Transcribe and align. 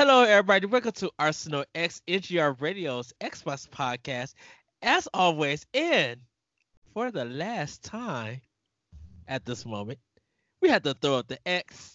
Hello, 0.00 0.22
everybody. 0.22 0.64
Welcome 0.64 0.92
to 0.92 1.10
Arsenal 1.18 1.66
X 1.74 2.00
NGR 2.08 2.58
Radio's 2.58 3.12
Xbox 3.20 3.68
podcast. 3.68 4.32
As 4.80 5.06
always, 5.12 5.66
and 5.74 6.18
for 6.94 7.10
the 7.10 7.26
last 7.26 7.84
time 7.84 8.40
at 9.28 9.44
this 9.44 9.66
moment, 9.66 9.98
we 10.62 10.70
had 10.70 10.84
to 10.84 10.94
throw 10.94 11.16
up 11.16 11.28
the 11.28 11.38
X. 11.46 11.94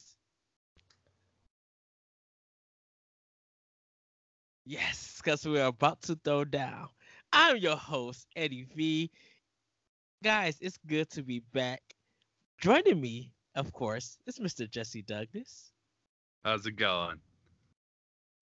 Yes, 4.67 5.19
because 5.23 5.43
we're 5.43 5.65
about 5.65 6.03
to 6.03 6.19
throw 6.23 6.45
down. 6.45 6.89
I'm 7.33 7.57
your 7.57 7.75
host, 7.75 8.27
Eddie 8.35 8.67
V. 8.75 9.09
Guys, 10.23 10.59
it's 10.61 10.77
good 10.85 11.09
to 11.09 11.23
be 11.23 11.39
back. 11.53 11.81
Joining 12.61 13.01
me, 13.01 13.31
of 13.55 13.73
course, 13.73 14.19
is 14.27 14.37
Mr. 14.37 14.69
Jesse 14.69 15.01
Douglas. 15.01 15.71
How's 16.43 16.67
it 16.67 16.75
going? 16.75 17.19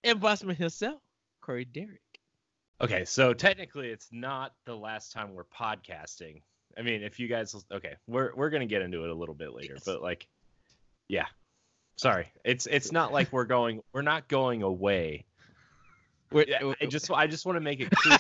And 0.03 0.19
Bossman 0.19 0.55
himself, 0.57 1.01
Corey 1.41 1.65
Derrick. 1.65 2.01
Okay, 2.81 3.05
so 3.05 3.33
technically 3.33 3.89
it's 3.89 4.09
not 4.11 4.53
the 4.65 4.75
last 4.75 5.13
time 5.13 5.33
we're 5.33 5.45
podcasting. 5.45 6.41
I 6.77 6.81
mean, 6.81 7.03
if 7.03 7.19
you 7.19 7.27
guys 7.27 7.55
okay, 7.71 7.95
we're 8.07 8.33
we're 8.35 8.49
gonna 8.49 8.65
get 8.65 8.81
into 8.81 9.03
it 9.03 9.09
a 9.09 9.13
little 9.13 9.35
bit 9.35 9.53
later, 9.53 9.73
Yes. 9.75 9.83
but 9.85 10.01
like, 10.01 10.27
yeah. 11.07 11.27
Sorry, 11.95 12.27
it's 12.43 12.65
it's 12.65 12.91
not 12.91 13.13
like 13.13 13.31
we're 13.31 13.45
going 13.45 13.81
we're 13.93 14.01
not 14.01 14.27
going 14.27 14.63
away. 14.63 15.25
We're- 16.31 16.75
I 16.81 16.85
just 16.87 17.11
I 17.11 17.27
just 17.27 17.45
want 17.45 17.57
to 17.57 17.61
make 17.61 17.79
it 17.79 17.91
clear 17.91 18.17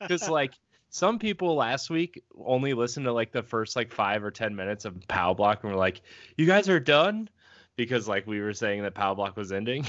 because 0.00 0.28
like 0.30 0.54
some 0.88 1.18
people 1.18 1.54
last 1.54 1.90
week 1.90 2.24
only 2.42 2.72
listened 2.72 3.04
to 3.04 3.12
like 3.12 3.30
the 3.32 3.42
first 3.42 3.76
like 3.76 3.92
five 3.92 4.24
or 4.24 4.30
ten 4.30 4.56
minutes 4.56 4.86
of 4.86 4.96
Pow 5.06 5.34
Block 5.34 5.62
and 5.62 5.70
were 5.72 5.78
like, 5.78 6.00
"You 6.38 6.46
guys 6.46 6.70
are 6.70 6.80
done," 6.80 7.28
because 7.78 8.08
like 8.08 8.26
we 8.26 8.40
were 8.40 8.52
saying 8.52 8.82
that 8.82 8.92
Pow 8.92 9.14
Block 9.14 9.36
was 9.36 9.52
ending, 9.52 9.86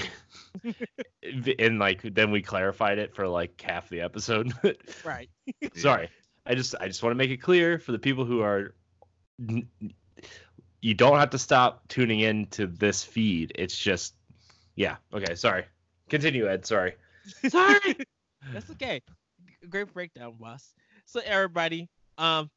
and 1.58 1.78
like 1.78 2.00
then 2.14 2.30
we 2.30 2.40
clarified 2.40 2.98
it 2.98 3.14
for 3.14 3.28
like 3.28 3.60
half 3.60 3.90
the 3.90 4.00
episode. 4.00 4.54
right. 5.04 5.28
Sorry, 5.74 6.08
I 6.46 6.54
just 6.54 6.74
I 6.80 6.86
just 6.86 7.02
want 7.02 7.10
to 7.10 7.18
make 7.18 7.30
it 7.30 7.38
clear 7.38 7.78
for 7.78 7.92
the 7.92 7.98
people 7.98 8.24
who 8.24 8.40
are. 8.40 8.74
You 10.82 10.94
don't 10.94 11.18
have 11.18 11.30
to 11.30 11.38
stop 11.38 11.86
tuning 11.88 12.20
in 12.20 12.46
to 12.52 12.66
this 12.66 13.04
feed. 13.04 13.52
It's 13.54 13.76
just, 13.76 14.14
yeah. 14.76 14.96
Okay, 15.12 15.34
sorry. 15.34 15.64
Continue, 16.08 16.48
Ed. 16.48 16.64
Sorry. 16.64 16.94
Sorry. 17.48 17.96
That's 18.54 18.70
okay. 18.70 19.02
Great 19.68 19.92
breakdown, 19.92 20.36
boss. 20.40 20.72
So 21.04 21.20
everybody, 21.22 21.90
um, 22.16 22.50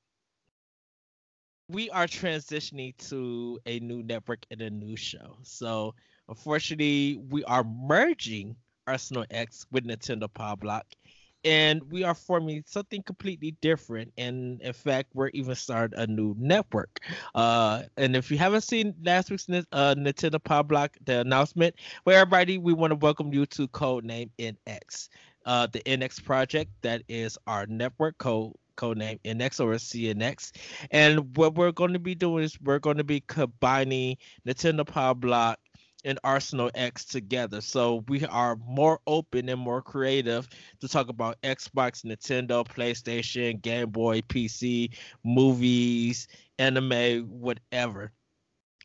we 1.68 1.90
are 1.90 2.08
transitioning 2.08 2.96
to 3.10 3.60
a 3.66 3.80
new 3.80 4.04
network 4.04 4.46
and 4.52 4.62
a 4.62 4.70
new 4.70 4.96
show. 4.96 5.38
So 5.44 5.96
unfortunately, 6.28 7.22
we 7.30 7.44
are 7.46 7.64
merging 7.64 8.56
Arsenal 8.88 9.26
X 9.32 9.66
with 9.72 9.86
Nintendo 9.86 10.32
Power 10.32 10.58
Block. 10.58 10.86
And 11.46 11.82
we 11.92 12.06
are 12.06 12.14
forming 12.14 12.64
something 12.66 13.04
completely 13.04 13.58
different. 13.60 14.14
And 14.18 14.62
in 14.62 14.72
fact, 14.72 15.10
we're 15.14 15.28
even 15.30 15.56
starting 15.56 16.00
a 16.00 16.08
new 16.08 16.34
network. 16.40 17.00
Uh, 17.36 17.84
and 17.98 18.16
if 18.16 18.32
you 18.32 18.38
haven't 18.38 18.62
seen 18.62 18.94
last 19.04 19.30
week's 19.30 19.50
uh, 19.50 19.96
Nintendo 19.98 20.42
Power 20.42 20.64
Block, 20.64 20.96
the 21.04 21.20
announcement, 21.20 21.76
well, 22.06 22.16
everybody, 22.16 22.58
we 22.58 22.72
want 22.72 22.92
to 22.92 22.96
welcome 22.96 23.34
you 23.34 23.46
to 23.48 23.68
Codename 23.68 24.30
NX 24.40 25.10
uh, 25.46 25.68
the 25.68 25.80
NX 25.82 26.24
project. 26.24 26.72
That 26.82 27.04
is 27.08 27.38
our 27.48 27.66
network 27.68 28.18
code 28.18 28.54
codename 28.76 29.20
NX 29.24 29.60
or 29.60 29.74
CNX. 29.74 30.52
And 30.92 31.36
what 31.38 31.56
we're 31.56 31.72
going 31.72 31.94
to 31.94 32.00
be 32.00 32.16
doing 32.16 32.44
is 32.44 32.60
we're 32.62 32.80
going 32.80 32.98
to 32.98 33.04
be 33.04 33.22
combining 33.22 34.18
Nintendo 34.48 34.86
Power 34.86 35.16
Block 35.16 35.60
and 36.06 36.20
Arsenal 36.24 36.70
X 36.76 37.06
together. 37.06 37.62
So 37.62 38.04
we 38.08 38.26
are 38.26 38.56
more 38.58 39.00
open 39.08 39.50
and 39.50 39.60
more 39.60 39.82
creative 39.82 40.48
to 40.82 40.88
talk 40.88 41.10
about 41.10 41.42
Xbox, 41.42 42.04
Nintendo, 42.04 42.66
PlayStation, 42.68 43.62
Game 43.62 43.90
Boy, 43.90 44.22
PC, 44.22 44.96
movies, 45.24 46.28
anime, 46.60 47.22
whatever. 47.22 48.12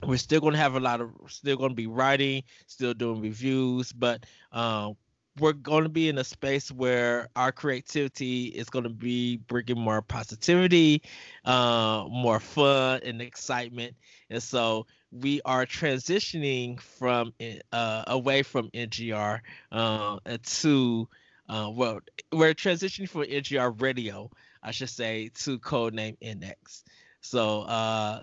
We're 0.06 0.16
still 0.16 0.41
going 0.41 0.53
to 0.53 0.60
have 0.60 0.76
a 0.76 0.81
lot 0.81 1.00
of, 1.00 1.10
still 1.26 1.56
going 1.56 1.70
to 1.70 1.75
be 1.75 1.88
writing, 1.88 2.44
still 2.66 2.94
doing 2.94 3.20
reviews, 3.20 3.93
but 3.93 4.25
um, 4.53 4.97
we're 5.38 5.53
going 5.53 5.84
to 5.84 5.88
be 5.88 6.09
in 6.09 6.19
a 6.19 6.25
space 6.25 6.71
where 6.71 7.28
our 7.37 7.53
creativity 7.53 8.47
is 8.47 8.69
going 8.71 8.84
to 8.84 8.91
be 8.91 9.37
bringing 9.37 9.78
more 9.78 10.03
positivity, 10.03 11.03
uh, 11.44 12.04
more 12.09 12.41
fun 12.41 13.00
and 13.04 13.22
excitement. 13.22 13.94
And 14.31 14.43
so 14.43 14.87
we 15.10 15.41
are 15.44 15.66
transitioning 15.66 16.81
from 16.81 17.32
uh, 17.72 18.04
away 18.06 18.43
from 18.43 18.71
NGR 18.71 19.41
uh, 19.72 20.19
to 20.44 21.09
uh, 21.49 21.70
well, 21.72 22.00
we're 22.31 22.55
transitioning 22.55 23.09
from 23.09 23.22
NGR 23.22 23.81
Radio, 23.81 24.31
I 24.62 24.70
should 24.70 24.91
say, 24.91 25.31
to 25.44 25.59
codename 25.59 26.19
NX. 26.20 26.82
So 27.22 27.62
uh, 27.62 28.22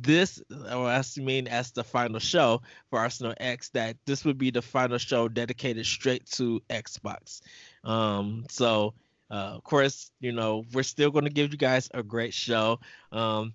this, 0.00 0.42
or 0.50 0.86
I 0.86 1.02
mean, 1.18 1.48
as 1.48 1.70
the 1.72 1.84
final 1.84 2.18
show 2.18 2.62
for 2.90 2.98
Arsenal 2.98 3.34
X, 3.38 3.68
that 3.70 3.96
this 4.06 4.24
would 4.24 4.38
be 4.38 4.50
the 4.50 4.62
final 4.62 4.98
show 4.98 5.28
dedicated 5.28 5.86
straight 5.86 6.26
to 6.32 6.60
Xbox. 6.70 7.40
Um, 7.84 8.46
so, 8.50 8.94
uh, 9.30 9.56
of 9.56 9.64
course, 9.64 10.10
you 10.20 10.32
know, 10.32 10.64
we're 10.72 10.82
still 10.82 11.10
going 11.10 11.24
to 11.24 11.30
give 11.30 11.52
you 11.52 11.58
guys 11.58 11.88
a 11.92 12.02
great 12.02 12.34
show. 12.34 12.80
Um, 13.12 13.54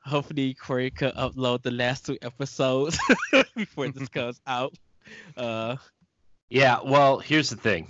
hopefully, 0.00 0.54
Corey 0.54 0.90
could 0.90 1.14
upload 1.14 1.62
the 1.62 1.70
last 1.70 2.06
two 2.06 2.18
episodes 2.22 2.98
before 3.56 3.88
this 3.88 4.08
comes 4.10 4.40
out. 4.46 4.74
Uh, 5.36 5.76
Yeah, 6.48 6.80
well, 6.84 7.18
here's 7.18 7.50
the 7.50 7.56
thing. 7.56 7.88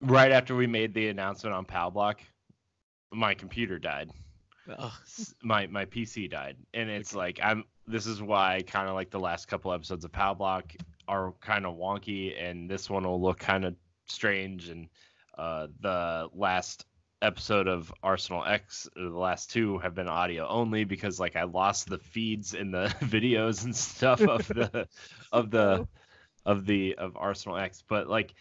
Right 0.00 0.30
after 0.30 0.54
we 0.54 0.66
made 0.66 0.94
the 0.94 1.08
announcement 1.08 1.54
on 1.56 1.64
Pow 1.64 1.90
Block, 1.90 2.20
my 3.12 3.34
computer 3.34 3.78
died. 3.78 4.10
My 5.42 5.66
my 5.66 5.84
PC 5.86 6.30
died, 6.30 6.56
and 6.74 6.90
it's 6.90 7.14
like 7.14 7.40
I'm. 7.42 7.64
This 7.86 8.06
is 8.06 8.20
why 8.20 8.62
kind 8.66 8.88
of 8.88 8.94
like 8.94 9.10
the 9.10 9.20
last 9.20 9.48
couple 9.48 9.72
episodes 9.72 10.04
of 10.04 10.12
Pow 10.12 10.34
Block 10.34 10.74
are 11.06 11.32
kind 11.40 11.64
of 11.64 11.76
wonky, 11.76 12.34
and 12.38 12.70
this 12.70 12.90
one 12.90 13.04
will 13.04 13.20
look 13.20 13.38
kind 13.38 13.64
of 13.64 13.74
strange. 14.06 14.68
And 14.68 14.88
uh, 15.36 15.68
the 15.80 16.28
last 16.34 16.84
episode 17.22 17.66
of 17.66 17.92
Arsenal 18.02 18.44
X, 18.44 18.88
the 18.94 19.08
last 19.08 19.50
two 19.50 19.78
have 19.78 19.94
been 19.94 20.08
audio 20.08 20.46
only 20.46 20.84
because 20.84 21.18
like 21.18 21.36
I 21.36 21.44
lost 21.44 21.88
the 21.88 21.98
feeds 21.98 22.54
in 22.54 22.70
the 22.70 22.94
videos 23.00 23.64
and 23.64 23.74
stuff 23.74 24.20
of 24.20 24.46
the 24.48 24.88
of 25.32 25.50
the 25.50 25.88
of 26.46 26.66
the 26.66 26.94
of 26.96 27.16
Arsenal 27.16 27.58
X. 27.58 27.82
But 27.88 28.08
like, 28.08 28.34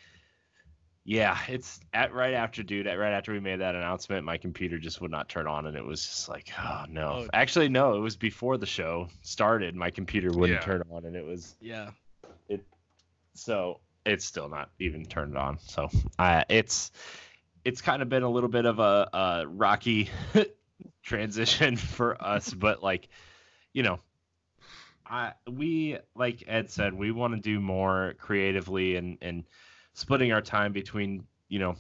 yeah, 1.10 1.38
it's 1.48 1.80
at 1.94 2.14
right 2.14 2.34
after, 2.34 2.64
dude. 2.64 2.86
At 2.86 2.96
right 3.00 3.14
after 3.14 3.32
we 3.32 3.40
made 3.40 3.62
that 3.62 3.76
announcement, 3.76 4.26
my 4.26 4.38
computer 4.38 4.78
just 4.78 5.00
would 5.00 5.10
not 5.10 5.30
turn 5.30 5.48
on, 5.48 5.66
and 5.66 5.78
it 5.78 5.86
was 5.86 6.06
just 6.06 6.28
like, 6.28 6.52
oh 6.60 6.84
no. 6.90 7.24
Oh. 7.24 7.28
Actually, 7.32 7.70
no, 7.70 7.96
it 7.96 8.02
was 8.02 8.18
before 8.18 8.58
the 8.58 8.66
show 8.66 9.08
started. 9.22 9.74
My 9.74 9.90
computer 9.90 10.28
wouldn't 10.34 10.60
Yeah. 10.60 10.66
turn 10.66 10.84
on, 10.92 11.06
and 11.06 11.16
it 11.16 11.26
was 11.26 11.56
yeah. 11.62 11.92
It 12.50 12.66
so 13.36 13.80
it's 14.06 14.26
still 14.26 14.50
not 14.50 14.70
even 14.80 15.06
turned 15.06 15.38
on. 15.38 15.60
So 15.60 15.88
uh, 16.20 16.44
it's 16.50 16.92
it's 17.64 17.82
kind 17.82 18.02
of 18.02 18.10
been 18.10 18.24
a 18.24 18.30
little 18.30 18.50
bit 18.50 18.66
of 18.66 18.80
a, 18.80 19.10
a 19.14 19.48
rocky 19.48 20.10
transition 21.04 21.78
for 21.78 22.22
us, 22.22 22.54
but 22.54 22.84
like 22.84 23.08
you 23.72 23.84
know, 23.84 24.00
I 25.06 25.36
we 25.50 26.00
like 26.16 26.44
Ed 26.48 26.70
said, 26.70 26.94
we 26.94 27.12
want 27.12 27.34
to 27.34 27.40
do 27.40 27.62
more 27.62 28.16
creatively 28.20 28.98
and 28.98 29.18
and 29.22 29.46
splitting 29.98 30.32
our 30.32 30.42
time 30.42 30.72
between 30.72 31.26
you 31.50 31.58
know 31.58 31.76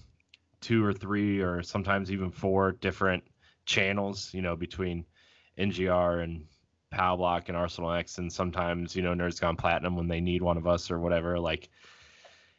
two 0.59 0.83
or 0.83 0.91
three 0.91 1.39
or 1.39 1.61
sometimes 1.61 2.11
even 2.11 2.31
four 2.31 2.71
different 2.71 3.23
channels. 3.65 4.33
You 4.33 4.41
know, 4.41 4.55
between 4.55 5.05
NGR 5.57 6.23
and 6.23 6.45
Pow 6.89 7.15
Block 7.15 7.47
and 7.47 7.55
Arsenal 7.55 7.91
X, 7.91 8.17
and 8.17 8.33
sometimes 8.33 8.95
you 8.95 9.03
know 9.03 9.13
Nerds 9.13 9.39
Gone 9.39 9.55
Platinum 9.55 9.95
when 9.95 10.07
they 10.07 10.19
need 10.19 10.41
one 10.41 10.57
of 10.57 10.65
us 10.65 10.89
or 10.89 10.99
whatever. 10.99 11.39
Like, 11.39 11.69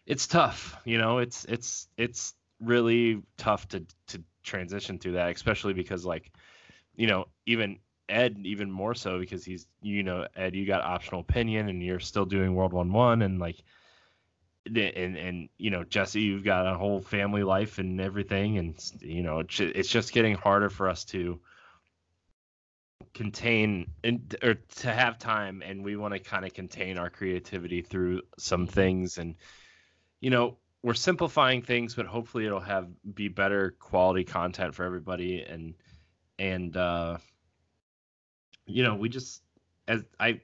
it's 0.07 0.29
tough. 0.29 0.77
You 0.85 0.97
know, 0.97 1.19
it's 1.19 1.45
it's 1.47 1.89
it's 1.97 2.35
really 2.61 3.21
tough 3.37 3.67
to 3.69 3.85
to 4.07 4.23
transition 4.45 4.99
through 5.01 5.13
that, 5.13 5.35
especially 5.35 5.73
because 5.73 6.07
like, 6.07 6.31
you 6.95 7.09
know, 7.09 7.27
even 7.47 7.81
Ed 8.09 8.37
even 8.45 8.71
more 8.71 8.95
so 8.95 9.19
because 9.19 9.45
he's 9.45 9.67
you 9.83 10.05
know 10.05 10.25
Ed, 10.37 10.55
you 10.55 10.67
got 10.67 10.83
optional 10.83 11.21
opinion 11.21 11.69
and 11.69 11.83
you're 11.83 11.99
still 11.99 12.27
doing 12.27 12.55
World 12.55 12.73
One 12.73 12.93
One 12.93 13.23
and 13.23 13.41
like. 13.41 13.57
And 14.77 15.17
and 15.17 15.49
you 15.59 15.71
know 15.71 15.85
Jesse, 15.85 16.21
you've 16.21 16.45
got 16.45 16.67
a 16.67 16.77
whole 16.77 17.01
family 17.01 17.43
life 17.43 17.79
and 17.79 18.01
everything, 18.01 18.59
and 18.59 18.79
you 19.01 19.23
know 19.23 19.41
it's 19.41 19.89
just 19.89 20.13
getting 20.13 20.35
harder 20.35 20.69
for 20.69 20.89
us 20.89 21.05
to 21.07 21.41
contain 23.15 23.91
and 24.05 24.37
or 24.43 24.55
to 24.55 24.93
have 24.93 25.19
time 25.19 25.63
and 25.65 25.85
we 25.85 25.97
want 25.97 26.13
to 26.13 26.21
kind 26.21 26.45
of 26.45 26.53
contain 26.53 26.99
our 26.99 27.11
creativity 27.11 27.83
through 27.83 28.23
some 28.39 28.67
things. 28.67 29.19
And 29.19 29.37
you 30.21 30.31
know 30.31 30.59
we're 30.83 30.95
simplifying 30.95 31.63
things 31.63 31.95
but 31.95 32.07
hopefully 32.07 32.47
it'll 32.47 32.61
have 32.61 32.89
be 33.15 33.29
better 33.29 33.77
quality 33.79 34.25
content 34.25 34.75
for 34.75 34.85
everybody. 34.85 35.43
And 35.43 35.75
and 36.39 36.77
uh 36.77 37.19
you 38.67 38.83
know 38.83 38.95
we 38.95 39.09
just 39.09 39.43
as 39.87 40.05
i 40.21 40.41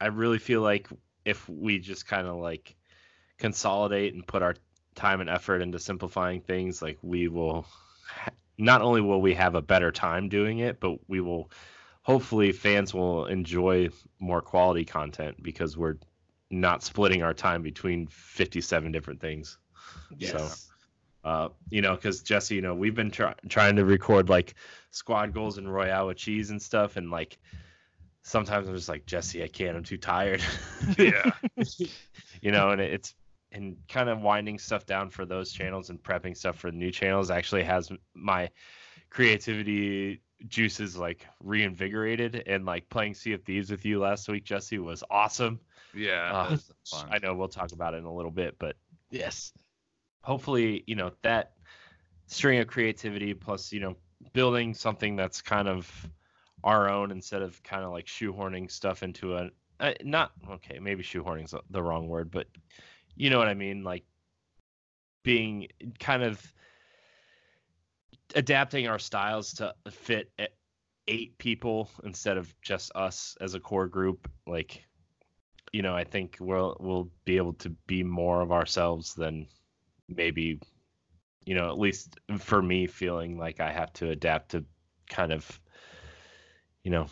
i 0.00 0.06
really 0.06 0.38
feel 0.38 0.60
like 0.60 0.88
if 1.24 1.48
we 1.48 1.78
just 1.78 2.06
kind 2.06 2.26
of 2.26 2.36
like 2.36 2.76
consolidate 3.38 4.14
and 4.14 4.26
put 4.26 4.42
our 4.42 4.56
time 4.94 5.20
and 5.20 5.30
effort 5.30 5.60
into 5.60 5.78
simplifying 5.78 6.40
things, 6.40 6.80
like 6.80 6.98
we 7.02 7.28
will 7.28 7.66
not 8.56 8.82
only 8.82 9.00
will 9.00 9.20
we 9.20 9.34
have 9.34 9.54
a 9.54 9.62
better 9.62 9.90
time 9.90 10.28
doing 10.28 10.60
it, 10.60 10.80
but 10.80 10.98
we 11.08 11.20
will 11.20 11.50
hopefully 12.02 12.52
fans 12.52 12.94
will 12.94 13.26
enjoy 13.26 13.88
more 14.18 14.40
quality 14.40 14.84
content 14.84 15.42
because 15.42 15.76
we're 15.76 15.96
not 16.50 16.82
splitting 16.82 17.22
our 17.22 17.34
time 17.34 17.62
between 17.62 18.06
57 18.06 18.92
different 18.92 19.20
things. 19.20 19.58
Yes. 20.16 20.70
Uh, 21.24 21.48
you 21.70 21.80
know, 21.80 21.94
because 21.94 22.22
Jesse, 22.22 22.54
you 22.54 22.60
know, 22.60 22.74
we've 22.74 22.94
been 22.94 23.10
try- 23.10 23.34
trying 23.48 23.76
to 23.76 23.84
record 23.84 24.28
like 24.28 24.54
squad 24.90 25.32
goals 25.32 25.56
and 25.56 25.72
Royale 25.72 26.08
with 26.08 26.18
cheese 26.18 26.50
and 26.50 26.60
stuff, 26.60 26.96
and 26.96 27.10
like 27.10 27.38
sometimes 28.22 28.68
I'm 28.68 28.74
just 28.74 28.90
like 28.90 29.06
Jesse, 29.06 29.42
I 29.42 29.48
can't, 29.48 29.76
I'm 29.76 29.84
too 29.84 29.96
tired. 29.96 30.42
Yeah. 30.98 31.30
you 32.42 32.52
know, 32.52 32.70
and 32.70 32.80
it's 32.80 33.14
and 33.54 33.76
kind 33.88 34.08
of 34.08 34.20
winding 34.20 34.58
stuff 34.58 34.84
down 34.84 35.08
for 35.08 35.24
those 35.24 35.52
channels 35.52 35.88
and 35.88 36.02
prepping 36.02 36.36
stuff 36.36 36.58
for 36.58 36.70
the 36.70 36.76
new 36.76 36.90
channels 36.90 37.30
actually 37.30 37.62
has 37.62 37.90
my 38.14 38.50
creativity 39.10 40.20
juices 40.48 40.96
like 40.96 41.24
reinvigorated 41.40 42.42
and 42.46 42.66
like 42.66 42.88
playing 42.90 43.14
Sea 43.14 43.32
of 43.34 43.44
Thieves 43.44 43.70
with 43.70 43.84
you 43.84 44.00
last 44.00 44.28
week, 44.28 44.44
Jesse, 44.44 44.78
was 44.78 45.04
awesome. 45.08 45.60
Yeah. 45.94 46.32
Uh, 46.34 46.56
fun. 46.84 47.08
I 47.10 47.18
know 47.18 47.34
we'll 47.34 47.48
talk 47.48 47.72
about 47.72 47.94
it 47.94 47.98
in 47.98 48.04
a 48.04 48.12
little 48.12 48.32
bit, 48.32 48.56
but 48.58 48.76
Yes. 49.10 49.52
hopefully, 50.22 50.82
you 50.86 50.96
know, 50.96 51.12
that 51.22 51.52
string 52.26 52.58
of 52.58 52.66
creativity 52.66 53.34
plus, 53.34 53.72
you 53.72 53.80
know, 53.80 53.96
building 54.32 54.74
something 54.74 55.14
that's 55.14 55.40
kind 55.40 55.68
of 55.68 56.08
our 56.64 56.88
own 56.88 57.12
instead 57.12 57.42
of 57.42 57.62
kind 57.62 57.84
of 57.84 57.92
like 57.92 58.06
shoehorning 58.06 58.70
stuff 58.70 59.02
into 59.02 59.36
a 59.36 59.50
uh, 59.80 59.92
not 60.02 60.32
okay, 60.50 60.78
maybe 60.78 61.02
shoehorning's 61.02 61.54
the 61.70 61.82
wrong 61.82 62.08
word, 62.08 62.30
but 62.30 62.46
you 63.16 63.30
know 63.30 63.38
what 63.38 63.48
I 63.48 63.54
mean, 63.54 63.84
like 63.84 64.04
being 65.22 65.68
kind 65.98 66.22
of 66.22 66.40
adapting 68.34 68.88
our 68.88 68.98
styles 68.98 69.54
to 69.54 69.74
fit 69.90 70.30
eight 71.08 71.36
people 71.38 71.90
instead 72.04 72.36
of 72.36 72.54
just 72.62 72.92
us 72.94 73.36
as 73.40 73.54
a 73.54 73.60
core 73.60 73.86
group 73.86 74.30
like 74.46 74.84
you 75.72 75.82
know 75.82 75.94
i 75.94 76.02
think 76.02 76.36
we'll 76.40 76.76
we'll 76.80 77.08
be 77.24 77.36
able 77.36 77.52
to 77.52 77.68
be 77.86 78.02
more 78.02 78.40
of 78.40 78.50
ourselves 78.50 79.14
than 79.14 79.46
maybe 80.08 80.58
you 81.44 81.54
know 81.54 81.68
at 81.68 81.78
least 81.78 82.18
for 82.38 82.62
me 82.62 82.86
feeling 82.86 83.36
like 83.36 83.60
i 83.60 83.70
have 83.70 83.92
to 83.92 84.10
adapt 84.10 84.50
to 84.50 84.64
kind 85.08 85.32
of 85.32 85.60
you 86.84 86.90
know 86.90 87.06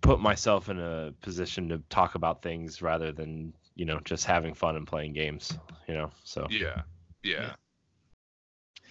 put 0.00 0.20
myself 0.20 0.68
in 0.68 0.78
a 0.78 1.12
position 1.20 1.68
to 1.68 1.78
talk 1.88 2.14
about 2.14 2.42
things 2.42 2.82
rather 2.82 3.12
than 3.12 3.52
you 3.74 3.84
know 3.84 4.00
just 4.04 4.24
having 4.24 4.54
fun 4.54 4.76
and 4.76 4.86
playing 4.86 5.12
games 5.12 5.58
you 5.88 5.94
know 5.94 6.10
so 6.24 6.50
Yeah. 6.50 6.82
Yeah. 7.22 7.54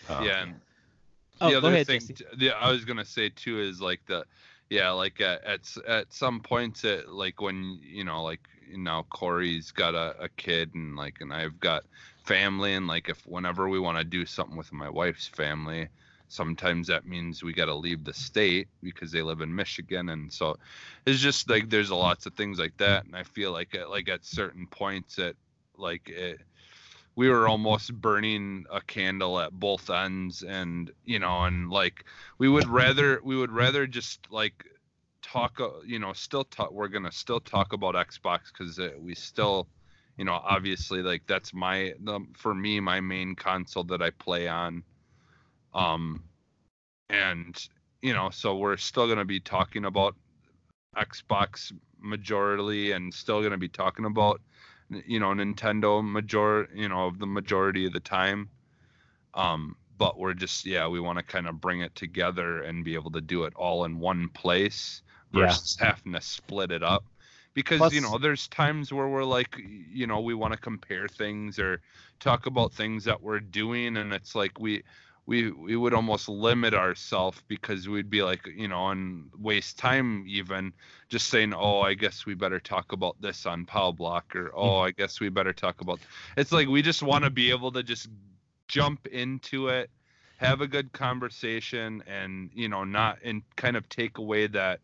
uh, 0.10 0.24
yeah. 0.26 0.42
And 0.42 0.56
Oh, 1.42 1.50
the 1.52 1.56
go 1.62 1.68
other 1.68 1.70
ahead, 1.70 1.88
thing, 1.88 2.00
t- 2.00 2.26
the, 2.38 2.52
I 2.52 2.72
was 2.72 2.86
gonna 2.86 3.06
say 3.06 3.30
too 3.30 3.60
is 3.60 3.82
like 3.82 4.06
the, 4.08 4.26
yeah, 4.70 4.92
like 4.92 5.20
at 5.22 5.44
at, 5.44 5.62
at 5.88 6.14
some 6.14 6.40
points, 6.40 6.84
it 6.84 7.10
like 7.10 7.42
when 7.42 7.80
you 7.84 8.04
know, 8.04 8.24
like 8.24 8.42
you 8.70 8.78
know, 8.78 9.06
Corey's 9.10 9.72
got 9.72 9.96
a, 9.96 10.16
a 10.24 10.30
kid 10.30 10.74
and 10.76 10.96
like, 10.96 11.18
and 11.20 11.34
I've 11.34 11.60
got 11.60 11.84
family, 12.26 12.74
and 12.76 12.88
like 12.88 13.10
if 13.10 13.26
whenever 13.26 13.68
we 13.70 13.80
want 13.80 13.98
to 13.98 14.04
do 14.04 14.26
something 14.26 14.58
with 14.58 14.72
my 14.72 14.90
wife's 14.90 15.28
family, 15.28 15.90
sometimes 16.32 16.88
that 16.88 17.06
means 17.06 17.44
we 17.44 17.54
got 17.54 17.66
to 17.66 17.76
leave 17.76 18.04
the 18.04 18.14
state 18.14 18.68
because 18.82 19.12
they 19.12 19.22
live 19.22 19.42
in 19.42 19.54
Michigan, 19.54 20.10
and 20.10 20.32
so 20.32 20.58
it's 21.06 21.20
just 21.20 21.50
like 21.50 21.70
there's 21.70 21.90
a 21.90 21.96
lots 21.96 22.26
of 22.26 22.34
things 22.34 22.60
like 22.60 22.78
that, 22.78 23.06
and 23.06 23.16
I 23.16 23.24
feel 23.24 23.52
like 23.52 23.76
at 23.76 23.90
like 23.90 24.10
at 24.10 24.26
certain 24.26 24.68
points 24.68 25.16
that 25.18 25.36
like 25.78 26.10
it 26.10 26.40
we 27.16 27.30
were 27.30 27.48
almost 27.48 27.94
burning 27.94 28.66
a 28.72 28.82
candle 28.82 29.40
at 29.40 29.52
both 29.52 29.90
ends 29.90 30.44
and 30.44 30.92
you 31.04 31.20
know 31.20 31.44
and 31.44 31.70
like 31.70 32.06
we 32.38 32.48
would 32.48 32.68
rather 32.68 33.20
we 33.24 33.36
would 33.36 33.52
rather 33.52 33.86
just 33.86 34.20
like 34.32 34.66
talk 35.22 35.60
uh, 35.60 35.70
you 35.86 36.00
know 36.00 36.14
still 36.14 36.46
talk 36.46 36.72
we're 36.72 36.88
gonna 36.88 37.12
still 37.12 37.40
talk 37.40 37.74
about 37.74 37.96
xbox 37.96 38.40
because 38.52 38.80
we 39.00 39.14
still 39.14 39.68
you 40.18 40.26
know 40.26 40.34
obviously 40.34 41.02
like 41.02 41.24
that's 41.28 41.54
my 41.54 41.94
the, 42.04 42.20
for 42.34 42.56
me 42.56 42.80
my 42.80 43.02
main 43.02 43.36
console 43.36 43.84
that 43.84 44.02
i 44.02 44.10
play 44.10 44.48
on 44.48 44.84
um 45.74 46.24
and 47.10 47.68
you 48.02 48.14
know 48.14 48.30
so 48.30 48.56
we're 48.58 48.78
still 48.78 49.08
gonna 49.08 49.26
be 49.26 49.40
talking 49.40 49.86
about 49.86 50.16
xbox 50.98 51.72
majority 52.00 52.92
and 52.92 53.14
still 53.14 53.42
gonna 53.42 53.58
be 53.58 53.68
talking 53.70 54.06
about 54.06 54.42
you 55.06 55.20
know 55.20 55.28
Nintendo 55.28 56.04
major 56.04 56.68
you 56.74 56.90
know 56.90 57.08
of 57.08 57.20
the 57.20 57.28
majority 57.28 57.86
of 57.86 57.94
the 57.94 58.00
time 58.00 58.50
um 59.34 59.76
but 59.98 60.18
we're 60.18 60.34
just 60.34 60.66
yeah 60.66 60.88
we 60.88 61.00
want 61.00 61.18
to 61.18 61.24
kind 61.24 61.48
of 61.48 61.62
bring 61.62 61.82
it 61.82 61.96
together 61.96 62.62
and 62.64 62.84
be 62.84 62.96
able 62.96 63.12
to 63.12 63.22
do 63.22 63.44
it 63.44 63.54
all 63.56 63.86
in 63.86 64.00
one 64.00 64.28
place 64.30 65.02
Yeah. 65.34 65.46
versus 65.48 65.78
having 65.80 66.14
to 66.14 66.22
split 66.22 66.72
it 66.72 66.84
up 66.84 67.04
because 67.54 67.78
Plus- 67.78 67.94
you 67.94 68.02
know 68.02 68.18
there's 68.18 68.48
times 68.48 68.92
where 68.92 69.08
we're 69.08 69.24
like 69.24 69.56
you 69.92 70.08
know 70.08 70.20
we 70.20 70.34
want 70.34 70.54
to 70.54 70.60
compare 70.60 71.08
things 71.08 71.60
or 71.60 71.82
talk 72.20 72.46
about 72.48 72.74
things 72.74 73.06
that 73.06 73.22
we're 73.22 73.40
doing 73.40 73.98
and 73.98 74.12
it's 74.12 74.36
like 74.36 74.60
we 74.60 74.84
we 75.26 75.52
we 75.52 75.76
would 75.76 75.94
almost 75.94 76.28
limit 76.28 76.74
ourselves 76.74 77.42
because 77.48 77.88
we'd 77.88 78.10
be 78.10 78.24
like 78.24 78.48
you 78.48 78.68
know 78.68 78.90
and 78.90 79.30
waste 79.40 79.78
time 79.78 80.26
even 80.28 80.74
just 81.10 81.28
saying 81.28 81.54
oh 81.54 81.82
i 81.82 81.94
guess 81.94 82.26
we 82.26 82.34
better 82.34 82.60
talk 82.60 82.92
about 82.92 83.20
this 83.22 83.46
on 83.46 83.66
pow 83.66 83.92
block 83.92 84.36
or 84.36 84.52
oh 84.56 84.80
i 84.80 84.92
guess 84.92 85.20
we 85.20 85.30
better 85.30 85.54
talk 85.54 85.82
about 85.82 86.00
it's 86.38 86.52
like 86.52 86.68
we 86.68 86.82
just 86.82 87.04
want 87.04 87.24
to 87.24 87.30
be 87.30 87.52
able 87.52 87.72
to 87.72 87.84
just 87.84 88.10
jump 88.68 89.06
into 89.08 89.68
it 89.68 89.90
have 90.38 90.62
a 90.62 90.68
good 90.68 90.92
conversation 90.92 92.04
and 92.08 92.50
you 92.54 92.68
know 92.68 92.84
not 92.84 93.20
and 93.24 93.44
kind 93.56 93.78
of 93.78 93.88
take 93.90 94.18
away 94.18 94.48
that 94.48 94.80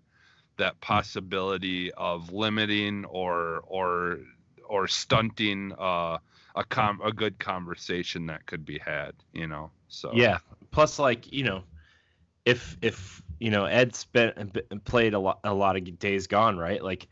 that 0.57 0.79
possibility 0.81 1.91
of 1.93 2.31
limiting 2.31 3.05
or 3.05 3.61
or 3.67 4.19
or 4.67 4.87
stunting 4.87 5.73
uh 5.79 6.17
a 6.55 6.63
com 6.69 7.01
a 7.03 7.11
good 7.11 7.39
conversation 7.39 8.27
that 8.27 8.45
could 8.45 8.65
be 8.65 8.77
had 8.77 9.13
you 9.33 9.47
know 9.47 9.71
so 9.87 10.11
Yeah. 10.13 10.37
Plus, 10.71 10.99
like 10.99 11.31
you 11.31 11.43
know, 11.43 11.63
if 12.45 12.77
if 12.81 13.21
you 13.39 13.51
know 13.51 13.65
Ed 13.65 13.95
spent 13.95 14.57
played 14.85 15.13
a 15.13 15.19
lot 15.19 15.39
a 15.43 15.53
lot 15.53 15.75
of 15.77 15.99
days 15.99 16.27
gone, 16.27 16.57
right? 16.57 16.83
Like, 16.83 17.07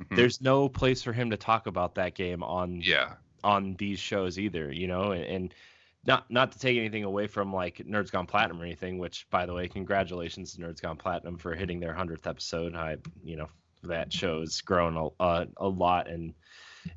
Mhm. 0.00 0.16
there's 0.16 0.40
no 0.40 0.68
place 0.68 1.02
for 1.02 1.12
him 1.12 1.30
to 1.30 1.36
talk 1.36 1.66
about 1.66 1.94
that 1.96 2.14
game 2.14 2.42
on 2.42 2.80
yeah 2.82 3.14
on 3.44 3.74
these 3.76 3.98
shows 4.00 4.38
either, 4.38 4.72
you 4.72 4.86
know, 4.88 5.12
and, 5.12 5.24
and 5.24 5.54
not 6.04 6.30
not 6.30 6.52
to 6.52 6.58
take 6.58 6.76
anything 6.78 7.04
away 7.04 7.26
from 7.26 7.52
like 7.52 7.78
Nerds 7.78 8.10
Gone 8.10 8.26
Platinum 8.26 8.60
or 8.60 8.64
anything. 8.64 8.98
Which, 8.98 9.26
by 9.30 9.46
the 9.46 9.54
way, 9.54 9.68
congratulations 9.68 10.54
to 10.54 10.60
Nerds 10.60 10.80
Gone 10.80 10.96
Platinum 10.96 11.38
for 11.38 11.54
hitting 11.54 11.80
their 11.80 11.92
hundredth 11.92 12.26
episode. 12.26 12.74
I, 12.74 12.96
you 13.22 13.36
know, 13.36 13.48
that 13.84 14.12
show's 14.12 14.60
grown 14.60 14.96
a, 14.96 15.08
a, 15.24 15.46
a 15.58 15.68
lot 15.68 16.08
and 16.08 16.34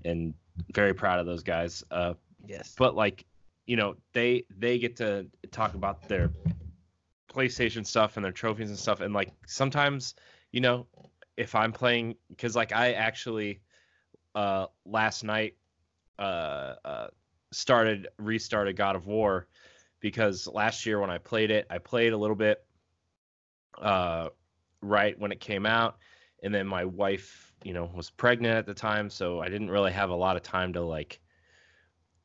and 0.05 0.34
very 0.74 0.93
proud 0.93 1.19
of 1.19 1.25
those 1.25 1.43
guys. 1.43 1.84
Uh, 1.91 2.13
Yes. 2.48 2.74
but 2.77 2.95
like 2.95 3.25
you 3.71 3.77
know 3.77 3.95
they 4.11 4.43
they 4.59 4.77
get 4.77 4.97
to 4.97 5.25
talk 5.49 5.75
about 5.75 6.05
their 6.09 6.29
playstation 7.33 7.87
stuff 7.87 8.17
and 8.17 8.25
their 8.25 8.33
trophies 8.33 8.67
and 8.67 8.77
stuff. 8.77 8.99
And 8.99 9.13
like 9.13 9.31
sometimes 9.47 10.13
you 10.51 10.59
know 10.59 10.87
if 11.37 11.55
i'm 11.55 11.71
playing 11.71 12.15
because 12.27 12.53
like 12.53 12.73
i 12.73 12.91
actually 12.91 13.61
uh 14.35 14.65
last 14.85 15.23
night 15.23 15.55
uh 16.19 16.73
uh 16.83 17.07
started 17.53 18.09
restarted 18.17 18.75
god 18.75 18.97
of 18.97 19.07
war 19.07 19.47
because 20.01 20.47
last 20.47 20.85
year 20.85 20.99
when 20.99 21.09
i 21.09 21.17
played 21.17 21.49
it 21.49 21.65
i 21.69 21.77
played 21.77 22.11
a 22.11 22.17
little 22.17 22.35
bit 22.35 22.65
uh 23.81 24.27
right 24.81 25.17
when 25.17 25.31
it 25.31 25.39
came 25.39 25.65
out. 25.65 25.95
And 26.43 26.53
then 26.53 26.67
my 26.67 26.83
wife 26.83 27.53
you 27.63 27.71
know 27.71 27.89
was 27.95 28.09
pregnant 28.09 28.57
at 28.57 28.65
the 28.65 28.73
time 28.73 29.09
so 29.09 29.39
i 29.39 29.47
didn't 29.47 29.69
really 29.69 29.93
have 29.93 30.09
a 30.09 30.15
lot 30.15 30.35
of 30.35 30.43
time 30.43 30.73
to 30.73 30.81
like 30.81 31.21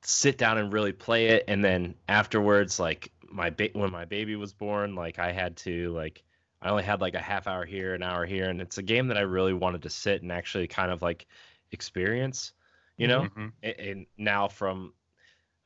sit 0.08 0.38
down 0.38 0.56
and 0.58 0.72
really 0.72 0.92
play 0.92 1.28
it. 1.28 1.44
And 1.48 1.64
then 1.64 1.96
afterwards 2.08 2.78
like 2.78 3.10
my 3.30 3.50
ba- 3.50 3.70
when 3.74 3.90
my 3.90 4.04
baby 4.04 4.36
was 4.36 4.52
born 4.54 4.94
like 4.94 5.18
i 5.18 5.32
had 5.32 5.56
to 5.56 5.90
like 5.92 6.22
i 6.62 6.68
only 6.70 6.84
had 6.84 7.00
like 7.00 7.14
a 7.14 7.20
half 7.20 7.46
hour 7.48 7.64
here 7.66 7.94
an 7.94 8.02
hour 8.02 8.24
here. 8.24 8.48
And 8.48 8.60
it's 8.60 8.78
a 8.78 8.82
game 8.82 9.08
that 9.08 9.18
i 9.18 9.22
really 9.22 9.52
wanted 9.52 9.82
to 9.82 9.90
sit 9.90 10.22
and 10.22 10.32
actually 10.32 10.68
kind 10.68 10.92
of 10.92 11.02
like 11.02 11.26
experience 11.72 12.52
you 12.98 13.08
know? 13.08 13.22
Mhm. 13.24 13.52
and, 13.62 13.80
and 13.80 14.06
now 14.16 14.48
from 14.48 14.94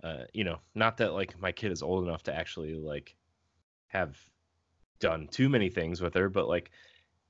uh 0.03 0.25
you 0.33 0.45
know 0.45 0.59
not 0.75 0.97
that 0.99 1.13
like 1.13 1.39
my 1.41 1.53
kid 1.53 1.71
is 1.73 1.83
old 1.83 2.05
enough 2.05 2.23
to 2.25 2.35
actually 2.35 2.75
like 2.75 3.15
have 3.89 4.19
done 5.01 5.29
too 5.29 5.49
many 5.49 5.69
things 5.69 6.01
with 6.01 6.15
her 6.15 6.29
but 6.29 6.49
like 6.49 6.71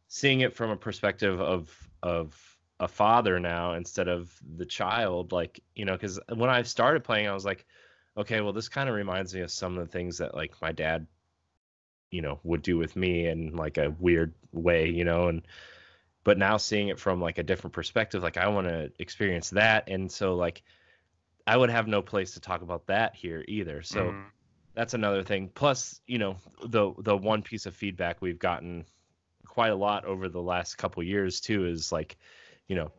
seeing 0.09 0.41
it 0.41 0.55
from 0.55 0.71
a 0.71 0.77
perspective 0.77 1.41
of 1.41 1.91
of 2.03 2.59
a 2.81 2.89
father 2.89 3.39
now 3.39 3.75
instead 3.75 4.09
of 4.09 4.37
the 4.57 4.67
child 4.67 5.33
like 5.33 5.61
you 5.75 5.85
know 5.85 5.93
because 5.93 6.19
when 6.35 6.51
i 6.51 6.63
started 6.63 7.05
playing 7.05 7.29
i 7.29 7.35
was 7.35 7.45
like 7.45 7.67
okay 8.17 8.41
well 8.41 8.53
this 8.53 8.69
kind 8.69 8.89
of 8.89 8.95
reminds 8.95 9.35
me 9.35 9.43
of 9.43 9.51
some 9.51 9.77
of 9.79 9.87
the 9.87 9.93
things 9.93 10.19
that 10.19 10.35
like 10.35 10.53
my 10.63 10.73
dad 10.73 11.07
you 12.11 12.23
know 12.23 12.41
would 12.43 12.63
do 12.63 12.77
with 12.77 12.97
me 12.97 13.27
in 13.27 13.55
like 13.55 13.79
a 13.79 13.95
weird 14.01 14.35
way 14.53 14.89
you 14.89 15.05
know 15.05 15.29
and 15.29 15.47
but 16.25 16.39
now 16.39 16.57
seeing 16.57 16.89
it 16.89 16.99
from 16.99 17.21
like 17.21 17.39
a 17.39 17.43
different 17.43 17.75
perspective 17.75 18.23
like 18.23 18.37
i 18.37 18.49
want 18.49 18.67
to 18.67 18.91
experience 18.99 19.51
that 19.51 19.89
and 19.89 20.11
so 20.11 20.35
like 20.35 20.63
I 21.47 21.57
would 21.57 21.71
have 21.71 21.89
no 21.89 22.03
place 22.03 22.33
to 22.35 22.41
talk 22.41 22.63
about 22.63 22.87
that 22.87 23.15
here 23.15 23.45
either. 23.49 23.83
So 23.83 24.15
Mhm. 24.15 24.31
that's 24.75 24.95
another 24.95 25.23
thing. 25.25 25.51
Plus, 25.55 26.01
you 26.07 26.19
know, 26.19 26.37
the 26.67 26.93
the 26.99 27.17
one 27.17 27.43
piece 27.43 27.67
of 27.67 27.75
feedback 27.75 28.23
we've 28.23 28.39
gotten 28.39 28.87
quite 29.47 29.73
a 29.73 29.77
lot 29.77 30.05
over 30.05 30.29
the 30.29 30.43
last 30.43 30.77
couple 30.77 31.03
years 31.03 31.41
too 31.41 31.67
is 31.67 31.93
like, 31.93 32.19
you 32.71 32.77
know, 32.77 32.93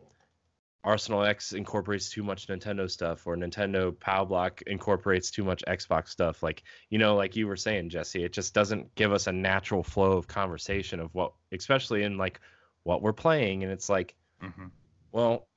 Arsenal 0.83 1.23
X 1.23 1.53
incorporates 1.53 2.09
too 2.09 2.23
much 2.23 2.47
Nintendo 2.47 2.91
stuff, 2.91 3.25
or 3.25 3.37
Nintendo 3.37 3.97
POW 3.97 4.25
Block 4.25 4.61
incorporates 4.63 5.31
too 5.31 5.45
much 5.45 5.63
Xbox 5.65 6.09
stuff. 6.09 6.43
Like, 6.43 6.63
you 6.89 6.97
know, 6.97 7.15
like 7.15 7.37
you 7.37 7.47
were 7.47 7.55
saying, 7.55 7.89
Jesse, 7.89 8.25
it 8.25 8.33
just 8.33 8.53
doesn't 8.53 8.93
give 8.95 9.13
us 9.13 9.27
a 9.27 9.31
natural 9.31 9.81
flow 9.81 10.17
of 10.17 10.27
conversation 10.27 10.99
of 10.99 11.13
what, 11.15 11.31
especially 11.53 12.03
in 12.03 12.17
like 12.17 12.41
what 12.83 13.01
we're 13.01 13.13
playing. 13.13 13.63
And 13.63 13.71
it's 13.71 13.87
like, 13.87 14.13
Mhm. 14.43 14.71
well, 15.13 15.47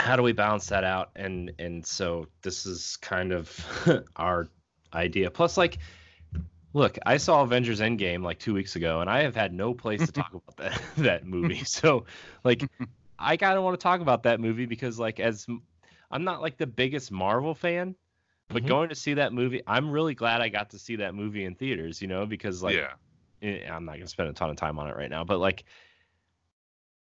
how 0.00 0.16
do 0.16 0.22
we 0.24 0.32
balance 0.32 0.66
that 0.66 0.82
out? 0.82 1.10
And 1.14 1.52
and 1.60 1.86
so 1.86 2.26
this 2.42 2.66
is 2.66 2.96
kind 2.96 3.32
of 3.32 3.48
our 4.16 4.48
idea. 4.92 5.30
Plus, 5.30 5.56
like, 5.56 5.78
look, 6.72 6.98
I 7.06 7.18
saw 7.18 7.42
Avengers 7.42 7.80
Endgame 7.80 8.24
like 8.24 8.40
two 8.40 8.54
weeks 8.54 8.74
ago, 8.76 9.00
and 9.00 9.08
I 9.08 9.22
have 9.22 9.36
had 9.36 9.52
no 9.52 9.74
place 9.74 10.04
to 10.06 10.10
talk 10.10 10.32
about 10.34 10.56
that 10.56 10.82
that 10.96 11.26
movie. 11.26 11.62
So, 11.64 12.06
like, 12.44 12.68
I 13.22 13.36
kind 13.36 13.56
of 13.56 13.64
want 13.64 13.78
to 13.78 13.82
talk 13.82 14.00
about 14.00 14.22
that 14.24 14.40
movie 14.40 14.66
because, 14.66 14.98
like, 14.98 15.20
as 15.20 15.46
I'm 16.10 16.24
not 16.24 16.40
like 16.42 16.58
the 16.58 16.66
biggest 16.66 17.10
Marvel 17.12 17.54
fan, 17.54 17.96
but 18.48 18.64
Mhm. 18.64 18.66
going 18.66 18.88
to 18.90 18.94
see 18.94 19.14
that 19.14 19.32
movie, 19.32 19.62
I'm 19.66 19.90
really 19.90 20.14
glad 20.14 20.40
I 20.40 20.48
got 20.48 20.70
to 20.70 20.78
see 20.78 20.96
that 20.96 21.14
movie 21.14 21.44
in 21.44 21.54
theaters. 21.54 22.02
You 22.02 22.08
know, 22.08 22.26
because 22.26 22.62
like 22.62 22.76
yeah. 22.76 22.94
eh, 23.42 23.66
I'm 23.68 23.84
not 23.84 23.94
gonna 23.94 24.06
spend 24.08 24.28
a 24.28 24.32
ton 24.32 24.50
of 24.50 24.56
time 24.56 24.78
on 24.78 24.88
it 24.88 24.96
right 24.96 25.10
now, 25.10 25.24
but 25.24 25.38
like 25.38 25.64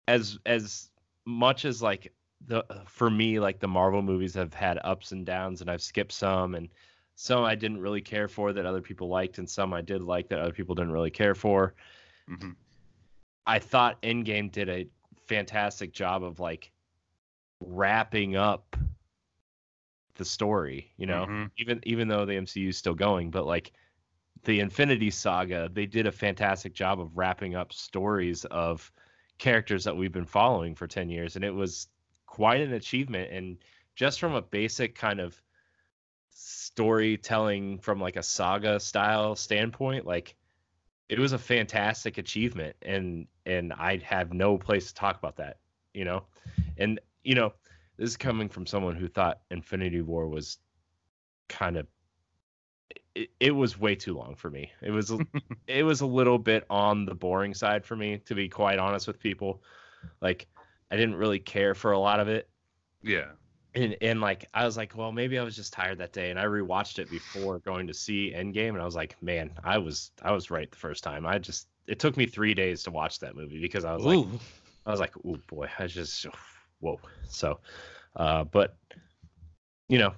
as 0.08 0.38
as 0.46 0.92
much 1.26 1.66
as 1.66 1.82
like 1.82 2.14
the 2.46 2.64
for 2.88 3.10
me 3.10 3.40
like 3.40 3.60
the 3.60 3.68
Marvel 3.68 4.02
movies 4.02 4.34
have 4.36 4.54
had 4.54 4.80
ups 4.84 5.12
and 5.12 5.26
downs 5.26 5.62
and 5.62 5.70
I've 5.70 5.82
skipped 5.82 6.12
some 6.12 6.56
and 6.56 6.70
some 7.16 7.44
I 7.44 7.56
didn't 7.56 7.82
really 7.82 8.02
care 8.02 8.28
for 8.28 8.54
that 8.54 8.66
other 8.66 8.82
people 8.82 9.10
liked 9.10 9.38
and 9.40 9.50
some 9.50 9.74
I 9.74 9.82
did 9.82 10.02
like 10.04 10.30
that 10.30 10.40
other 10.40 10.54
people 10.54 10.76
didn't 10.76 10.92
really 10.92 11.12
care 11.12 11.36
for. 11.36 11.76
Mhm. 12.28 12.56
I 13.46 13.60
thought 13.60 14.02
Endgame 14.04 14.52
did 14.52 14.70
a 14.70 14.88
fantastic 15.28 15.92
job 15.94 16.24
of 16.24 16.40
like 16.40 16.72
wrapping 17.60 18.36
up 18.36 18.76
the 20.16 20.26
story, 20.26 20.94
you 20.98 21.06
know 21.06 21.28
Mhm. 21.28 21.52
even 21.58 21.80
even 21.84 22.08
though 22.08 22.26
the 22.26 22.36
MCU 22.36 22.70
is 22.70 22.78
still 22.78 22.96
going, 22.96 23.32
but 23.32 23.46
like 23.46 23.74
the 24.44 24.60
Infinity 24.60 25.10
Saga, 25.12 25.70
they 25.72 25.86
did 25.86 26.08
a 26.08 26.12
fantastic 26.12 26.74
job 26.74 27.00
of 27.00 27.18
wrapping 27.18 27.56
up 27.56 27.74
stories 27.74 28.46
of 28.46 28.92
characters 29.38 29.84
that 29.84 29.96
we've 29.96 30.12
been 30.12 30.26
following 30.26 30.76
for 30.76 30.88
10 30.88 31.10
years 31.10 31.36
and 31.36 31.46
it 31.46 31.52
was 31.52 31.88
quite 32.26 32.62
an 32.62 32.74
achievement 32.74 33.32
and 33.32 33.58
just 33.96 34.20
from 34.20 34.34
a 34.34 34.42
basic 34.42 34.96
kind 34.96 35.20
of 35.20 35.42
storytelling 36.30 37.80
from 37.80 38.00
like 38.00 38.16
a 38.16 38.24
saga 38.24 38.80
style 38.80 39.36
standpoint 39.36 40.06
like 40.06 40.36
it 41.10 41.20
was 41.20 41.34
a 41.34 41.38
fantastic 41.38 42.18
achievement 42.18 42.76
and 42.82 43.28
and 43.46 43.74
I 43.74 43.98
have 44.04 44.34
no 44.34 44.58
place 44.58 44.88
to 44.88 44.94
talk 44.94 45.18
about 45.18 45.38
that 45.38 45.58
you 45.94 46.06
know 46.06 46.24
and 46.78 47.00
you 47.24 47.36
know 47.36 47.54
this 47.98 48.10
is 48.10 48.18
coming 48.18 48.50
from 48.50 48.66
someone 48.66 48.96
who 48.96 49.08
thought 49.08 49.42
Infinity 49.50 50.02
War 50.02 50.28
was 50.28 50.58
kind 51.50 51.78
of 51.78 51.88
it, 53.16 53.30
it 53.40 53.52
was 53.52 53.80
way 53.80 53.96
too 53.96 54.16
long 54.16 54.36
for 54.36 54.50
me. 54.50 54.72
It 54.82 54.92
was 54.92 55.12
it 55.68 55.84
was 55.84 56.02
a 56.02 56.06
little 56.06 56.38
bit 56.38 56.66
on 56.70 57.06
the 57.06 57.16
boring 57.16 57.54
side 57.54 57.86
for 57.86 57.96
me 57.96 58.20
to 58.26 58.36
be 58.36 58.48
quite 58.48 58.80
honest 58.80 59.08
with 59.08 59.20
people. 59.20 59.64
Like 60.22 60.48
I 60.92 60.96
didn't 60.96 61.16
really 61.16 61.40
care 61.40 61.74
for 61.74 61.92
a 61.92 62.00
lot 62.00 62.20
of 62.20 62.28
it. 62.28 62.50
Yeah. 63.02 63.32
And 63.78 63.96
and 64.02 64.22
like 64.22 64.48
I 64.56 64.66
was 64.66 64.76
like, 64.76 64.98
well, 64.98 65.12
maybe 65.12 65.38
I 65.38 65.44
was 65.44 65.56
just 65.56 65.72
tired 65.72 66.00
that 66.00 66.12
day 66.12 66.32
and 66.32 66.40
I 66.40 66.46
rewatched 66.46 66.98
it 66.98 67.12
before 67.12 67.60
going 67.60 67.86
to 67.88 67.94
see 67.94 68.34
Endgame 68.36 68.70
and 68.70 68.82
I 68.82 68.86
was 68.86 68.96
like, 68.96 69.22
man, 69.22 69.52
I 69.64 69.78
was 69.78 70.12
I 70.24 70.32
was 70.32 70.50
right 70.50 70.70
the 70.70 70.78
first 70.78 71.04
time. 71.04 71.28
I 71.28 71.38
just 71.38 71.68
it 71.86 72.00
took 72.00 72.18
me 72.18 72.26
3 72.26 72.56
days 72.56 72.84
to 72.84 72.92
watch 72.92 73.20
that 73.20 73.36
movie 73.36 73.62
because 73.62 73.86
I 73.86 73.94
was 73.94 74.04
like 74.04 74.42
I 74.86 74.92
was 74.92 75.00
like, 75.00 75.14
oh 75.26 75.38
boy, 75.48 75.70
I 75.78 75.86
just 75.86 76.26
whoa. 76.80 77.00
So, 77.28 77.60
uh, 78.16 78.46
but 78.46 78.78
you 79.90 80.00
know, 80.00 80.14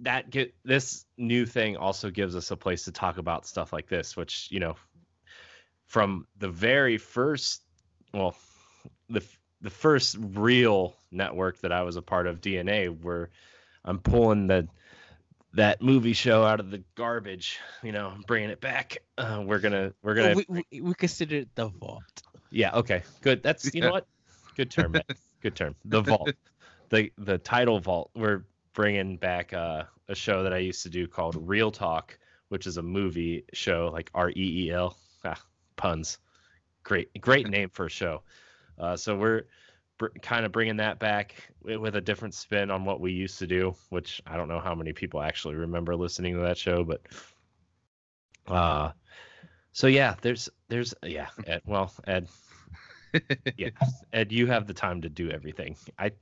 that 0.00 0.28
get 0.30 0.54
this 0.64 1.06
new 1.16 1.46
thing 1.46 1.78
also 1.78 2.10
gives 2.10 2.36
us 2.36 2.50
a 2.50 2.56
place 2.56 2.84
to 2.84 2.92
talk 2.92 3.16
about 3.16 3.46
stuff 3.46 3.72
like 3.72 3.88
this, 3.88 4.18
which 4.18 4.48
you 4.50 4.60
know, 4.60 4.76
from 5.86 6.26
the 6.38 6.48
very 6.48 6.98
first, 6.98 7.62
well, 8.12 8.36
the 9.08 9.24
the 9.62 9.70
first 9.70 10.16
real 10.20 10.94
network 11.10 11.60
that 11.60 11.72
I 11.72 11.82
was 11.82 11.96
a 11.96 12.02
part 12.02 12.26
of, 12.26 12.40
DNA, 12.40 12.88
where 13.02 13.30
I'm 13.84 13.98
pulling 13.98 14.46
the 14.48 14.68
that 15.54 15.82
movie 15.82 16.14
show 16.14 16.44
out 16.44 16.60
of 16.60 16.70
the 16.70 16.82
garbage, 16.94 17.58
you 17.82 17.92
know, 17.92 18.14
bringing 18.26 18.50
it 18.50 18.60
back. 18.60 18.98
Uh, 19.18 19.42
we're 19.44 19.58
gonna 19.58 19.92
we're 20.02 20.14
gonna 20.14 20.34
we, 20.34 20.64
we, 20.70 20.80
we 20.80 20.94
consider 20.94 21.36
it 21.36 21.54
the 21.54 21.68
vault. 21.68 22.02
yeah. 22.50 22.70
Okay. 22.74 23.02
Good. 23.20 23.42
That's 23.42 23.64
you 23.66 23.80
Yeah. 23.80 23.86
know 23.86 23.92
what. 23.92 24.06
Good 24.56 24.70
term. 24.70 24.92
Matt. 24.92 25.06
Good 25.42 25.54
term. 25.56 25.74
The 25.84 26.00
vault. 26.02 26.30
the 26.88 27.12
the 27.18 27.38
title 27.38 27.78
vault. 27.80 28.10
We're 28.14 28.44
bringing 28.74 29.16
back 29.16 29.52
uh, 29.52 29.84
a 30.08 30.14
show 30.14 30.42
that 30.42 30.52
I 30.54 30.58
used 30.58 30.82
to 30.84 30.90
do 30.90 31.06
called 31.06 31.36
Reel 31.48 31.70
Talk, 31.70 32.18
which 32.48 32.66
is 32.66 32.78
a 32.78 32.82
movie 32.82 33.44
show 33.52 33.90
like 33.92 34.10
R 34.14 34.30
E 34.30 34.34
E 34.66 34.70
L. 34.72 34.96
Ah, 35.24 35.40
puns. 35.76 36.18
Great 36.82 37.08
great 37.20 37.46
name 37.48 37.68
for 37.68 37.86
a 37.86 37.90
show. 37.90 38.22
Uh, 38.78 38.96
so 38.96 39.16
we're 39.16 39.42
br- 39.98 40.08
kind 40.22 40.44
of 40.44 40.52
bringing 40.52 40.76
that 40.76 40.98
back 40.98 41.48
with 41.62 41.96
a 41.96 42.00
different 42.00 42.34
spin 42.34 42.70
on 42.70 42.84
what 42.84 43.00
we 43.00 43.12
used 43.12 43.38
to 43.38 43.46
do, 43.46 43.74
which 43.90 44.20
I 44.26 44.36
don't 44.36 44.48
know 44.48 44.60
how 44.60 44.74
many 44.74 44.92
people 44.92 45.22
actually 45.22 45.54
remember 45.54 45.94
listening 45.96 46.34
to 46.34 46.40
that 46.40 46.58
show, 46.58 46.84
but 46.84 47.02
uh 48.48 48.90
so 49.72 49.86
yeah, 49.86 50.16
there's 50.20 50.48
there's 50.68 50.94
yeah, 51.02 51.28
Ed, 51.46 51.62
well, 51.64 51.92
Ed 52.06 52.28
yeah, 53.56 53.70
Ed, 54.12 54.32
you 54.32 54.46
have 54.46 54.66
the 54.66 54.74
time 54.74 55.02
to 55.02 55.08
do 55.08 55.30
everything. 55.30 55.76
I, 55.98 56.12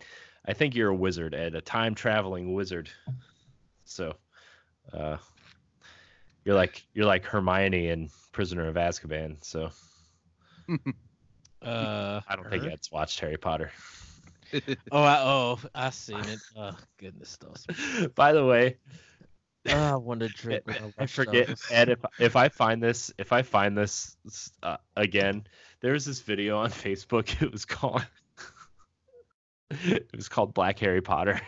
I 0.47 0.52
think 0.52 0.75
you're 0.75 0.90
a 0.90 0.95
wizard, 0.95 1.35
Ed, 1.35 1.54
a 1.54 1.61
time 1.61 1.95
traveling 1.95 2.54
wizard. 2.54 2.90
So, 3.85 4.14
uh, 4.92 5.19
you're 6.45 6.54
like 6.54 6.85
you're 6.95 7.07
like 7.07 7.25
Hermione 7.25 7.88
in 7.88 8.11
Prisoner 8.33 8.69
of 8.69 8.76
Azkaban. 8.76 9.45
So 9.45 9.71
Uh, 11.62 12.21
I 12.29 12.37
don't 12.37 12.49
think 12.49 12.64
her? 12.64 12.71
Ed's 12.71 12.90
watched 12.90 13.21
Harry 13.21 13.37
Potter. 13.37 13.71
Oh, 14.90 15.00
I, 15.05 15.19
oh, 15.21 15.59
I 15.76 15.90
seen 15.90 16.19
it. 16.19 16.40
Oh 16.57 16.76
goodness, 16.99 17.37
those. 17.37 18.09
By 18.17 18.33
the 18.33 18.45
way, 18.45 18.79
Oh, 19.69 19.73
I 19.76 19.95
want 19.95 20.21
to 20.21 20.29
drink. 20.29 20.64
I 20.99 21.07
forget 21.07 21.47
those. 21.47 21.62
Ed. 21.71 21.88
If 21.90 21.99
if 22.19 22.35
I 22.35 22.49
find 22.49 22.83
this 22.83 23.12
if 23.17 23.33
I 23.33 23.43
find 23.43 23.79
this 23.79 24.17
uh, 24.64 24.79
again, 24.97 25.45
there 25.83 25.93
was 25.93 26.05
this 26.05 26.21
video 26.21 26.59
on 26.59 26.71
Facebook. 26.71 27.40
It 27.40 27.52
was 27.52 27.64
called 27.64 28.05
it 29.85 30.09
was 30.17 30.29
called 30.29 30.52
Black 30.52 30.81
Harry 30.81 31.00
Potter. 31.02 31.40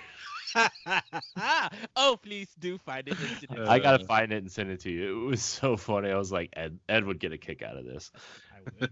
oh, 1.97 2.17
please 2.23 2.55
do 2.61 2.79
find 2.79 3.09
it. 3.09 3.17
and 3.19 3.43
it 3.43 3.51
to 3.65 3.71
I 3.71 3.81
gotta 3.81 4.05
Uh. 4.05 4.07
find 4.07 4.33
it 4.33 4.37
and 4.43 4.53
send 4.53 4.71
it 4.71 4.81
to 4.81 4.91
you. 4.93 5.25
It 5.25 5.27
was 5.31 5.43
so 5.43 5.77
funny. 5.77 6.11
I 6.11 6.17
was 6.19 6.31
like, 6.31 6.51
Ed, 6.53 6.79
Ed 6.89 7.05
would 7.05 7.19
get 7.19 7.33
a 7.33 7.39
kick 7.39 7.63
out 7.63 7.77
of 7.77 7.85
this. 7.85 8.13
I 8.55 8.71
would. 8.81 8.91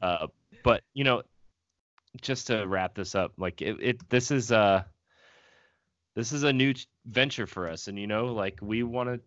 Uh, 0.00 0.26
but 0.62 0.82
you 0.94 1.04
know, 1.04 1.22
just 2.20 2.48
to 2.48 2.66
wrap 2.66 2.94
this 2.94 3.14
up, 3.14 3.32
like 3.38 3.62
it, 3.62 3.76
it 3.80 4.10
this 4.10 4.30
is 4.30 4.50
a 4.50 4.86
this 6.14 6.32
is 6.32 6.42
a 6.42 6.52
new 6.52 6.74
venture 7.06 7.46
for 7.46 7.68
us, 7.68 7.88
and 7.88 7.98
you 7.98 8.06
know, 8.06 8.26
like 8.26 8.58
we 8.62 8.82
want 8.82 9.08
to 9.08 9.20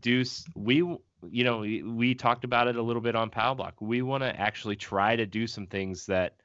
do 0.00 0.24
we 0.56 0.76
you 0.76 1.44
know 1.44 1.58
we, 1.58 1.82
we 1.82 2.14
talked 2.14 2.44
about 2.44 2.66
it 2.66 2.76
a 2.76 2.82
little 2.82 3.02
bit 3.02 3.14
on 3.14 3.30
Power 3.30 3.54
Block. 3.54 3.74
We 3.80 4.02
want 4.02 4.22
to 4.22 4.40
actually 4.40 4.76
try 4.76 5.16
to 5.16 5.26
do 5.26 5.46
some 5.46 5.66
things 5.66 6.06
that 6.06 6.36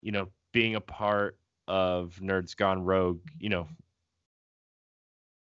you 0.00 0.12
know, 0.12 0.28
being 0.52 0.74
a 0.74 0.80
part 0.80 1.38
of 1.66 2.18
Nerds 2.22 2.56
Gone 2.56 2.82
Rogue, 2.82 3.20
you 3.38 3.48
know, 3.48 3.68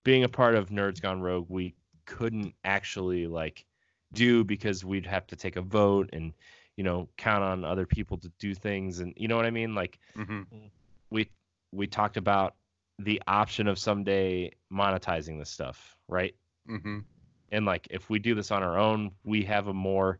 being 0.03 0.23
a 0.23 0.29
part 0.29 0.55
of 0.55 0.69
Nerds 0.69 1.01
Gone 1.01 1.21
Rogue, 1.21 1.47
we 1.49 1.75
couldn't 2.05 2.53
actually 2.63 3.27
like 3.27 3.65
do 4.13 4.43
because 4.43 4.83
we'd 4.83 5.05
have 5.05 5.25
to 5.27 5.35
take 5.35 5.55
a 5.55 5.61
vote 5.61 6.09
and 6.13 6.33
you 6.77 6.83
know 6.83 7.09
count 7.17 7.43
on 7.43 7.63
other 7.63 7.85
people 7.85 8.17
to 8.17 8.31
do 8.39 8.53
things 8.55 8.99
and 8.99 9.13
you 9.17 9.27
know 9.27 9.35
what 9.35 9.45
I 9.45 9.51
mean 9.51 9.75
like 9.75 9.99
Mhm. 10.15 10.71
we 11.09 11.29
we 11.71 11.87
talked 11.87 12.17
about 12.17 12.55
the 12.99 13.21
option 13.27 13.67
of 13.67 13.79
someday 13.79 14.51
monetizing 14.71 15.39
this 15.39 15.49
stuff 15.49 15.97
right 16.07 16.35
Mhm. 16.67 17.03
and 17.51 17.65
like 17.65 17.87
if 17.89 18.09
we 18.09 18.19
do 18.19 18.35
this 18.35 18.51
on 18.51 18.63
our 18.63 18.77
own 18.77 19.11
we 19.23 19.43
have 19.43 19.67
a 19.67 19.73
more 19.73 20.19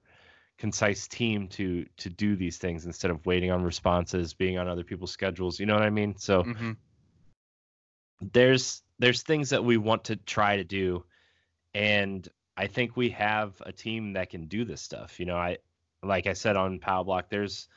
concise 0.58 1.08
team 1.08 1.48
to 1.48 1.86
to 1.98 2.10
do 2.10 2.36
these 2.36 2.58
things 2.58 2.86
instead 2.86 3.12
of 3.12 3.26
waiting 3.26 3.52
on 3.52 3.64
responses 3.64 4.34
being 4.34 4.58
on 4.60 4.68
other 4.68 4.84
people's 4.84 5.12
schedules 5.12 5.60
you 5.60 5.66
know 5.66 5.74
what 5.74 5.84
i 5.84 5.90
mean 5.90 6.16
so 6.18 6.44
Mhm. 6.44 6.78
there's 8.34 8.84
there's 9.00 9.24
things 9.24 9.50
that 9.50 9.64
we 9.64 9.78
want 9.78 10.04
to 10.04 10.16
try 10.16 10.58
to 10.58 10.64
do 10.64 11.04
and 11.74 12.28
i 12.58 12.68
think 12.68 12.96
we 12.96 13.10
have 13.10 13.62
a 13.66 13.72
team 13.72 14.14
that 14.14 14.30
can 14.30 14.46
do 14.48 14.64
this 14.66 14.82
stuff 14.82 15.20
you 15.20 15.26
know 15.26 15.38
i 15.38 15.58
like 16.04 16.28
i 16.28 16.34
said 16.34 16.56
on 16.56 16.80
power 16.80 17.04
block 17.04 17.30
there's 17.30 17.68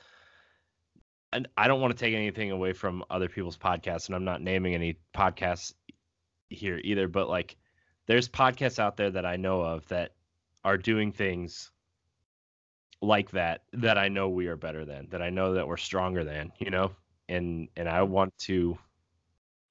and 1.33 1.49
i 1.57 1.69
don't 1.69 1.81
want 1.81 1.97
to 1.97 1.99
take 1.99 2.15
anything 2.15 2.51
away 2.51 2.73
from 2.73 3.05
other 3.11 3.29
people's 3.29 3.59
podcasts 3.59 4.07
and 4.07 4.15
i'm 4.17 4.25
not 4.25 4.41
naming 4.41 4.75
any 4.75 4.97
podcasts 5.15 5.75
here 6.55 6.81
either, 6.83 7.09
but 7.09 7.29
like 7.29 7.57
there's 8.07 8.29
podcasts 8.29 8.79
out 8.79 8.97
there 8.97 9.11
that 9.11 9.27
I 9.27 9.37
know 9.37 9.61
of 9.61 9.87
that 9.89 10.13
are 10.65 10.79
doing 10.79 11.13
things 11.13 11.71
like 13.03 13.31
that 13.33 13.63
that 13.73 13.99
I 13.99 14.09
know 14.09 14.29
we 14.29 14.47
are 14.47 14.57
better 14.57 14.85
than, 14.85 15.09
that 15.11 15.21
I 15.21 15.31
know 15.31 15.55
that 15.55 15.69
we're 15.69 15.77
stronger 15.77 16.25
than, 16.25 16.53
you 16.59 16.71
know? 16.71 16.93
And 17.29 17.69
and 17.77 17.89
I 17.89 18.03
want 18.03 18.37
to 18.39 18.79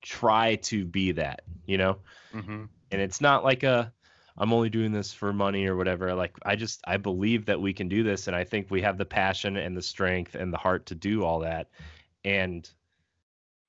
try 0.01 0.55
to 0.55 0.86
be 0.86 1.12
that, 1.13 1.41
you 1.65 1.77
know? 1.77 1.98
Mm-hmm. 2.33 2.65
And 2.91 3.01
it's 3.01 3.22
not 3.22 3.43
like 3.43 3.63
a 3.63 3.91
I'm 4.38 4.54
only 4.54 4.70
doing 4.70 4.92
this 4.92 5.13
for 5.13 5.32
money 5.32 5.68
or 5.68 5.75
whatever. 5.75 6.13
Like 6.13 6.36
I 6.44 6.56
just 6.56 6.82
I 6.86 6.98
believe 6.98 7.46
that 7.46 7.62
we 7.62 7.74
can 7.74 7.88
do 7.88 8.04
this 8.04 8.28
and 8.28 8.36
I 8.36 8.44
think 8.44 8.70
we 8.70 8.82
have 8.82 8.98
the 8.98 9.06
passion 9.06 9.58
and 9.58 9.78
the 9.78 9.82
strength 9.82 10.36
and 10.36 10.52
the 10.52 10.58
heart 10.58 10.88
to 10.88 10.96
do 10.96 11.24
all 11.24 11.40
that. 11.40 11.70
And 12.25 12.70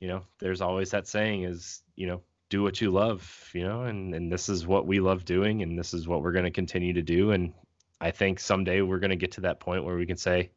you 0.01 0.09
know, 0.09 0.23
there's 0.39 0.61
always 0.61 0.91
that 0.91 1.07
saying 1.07 1.45
is, 1.45 1.83
you 1.97 2.07
know, 2.07 2.23
do 2.51 2.63
what 2.63 2.81
you 2.81 2.91
love, 2.91 3.51
you 3.55 3.63
know, 3.65 3.83
and 3.83 4.15
and 4.15 4.33
this 4.33 4.49
is 4.49 4.67
what 4.67 4.87
we 4.87 5.01
love 5.01 5.25
doing 5.25 5.63
and 5.63 5.79
this 5.79 5.93
is 5.95 6.09
what 6.09 6.23
we're 6.23 6.33
going 6.33 6.45
to 6.45 6.51
continue 6.51 6.95
to 6.95 7.03
do 7.03 7.33
and 7.33 7.53
I 8.01 8.11
think 8.11 8.39
someday 8.39 8.83
we're 8.83 8.99
going 8.99 9.11
to 9.11 9.17
get 9.17 9.33
to 9.33 9.43
that 9.43 9.61
point 9.61 9.85
where 9.85 9.97
we 9.97 10.07
can 10.07 10.17
say 10.17 10.51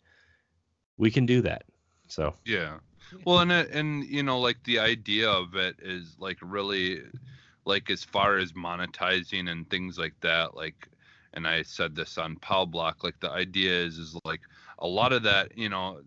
we 0.97 1.11
can 1.11 1.25
do 1.25 1.41
that. 1.43 1.63
So, 2.07 2.33
Yeah. 2.45 2.79
Well, 3.23 3.39
and 3.39 3.51
it, 3.51 3.69
and 3.71 4.03
you 4.03 4.23
know, 4.23 4.39
like 4.39 4.63
the 4.65 4.79
idea 4.79 5.29
of 5.29 5.55
it 5.55 5.77
is 5.81 6.15
like 6.19 6.37
really, 6.41 7.01
like 7.67 7.89
as 7.89 8.03
far 8.03 8.37
as 8.37 8.53
monetizing 8.53 9.49
and 9.51 9.69
things 9.69 9.97
like 9.99 10.15
that, 10.21 10.55
like, 10.55 10.87
and 11.33 11.47
I 11.47 11.61
said 11.63 11.95
this 11.95 12.17
on 12.17 12.37
Pow 12.37 12.65
Block, 12.65 13.03
like 13.03 13.19
the 13.19 13.29
idea 13.29 13.71
is 13.71 13.97
is 13.97 14.17
like 14.23 14.41
a 14.79 14.87
lot 14.87 15.13
of 15.13 15.23
that, 15.23 15.57
you 15.57 15.69
know, 15.69 15.99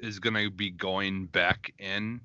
is 0.00 0.18
gonna 0.18 0.50
be 0.50 0.70
going 0.70 1.26
back 1.26 1.72
in 1.78 2.20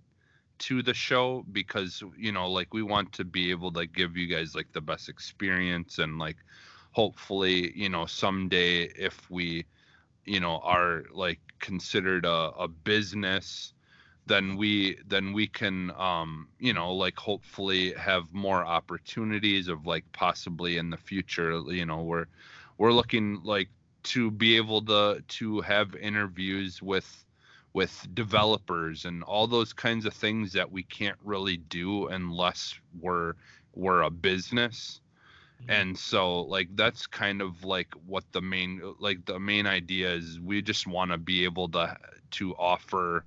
to 0.59 0.81
the 0.81 0.93
show 0.93 1.45
because 1.51 2.01
you 2.17 2.31
know, 2.31 2.49
like 2.49 2.73
we 2.73 2.81
want 2.81 3.11
to 3.13 3.25
be 3.25 3.51
able 3.51 3.71
to 3.73 3.85
give 3.85 4.17
you 4.17 4.27
guys 4.27 4.55
like 4.55 4.71
the 4.71 4.81
best 4.81 5.09
experience 5.09 5.99
and 5.99 6.17
like 6.17 6.37
hopefully, 6.91 7.71
you 7.75 7.89
know, 7.89 8.05
someday 8.05 8.83
if 8.95 9.29
we, 9.29 9.65
you 10.25 10.39
know, 10.39 10.59
are 10.63 11.03
like 11.11 11.39
considered 11.59 12.25
a, 12.25 12.51
a 12.57 12.67
business 12.67 13.73
then 14.27 14.57
we 14.57 14.97
then 15.07 15.33
we 15.33 15.47
can 15.47 15.91
um 15.91 16.47
you 16.59 16.73
know 16.73 16.93
like 16.93 17.17
hopefully 17.17 17.93
have 17.93 18.33
more 18.33 18.65
opportunities 18.65 19.67
of 19.67 19.85
like 19.85 20.03
possibly 20.11 20.77
in 20.77 20.89
the 20.89 20.97
future 20.97 21.61
you 21.67 21.85
know 21.85 22.01
we're 22.01 22.27
we're 22.77 22.93
looking 22.93 23.41
like 23.43 23.69
to 24.03 24.31
be 24.31 24.55
able 24.55 24.81
to 24.81 25.23
to 25.27 25.61
have 25.61 25.95
interviews 25.95 26.81
with 26.81 27.25
with 27.73 28.07
developers 28.15 29.05
and 29.05 29.21
all 29.23 29.45
those 29.45 29.71
kinds 29.71 30.05
of 30.05 30.13
things 30.13 30.51
that 30.53 30.71
we 30.71 30.81
can't 30.81 31.17
really 31.23 31.57
do 31.57 32.07
unless 32.07 32.73
we're 32.99 33.33
we're 33.75 34.01
a 34.01 34.09
business. 34.09 35.01
And 35.69 35.97
so 35.97 36.41
like 36.41 36.69
that's 36.75 37.05
kind 37.05 37.41
of 37.41 37.63
like 37.63 37.93
what 38.05 38.23
the 38.31 38.41
main 38.41 38.81
like 38.99 39.25
the 39.25 39.39
main 39.39 39.67
idea 39.67 40.11
is 40.11 40.39
we 40.39 40.61
just 40.61 40.87
want 40.87 41.11
to 41.11 41.17
be 41.17 41.43
able 41.43 41.69
to 41.69 41.95
to 42.31 42.55
offer 42.55 43.25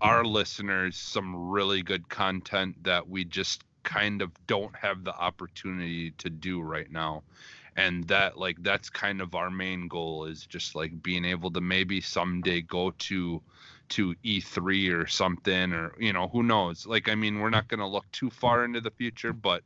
our 0.00 0.24
listeners 0.24 0.96
some 0.96 1.50
really 1.50 1.82
good 1.82 2.08
content 2.08 2.76
that 2.84 3.08
we 3.08 3.24
just 3.24 3.62
kind 3.82 4.20
of 4.20 4.30
don't 4.46 4.74
have 4.76 5.04
the 5.04 5.14
opportunity 5.14 6.10
to 6.12 6.28
do 6.28 6.60
right 6.60 6.90
now 6.90 7.22
and 7.76 8.04
that 8.08 8.38
like 8.38 8.60
that's 8.62 8.90
kind 8.90 9.20
of 9.20 9.34
our 9.34 9.50
main 9.50 9.86
goal 9.86 10.24
is 10.24 10.46
just 10.46 10.74
like 10.74 11.02
being 11.02 11.24
able 11.24 11.50
to 11.50 11.60
maybe 11.60 12.00
someday 12.00 12.60
go 12.60 12.90
to 12.98 13.40
to 13.88 14.14
E3 14.24 14.92
or 14.92 15.06
something 15.06 15.72
or 15.72 15.94
you 15.98 16.12
know 16.12 16.28
who 16.28 16.42
knows 16.42 16.86
like 16.86 17.08
I 17.08 17.14
mean 17.14 17.38
we're 17.38 17.50
not 17.50 17.68
going 17.68 17.80
to 17.80 17.86
look 17.86 18.10
too 18.12 18.30
far 18.30 18.64
into 18.64 18.80
the 18.80 18.90
future 18.90 19.32
but 19.32 19.62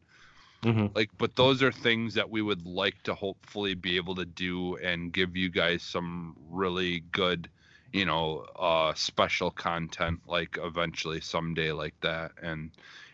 mhm. 0.63 0.95
like 0.95 1.11
but 1.17 1.37
those 1.37 1.63
are 1.63 1.73
things 1.73 2.15
that 2.15 2.29
we 2.29 2.43
would 2.43 2.67
like 2.67 3.03
to 3.05 3.15
hopefully 3.15 3.75
be 3.75 3.97
able 3.97 4.15
to 4.17 4.27
do 4.27 4.77
and 4.77 5.13
give 5.13 5.37
you 5.37 5.49
guys 5.49 5.83
some 5.83 6.37
really 6.51 7.01
good 7.13 7.49
you 7.93 8.05
know 8.05 8.47
uh 8.57 8.95
special 8.95 9.51
content 9.51 10.21
like 10.27 10.59
eventually 10.63 11.21
someday 11.21 11.73
like 11.73 11.95
that. 12.01 12.33
And 12.43 12.71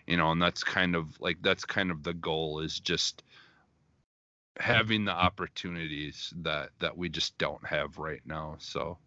you 0.06 0.16
know 0.16 0.30
and 0.30 0.40
that's 0.40 0.64
kind 0.64 0.94
of 0.94 1.20
like 1.20 1.38
that's 1.42 1.64
kind 1.64 1.90
of 1.90 2.02
the 2.02 2.14
goal 2.14 2.60
is 2.60 2.80
just 2.80 3.22
having 4.58 5.04
the 5.04 5.12
opportunities 5.12 6.32
that 6.42 6.70
that 6.78 6.96
we 6.96 7.08
just 7.08 7.36
don't 7.38 7.64
have 7.66 7.98
right 7.98 8.22
now. 8.26 8.56
So 8.58 8.98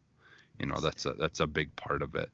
you 0.60 0.66
know 0.66 0.80
that's 0.80 1.06
a 1.06 1.14
that's 1.14 1.40
a 1.40 1.48
big 1.48 1.76
part 1.76 2.02
of 2.02 2.16
it. 2.16 2.30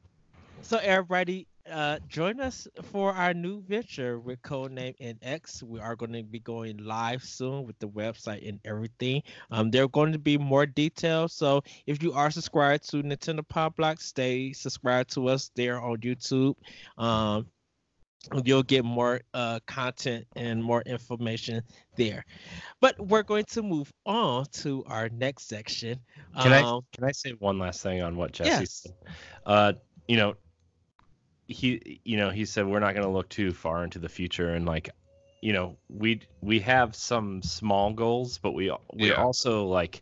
So 0.62 0.78
everybody, 0.78 1.48
uh, 1.70 2.00
join 2.08 2.40
us 2.40 2.68
for 2.84 3.14
our 3.14 3.34
new 3.34 3.62
venture 3.64 4.20
with 4.20 4.42
Codename 4.42 4.96
NX. 5.00 5.64
We 5.64 5.80
are 5.80 5.96
going 5.96 6.14
to 6.14 6.24
be 6.24 6.40
going 6.40 6.78
live 6.78 7.24
soon 7.24 7.66
with 7.66 7.78
the 7.80 7.88
website 7.88 8.48
and 8.48 8.60
everything. 8.66 9.24
Um, 9.52 9.72
there 9.72 9.84
are 9.84 9.88
going 9.90 10.12
to 10.14 10.20
be 10.20 10.38
more 10.38 10.66
details. 10.66 11.34
So 11.34 11.62
if 11.88 12.02
you 12.04 12.14
are 12.14 12.30
subscribed 12.32 12.90
to 12.92 13.04
Nintendo 13.04 13.48
Pow 13.48 13.70
Block, 13.70 14.00
stay 14.02 14.54
subscribed 14.54 15.14
to 15.14 15.28
us 15.28 15.52
there 15.56 15.80
on 15.82 15.98
YouTube. 15.98 16.56
Um, 16.98 17.48
you'll 18.44 18.64
get 18.64 18.84
more 18.84 19.22
uh, 19.34 19.60
content 19.68 20.26
and 20.36 20.64
more 20.64 20.82
information 20.84 21.62
there. 21.96 22.26
But 22.82 22.96
we're 23.00 23.24
going 23.24 23.46
to 23.46 23.62
move 23.64 23.92
on 24.06 24.46
to 24.64 24.84
our 24.88 25.10
next 25.10 25.48
section. 25.48 26.00
Can 26.40 26.54
I 26.54 26.64
Um, 26.64 26.82
can 26.94 27.04
I 27.04 27.12
say 27.12 27.32
one 27.40 27.60
last 27.60 27.82
thing 27.82 28.02
on 28.02 28.16
what 28.16 28.32
Jesse 28.32 28.66
Yes. 28.66 28.82
said? 28.82 28.94
Uh, 29.46 29.74
you 30.08 30.18
know, 30.18 30.36
he 31.48 32.00
you 32.04 32.18
know 32.18 32.30
he 32.30 32.46
said 32.46 32.66
we're 32.68 32.80
not 32.80 32.94
going 32.94 33.06
to 33.06 33.12
look 33.12 33.30
too 33.30 33.52
far 33.54 33.84
into 33.84 34.00
the 34.00 34.10
future 34.10 34.50
and 34.54 34.66
like, 34.66 34.90
you 35.42 35.54
know, 35.54 35.78
we 35.90 36.22
we 36.42 36.60
have 36.60 36.96
some 36.96 37.42
small 37.42 37.94
goals, 37.94 38.38
but 38.40 38.54
we 38.54 38.72
we're 38.94 39.16
Yeah. 39.16 39.18
also 39.18 39.66
like 39.66 40.02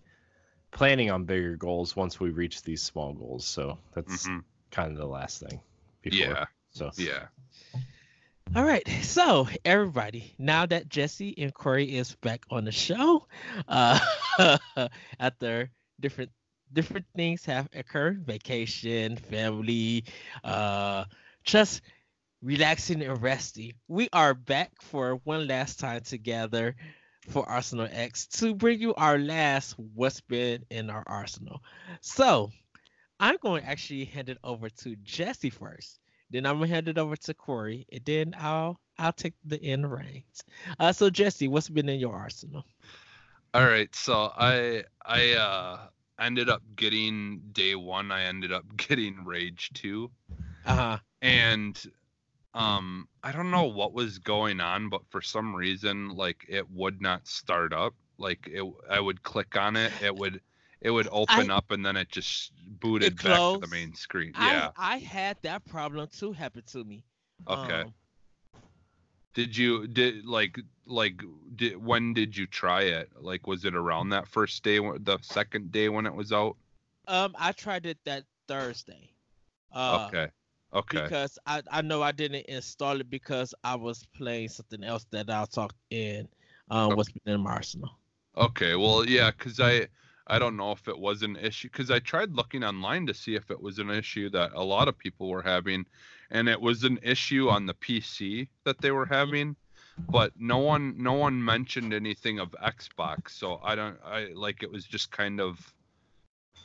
planning 0.72 1.12
on 1.12 1.26
bigger 1.26 1.56
goals 1.56 1.96
once 1.96 2.20
we 2.20 2.30
reach 2.30 2.64
these 2.64 2.82
small 2.84 3.14
goals. 3.14 3.46
So 3.46 3.78
that's 3.94 4.30
Mhm. 4.30 4.44
kind 4.72 4.92
of 4.92 4.98
the 4.98 5.06
last 5.08 5.40
thing. 5.42 5.62
Before. 6.02 6.38
yeah 6.38 6.46
So 6.72 6.92
yeah 6.98 7.28
All 8.56 8.64
right, 8.64 8.88
so 9.02 9.48
everybody, 9.66 10.34
now 10.38 10.66
that 10.66 10.90
Jesse 10.90 11.34
and 11.38 11.54
Corey 11.54 11.96
is 11.98 12.16
back 12.16 12.46
on 12.50 12.66
the 12.66 12.72
show, 12.72 13.28
uh, 13.68 14.00
after 15.20 15.70
different 16.00 16.32
different 16.72 17.06
things 17.16 17.46
have 17.46 17.68
occurred, 17.74 18.26
vacation, 18.26 19.16
family, 19.18 20.04
uh, 20.44 21.06
just 21.44 21.82
relaxing 22.42 23.02
and 23.02 23.22
resting, 23.22 23.74
we 23.88 24.10
are 24.14 24.34
back 24.34 24.72
for 24.82 25.16
one 25.24 25.48
last 25.48 25.80
time 25.80 26.02
together 26.02 26.76
for 27.30 27.48
Arsenal 27.48 27.88
X 27.92 28.28
to 28.28 28.54
bring 28.56 28.80
you 28.82 28.94
our 28.96 29.18
last 29.18 29.76
what's 29.78 30.22
been 30.22 30.64
in 30.70 30.90
our 30.90 31.04
arsenal. 31.08 31.62
So 32.02 32.52
I'm 33.20 33.38
going 33.42 33.64
to 33.64 33.70
actually 33.70 34.06
hand 34.06 34.30
it 34.30 34.38
over 34.44 34.70
to 34.70 34.96
Jesse 34.98 35.50
first. 35.50 36.00
Then 36.30 36.46
I'm 36.46 36.56
gonna 36.60 36.68
hand 36.68 36.88
it 36.90 36.98
over 36.98 37.16
to 37.16 37.34
Corey, 37.34 37.86
and 37.92 38.02
then 38.06 38.36
I'll 38.38 38.80
I'll 38.98 39.14
take 39.14 39.36
the 39.46 39.62
end 39.62 39.90
reins. 39.92 40.44
Uh, 40.80 40.92
so 40.92 41.10
Jesse, 41.10 41.48
what's 41.48 41.70
been 41.70 41.90
in 41.90 42.00
your 42.00 42.16
arsenal? 42.16 42.64
All 43.54 43.66
right, 43.66 43.94
so 43.96 44.32
I 44.36 44.84
I 45.06 45.34
uh 45.34 45.80
ended 46.20 46.50
up 46.50 46.62
getting 46.76 47.42
day 47.52 47.76
one. 47.76 48.12
I 48.12 48.24
ended 48.24 48.52
up 48.52 48.66
getting 48.78 49.24
Rage 49.26 49.72
two, 49.74 50.12
Uh 50.66 50.76
huh. 50.76 50.98
And 51.24 51.84
um 52.54 53.08
I 53.24 53.32
don't 53.32 53.52
know 53.52 53.64
what 53.66 53.94
was 53.94 54.20
going 54.20 54.60
on, 54.62 54.90
but 54.90 55.02
for 55.10 55.22
some 55.22 55.56
reason 55.56 56.10
like 56.10 56.46
it 56.48 56.70
would 56.70 57.02
not 57.02 57.28
start 57.28 57.74
up. 57.74 57.96
Like 58.18 58.48
it, 58.48 58.64
I 58.90 59.00
would 59.00 59.24
click 59.24 59.56
on 59.58 59.76
it, 59.76 59.92
it 60.02 60.16
would 60.16 60.42
it 60.82 60.92
would 60.92 61.08
open 61.12 61.50
up, 61.50 61.72
and 61.72 61.86
then 61.86 61.96
it 61.98 62.10
just 62.10 62.52
booted 62.80 63.18
back 63.24 63.40
to 63.54 63.58
the 63.60 63.68
main 63.68 63.96
screen. 63.96 64.34
Yeah. 64.38 64.72
I 64.78 64.96
I 64.96 64.98
had 65.00 65.38
that 65.44 65.66
problem 65.66 66.08
too 66.10 66.34
happen 66.34 66.64
to 66.74 66.84
me. 66.84 67.06
Okay. 67.48 67.82
Um, 67.82 67.94
Did 69.34 69.58
you 69.58 69.88
did 69.88 70.26
like 70.26 70.60
like 70.86 71.24
did 71.56 71.78
when 71.78 72.14
did 72.14 72.38
you 72.38 72.46
try 72.48 72.84
it? 72.84 73.10
Like 73.20 73.48
was 73.48 73.66
it 73.66 73.76
around 73.76 74.10
that 74.10 74.28
first 74.28 74.64
day, 74.64 74.80
the 74.80 75.18
second 75.22 75.72
day 75.72 75.90
when 75.90 76.06
it 76.06 76.14
was 76.14 76.32
out? 76.32 76.58
um, 77.08 77.36
I 77.38 77.52
tried 77.52 77.86
it 77.86 77.98
that 78.06 78.26
Thursday. 78.48 79.12
Uh, 79.72 80.08
okay. 80.08 80.32
Okay. 80.74 81.10
Because 81.10 81.40
I 81.46 81.62
I 81.72 81.82
know 81.82 82.02
I 82.04 82.12
didn't 82.12 82.46
install 82.48 83.00
it 83.02 83.10
because 83.10 83.54
I 83.64 83.76
was 83.76 84.06
playing 84.16 84.50
something 84.50 84.84
else 84.84 85.06
that 85.12 85.30
I'll 85.30 85.48
talk 85.48 85.74
in. 85.90 86.28
Um, 86.70 86.94
Okay. 86.94 86.96
what's 86.96 87.12
been 87.12 87.36
in 87.36 87.42
my 87.42 87.54
arsenal? 87.54 88.00
Okay, 88.36 88.76
well, 88.76 89.06
yeah, 89.08 89.32
because 89.32 89.60
I 89.60 89.88
I 90.28 90.40
don't 90.40 90.56
know 90.58 90.72
if 90.72 90.88
it 90.88 90.98
was 90.98 91.22
an 91.24 91.36
issue 91.36 91.70
because 91.72 91.92
I 91.92 92.00
tried 92.00 92.32
looking 92.34 92.64
online 92.64 93.06
to 93.08 93.14
see 93.14 93.36
if 93.36 93.52
it 93.52 93.62
was 93.62 93.80
an 93.80 93.90
issue 93.90 94.30
that 94.32 94.52
a 94.54 94.64
lot 94.64 94.88
of 94.88 94.98
people 94.98 95.30
were 95.30 95.42
having, 95.44 95.86
and 96.32 96.48
it 96.50 96.60
was 96.62 96.84
an 96.84 97.00
issue 97.04 97.50
on 97.50 97.66
the 97.66 97.74
PC 97.76 98.50
that 98.66 98.82
they 98.82 98.92
were 98.92 99.06
having, 99.06 99.56
but 100.10 100.34
no 100.40 100.58
one 100.60 100.96
no 101.02 101.14
one 101.14 101.44
mentioned 101.44 101.94
anything 101.94 102.40
of 102.40 102.52
Xbox, 102.64 103.32
so 103.32 103.60
I 103.64 103.76
don't 103.76 104.00
I 104.04 104.28
like 104.34 104.64
it 104.64 104.72
was 104.72 104.86
just 104.86 105.12
kind 105.12 105.40
of 105.42 105.74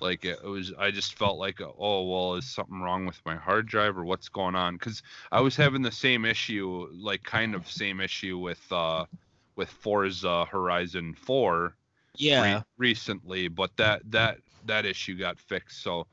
Like 0.01 0.25
it, 0.25 0.43
was, 0.43 0.73
I 0.79 0.91
just 0.91 1.15
felt 1.19 1.39
like, 1.39 1.61
oh 1.61 2.05
well, 2.09 2.35
is 2.37 2.47
something 2.47 2.81
wrong 2.81 3.07
with 3.07 3.21
my 3.27 3.37
hard 3.37 3.67
drive 3.67 3.97
or 3.99 4.05
what's 4.05 4.29
going 4.29 4.55
on? 4.55 4.75
Because 4.77 5.03
I 5.33 5.41
was 5.41 5.57
having 5.57 5.83
the 5.83 5.93
same 5.93 6.25
issue, 6.25 6.89
like 6.93 7.23
kind 7.25 7.55
of 7.55 7.71
same 7.71 8.01
issue 8.01 8.39
with 8.39 8.61
uh, 8.73 9.07
with 9.57 9.71
Forza 9.71 10.45
Horizon 10.47 11.15
4 11.15 11.77
Yeah. 12.17 12.43
re- 12.43 12.63
recently, 12.79 13.49
but 13.49 13.77
that 13.77 14.03
that 14.11 14.39
that 14.65 14.87
issue 14.87 15.19
got 15.19 15.39
fixed. 15.41 15.83
So, 15.83 16.07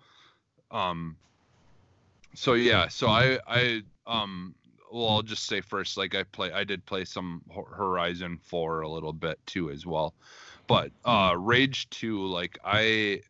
um, 0.71 1.17
so 2.35 2.53
yeah, 2.53 2.87
so 2.87 3.07
I 3.07 3.39
I 3.47 3.81
um 4.07 4.55
well 4.91 5.09
I'll 5.09 5.21
just 5.23 5.45
say 5.45 5.61
first, 5.61 5.97
like 5.97 6.15
I 6.15 6.23
play 6.23 6.51
I 6.51 6.63
did 6.63 6.85
play 6.85 7.05
some 7.05 7.41
Horizon 7.75 8.37
4 8.43 8.81
a 8.81 8.89
little 8.89 9.13
bit 9.13 9.39
too 9.45 9.69
as 9.71 9.85
well, 9.85 10.13
but 10.67 10.91
uh 11.05 11.35
Rage 11.37 11.89
2 11.89 12.25
like 12.27 12.57
I 12.63 13.21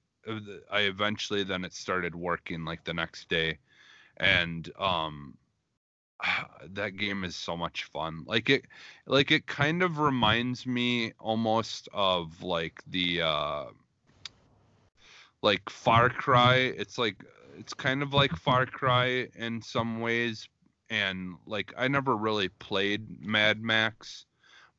I 0.71 0.81
eventually 0.81 1.43
then 1.43 1.63
it 1.65 1.73
started 1.73 2.15
working 2.15 2.65
like 2.65 2.83
the 2.83 2.93
next 2.93 3.29
day, 3.29 3.59
and 4.17 4.69
um 4.79 5.37
that 6.73 6.97
game 6.97 7.23
is 7.23 7.35
so 7.35 7.55
much 7.57 7.83
fun. 7.85 8.23
Like 8.25 8.49
it 8.49 8.65
like 9.05 9.31
it 9.31 9.47
kind 9.47 9.83
of 9.83 9.99
reminds 9.99 10.65
me 10.65 11.13
almost 11.19 11.89
of 11.93 12.43
like 12.43 12.81
the 12.87 13.21
uh 13.21 13.65
like 15.41 15.69
far 15.69 16.09
cry. 16.09 16.55
It's 16.55 16.97
like 16.97 17.23
it's 17.57 17.73
kind 17.73 18.01
of 18.03 18.13
like 18.13 18.35
far 18.35 18.65
cry 18.65 19.27
in 19.35 19.61
some 19.61 20.01
ways. 20.01 20.47
And 20.89 21.35
like 21.45 21.73
i 21.77 21.87
never 21.87 22.15
really 22.15 22.49
played 22.49 23.21
mad 23.21 23.61
max 23.63 24.25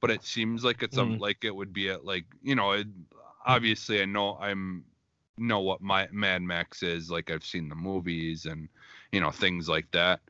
but 0.01 0.11
it 0.11 0.25
seems 0.25 0.65
like 0.65 0.83
it's 0.83 0.99
a, 0.99 1.05
Mm. 1.05 1.19
like 1.19 1.45
it 1.45 1.55
would 1.55 1.73
be 1.73 1.89
at 1.91 2.05
like 2.05 2.27
you 2.43 2.55
know 2.55 2.73
it, 2.73 2.87
obviously 3.45 4.01
i 4.03 4.05
know 4.05 4.37
i'm 4.41 4.85
know 5.38 5.61
what 5.61 5.81
my 5.81 6.09
mad 6.12 6.42
max 6.42 6.83
is 6.83 7.11
like 7.11 7.31
i've 7.31 7.44
seen 7.44 7.68
the 7.68 7.75
movies 7.75 8.46
and 8.46 8.68
you 9.12 9.20
know 9.20 9.31
things 9.31 9.68
like 9.68 9.90
that. 9.92 10.20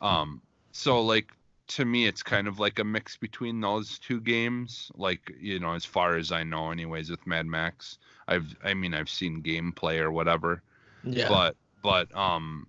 Um 0.00 0.40
so 0.72 1.02
like 1.02 1.32
to 1.68 1.84
me 1.84 2.06
it's 2.06 2.22
kind 2.22 2.48
of 2.48 2.58
like 2.58 2.78
a 2.78 2.84
mix 2.84 3.16
between 3.16 3.60
those 3.60 3.98
two 3.98 4.20
games 4.20 4.90
like 4.96 5.32
you 5.40 5.60
know 5.60 5.72
as 5.72 5.84
far 5.84 6.16
as 6.16 6.32
i 6.32 6.42
know 6.42 6.70
anyways 6.70 7.10
with 7.10 7.26
mad 7.26 7.46
max. 7.46 7.98
I've 8.28 8.56
i 8.64 8.74
mean 8.74 8.94
i've 8.94 9.10
seen 9.10 9.42
gameplay 9.42 10.00
or 10.00 10.12
whatever. 10.12 10.62
Yeah. 11.04 11.28
but 11.28 11.56
but 11.82 12.14
um 12.16 12.66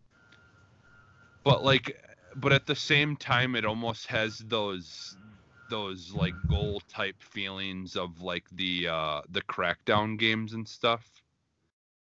but 1.44 1.64
like 1.64 2.04
but 2.36 2.54
at 2.54 2.66
the 2.66 2.76
same 2.76 3.16
time 3.16 3.56
it 3.56 3.66
almost 3.66 4.08
has 4.08 4.40
those 4.40 5.18
those 5.70 6.14
like 6.14 6.36
goal 6.50 6.82
type 6.90 7.16
feelings 7.20 7.96
of 7.96 8.22
like 8.22 8.44
the 8.52 8.88
uh 8.88 9.22
the 9.32 9.42
crackdown 9.44 10.18
games 10.18 10.54
and 10.54 10.68
stuff 10.68 11.21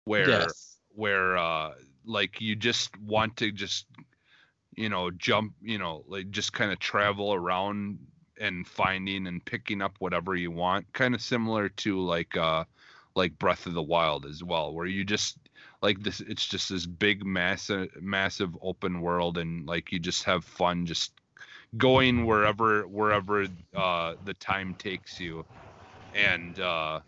where 0.09 0.27
yes. 0.27 0.79
where 0.95 1.37
uh 1.37 1.71
like 2.03 2.41
you 2.41 2.55
just 2.55 2.99
want 2.99 3.37
to 3.37 3.51
just 3.51 3.85
you 4.75 4.89
know 4.89 5.11
jump 5.11 5.53
you 5.61 5.77
know 5.77 6.03
like 6.07 6.31
just 6.31 6.51
kind 6.51 6.71
of 6.71 6.79
travel 6.79 7.31
around 7.31 7.99
and 8.39 8.65
finding 8.65 9.27
and 9.27 9.45
picking 9.45 9.83
up 9.83 9.93
whatever 9.99 10.35
you 10.35 10.49
want 10.49 10.91
kind 10.93 11.13
of 11.13 11.21
similar 11.21 11.69
to 11.69 11.99
like 11.99 12.35
uh 12.35 12.63
like 13.15 13.37
breath 13.37 13.67
of 13.67 13.73
the 13.75 13.83
wild 13.83 14.25
as 14.25 14.43
well 14.43 14.73
where 14.73 14.87
you 14.87 15.05
just 15.05 15.37
like 15.83 16.01
this 16.01 16.21
it's 16.21 16.47
just 16.47 16.69
this 16.69 16.87
big 16.87 17.23
massive 17.23 17.89
massive 18.01 18.49
open 18.63 19.01
world 19.01 19.37
and 19.37 19.67
like 19.67 19.91
you 19.91 19.99
just 19.99 20.23
have 20.23 20.43
fun 20.43 20.87
just 20.87 21.11
going 21.77 22.25
wherever 22.25 22.87
wherever 22.87 23.45
uh 23.75 24.15
the 24.23 24.33
time 24.33 24.73
takes 24.73 25.19
you 25.19 25.45
and 26.15 26.59
uh 26.59 26.99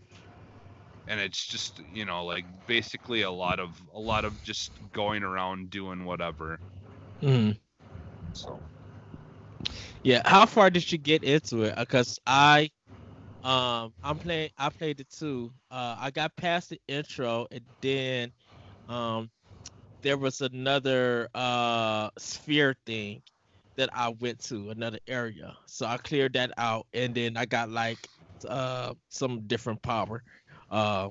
and 1.08 1.20
it's 1.20 1.46
just 1.48 1.80
you 1.80 2.06
know 2.06 2.26
like 2.26 2.46
basically 2.66 3.22
a 3.22 3.32
lot 3.32 3.60
of 3.60 3.72
a 3.94 4.00
lot 4.00 4.26
of 4.26 4.42
just 4.42 4.72
going 4.92 5.24
around 5.24 5.70
doing 5.70 6.06
whatever 6.06 6.62
Mhm. 7.22 7.60
so 8.34 8.64
Yeah. 10.04 10.22
How 10.26 10.46
far 10.46 10.70
did 10.70 10.92
you 10.92 10.98
get 10.98 11.24
into 11.24 11.64
it? 11.64 11.76
Because 11.78 12.20
I, 12.26 12.70
um, 13.44 13.94
I'm 14.04 14.18
playing. 14.20 14.50
I 14.58 14.70
played 14.70 15.00
it 15.00 15.10
too. 15.10 15.52
Uh, 15.72 15.96
I 16.00 16.12
got 16.12 16.36
past 16.36 16.70
the 16.70 16.80
intro, 16.88 17.48
and 17.52 17.62
then, 17.82 18.32
um, 18.88 19.30
there 20.02 20.18
was 20.18 20.42
another 20.42 21.28
uh 21.34 22.10
sphere 22.18 22.76
thing 22.86 23.22
that 23.78 23.90
I 23.94 24.10
went 24.10 24.40
to 24.46 24.70
another 24.70 25.00
area. 25.08 25.56
So 25.66 25.86
I 25.86 25.98
cleared 25.98 26.34
that 26.34 26.52
out, 26.58 26.88
and 26.94 27.14
then 27.16 27.38
I 27.38 27.46
got 27.46 27.70
like 27.70 28.10
uh 28.48 28.94
some 29.10 29.42
different 29.48 29.82
power, 29.82 30.24
uh, 30.72 31.10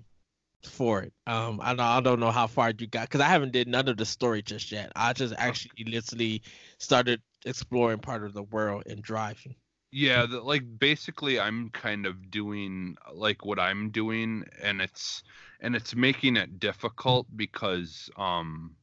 for 0.65 1.03
it. 1.03 1.13
Um, 1.27 1.61
I 1.63 1.71
don't, 1.71 1.81
I 1.81 2.01
don't 2.01 2.21
know 2.21 2.33
how 2.33 2.47
far 2.49 2.73
you 2.79 2.87
got 2.89 3.03
because 3.09 3.21
I 3.21 3.29
haven't 3.29 3.53
did 3.53 3.69
none 3.69 3.89
of 3.89 3.97
the 3.99 4.07
story 4.07 4.43
just 4.43 4.73
yet. 4.73 4.93
I 4.97 5.13
just 5.13 5.35
actually 5.39 5.85
literally 5.87 6.43
started 6.79 7.23
exploring 7.47 7.99
part 8.01 8.25
of 8.25 8.35
the 8.35 8.45
world 8.45 8.85
and 8.87 9.03
driving. 9.03 9.55
yeah 9.93 10.27
the, 10.27 10.41
like 10.41 10.63
basically 10.79 11.41
i'm 11.41 11.69
kind 11.71 12.07
of 12.07 12.31
doing 12.31 12.97
like 13.15 13.45
what 13.45 13.59
i'm 13.59 13.91
doing 13.91 14.45
and 14.63 14.81
it's 14.81 15.23
and 15.61 15.75
it's 15.75 15.95
making 15.95 16.37
it 16.37 16.61
difficult 16.61 17.27
because 17.37 18.11
um 18.17 18.77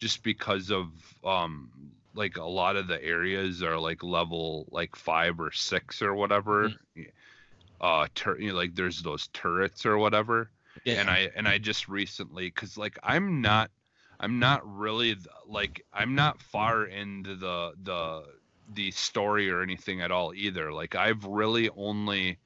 just 0.00 0.22
because 0.22 0.70
of 0.70 0.88
um 1.24 1.70
like 2.14 2.36
a 2.36 2.44
lot 2.44 2.76
of 2.76 2.86
the 2.88 3.02
areas 3.02 3.62
are 3.62 3.78
like 3.78 4.02
level 4.02 4.66
like 4.70 4.96
five 4.96 5.40
or 5.40 5.52
six 5.52 6.02
or 6.02 6.14
whatever 6.14 6.72
uh 7.80 8.06
tur- 8.14 8.38
you 8.38 8.50
know, 8.50 8.56
like 8.56 8.74
there's 8.74 9.02
those 9.02 9.28
turrets 9.28 9.86
or 9.86 9.98
whatever. 9.98 10.50
Yeah. 10.84 11.00
and 11.00 11.10
i 11.10 11.28
and 11.34 11.48
i 11.48 11.58
just 11.58 11.88
recently 11.88 12.46
because 12.46 12.78
like 12.78 12.96
i'm 13.02 13.40
not 13.42 13.70
i'm 14.20 14.38
not 14.38 14.62
really 14.64 15.16
like 15.46 15.84
i'm 15.92 16.14
not 16.14 16.40
far 16.40 16.84
into 16.84 17.34
the 17.34 17.72
the 17.82 18.24
the 18.74 18.90
story 18.92 19.50
or 19.50 19.62
anything 19.62 20.00
at 20.00 20.12
all 20.12 20.32
either. 20.32 20.72
Like 20.72 20.94
i've 20.94 21.24
really 21.24 21.68
only 21.76 22.38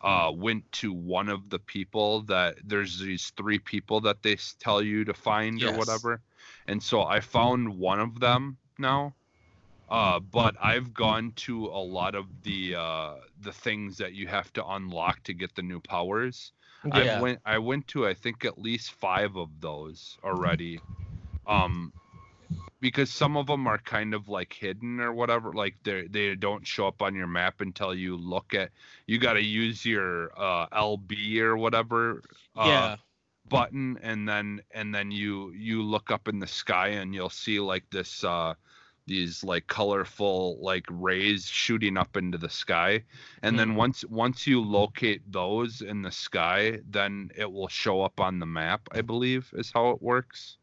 uh 0.00 0.32
went 0.34 0.70
to 0.72 0.92
one 0.92 1.28
of 1.28 1.50
the 1.50 1.58
people 1.58 2.22
that 2.22 2.56
there's 2.64 2.98
these 2.98 3.32
three 3.36 3.58
people 3.58 4.00
that 4.00 4.22
they 4.22 4.36
tell 4.58 4.80
you 4.80 5.04
to 5.04 5.12
find 5.14 5.62
or 5.62 5.72
whatever. 5.76 6.20
And 6.66 6.82
so 6.82 7.02
i 7.02 7.20
found 7.20 7.68
one 7.78 8.00
of 8.00 8.18
them 8.18 8.56
now 8.78 9.14
uh 9.90 10.18
but 10.20 10.54
i've 10.62 10.92
gone 10.92 11.32
to 11.36 11.66
a 11.66 11.82
lot 11.98 12.14
of 12.14 12.26
the 12.42 12.74
uh 12.74 13.14
the 13.40 13.52
things 13.52 13.96
that 13.96 14.12
you 14.12 14.26
have 14.26 14.52
to 14.52 14.64
unlock 14.66 15.22
to 15.22 15.32
get 15.32 15.54
the 15.54 15.62
new 15.62 15.80
powers 15.80 16.52
Yeah. 16.84 17.18
I 17.18 17.20
went 17.20 17.40
I 17.44 17.58
went 17.58 17.86
to 17.88 18.06
I 18.06 18.14
think 18.14 18.44
at 18.44 18.58
least 18.58 18.92
five 18.92 19.36
of 19.36 19.48
those 19.60 20.16
already. 20.22 20.80
Um 21.46 21.92
because 22.80 23.10
some 23.10 23.36
of 23.36 23.46
them 23.48 23.66
are 23.66 23.78
kind 23.78 24.14
of 24.14 24.28
like 24.28 24.52
hidden 24.52 25.00
or 25.00 25.12
whatever 25.12 25.52
like 25.52 25.74
they 25.82 26.06
they 26.06 26.34
don't 26.36 26.64
show 26.66 26.86
up 26.86 27.02
on 27.02 27.14
your 27.14 27.26
map 27.26 27.60
until 27.60 27.94
you 27.94 28.16
look 28.16 28.54
at 28.54 28.70
you 29.06 29.18
got 29.18 29.32
to 29.32 29.42
use 29.42 29.84
your 29.84 30.30
uh 30.36 30.68
LB 30.68 31.38
or 31.40 31.56
whatever 31.56 32.22
uh, 32.56 32.64
yeah. 32.66 32.96
button 33.48 33.98
and 34.02 34.28
then 34.28 34.60
and 34.70 34.94
then 34.94 35.10
you 35.10 35.52
you 35.52 35.82
look 35.82 36.10
up 36.12 36.28
in 36.28 36.38
the 36.38 36.46
sky 36.46 36.88
and 36.88 37.12
you'll 37.14 37.28
see 37.30 37.58
like 37.58 37.84
this 37.90 38.22
uh 38.22 38.54
these 39.08 39.42
like 39.42 39.66
colorful 39.66 40.58
like 40.60 40.86
rays 40.90 41.46
shooting 41.46 41.96
up 41.96 42.16
into 42.16 42.38
the 42.38 42.48
sky 42.50 43.02
and 43.42 43.58
then 43.58 43.70
Mhm. 43.70 43.76
once 43.76 44.04
once 44.06 44.46
you 44.46 44.60
locate 44.62 45.22
those 45.32 45.80
in 45.82 46.02
the 46.02 46.10
sky 46.12 46.80
then 46.90 47.30
it 47.36 47.50
will 47.50 47.68
show 47.68 48.02
up 48.02 48.20
on 48.20 48.38
the 48.38 48.46
map 48.46 48.82
i 48.92 49.00
believe 49.00 49.50
is 49.54 49.72
how 49.72 49.90
it 49.90 50.02
works 50.02 50.58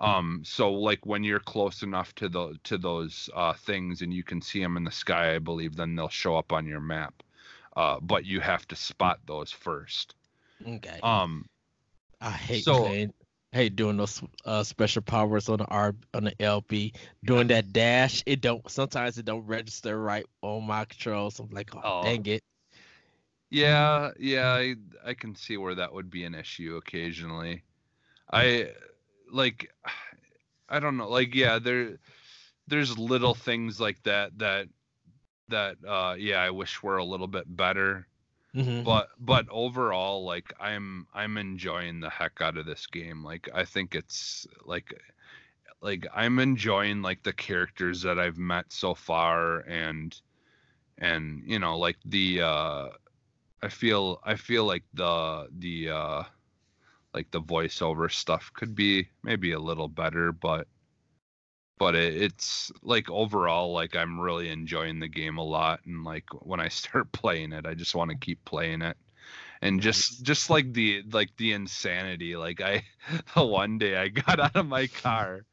um 0.00 0.42
so 0.44 0.72
like 0.72 1.04
when 1.06 1.24
you're 1.24 1.40
close 1.40 1.82
enough 1.82 2.14
to 2.14 2.28
the 2.28 2.56
to 2.62 2.78
those 2.78 3.28
uh 3.34 3.52
things 3.52 4.02
and 4.02 4.12
you 4.14 4.22
can 4.22 4.40
see 4.40 4.60
them 4.62 4.76
in 4.76 4.84
the 4.84 4.90
sky 4.90 5.34
i 5.34 5.38
believe 5.38 5.74
then 5.74 5.96
they'll 5.96 6.08
show 6.08 6.36
up 6.36 6.52
on 6.52 6.66
your 6.66 6.80
map 6.80 7.14
uh 7.76 7.98
but 8.00 8.24
you 8.24 8.40
have 8.40 8.66
to 8.68 8.76
spot 8.76 9.18
those 9.26 9.50
first 9.50 10.14
Okay. 10.66 11.00
um 11.02 11.44
I 12.20 12.30
hate 12.32 12.64
so- 12.64 12.82
playing. 12.84 13.12
Hate 13.52 13.76
doing 13.76 13.96
those 13.96 14.22
uh, 14.44 14.62
special 14.62 15.00
powers 15.00 15.48
on 15.48 15.58
the 15.58 15.64
R 15.66 15.94
on 16.12 16.24
the 16.24 16.32
LB. 16.32 16.94
Doing 17.24 17.46
that 17.48 17.72
dash, 17.72 18.22
it 18.26 18.42
don't. 18.42 18.68
Sometimes 18.70 19.16
it 19.16 19.24
don't 19.24 19.46
register 19.46 19.98
right 20.00 20.26
on 20.42 20.66
my 20.66 20.84
controls. 20.84 21.38
I'm 21.40 21.48
like, 21.50 21.74
oh, 21.74 21.80
Oh. 21.82 22.02
dang 22.02 22.26
it. 22.26 22.42
Yeah, 23.50 24.10
yeah, 24.18 24.50
I, 24.52 24.74
I 25.04 25.14
can 25.14 25.34
see 25.34 25.56
where 25.56 25.74
that 25.76 25.94
would 25.94 26.10
be 26.10 26.24
an 26.24 26.34
issue 26.34 26.76
occasionally. 26.76 27.62
I 28.30 28.72
like 29.32 29.70
I 30.68 30.80
don't 30.80 30.98
know, 30.98 31.08
like 31.08 31.34
yeah, 31.34 31.58
there 31.58 31.96
there's 32.66 32.98
little 32.98 33.32
things 33.34 33.80
like 33.80 34.02
that 34.02 34.38
that 34.38 34.68
that 35.48 35.76
uh 35.88 36.14
yeah, 36.18 36.42
I 36.42 36.50
wish 36.50 36.82
were 36.82 36.98
a 36.98 37.04
little 37.04 37.26
bit 37.26 37.44
better. 37.56 38.06
Mhm. 38.58 38.84
But 38.84 39.10
but 39.18 39.46
overall 39.50 40.24
like 40.24 40.52
I'm 40.60 41.06
I'm 41.14 41.36
enjoying 41.38 42.00
the 42.00 42.10
heck 42.10 42.40
out 42.40 42.56
of 42.58 42.66
this 42.66 42.86
game. 42.86 43.24
Like 43.24 43.48
I 43.54 43.64
think 43.64 43.94
it's 43.94 44.46
like 44.64 44.94
like 45.80 46.06
I'm 46.14 46.38
enjoying 46.38 47.02
like 47.02 47.22
the 47.22 47.32
characters 47.32 48.02
that 48.02 48.18
I've 48.18 48.38
met 48.38 48.72
so 48.72 48.94
far 48.94 49.60
and 49.60 50.20
and 50.98 51.42
you 51.46 51.58
know 51.58 51.78
like 51.78 51.98
the 52.04 52.42
uh 52.42 52.88
I 53.62 53.68
feel 53.70 54.20
I 54.24 54.36
feel 54.36 54.64
like 54.66 54.84
the 54.94 55.48
the 55.58 55.90
uh 55.90 56.24
like 57.14 57.30
the 57.30 57.42
voiceover 57.42 58.10
stuff 58.12 58.52
could 58.54 58.74
be 58.74 59.08
maybe 59.22 59.52
a 59.52 59.60
little 59.60 59.88
better, 59.88 60.32
but 60.32 60.68
but 61.78 61.94
it, 61.94 62.22
it's 62.22 62.72
like 62.82 63.10
overall 63.10 63.72
like 63.72 63.96
I'm 63.96 64.20
really 64.20 64.48
enjoying 64.50 64.98
the 65.00 65.08
game 65.08 65.38
a 65.38 65.44
lot 65.44 65.80
and 65.86 66.04
like 66.04 66.24
when 66.40 66.60
I 66.60 66.68
start 66.80 67.12
playing 67.12 67.52
it, 67.52 67.66
I 67.66 67.74
just 67.74 67.94
want 67.94 68.10
to 68.10 68.16
keep 68.16 68.44
playing 68.44 68.82
it. 68.82 68.96
And 69.60 69.80
just 69.80 70.22
just 70.22 70.50
like 70.50 70.72
the 70.72 71.02
like 71.10 71.36
the 71.36 71.52
insanity 71.52 72.36
like 72.36 72.60
i 72.60 72.84
one 73.34 73.76
day 73.76 73.96
i 73.96 74.06
got 74.06 74.38
out 74.38 74.54
of 74.54 74.66
my 74.66 74.86
car. 74.86 75.44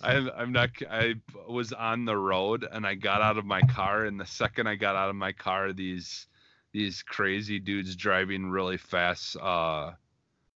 I'm, 0.00 0.28
I'm 0.36 0.52
not 0.52 0.70
i 0.90 1.14
was 1.48 1.72
on 1.72 2.04
the 2.04 2.16
road 2.16 2.66
and 2.70 2.84
i 2.84 2.94
got 2.94 3.22
out 3.22 3.38
of 3.38 3.44
my 3.44 3.62
car 3.62 4.04
and 4.04 4.18
the 4.18 4.26
second 4.26 4.66
i 4.66 4.74
got 4.74 4.96
out 4.96 5.10
of 5.10 5.16
my 5.16 5.30
car 5.30 5.72
these 5.72 6.26
these 6.72 7.02
crazy 7.02 7.60
dudes 7.60 7.94
driving 7.94 8.50
really 8.50 8.78
fast 8.78 9.36
uh 9.36 9.92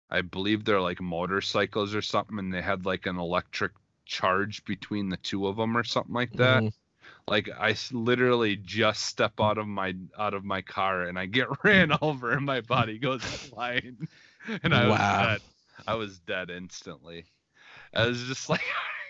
i 0.10 0.22
believe 0.22 0.64
they're 0.64 0.80
like 0.82 1.02
motorcycles 1.02 1.94
or 1.94 2.02
something 2.02 2.40
and 2.40 2.54
they 2.54 2.62
had 2.62 2.86
like 2.86 3.06
an 3.06 3.18
electric 3.18 3.74
charge 4.06 4.64
between 4.66 5.10
the 5.10 5.18
two 5.18 5.48
of 5.48 5.58
them 5.58 5.78
or 5.78 5.84
something 5.84 6.14
like 6.14 6.36
that 6.36 6.66
Mhm. 6.66 6.74
like 7.28 7.50
I 7.50 7.76
literally 7.92 8.56
just 8.58 9.04
step 9.04 9.34
out 9.40 9.58
of 9.58 9.68
my 9.68 9.96
out 10.18 10.34
of 10.34 10.44
my 10.46 10.62
car 10.62 11.04
and 11.04 11.18
I 11.20 11.26
get 11.26 11.48
ran 11.64 11.92
over 12.02 12.32
and 12.32 12.46
my 12.46 12.62
body 12.62 13.00
goes 13.00 13.24
flying 13.50 14.08
and 14.64 14.74
I 14.76 14.88
was 14.88 15.10
dead. 15.12 15.42
I 15.88 15.96
was 15.96 16.20
dead 16.20 16.50
instantly. 16.50 17.26
I 17.94 18.06
was 18.06 18.24
just 18.24 18.50
like, 18.50 18.62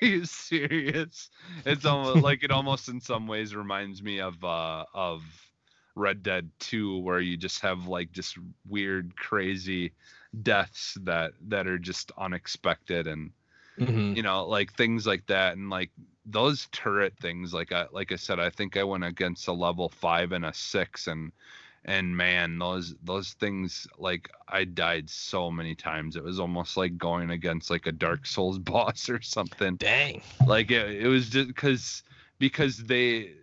"Are 0.02 0.06
you 0.08 0.26
serious?" 0.26 1.30
It's 1.66 1.86
almost 1.86 2.24
like 2.24 2.44
it 2.44 2.52
almost 2.52 2.90
in 2.90 3.02
some 3.02 3.28
ways 3.28 3.56
reminds 3.56 4.02
me 4.04 4.20
of 4.22 4.44
uh 4.44 4.86
of 4.94 5.24
Red 5.96 6.24
Dead 6.24 6.50
2 6.60 6.98
where 7.00 7.20
you 7.20 7.38
just 7.38 7.62
have 7.62 7.88
like 7.88 8.12
just 8.12 8.38
weird 8.68 9.16
crazy 9.16 9.94
deaths 10.42 10.98
that 11.04 11.34
that 11.50 11.68
are 11.68 11.78
just 11.80 12.12
unexpected 12.18 13.08
and 13.08 13.32
Mhm. 13.80 14.16
you 14.16 14.22
know 14.22 14.46
like 14.46 14.74
things 14.74 15.06
like 15.08 15.26
that 15.28 15.58
and 15.58 15.70
like 15.70 15.90
those 16.26 16.68
turret 16.72 17.14
things 17.20 17.54
like 17.54 17.72
i 17.72 17.86
like 17.92 18.12
i 18.12 18.16
said 18.16 18.40
i 18.40 18.50
think 18.50 18.78
i 18.78 18.84
went 18.84 19.04
against 19.04 19.48
a 19.48 19.54
level 19.54 19.90
five 19.90 20.32
and 20.32 20.46
a 20.46 20.54
six 20.54 21.08
and 21.08 21.32
and 21.86 22.16
man 22.16 22.58
those 22.60 22.96
those 23.04 23.34
things 23.34 23.88
like 23.98 24.30
i 24.48 24.64
died 24.64 25.10
so 25.10 25.52
many 25.52 25.76
times 25.76 26.16
it 26.16 26.24
was 26.24 26.40
almost 26.40 26.78
like 26.78 26.98
going 26.98 27.32
against 27.32 27.70
like 27.70 27.88
a 27.88 27.92
dark 27.92 28.26
souls 28.26 28.60
boss 28.60 29.10
or 29.10 29.22
something 29.22 29.76
Dang. 29.76 30.22
like 30.46 30.72
it, 30.72 31.04
it 31.04 31.08
was 31.08 31.30
just 31.30 31.48
because 31.48 32.04
because 32.40 32.78
they 32.78 33.34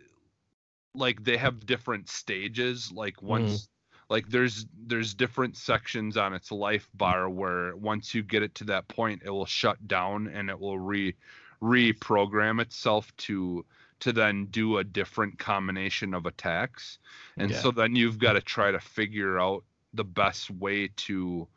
like 0.94 1.22
they 1.24 1.36
have 1.36 1.66
different 1.66 2.08
stages 2.08 2.90
like 2.92 3.22
once 3.22 3.68
like 4.10 4.28
there's 4.28 4.66
there's 4.86 5.14
different 5.14 5.56
sections 5.56 6.16
on 6.16 6.34
its 6.34 6.52
life 6.52 6.88
bar 6.94 7.30
where 7.30 7.74
once 7.76 8.14
you 8.14 8.22
get 8.22 8.42
it 8.42 8.54
to 8.56 8.64
that 8.64 8.88
point 8.88 9.22
it 9.24 9.30
will 9.30 9.46
shut 9.46 9.88
down 9.88 10.26
and 10.28 10.50
it 10.50 10.58
will 10.60 10.78
re 10.78 11.14
reprogram 11.62 12.60
itself 12.60 13.16
to 13.16 13.64
to 14.00 14.12
then 14.12 14.46
do 14.46 14.78
a 14.78 14.84
different 14.84 15.38
combination 15.38 16.12
of 16.12 16.26
attacks 16.26 16.98
and 17.38 17.50
Yeah. 17.50 17.60
so 17.60 17.70
then 17.70 17.94
you've 17.96 18.18
got 18.18 18.32
to 18.34 18.42
try 18.42 18.70
to 18.70 18.80
figure 18.80 19.38
out 19.38 19.64
the 19.94 20.04
best 20.04 20.50
way 20.50 20.88
to 20.88 21.48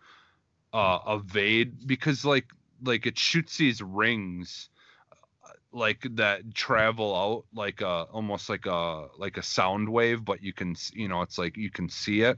uh 0.74 1.00
evade 1.08 1.88
because 1.88 2.24
like 2.26 2.48
like 2.84 3.06
it 3.06 3.18
shoots 3.18 3.58
these 3.58 3.82
rings 3.82 4.70
like 5.74 6.06
that 6.12 6.54
travel 6.54 7.16
out 7.16 7.46
like 7.54 7.82
a 7.82 8.04
almost 8.12 8.48
like 8.48 8.68
a 8.68 9.08
like 9.18 9.38
a 9.38 9.44
sound 9.44 9.90
wave 9.90 10.24
but 10.24 10.44
you 10.44 10.54
can 10.54 10.76
you 10.94 11.08
know 11.08 11.22
it's 11.24 11.38
like 11.38 11.58
you 11.58 11.72
can 11.72 11.90
see 11.90 12.22
it. 12.22 12.38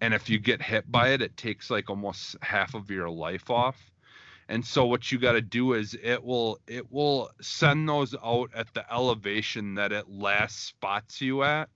And 0.00 0.12
if 0.12 0.28
you 0.28 0.38
get 0.38 0.60
hit 0.60 0.90
by 0.90 1.08
it 1.08 1.22
it 1.22 1.36
takes 1.36 1.70
like 1.70 1.88
almost 1.88 2.36
half 2.42 2.74
of 2.74 2.90
your 2.90 3.08
life 3.08 3.50
off. 3.50 3.90
And 4.48 4.64
so 4.64 4.84
what 4.86 5.10
you 5.10 5.18
got 5.18 5.32
to 5.32 5.40
do 5.40 5.72
is 5.72 5.96
it 6.02 6.22
will 6.22 6.60
it 6.66 6.92
will 6.92 7.30
send 7.40 7.88
those 7.88 8.14
out 8.22 8.50
at 8.54 8.72
the 8.74 8.84
elevation 8.92 9.74
that 9.74 9.90
it 9.92 10.08
last 10.08 10.66
spots 10.66 11.20
you 11.20 11.42
at. 11.42 11.70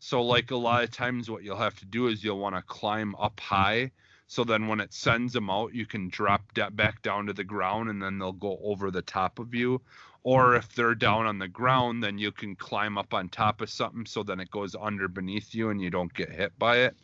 So 0.00 0.22
like 0.22 0.50
a 0.50 0.56
lot 0.56 0.82
of 0.82 0.90
times 0.90 1.30
what 1.30 1.44
you'll 1.44 1.56
have 1.58 1.78
to 1.80 1.86
do 1.86 2.08
is 2.08 2.24
you'll 2.24 2.40
want 2.40 2.56
to 2.56 2.62
climb 2.62 3.14
up 3.16 3.38
high. 3.38 3.90
So 4.26 4.44
then 4.44 4.68
when 4.68 4.80
it 4.80 4.94
sends 4.94 5.34
them 5.34 5.50
out 5.50 5.74
you 5.74 5.84
can 5.84 6.08
drop 6.08 6.42
back 6.72 7.02
down 7.02 7.26
to 7.26 7.34
the 7.34 7.44
ground 7.44 7.90
and 7.90 8.02
then 8.02 8.18
they'll 8.18 8.32
go 8.32 8.58
over 8.62 8.90
the 8.90 9.02
top 9.02 9.38
of 9.38 9.54
you 9.54 9.82
or 10.22 10.48
mm-hmm. 10.48 10.56
if 10.56 10.74
they're 10.74 10.94
down 10.94 11.26
on 11.26 11.38
the 11.38 11.48
ground 11.48 12.02
then 12.02 12.18
you 12.18 12.30
can 12.32 12.54
climb 12.56 12.98
up 12.98 13.14
on 13.14 13.28
top 13.28 13.60
of 13.60 13.70
something 13.70 14.06
so 14.06 14.22
then 14.22 14.40
it 14.40 14.50
goes 14.50 14.76
under 14.80 15.08
beneath 15.08 15.54
you 15.54 15.70
and 15.70 15.80
you 15.80 15.90
don't 15.90 16.14
get 16.14 16.30
hit 16.30 16.56
by 16.58 16.78
it. 16.78 16.96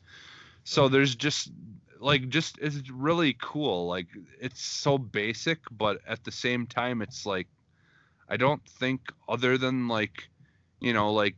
So 0.64 0.84
mm-hmm. 0.84 0.94
there's 0.94 1.14
just 1.14 1.50
like 1.98 2.28
just 2.28 2.58
it's 2.58 2.90
really 2.90 3.36
cool. 3.40 3.86
Like 3.86 4.08
it's 4.40 4.62
so 4.62 4.98
basic 4.98 5.58
but 5.70 6.00
at 6.06 6.24
the 6.24 6.32
same 6.32 6.66
time 6.66 7.02
it's 7.02 7.26
like 7.26 7.48
i 8.28 8.36
don't 8.36 8.62
think 8.68 9.00
other 9.28 9.58
than 9.58 9.88
like 9.88 10.28
you 10.80 10.92
know 10.92 11.12
like 11.12 11.36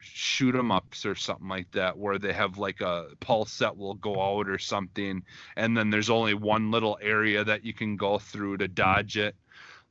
shoot 0.00 0.54
'em 0.54 0.72
ups 0.72 1.06
or 1.06 1.14
something 1.14 1.48
like 1.48 1.70
that 1.72 1.96
where 1.96 2.18
they 2.18 2.32
have 2.32 2.58
like 2.58 2.80
a 2.80 3.06
pulse 3.20 3.58
that 3.58 3.76
will 3.76 3.94
go 3.94 4.20
out 4.20 4.48
or 4.48 4.58
something 4.58 5.22
and 5.56 5.76
then 5.76 5.90
there's 5.90 6.10
only 6.10 6.34
one 6.34 6.70
little 6.70 6.98
area 7.00 7.44
that 7.44 7.64
you 7.64 7.72
can 7.72 7.96
go 7.96 8.18
through 8.18 8.56
to 8.56 8.66
dodge 8.66 9.16
it 9.16 9.36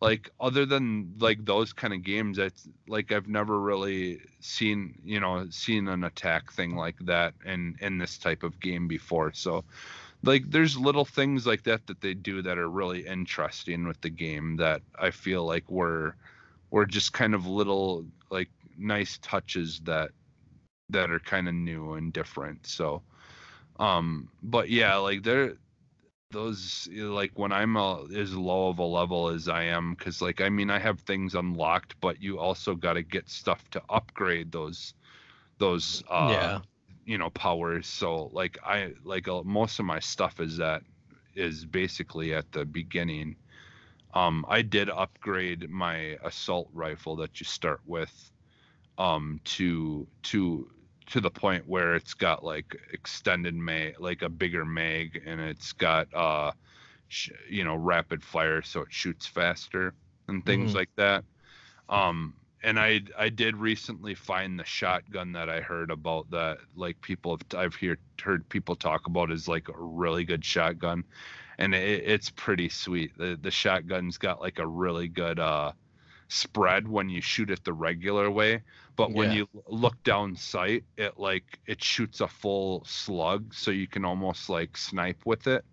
like 0.02 0.32
other 0.40 0.66
than 0.66 1.14
like 1.20 1.46
those 1.46 1.74
kind 1.74 1.94
of 1.94 2.04
games 2.04 2.40
it's 2.40 2.68
like 2.88 3.12
i've 3.12 3.28
never 3.28 3.60
really 3.60 4.20
seen 4.40 5.00
you 5.06 5.20
know 5.20 5.48
seen 5.52 5.88
an 5.88 6.04
attack 6.04 6.52
thing 6.52 6.76
like 6.76 6.98
that 7.02 7.34
in 7.46 7.76
in 7.82 7.98
this 7.98 8.18
type 8.18 8.44
of 8.44 8.60
game 8.60 8.88
before. 8.88 9.32
So 9.34 9.64
like 10.24 10.50
there's 10.52 10.78
little 10.78 11.06
things 11.06 11.48
like 11.48 11.64
that 11.64 11.88
that 11.88 12.02
they 12.02 12.14
do 12.14 12.42
that 12.42 12.58
are 12.58 12.70
really 12.70 13.06
interesting 13.08 13.88
with 13.88 14.00
the 14.02 14.10
game 14.10 14.56
that 14.58 14.82
i 15.00 15.10
feel 15.10 15.46
like 15.46 15.70
were 15.70 16.16
were 16.72 16.86
just 16.86 17.14
kind 17.14 17.34
of 17.34 17.46
little 17.48 18.06
like 18.30 18.50
nice 18.78 19.18
touches 19.22 19.80
that 19.82 20.12
that 20.90 21.12
are 21.12 21.20
kind 21.20 21.48
of 21.48 21.54
new 21.56 21.94
and 21.94 22.14
different. 22.14 22.66
So 22.68 23.02
um 23.80 24.30
but 24.44 24.70
yeah 24.70 24.96
like 24.98 25.24
there 25.24 25.56
those 26.32 26.88
like 26.94 27.32
when 27.36 27.52
i'm 27.52 27.76
a, 27.76 28.06
as 28.16 28.34
low 28.36 28.70
of 28.70 28.80
a 28.80 28.84
level 28.84 29.30
as 29.30 29.48
i 29.48 29.64
am 29.64 29.96
because 29.96 30.22
like 30.22 30.42
i 30.42 30.50
mean 30.50 30.70
i 30.70 30.80
have 30.80 31.00
things 31.02 31.36
unlocked 31.36 31.96
but 32.02 32.22
you 32.22 32.40
also 32.40 32.76
got 32.76 32.94
to 32.94 33.04
get 33.04 33.30
stuff 33.30 33.70
to 33.70 33.82
upgrade 33.90 34.52
those 34.52 34.94
those 35.60 36.04
uh 36.10 36.30
yeah. 36.32 36.60
you 37.06 37.18
know 37.18 37.30
powers 37.32 37.88
so 37.88 38.30
like 38.34 38.58
i 38.66 38.92
like 39.04 39.28
uh, 39.28 39.44
most 39.44 39.80
of 39.80 39.86
my 39.86 40.00
stuff 40.00 40.40
is 40.40 40.58
that 40.58 40.84
is 41.36 41.66
basically 41.66 42.34
at 42.34 42.52
the 42.52 42.66
beginning 42.66 43.36
um 44.14 44.46
i 44.50 44.62
did 44.62 44.90
upgrade 44.90 45.70
my 45.70 46.18
assault 46.24 46.70
rifle 46.74 47.16
that 47.16 47.40
you 47.40 47.46
start 47.46 47.82
with 47.86 48.32
um 48.98 49.40
to 49.44 50.08
to 50.24 50.70
to 51.12 51.22
the 51.22 51.32
point 51.32 51.68
where 51.68 51.96
it's 51.96 52.16
got 52.16 52.44
like 52.44 52.76
extended 52.94 53.56
mag 53.56 53.96
like 54.00 54.24
a 54.24 54.30
bigger 54.30 54.66
mag 54.66 55.22
and 55.26 55.42
it's 55.42 55.74
got 55.74 56.08
uh 56.16 56.52
sh- 57.10 57.32
you 57.50 57.64
know 57.64 57.76
rapid 57.76 58.24
fire 58.24 58.62
so 58.62 58.82
it 58.82 58.94
shoots 58.94 59.28
faster 59.28 59.96
and 60.30 60.46
things 60.46 60.74
Mhm. 60.74 60.76
like 60.76 60.90
that. 60.98 61.24
Um 61.90 62.36
and 62.64 62.80
i 62.80 63.02
i 63.18 63.30
did 63.30 63.58
recently 63.58 64.14
find 64.16 64.60
the 64.60 64.64
shotgun 64.66 65.32
that 65.34 65.50
i 65.50 65.62
heard 65.62 65.90
about 65.92 66.30
that 66.32 66.58
like 66.76 67.02
people 67.02 67.38
have 67.38 67.60
i've 67.60 67.76
heard 67.76 68.00
heard 68.22 68.48
people 68.50 68.76
talk 68.76 69.08
about 69.08 69.32
is 69.32 69.48
like 69.48 69.68
a 69.70 69.74
really 69.78 70.24
good 70.26 70.46
shotgun. 70.46 71.04
And 71.58 71.76
it, 71.76 72.04
it's 72.06 72.30
pretty 72.32 72.70
sweet. 72.70 73.18
The 73.18 73.38
the 73.42 73.52
shotgun's 73.52 74.18
got 74.18 74.42
like 74.42 74.60
a 74.60 74.68
really 74.68 75.08
good 75.08 75.40
uh 75.40 75.74
spread 76.30 76.88
when 76.88 77.10
you 77.10 77.22
shoot 77.22 77.52
it 77.52 77.64
the 77.64 77.74
regular 77.74 78.32
way 78.32 78.64
but 79.02 79.14
when 79.14 79.32
Yeah. 79.32 79.38
you 79.40 79.48
look 79.68 80.02
down 80.04 80.36
sight 80.36 80.84
it 80.98 81.14
like 81.18 81.60
it 81.66 81.84
shoots 81.84 82.22
a 82.22 82.28
full 82.28 82.84
slug 82.86 83.54
so 83.54 83.72
you 83.72 83.88
can 83.88 84.06
almost 84.06 84.50
like 84.50 84.78
snipe 84.78 85.22
with 85.26 85.48
it 85.48 85.64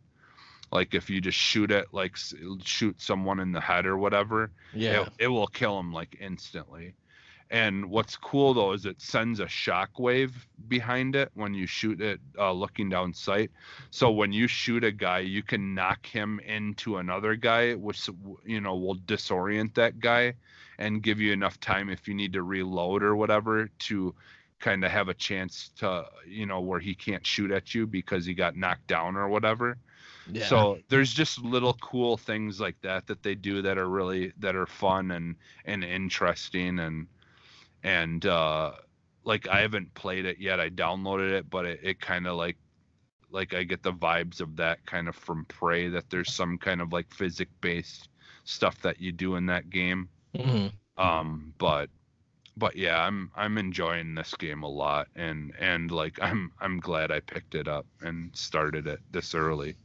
like 0.73 0.95
if 0.95 1.11
you 1.11 1.21
just 1.21 1.39
shoot 1.39 1.71
it 1.71 1.87
like 1.93 2.17
shoot 2.65 3.01
someone 3.01 3.41
in 3.41 3.53
the 3.53 3.61
head 3.61 3.87
or 3.87 3.97
whatever 3.99 4.51
Yeah. 4.73 5.03
it, 5.03 5.09
it 5.19 5.29
will 5.29 5.47
kill 5.49 5.77
them 5.77 5.93
like 5.93 6.17
instantly 6.21 6.95
and 7.51 7.87
what's 7.87 8.17
cool 8.17 8.53
though 8.55 8.73
is 8.73 8.85
it 8.85 9.01
sends 9.01 9.41
a 9.41 9.47
shockwave 9.47 10.33
behind 10.69 11.17
it 11.17 11.31
when 11.35 11.55
you 11.55 11.67
shoot 11.67 12.01
it 12.01 12.21
uh, 12.39 12.53
looking 12.53 12.89
down 12.89 13.13
sight 13.13 13.51
so 13.91 14.11
when 14.11 14.33
you 14.33 14.47
shoot 14.47 14.85
a 14.85 14.93
guy 14.93 15.19
you 15.19 15.43
can 15.43 15.75
knock 15.75 16.05
him 16.07 16.41
into 16.41 16.99
another 16.99 17.35
guy 17.35 17.75
which 17.75 18.09
you 18.45 18.61
know 18.61 18.77
will 18.77 18.97
disorient 18.97 19.75
that 19.75 19.99
guy 19.99 20.33
and 20.79 21.03
give 21.03 21.21
you 21.21 21.33
enough 21.33 21.59
time 21.61 21.89
if 21.89 22.07
you 22.07 22.15
need 22.15 22.33
to 22.33 22.43
reload 22.43 23.03
or 23.03 23.17
whatever 23.17 23.69
to 23.79 24.15
kind 24.61 24.85
of 24.85 24.91
have 24.91 25.09
a 25.09 25.15
chance 25.15 25.71
to 25.77 26.05
you 26.27 26.45
know 26.45 26.61
where 26.61 26.81
he 26.81 26.95
can't 26.95 27.27
shoot 27.27 27.51
at 27.51 27.75
you 27.75 27.87
because 27.87 28.27
he 28.27 28.35
got 28.35 28.57
knocked 28.57 28.87
down 28.87 29.17
or 29.17 29.29
whatever 29.29 29.79
yeah. 30.31 30.45
so 30.45 30.79
there's 30.89 31.13
just 31.13 31.41
little 31.43 31.75
cool 31.75 32.17
things 32.17 32.61
like 32.61 32.77
that 32.83 33.07
that 33.07 33.23
they 33.23 33.35
do 33.35 33.63
that 33.63 33.79
are 33.79 33.89
really 33.89 34.33
that 34.39 34.55
are 34.55 34.67
fun 34.67 35.13
and 35.13 35.37
and 35.65 35.85
interesting 35.85 36.81
and 36.81 37.07
and 37.83 38.25
uh 38.27 38.73
like 39.25 39.49
I 39.49 39.61
haven't 39.61 39.93
played 39.95 40.25
it 40.25 40.39
yet. 40.39 40.61
I 40.61 40.71
downloaded 40.71 41.33
it, 41.33 41.51
but 41.51 41.67
it, 41.67 41.81
it 41.83 42.01
kind 42.01 42.27
of 42.27 42.37
like 42.37 42.57
like 43.31 43.55
I 43.55 43.65
get 43.65 43.83
the 43.83 43.93
vibes 43.93 44.41
of 44.41 44.57
that 44.57 44.85
kind 44.87 45.09
of 45.09 45.17
from 45.17 45.45
Prey 45.47 45.89
that 45.89 46.11
there's 46.11 46.33
some 46.33 46.59
kind 46.59 46.81
of 46.81 46.93
like 46.93 47.13
physics 47.13 47.53
based 47.61 48.09
stuff 48.45 48.81
that 48.83 49.01
you 49.01 49.13
do 49.13 49.37
in 49.37 49.47
that 49.47 49.71
game. 49.71 50.09
Mhm. 50.35 50.73
Um, 50.97 51.55
but 51.59 51.91
but 52.57 52.77
yeah, 52.77 53.01
I'm 53.05 53.31
I'm 53.37 53.59
enjoying 53.59 54.15
this 54.15 54.35
game 54.35 54.63
a 54.63 54.69
lot, 54.69 55.09
and 55.17 55.53
and 55.59 55.91
like 55.91 56.19
I'm 56.23 56.53
I'm 56.61 56.81
glad 56.81 57.11
I 57.13 57.21
picked 57.21 57.55
it 57.55 57.69
up 57.69 57.87
and 58.03 58.35
started 58.37 58.87
it 58.87 59.01
this 59.11 59.35
early 59.35 59.77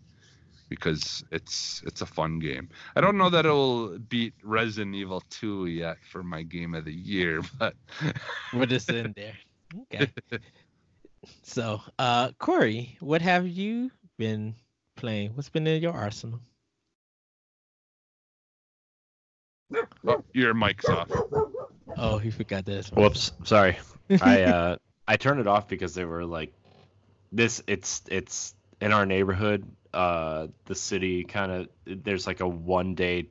because 0.73 1.23
it's 1.31 1.83
it's 1.85 2.01
a 2.01 2.05
fun 2.05 2.39
game. 2.39 2.67
I 2.95 3.01
don't 3.01 3.15
know 3.15 3.29
that 3.29 3.45
it'll 3.45 3.99
beat 3.99 4.33
Resident 4.41 4.95
Evil 4.95 5.21
2 5.29 5.67
yet 5.67 5.97
for 6.09 6.23
my 6.23 6.41
game 6.41 6.73
of 6.73 6.85
the 6.85 6.93
year, 6.93 7.41
but 7.59 7.75
What 8.51 8.71
is 8.71 8.89
in 8.89 9.13
there? 9.15 9.37
Okay. 9.93 10.11
so, 11.43 11.79
uh, 11.99 12.31
Corey, 12.39 12.97
what 13.01 13.21
have 13.21 13.47
you 13.47 13.91
been 14.17 14.55
playing? 14.95 15.35
What's 15.35 15.49
been 15.49 15.67
in 15.67 15.81
your 15.81 15.93
arsenal? 15.93 16.39
oh, 20.07 20.23
your 20.33 20.55
mic's 20.55 20.85
off. 20.85 21.09
Oh, 21.97 22.17
he 22.17 22.31
forgot 22.31 22.65
this. 22.65 22.89
Whoops, 22.89 23.31
sorry. 23.43 23.77
I 24.21 24.41
uh 24.41 24.77
I 25.07 25.17
turned 25.17 25.39
it 25.39 25.47
off 25.47 25.67
because 25.67 25.93
they 25.93 26.05
were 26.05 26.25
like 26.25 26.51
this 27.31 27.61
it's 27.67 28.01
it's 28.07 28.55
in 28.81 28.91
our 28.91 29.05
neighborhood, 29.05 29.65
uh 29.93 30.47
the 30.65 30.75
city 30.75 31.23
kind 31.23 31.51
of 31.51 31.67
there's 32.03 32.25
like 32.27 32.39
a 32.39 32.47
one 32.47 32.95
day 32.95 33.27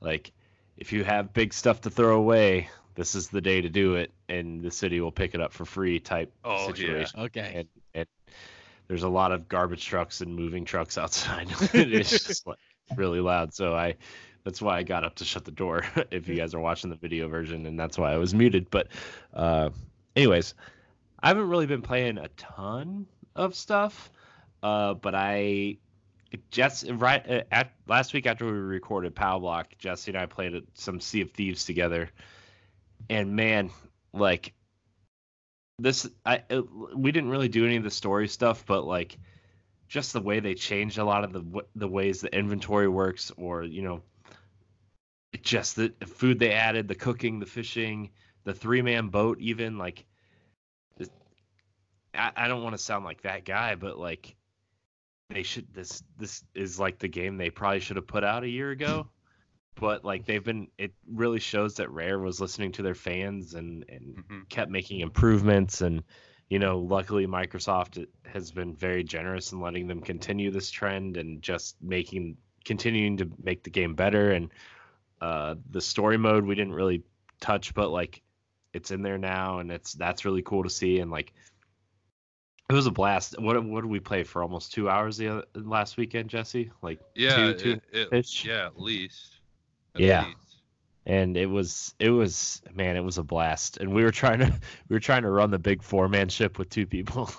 like 0.00 0.32
if 0.76 0.92
you 0.92 1.04
have 1.04 1.32
big 1.32 1.52
stuff 1.54 1.82
to 1.82 1.90
throw 1.90 2.16
away, 2.16 2.68
this 2.96 3.14
is 3.14 3.28
the 3.28 3.40
day 3.40 3.60
to 3.60 3.68
do 3.68 3.94
it 3.94 4.12
and 4.28 4.60
the 4.62 4.70
city 4.70 5.00
will 5.00 5.12
pick 5.12 5.34
it 5.34 5.40
up 5.40 5.52
for 5.52 5.64
free 5.64 6.00
type 6.00 6.32
Oh, 6.44 6.58
yeah. 6.60 6.66
situation. 6.66 7.20
Okay. 7.20 7.52
And 7.54 7.68
and 7.94 8.06
there's 8.88 9.02
a 9.04 9.08
lot 9.08 9.30
of 9.32 9.48
garbage 9.48 9.86
trucks 9.86 10.20
and 10.20 10.34
moving 10.34 10.64
trucks 10.64 10.98
outside. 10.98 11.48
it's 11.74 12.10
just 12.26 12.46
like 12.46 12.58
really 12.96 13.20
loud. 13.20 13.54
So 13.54 13.74
I 13.74 13.94
that's 14.42 14.60
why 14.60 14.76
I 14.78 14.82
got 14.82 15.04
up 15.04 15.14
to 15.16 15.24
shut 15.24 15.44
the 15.44 15.50
door 15.52 15.84
if 16.10 16.28
you 16.28 16.34
guys 16.34 16.54
are 16.54 16.60
watching 16.60 16.90
the 16.90 16.96
video 16.96 17.28
version 17.28 17.66
and 17.66 17.78
that's 17.78 17.96
why 17.96 18.12
I 18.12 18.16
was 18.18 18.34
muted. 18.34 18.68
But 18.70 18.88
uh 19.32 19.70
anyways, 20.16 20.54
I 21.20 21.28
haven't 21.28 21.48
really 21.48 21.66
been 21.66 21.82
playing 21.82 22.18
a 22.18 22.28
ton 22.36 23.06
of 23.36 23.54
stuff. 23.54 24.10
Uh 24.64 24.94
but 24.94 25.14
I 25.14 25.76
Jess 26.50 26.88
right 26.88 27.22
uh, 27.28 27.42
at 27.52 27.72
last 27.86 28.14
week 28.14 28.26
after 28.26 28.46
we 28.46 28.52
recorded 28.52 29.14
Pow 29.14 29.38
Block, 29.38 29.76
Jesse 29.78 30.10
and 30.10 30.18
I 30.18 30.24
played 30.24 30.54
some 30.72 31.00
Sea 31.00 31.20
of 31.20 31.30
Thieves 31.30 31.66
together. 31.66 32.10
And 33.10 33.36
man, 33.36 33.70
like 34.14 34.54
this 35.78 36.08
I 36.24 36.42
it, 36.48 36.64
we 36.96 37.12
didn't 37.12 37.28
really 37.28 37.48
do 37.48 37.66
any 37.66 37.76
of 37.76 37.84
the 37.84 37.90
story 37.90 38.26
stuff, 38.26 38.64
but 38.66 38.86
like 38.86 39.18
just 39.86 40.14
the 40.14 40.20
way 40.20 40.40
they 40.40 40.54
changed 40.54 40.96
a 40.96 41.04
lot 41.04 41.24
of 41.24 41.32
the 41.34 41.62
the 41.76 41.88
ways 41.88 42.22
the 42.22 42.34
inventory 42.34 42.88
works, 42.88 43.30
or 43.36 43.64
you 43.64 43.82
know, 43.82 44.02
just 45.42 45.76
the 45.76 45.92
food 46.06 46.38
they 46.38 46.52
added, 46.52 46.88
the 46.88 46.94
cooking, 46.94 47.38
the 47.38 47.46
fishing, 47.46 48.08
the 48.44 48.54
three 48.54 48.80
man 48.80 49.08
boat, 49.08 49.38
even 49.40 49.76
like. 49.76 50.06
I, 52.16 52.30
I 52.36 52.48
don't 52.48 52.62
want 52.62 52.76
to 52.76 52.82
sound 52.82 53.04
like 53.04 53.22
that 53.22 53.44
guy, 53.44 53.74
but 53.74 53.98
like 53.98 54.36
they 55.34 55.42
should 55.42 55.66
this 55.74 56.02
this 56.16 56.44
is 56.54 56.78
like 56.78 56.98
the 57.00 57.08
game 57.08 57.36
they 57.36 57.50
probably 57.50 57.80
should 57.80 57.96
have 57.96 58.06
put 58.06 58.22
out 58.24 58.44
a 58.44 58.48
year 58.48 58.70
ago. 58.70 59.08
But 59.74 60.04
like 60.04 60.24
they've 60.24 60.42
been 60.44 60.68
it 60.78 60.92
really 61.12 61.40
shows 61.40 61.74
that 61.74 61.90
rare 61.90 62.20
was 62.20 62.40
listening 62.40 62.70
to 62.72 62.82
their 62.82 62.94
fans 62.94 63.54
and 63.54 63.84
and 63.88 64.16
Mhm. 64.16 64.48
kept 64.48 64.70
making 64.70 65.00
improvements. 65.00 65.80
And 65.80 66.04
you 66.48 66.60
know 66.60 66.78
luckily 66.78 67.26
microsoft 67.26 68.06
has 68.24 68.52
been 68.52 68.76
very 68.76 69.02
generous 69.02 69.50
in 69.50 69.60
letting 69.60 69.88
them 69.88 70.00
continue 70.00 70.52
this 70.52 70.70
trend 70.70 71.16
and 71.16 71.42
just 71.42 71.76
making 71.82 72.36
continuing 72.64 73.16
to 73.16 73.28
make 73.42 73.64
the 73.64 73.70
game 73.70 73.94
better. 73.96 74.30
And 74.30 74.50
uh 75.20 75.56
the 75.70 75.80
story 75.80 76.16
mode 76.16 76.44
we 76.44 76.54
didn't 76.54 76.74
really 76.74 77.02
touch 77.40 77.74
but 77.74 77.90
like 77.90 78.22
it's 78.72 78.90
in 78.92 79.02
there 79.02 79.18
now 79.18 79.58
and 79.58 79.72
it's 79.72 79.94
that's 79.94 80.24
really 80.24 80.42
cool 80.42 80.62
to 80.62 80.70
see. 80.70 81.00
And 81.00 81.10
like 81.10 81.32
it 82.70 82.72
was 82.72 82.86
a 82.86 82.90
blast 82.90 83.38
what 83.40 83.62
what 83.64 83.82
did 83.82 83.90
we 83.90 84.00
play 84.00 84.22
for 84.24 84.42
almost 84.42 84.72
two 84.72 84.88
hours 84.88 85.16
the 85.16 85.28
other, 85.28 85.44
last 85.54 85.96
weekend 85.96 86.30
jesse 86.30 86.70
like 86.82 86.98
Yeah, 87.14 87.52
two, 87.52 87.54
two 87.54 87.80
it, 87.92 88.44
yeah, 88.44 88.66
at 88.66 88.80
least. 88.80 89.40
At 89.94 90.00
Yeah. 90.00 90.24
least. 90.26 90.62
and 91.06 91.36
it 91.36 91.46
was 91.46 91.94
it 91.98 92.10
was 92.10 92.62
man 92.72 92.96
it 92.96 93.04
was 93.04 93.18
a 93.18 93.22
blast 93.22 93.76
and 93.78 93.92
we 93.92 94.02
were 94.02 94.10
trying 94.10 94.38
to 94.38 94.46
we 94.88 94.94
were 94.94 95.00
trying 95.00 95.22
to 95.22 95.30
run 95.30 95.50
the 95.50 95.58
big 95.58 95.82
four 95.82 96.08
man 96.08 96.28
ship 96.28 96.58
with 96.58 96.70
two 96.70 96.86
people 96.86 97.30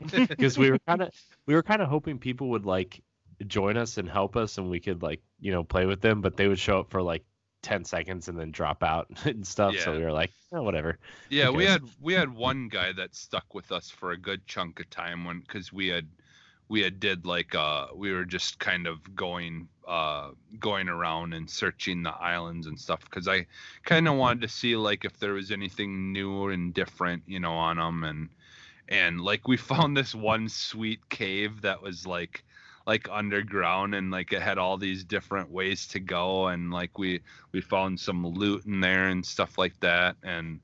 because 0.28 0.58
we 0.58 0.70
were 0.70 0.78
kind 0.86 1.02
of 1.02 1.10
we 1.46 1.54
were 1.54 1.62
kind 1.62 1.80
of 1.82 1.88
hoping 1.88 2.18
people 2.18 2.48
would 2.50 2.66
like 2.66 3.02
join 3.46 3.76
us 3.76 3.98
and 3.98 4.08
help 4.08 4.36
us 4.36 4.58
and 4.58 4.70
we 4.70 4.78
could 4.80 5.02
like 5.02 5.20
you 5.40 5.50
know 5.50 5.64
play 5.64 5.86
with 5.86 6.00
them 6.00 6.20
but 6.20 6.36
they 6.36 6.46
would 6.46 6.58
show 6.58 6.80
up 6.80 6.90
for 6.90 7.02
like 7.02 7.24
10 7.64 7.84
seconds 7.84 8.28
and 8.28 8.38
then 8.38 8.52
drop 8.52 8.82
out 8.82 9.08
and 9.24 9.44
stuff. 9.44 9.76
So 9.80 9.96
we 9.96 10.04
were 10.04 10.12
like 10.12 10.30
oh, 10.52 10.62
whatever. 10.62 10.98
Yeah, 11.30 11.50
we 11.50 11.64
had 11.64 11.82
we 12.00 12.14
had 12.14 12.32
one 12.32 12.68
guy 12.68 12.92
that 12.92 13.14
stuck 13.14 13.54
with 13.54 13.72
us 13.72 13.90
for 13.90 14.12
a 14.12 14.16
good 14.16 14.46
chunk 14.46 14.78
of 14.78 14.88
time 14.90 15.24
when 15.24 15.40
because 15.40 15.72
we 15.72 15.88
had 15.88 16.06
we 16.68 16.82
had 16.82 17.00
did 17.00 17.26
like 17.26 17.54
uh 17.54 17.86
we 17.94 18.12
were 18.12 18.24
just 18.24 18.58
kind 18.58 18.86
of 18.86 19.14
going 19.16 19.68
uh 19.86 20.30
going 20.60 20.88
around 20.88 21.32
and 21.32 21.50
searching 21.50 22.02
the 22.02 22.14
islands 22.14 22.66
and 22.66 22.78
stuff 22.78 23.00
because 23.04 23.26
I 23.26 23.46
kind 23.84 24.06
of 24.06 24.14
wanted 24.14 24.42
to 24.42 24.48
see 24.48 24.76
like 24.76 25.04
if 25.04 25.18
there 25.18 25.32
was 25.32 25.50
anything 25.50 26.12
new 26.12 26.48
and 26.48 26.72
different 26.72 27.22
you 27.26 27.40
know 27.40 27.52
on 27.52 27.76
them 27.76 28.04
and 28.04 28.28
and 28.88 29.20
like 29.20 29.48
we 29.48 29.56
found 29.72 29.96
this 29.96 30.14
one 30.14 30.48
sweet 30.48 31.08
cave 31.08 31.62
that 31.62 31.82
was 31.82 32.06
like 32.06 32.44
like 32.86 33.08
underground 33.10 33.94
and 33.94 34.10
like 34.10 34.32
it 34.32 34.42
had 34.42 34.58
all 34.58 34.76
these 34.76 35.04
different 35.04 35.50
ways 35.50 35.86
to 35.88 36.00
go 36.00 36.48
and 36.48 36.70
like 36.70 36.98
we 36.98 37.20
we 37.52 37.60
found 37.60 37.98
some 37.98 38.26
loot 38.26 38.64
in 38.66 38.80
there 38.80 39.08
and 39.08 39.24
stuff 39.24 39.56
like 39.56 39.78
that. 39.80 40.16
And 40.22 40.60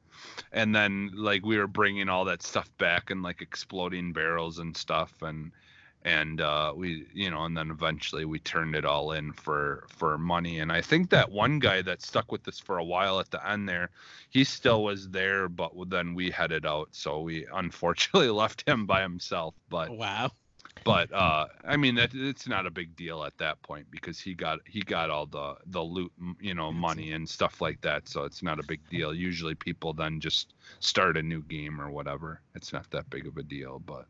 and 0.53 0.75
then 0.75 1.11
like 1.15 1.45
we 1.45 1.57
were 1.57 1.67
bringing 1.67 2.09
all 2.09 2.25
that 2.27 2.43
stuff 2.43 2.71
back 2.79 3.11
and 3.11 3.23
like 3.23 3.41
exploding 3.41 4.13
barrels 4.13 4.59
and 4.59 4.77
stuff. 4.77 5.15
And 5.23 5.53
and 6.03 6.41
uh 6.41 6.73
we 6.75 7.07
you 7.13 7.31
know 7.31 7.45
and 7.45 7.55
then 7.55 7.71
eventually 7.71 8.25
we 8.25 8.39
turned 8.39 8.75
it 8.75 8.85
all 8.87 9.13
in 9.13 9.33
for 9.33 9.87
for 9.89 10.19
money. 10.19 10.59
And 10.59 10.73
i 10.73 10.81
think 10.81 11.11
that 11.11 11.31
one 11.31 11.59
guy 11.59 11.83
that 11.83 12.03
stuck 12.03 12.31
with 12.33 12.47
us 12.49 12.59
for 12.59 12.79
a 12.79 12.85
while 12.85 13.21
at 13.21 13.31
the 13.31 13.47
end 13.49 13.69
there 13.69 13.91
he 14.31 14.45
still 14.45 14.83
was 14.83 15.09
there 15.11 15.49
but 15.49 15.73
then 15.89 16.15
we 16.15 16.31
headed 16.31 16.67
out. 16.67 16.89
So 16.93 17.21
we 17.21 17.47
unfortunately 17.53 18.31
left 18.43 18.67
him 18.69 18.87
by 18.87 19.03
himself 19.03 19.55
but 19.71 19.91
Wow. 19.91 20.33
But 20.85 21.13
uh 21.13 21.47
i 21.65 21.77
mean 21.77 21.95
that 21.95 22.11
it's 22.15 22.49
not 22.49 22.67
a 22.67 22.71
big 22.71 22.95
deal 22.97 23.25
at 23.25 23.37
that 23.39 23.61
point 23.63 23.87
because 23.91 24.21
he 24.21 24.35
got 24.35 24.59
he 24.67 24.81
got 24.81 25.11
all 25.11 25.27
the 25.27 25.55
the 25.67 25.81
loot 25.81 26.13
you 26.41 26.55
know 26.55 26.73
money 26.73 27.13
and 27.13 27.29
stuff 27.29 27.61
like 27.61 27.81
that 27.81 28.09
so 28.09 28.25
it's 28.25 28.43
not 28.43 28.59
a 28.59 28.63
big 28.65 28.81
deal. 28.89 29.15
Usually 29.15 29.55
people 29.55 29.93
then 29.93 30.21
just 30.21 30.55
start 30.81 31.17
a 31.17 31.23
new 31.23 31.43
game 31.43 31.81
or 31.81 31.91
whatever. 31.91 32.41
It's 32.55 32.73
not 32.73 32.91
that 32.91 33.09
big 33.11 33.27
of 33.27 33.37
a 33.37 33.43
deal 33.43 33.81
but 33.85 34.07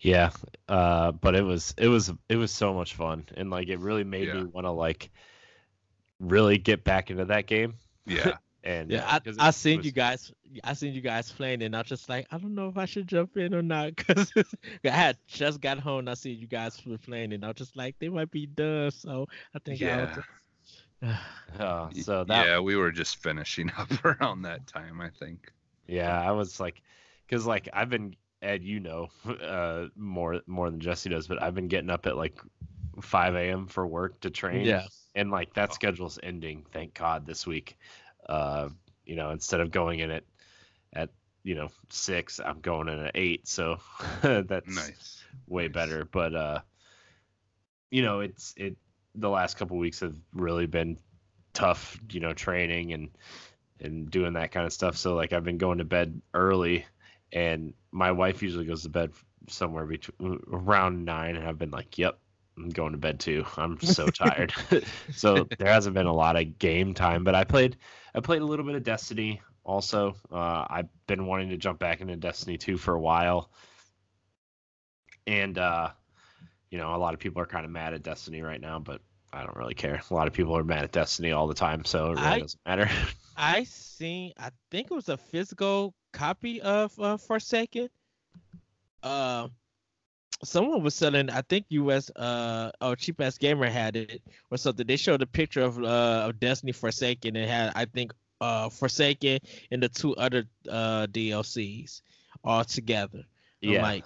yeah 0.00 0.30
uh 0.68 1.10
but 1.12 1.34
it 1.34 1.42
was 1.42 1.74
it 1.76 1.88
was 1.88 2.12
it 2.28 2.36
was 2.36 2.52
so 2.52 2.72
much 2.72 2.94
fun 2.94 3.24
and 3.36 3.50
like 3.50 3.68
it 3.68 3.80
really 3.80 4.04
made 4.04 4.32
me 4.32 4.44
want 4.44 4.64
to 4.64 4.70
like 4.70 5.10
really 6.20 6.58
get 6.58 6.84
back 6.84 7.10
into 7.10 7.24
that 7.26 7.46
game. 7.46 7.74
Yeah 8.06 8.36
and 8.66 8.90
Yeah, 8.90 9.06
I, 9.08 9.18
'cause 9.20 9.36
I 9.38 9.50
seen 9.50 9.78
was- 9.78 9.86
you 9.86 9.92
guys. 9.92 10.32
I 10.64 10.72
seen 10.74 10.92
you 10.94 11.00
guys 11.00 11.30
playing, 11.32 11.62
and 11.62 11.74
I 11.74 11.80
was 11.80 11.88
just 11.88 12.08
like, 12.08 12.26
I 12.30 12.38
don't 12.38 12.54
know 12.54 12.68
if 12.68 12.76
I 12.76 12.84
should 12.86 13.06
jump 13.08 13.36
in 13.36 13.54
or 13.54 13.62
not, 13.62 13.94
because 13.96 14.32
I 14.84 14.88
had 14.88 15.16
just 15.26 15.60
got 15.60 15.78
home. 15.78 16.00
And 16.00 16.10
I 16.10 16.14
seen 16.14 16.38
you 16.38 16.46
guys 16.46 16.80
were 16.84 16.98
playing, 16.98 17.32
and 17.32 17.44
I 17.44 17.48
was 17.48 17.56
just 17.56 17.76
like, 17.76 17.94
they 17.98 18.08
might 18.08 18.30
be 18.30 18.46
done. 18.46 18.90
So 18.90 19.26
I 19.54 19.58
think 19.60 19.80
Yeah. 19.80 20.14
I'll. 21.02 21.08
uh, 21.58 21.88
so 22.02 22.24
that 22.24 22.46
yeah 22.46 22.58
we 22.58 22.74
were 22.76 22.90
just 22.90 23.16
finishing 23.18 23.70
up 23.78 23.90
around 24.04 24.42
that 24.42 24.66
time 24.66 25.00
i 25.00 25.10
think 25.10 25.52
Yeah, 25.86 26.18
I 26.20 26.32
was 26.32 26.58
like, 26.58 26.82
because 27.26 27.46
like 27.46 27.68
I've 27.72 27.90
been 27.90 28.16
Ed, 28.42 28.62
you 28.64 28.80
know, 28.80 29.08
uh, 29.26 29.86
more 29.96 30.40
more 30.46 30.70
than 30.70 30.78
Jesse 30.80 31.08
does, 31.10 31.26
but 31.26 31.42
I've 31.42 31.54
been 31.54 31.68
getting 31.68 31.90
up 31.90 32.06
at 32.06 32.16
like 32.16 32.38
5 33.00 33.34
a.m. 33.34 33.66
for 33.66 33.86
work 33.86 34.20
to 34.20 34.30
train. 34.30 34.64
Yeah. 34.66 34.86
and 35.14 35.30
like 35.30 35.54
that 35.54 35.70
Oh. 35.70 35.74
schedule's 35.74 36.18
ending. 36.22 36.64
Thank 36.72 36.94
God 36.94 37.24
this 37.26 37.46
week. 37.46 37.76
Uh, 38.28 38.68
you 39.04 39.16
know, 39.16 39.30
instead 39.30 39.60
of 39.60 39.70
going 39.70 40.00
in 40.00 40.10
at 40.10 40.24
at 40.92 41.10
you 41.42 41.54
know 41.54 41.68
six, 41.90 42.40
I'm 42.40 42.60
going 42.60 42.88
in 42.88 42.98
at 42.98 43.12
eight. 43.14 43.46
So 43.48 43.78
that's 44.22 44.66
nice 44.66 45.22
way 45.46 45.68
Nice. 45.68 45.72
better. 45.74 46.04
But 46.04 46.34
uh, 46.34 46.60
you 47.90 48.02
know, 48.02 48.20
it's 48.20 48.54
it. 48.56 48.76
The 49.14 49.30
last 49.30 49.56
couple 49.56 49.78
weeks 49.78 50.00
have 50.00 50.16
really 50.32 50.66
been 50.66 50.98
tough. 51.54 51.98
You 52.10 52.20
know, 52.20 52.32
training 52.34 52.92
and 52.92 53.10
and 53.80 54.10
doing 54.10 54.34
that 54.34 54.52
kind 54.52 54.66
of 54.66 54.72
stuff. 54.72 54.96
So 54.96 55.14
like 55.14 55.32
I've 55.32 55.44
been 55.44 55.58
going 55.58 55.78
to 55.78 55.84
bed 55.84 56.20
early, 56.34 56.86
and 57.32 57.74
my 57.92 58.12
wife 58.12 58.42
usually 58.42 58.64
goes 58.64 58.82
to 58.82 58.88
bed 58.88 59.12
somewhere 59.48 59.86
between 59.86 60.40
around 60.52 61.04
nine, 61.04 61.36
and 61.36 61.46
I've 61.46 61.58
been 61.58 61.70
like, 61.70 61.98
yep. 61.98 62.18
I'm 62.56 62.70
going 62.70 62.92
to 62.92 62.98
bed 62.98 63.20
too. 63.20 63.44
I'm 63.56 63.80
so 63.80 64.06
tired. 64.10 64.52
so 65.12 65.48
there 65.58 65.68
hasn't 65.68 65.94
been 65.94 66.06
a 66.06 66.12
lot 66.12 66.36
of 66.36 66.58
game 66.58 66.94
time, 66.94 67.24
but 67.24 67.34
I 67.34 67.44
played 67.44 67.76
I 68.14 68.20
played 68.20 68.42
a 68.42 68.46
little 68.46 68.64
bit 68.64 68.74
of 68.74 68.82
Destiny 68.82 69.42
also. 69.64 70.14
Uh, 70.30 70.66
I've 70.68 70.88
been 71.06 71.26
wanting 71.26 71.50
to 71.50 71.56
jump 71.56 71.78
back 71.78 72.00
into 72.00 72.16
Destiny 72.16 72.56
2 72.56 72.76
for 72.78 72.94
a 72.94 73.00
while. 73.00 73.50
And 75.26 75.58
uh, 75.58 75.90
you 76.70 76.78
know, 76.78 76.94
a 76.94 76.98
lot 76.98 77.14
of 77.14 77.20
people 77.20 77.42
are 77.42 77.46
kind 77.46 77.64
of 77.64 77.70
mad 77.70 77.94
at 77.94 78.02
Destiny 78.02 78.42
right 78.42 78.60
now, 78.60 78.78
but 78.78 79.00
I 79.32 79.42
don't 79.42 79.56
really 79.56 79.74
care. 79.74 80.00
A 80.10 80.14
lot 80.14 80.26
of 80.26 80.32
people 80.32 80.56
are 80.56 80.64
mad 80.64 80.84
at 80.84 80.92
Destiny 80.92 81.32
all 81.32 81.46
the 81.46 81.54
time, 81.54 81.84
so 81.84 82.12
it 82.12 82.16
really 82.16 82.26
I- 82.26 82.40
doesn't 82.40 82.60
matter. 82.66 82.88
I 83.36 83.64
seen. 83.64 84.32
I 84.38 84.50
think 84.70 84.90
it 84.90 84.94
was 84.94 85.10
a 85.10 85.18
physical 85.18 85.94
copy 86.14 86.62
of 86.62 86.98
uh, 86.98 87.18
Forsaken. 87.18 87.90
Uh, 89.02 89.48
someone 90.44 90.82
was 90.82 90.94
selling. 90.94 91.30
I 91.30 91.42
think 91.42 91.66
US. 91.70 92.10
Uh, 92.10 92.70
oh, 92.80 92.94
cheap 92.94 93.20
ass 93.20 93.38
gamer 93.38 93.68
had 93.68 93.96
it 93.96 94.22
or 94.50 94.56
something. 94.56 94.86
They 94.86 94.96
showed 94.96 95.22
a 95.22 95.26
picture 95.26 95.62
of 95.62 95.82
uh 95.82 96.26
of 96.28 96.40
Destiny 96.40 96.72
Forsaken. 96.72 97.36
It 97.36 97.48
had 97.48 97.72
I 97.74 97.84
think 97.86 98.12
uh 98.40 98.68
Forsaken 98.68 99.40
and 99.70 99.82
the 99.82 99.88
two 99.88 100.14
other 100.16 100.44
uh 100.70 101.06
DLCs 101.06 102.02
all 102.44 102.64
together. 102.64 103.24
I'm 103.62 103.70
yeah. 103.70 103.82
like, 103.82 104.04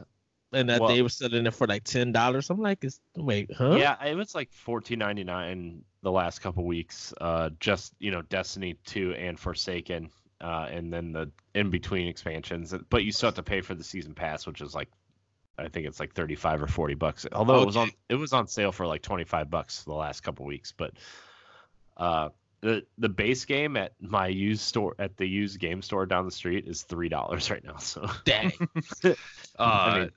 and 0.52 0.68
that 0.70 0.80
Well- 0.80 0.94
they 0.94 1.02
were 1.02 1.08
selling 1.08 1.46
it 1.46 1.54
for 1.54 1.66
like 1.66 1.84
ten 1.84 2.12
dollars. 2.12 2.50
I'm 2.50 2.60
like, 2.60 2.84
is 2.84 3.00
wait, 3.16 3.52
huh? 3.52 3.76
Yeah, 3.76 4.02
it 4.04 4.16
was 4.16 4.34
like 4.34 4.52
fourteen 4.52 4.98
ninety 4.98 5.24
nine 5.24 5.82
the 6.02 6.10
last 6.12 6.40
couple 6.40 6.64
weeks. 6.64 7.12
Uh, 7.20 7.50
just 7.60 7.94
you 7.98 8.10
know, 8.10 8.22
Destiny 8.22 8.76
two 8.84 9.14
and 9.14 9.38
Forsaken, 9.38 10.10
uh, 10.40 10.68
and 10.70 10.92
then 10.92 11.12
the 11.12 11.30
in 11.54 11.70
between 11.70 12.08
expansions. 12.08 12.74
But 12.88 13.04
you 13.04 13.12
still 13.12 13.28
have 13.28 13.34
to 13.36 13.42
pay 13.42 13.60
for 13.60 13.74
the 13.74 13.84
season 13.84 14.14
pass, 14.14 14.46
which 14.46 14.60
is 14.60 14.74
like, 14.74 14.88
I 15.60 15.68
think 15.68 15.86
it's 15.86 16.00
like 16.00 16.14
thirty 16.14 16.34
five 16.34 16.62
or 16.62 16.66
forty 16.66 16.94
bucks. 16.94 17.26
Although 17.32 17.62
it 17.62 17.66
was 17.66 17.76
on 17.76 17.90
it 18.08 18.16
was 18.16 18.32
on 18.32 18.46
sale 18.46 18.72
for 18.72 18.86
like 18.86 19.02
twenty 19.02 19.24
five 19.24 19.50
bucks 19.50 19.84
the 19.84 19.92
last 19.92 20.22
couple 20.22 20.46
weeks. 20.46 20.72
But 20.72 20.92
uh, 21.96 22.30
the 22.60 22.84
the 22.98 23.08
base 23.08 23.44
game 23.44 23.76
at 23.76 23.92
my 24.00 24.26
used 24.26 24.62
store 24.62 24.94
at 24.98 25.16
the 25.16 25.26
used 25.26 25.58
game 25.58 25.82
store 25.82 26.06
down 26.06 26.24
the 26.24 26.30
street 26.30 26.66
is 26.66 26.82
three 26.82 27.08
dollars 27.08 27.50
right 27.50 27.64
now. 27.64 27.76
So 27.76 28.08
Dang. 28.24 28.52
Uh, 29.58 30.06
I 30.06 30.08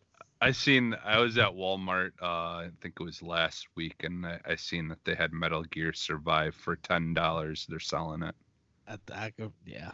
I 0.44 0.52
seen. 0.52 0.94
I 1.06 1.20
was 1.20 1.38
at 1.38 1.54
Walmart. 1.54 2.12
Uh, 2.22 2.26
I 2.26 2.70
think 2.82 2.96
it 3.00 3.04
was 3.04 3.22
last 3.22 3.68
week, 3.76 4.04
and 4.04 4.26
I, 4.26 4.40
I 4.46 4.56
seen 4.56 4.90
that 4.90 5.04
they 5.06 5.16
had 5.16 5.32
Metal 5.32 5.64
Gear 5.64 5.94
Survive 5.94 6.54
for 6.54 6.76
ten 6.76 7.14
dollars. 7.14 7.66
They're 7.70 7.80
selling 7.80 8.24
it. 8.24 8.36
I, 8.88 8.98
I 9.14 9.32
yeah. 9.66 9.92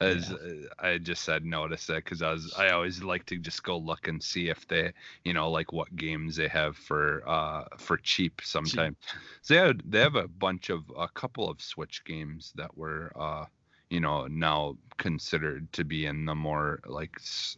As 0.00 0.32
uh, 0.32 0.68
I 0.78 0.98
just 0.98 1.22
said, 1.24 1.44
notice 1.44 1.86
that 1.86 2.04
because 2.04 2.22
I 2.22 2.32
was. 2.32 2.52
I 2.56 2.70
always 2.70 3.02
like 3.02 3.24
to 3.26 3.38
just 3.38 3.62
go 3.62 3.76
look 3.78 4.08
and 4.08 4.22
see 4.22 4.48
if 4.48 4.66
they, 4.66 4.92
you 5.24 5.32
know, 5.32 5.50
like 5.50 5.72
what 5.72 5.94
games 5.96 6.36
they 6.36 6.48
have 6.48 6.76
for 6.76 7.22
uh 7.28 7.64
for 7.78 7.96
cheap 7.98 8.40
sometimes. 8.42 8.96
So 9.42 9.54
they 9.54 9.60
have, 9.60 9.76
they 9.90 10.00
have 10.00 10.16
a 10.16 10.28
bunch 10.28 10.70
of 10.70 10.82
a 10.96 11.08
couple 11.08 11.48
of 11.50 11.60
Switch 11.60 12.04
games 12.04 12.52
that 12.56 12.76
were 12.76 13.12
uh 13.18 13.46
you 13.90 14.00
know 14.00 14.26
now 14.26 14.76
considered 14.98 15.72
to 15.72 15.84
be 15.84 16.06
in 16.06 16.24
the 16.26 16.34
more 16.34 16.80
like 16.86 17.14
s- 17.18 17.56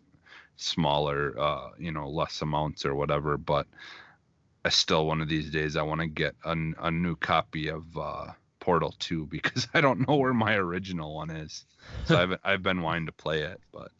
smaller 0.56 1.34
uh 1.38 1.70
you 1.78 1.92
know 1.92 2.08
less 2.08 2.42
amounts 2.42 2.84
or 2.84 2.94
whatever 2.94 3.36
but 3.38 3.66
i 4.64 4.68
still 4.68 5.06
one 5.06 5.20
of 5.20 5.28
these 5.28 5.50
days 5.50 5.76
i 5.76 5.82
want 5.82 6.00
to 6.00 6.06
get 6.06 6.34
a 6.44 6.90
new 6.90 7.16
copy 7.16 7.68
of 7.68 7.84
uh 7.96 8.26
portal 8.66 8.92
2 8.98 9.26
because 9.30 9.68
i 9.74 9.80
don't 9.80 10.08
know 10.08 10.16
where 10.16 10.34
my 10.34 10.54
original 10.56 11.14
one 11.14 11.30
is 11.30 11.64
so 12.06 12.18
i've, 12.18 12.36
I've 12.44 12.62
been 12.64 12.82
wanting 12.82 13.06
to 13.06 13.12
play 13.12 13.42
it 13.42 13.60
but 13.72 13.92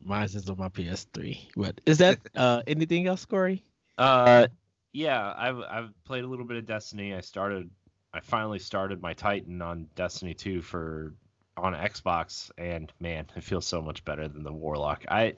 Mine's 0.00 0.36
is 0.36 0.48
on 0.48 0.58
my 0.58 0.68
PS3. 0.68 1.48
But 1.56 1.80
is 1.86 1.98
that 1.98 2.18
uh 2.36 2.62
anything 2.66 3.06
else, 3.06 3.24
Corey? 3.24 3.64
Uh, 3.98 4.46
yeah, 4.92 5.34
I've 5.36 5.58
I've 5.58 6.04
played 6.04 6.22
a 6.22 6.26
little 6.26 6.44
bit 6.44 6.58
of 6.58 6.66
Destiny. 6.66 7.14
I 7.14 7.22
started, 7.22 7.70
I 8.12 8.20
finally 8.20 8.58
started 8.58 9.00
my 9.00 9.14
Titan 9.14 9.62
on 9.62 9.88
Destiny 9.96 10.34
2 10.34 10.60
for 10.62 11.14
on 11.56 11.72
Xbox, 11.72 12.50
and 12.58 12.92
man, 13.00 13.26
it 13.34 13.42
feels 13.42 13.66
so 13.66 13.80
much 13.80 14.04
better 14.04 14.28
than 14.28 14.44
the 14.44 14.52
Warlock. 14.52 15.06
I 15.08 15.34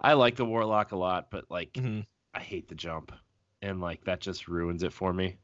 I 0.00 0.12
like 0.14 0.36
the 0.36 0.44
Warlock 0.46 0.92
a 0.92 0.96
lot, 0.96 1.30
but 1.30 1.50
like 1.50 1.72
Mhm. 1.74 2.06
I 2.32 2.40
hate 2.40 2.68
the 2.68 2.74
jump, 2.76 3.12
and 3.60 3.80
like 3.80 4.04
that 4.04 4.20
just 4.20 4.48
ruins 4.48 4.84
it 4.84 4.92
for 4.92 5.12
me. 5.12 5.36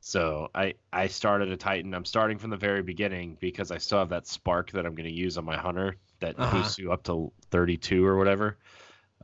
So 0.00 0.48
I 0.54 0.74
I 0.92 1.08
started 1.08 1.50
a 1.50 1.56
Titan. 1.56 1.94
I'm 1.94 2.04
starting 2.04 2.38
from 2.38 2.50
the 2.50 2.56
very 2.56 2.82
beginning 2.82 3.36
because 3.40 3.70
I 3.70 3.78
still 3.78 3.98
have 3.98 4.10
that 4.10 4.26
spark 4.26 4.70
that 4.72 4.86
I'm 4.86 4.94
going 4.94 5.08
to 5.08 5.14
use 5.14 5.36
on 5.38 5.44
my 5.44 5.56
hunter 5.56 5.96
that 6.20 6.38
Uh-huh. 6.38 6.56
boosts 6.58 6.78
you 6.78 6.92
up 6.92 7.02
to 7.04 7.32
32 7.50 8.04
or 8.04 8.16
whatever. 8.16 8.58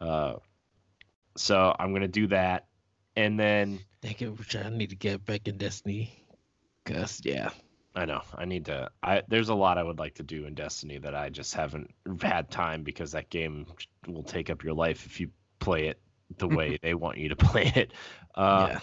Uh, 0.00 0.34
so 1.36 1.74
I'm 1.78 1.90
going 1.90 2.02
to 2.02 2.08
do 2.08 2.26
that, 2.28 2.66
and 3.16 3.38
then 3.38 3.80
Thank 4.02 4.20
you. 4.20 4.32
Which 4.32 4.54
I 4.56 4.68
need 4.68 4.90
to 4.90 4.96
get 4.96 5.24
back 5.24 5.48
in 5.48 5.56
Destiny. 5.56 6.26
Cause 6.84 7.20
yeah. 7.24 7.50
I 7.96 8.04
know 8.04 8.22
I 8.34 8.44
need 8.44 8.66
to. 8.66 8.90
I 9.02 9.22
there's 9.28 9.48
a 9.48 9.54
lot 9.54 9.78
I 9.78 9.82
would 9.84 9.98
like 9.98 10.14
to 10.16 10.22
do 10.24 10.46
in 10.46 10.54
Destiny 10.54 10.98
that 10.98 11.14
I 11.14 11.30
just 11.30 11.54
haven't 11.54 11.90
had 12.20 12.50
time 12.50 12.82
because 12.82 13.12
that 13.12 13.30
game 13.30 13.66
will 14.08 14.24
take 14.24 14.50
up 14.50 14.64
your 14.64 14.74
life 14.74 15.06
if 15.06 15.20
you 15.20 15.30
play 15.60 15.86
it 15.86 16.00
the 16.38 16.48
way 16.58 16.78
they 16.82 16.94
want 16.94 17.18
you 17.18 17.28
to 17.30 17.36
play 17.50 17.72
it. 17.76 17.92
Uh, 18.34 18.66
yeah. 18.72 18.80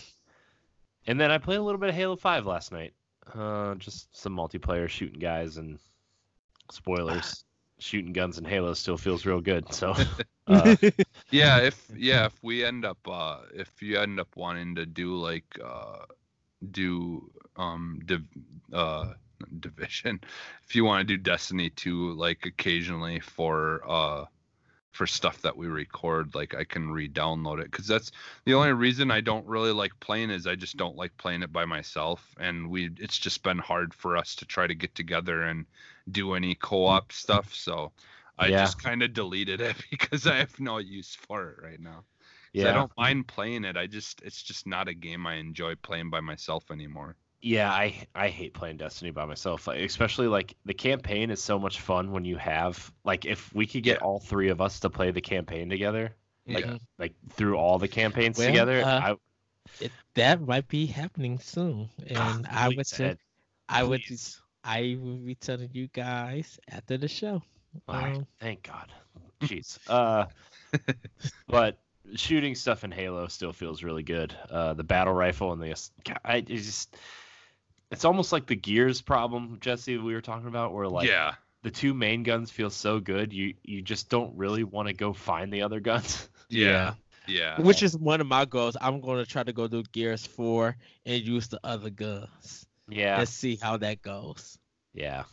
And 1.08 1.20
then 1.20 1.32
I 1.32 1.38
played 1.38 1.58
a 1.58 1.64
little 1.64 1.80
bit 1.80 1.90
of 1.90 1.96
Halo 1.96 2.16
5 2.16 2.46
last 2.46 2.72
night. 2.72 2.94
Uh, 3.34 3.76
just 3.76 4.16
some 4.16 4.36
multiplayer 4.36 4.88
shooting 4.88 5.20
guys 5.20 5.58
and 5.58 5.80
spoilers. 6.72 7.44
shooting 7.80 8.14
guns 8.14 8.38
in 8.38 8.46
Halo 8.46 8.74
still 8.74 8.98
feels 8.98 9.26
real 9.26 9.42
good. 9.42 9.74
So, 9.74 9.96
uh, 10.48 10.76
yeah 11.32 11.60
if 11.60 11.90
yeah 11.98 12.26
if 12.26 12.44
we 12.44 12.64
end 12.64 12.86
up 12.86 12.98
uh 13.08 13.40
if 13.54 13.82
you 13.82 13.98
end 14.00 14.20
up 14.20 14.36
wanting 14.36 14.76
to 14.76 14.86
do 14.86 15.16
like 15.16 15.46
uh 15.64 16.06
do 16.72 17.30
um 17.58 18.00
div- 18.06 18.28
uh 18.74 19.14
division 19.60 20.20
if 20.64 20.76
you 20.76 20.86
want 20.86 21.08
to 21.08 21.18
do 21.18 21.22
destiny 21.22 21.70
2 21.72 22.14
like 22.14 22.46
occasionally 22.46 23.20
for 23.20 23.82
uh 23.88 24.26
for 24.92 25.08
stuff 25.08 25.42
that 25.42 25.56
we 25.56 25.68
record 25.68 26.36
like 26.36 26.54
i 26.54 26.64
can 26.64 26.92
re-download 26.92 27.60
it 27.60 27.72
because 27.72 27.88
that's 27.88 28.12
the 28.46 28.52
hmm. 28.52 28.58
only 28.58 28.72
reason 28.72 29.10
i 29.10 29.22
don't 29.22 29.46
really 29.48 29.72
like 29.72 29.92
playing 30.00 30.30
is 30.30 30.48
i 30.48 30.56
just 30.56 30.78
don't 30.78 30.96
like 30.96 31.16
playing 31.18 31.42
it 31.42 31.52
by 31.52 31.66
myself 31.66 32.36
and 32.40 32.70
we 32.70 32.90
it's 33.00 33.18
just 33.18 33.44
been 33.44 33.58
hard 33.58 33.94
for 33.94 34.18
us 34.18 34.36
to 34.36 34.46
try 34.46 34.68
to 34.68 34.76
get 34.76 34.94
together 34.94 35.44
and 35.44 35.66
do 36.12 36.34
any 36.34 36.56
co-op 36.56 37.10
mm. 37.10 37.14
stuff 37.14 37.54
so 37.54 37.92
i 38.38 38.48
Yeah. 38.48 38.60
just 38.60 38.82
kind 38.84 39.02
of 39.02 39.14
deleted 39.14 39.62
it 39.62 39.76
because 39.90 40.28
i 40.28 40.36
have 40.36 40.60
no 40.60 40.78
use 40.78 41.16
for 41.16 41.52
it 41.52 41.64
right 41.64 41.80
now 41.80 42.04
yeah 42.54 42.70
I 42.70 42.74
don't 42.74 42.92
mind 42.98 43.28
playing 43.28 43.64
it. 43.64 43.78
I 43.78 43.88
just 43.88 44.22
it's 44.24 44.44
just 44.44 44.68
not 44.68 44.90
a 44.90 44.94
game 44.94 45.26
I 45.26 45.36
enjoy 45.36 45.76
playing 45.76 46.10
by 46.10 46.20
myself 46.20 46.70
anymore. 46.70 47.16
Yeah, 47.42 47.72
I 47.72 48.08
I 48.16 48.30
hate 48.30 48.54
playing 48.54 48.78
Destiny 48.78 49.12
by 49.12 49.26
myself. 49.26 49.68
Like, 49.68 49.80
especially 49.82 50.28
like 50.28 50.56
the 50.66 50.74
campaign 50.74 51.32
is 51.32 51.42
so 51.42 51.58
much 51.60 51.80
fun 51.80 52.12
when 52.12 52.26
you 52.26 52.38
have 52.38 52.92
like 53.04 53.26
if 53.26 53.54
we 53.54 53.66
could 53.68 53.84
get 53.84 54.00
Yeah. 54.00 54.06
all 54.06 54.20
three 54.20 54.50
of 54.50 54.62
us 54.62 54.80
to 54.82 54.90
play 54.90 55.12
the 55.12 55.22
campaign 55.22 55.70
together, 55.70 56.16
Like, 56.48 56.66
yeah. 56.66 56.78
like 57.00 57.14
through 57.32 57.58
all 57.58 57.80
the 57.80 57.88
campaigns 57.88 58.38
Well, 58.38 58.48
together. 58.48 58.82
uh, 58.84 59.00
I, 59.02 59.16
It, 59.80 59.92
that 60.16 60.42
might 60.42 60.68
be 60.68 60.86
happening 60.86 61.40
soon, 61.40 61.90
and 62.08 62.46
I 62.48 62.70
would 62.70 62.86
say 62.88 63.10
Ed, 63.10 63.18
I 63.70 63.84
would. 63.84 64.02
I 64.64 64.98
will 65.02 65.18
be 65.18 65.34
telling 65.36 65.70
you 65.74 65.88
guys 65.88 66.60
after 66.70 66.98
the 66.98 67.08
show. 67.08 67.42
All 67.88 67.96
right, 67.96 68.18
Um, 68.18 68.28
thank 68.40 68.64
God. 68.64 68.92
Jeez. 69.42 69.80
Uh, 69.88 70.26
but 71.48 71.78
shooting 72.16 72.56
stuff 72.56 72.84
in 72.84 72.92
Halo 72.92 73.28
still 73.28 73.54
feels 73.54 73.84
really 73.84 74.04
good. 74.04 74.36
Uh, 74.50 74.74
the 74.74 74.84
battle 74.84 75.14
rifle 75.14 75.52
and 75.54 75.62
the 75.62 75.76
I 76.24 76.42
just 76.42 76.96
it's 77.92 78.06
almost 78.06 78.32
like 78.32 78.48
the 78.48 78.56
gears 78.56 79.02
problem, 79.02 79.58
Jesse, 79.62 79.98
we 79.98 80.14
were 80.14 80.22
talking 80.22 80.48
about, 80.48 80.74
where 80.74 80.88
like 80.88 81.08
yeah. 81.08 81.34
the 81.64 81.72
two 81.72 81.94
main 81.94 82.24
guns 82.24 82.50
feel 82.50 82.70
so 82.70 83.00
good, 83.00 83.34
you 83.34 83.54
you 83.64 83.82
just 83.82 84.10
don't 84.10 84.36
really 84.36 84.64
want 84.64 84.88
to 84.88 84.94
go 84.94 85.14
find 85.14 85.52
the 85.52 85.62
other 85.64 85.80
guns. 85.80 86.28
Yeah. 86.50 86.96
Yeah. 87.28 87.62
Which 87.62 87.82
is 87.82 87.96
one 87.96 88.20
of 88.20 88.28
my 88.28 88.44
goals. 88.44 88.76
I'm 88.82 89.00
going 89.00 89.24
to 89.24 89.26
try 89.26 89.42
to 89.42 89.54
go 89.54 89.70
do 89.70 89.84
Gears 89.94 90.26
4 90.26 90.76
and 91.06 91.22
use 91.22 91.48
the 91.48 91.62
other 91.64 91.90
guns. 91.90 92.66
yeah, 92.90 93.20
Let's 93.20 93.32
see 93.32 93.56
how 93.56 93.78
that 93.78 94.02
goes. 94.02 94.58
yeah. 94.94 95.24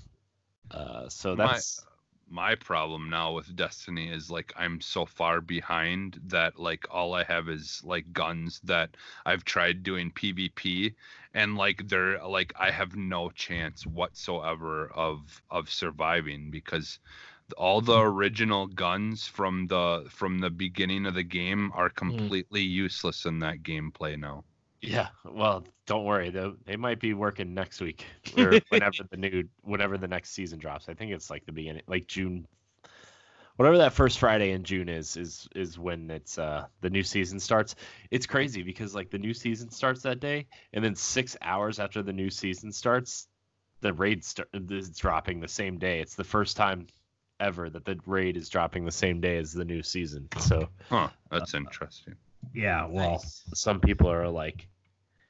Uh, 0.71 1.09
so 1.09 1.35
My- 1.35 1.47
that's 1.47 1.85
My 2.31 2.55
problem 2.55 3.09
now 3.09 3.33
with 3.33 3.57
Destiny 3.57 4.09
is 4.11 4.31
like 4.31 4.53
I'm 4.57 4.81
so 4.81 5.07
far 5.07 5.41
behind 5.41 6.21
that 6.27 6.59
like 6.59 6.87
all 6.91 7.15
I 7.15 7.25
have 7.25 7.49
is 7.49 7.83
like 7.85 8.13
guns 8.13 8.61
that 8.65 8.97
I've 9.25 9.45
tried 9.45 9.83
doing 9.83 10.11
PvP 10.11 10.95
and 11.35 11.57
like 11.57 11.89
they're 11.89 12.23
like 12.27 12.53
I 12.59 12.71
have 12.71 12.97
no 12.97 13.31
chance 13.31 13.87
whatsoever 13.87 14.89
of 14.89 15.43
of 15.51 15.71
surviving 15.71 16.51
because 16.51 16.99
all 17.57 17.81
the 17.81 17.95
mm-hmm. 17.95 18.17
original 18.17 18.67
guns 18.67 19.27
from 19.27 19.67
the 19.67 20.07
from 20.11 20.39
the 20.39 20.51
beginning 20.51 21.07
of 21.07 21.15
the 21.15 21.23
game 21.23 21.73
are 21.75 21.89
mm. 21.89 21.97
completely 21.97 22.63
useless 22.63 23.25
in 23.25 23.39
that 23.39 23.63
gameplay 23.63 24.19
now. 24.19 24.45
Yeah, 24.81 25.09
well, 25.25 25.65
don't 25.87 26.05
worry. 26.05 26.31
though. 26.31 26.57
they 26.65 26.77
might 26.77 27.01
be 27.01 27.15
working 27.15 27.55
next 27.55 27.81
week 27.81 28.05
or 28.37 28.61
whenever 28.69 29.03
the 29.11 29.17
new 29.17 29.45
whenever 29.63 29.99
the 29.99 30.09
next 30.09 30.31
season 30.31 30.59
drops. 30.59 30.89
I 30.89 30.95
think 30.95 31.13
it's 31.13 31.31
like 31.31 31.45
the 31.47 31.53
beginning, 31.53 31.83
like 31.89 32.07
June, 32.07 32.47
whatever 33.57 33.79
that 33.79 33.93
first 33.93 34.19
Friday 34.19 34.53
in 34.53 34.63
June 34.63 34.89
is 34.89 35.17
is 35.17 35.49
is 35.57 35.79
when 35.79 36.11
it's 36.11 36.39
uh 36.39 36.67
the 36.81 36.91
new 36.91 37.03
season 37.03 37.41
starts. 37.41 37.75
It's 38.11 38.27
crazy 38.27 38.63
because 38.63 38.95
like 38.95 39.11
the 39.11 39.19
new 39.19 39.35
season 39.35 39.71
starts 39.71 40.03
that 40.03 40.21
day, 40.21 40.47
and 40.73 40.85
then 40.85 40.95
six 40.95 41.37
hours 41.43 41.81
after 41.81 42.03
the 42.03 42.13
new 42.13 42.31
season 42.31 42.71
starts, 42.71 43.27
the 43.81 43.93
raid 43.93 44.25
start 44.25 44.49
is 44.71 44.91
dropping 44.91 45.41
the 45.41 45.49
same 45.49 45.79
day. 45.79 46.01
It's 46.01 46.15
the 46.15 46.25
first 46.25 46.57
time 46.57 46.87
ever 47.41 47.69
that 47.71 47.85
the 47.85 47.99
raid 48.07 48.37
is 48.37 48.49
dropping 48.49 48.85
the 48.85 48.93
same 48.93 49.21
day 49.21 49.39
as 49.39 49.53
the 49.53 49.65
new 49.65 49.83
season. 49.83 50.29
So 50.41 50.69
Huh, 50.89 51.09
that's 51.31 51.55
interesting. 51.55 52.15
Yeah, 52.55 52.87
well, 52.87 53.13
Nice. 53.13 53.43
some 53.55 53.81
people 53.81 54.11
are 54.11 54.29
like, 54.29 54.69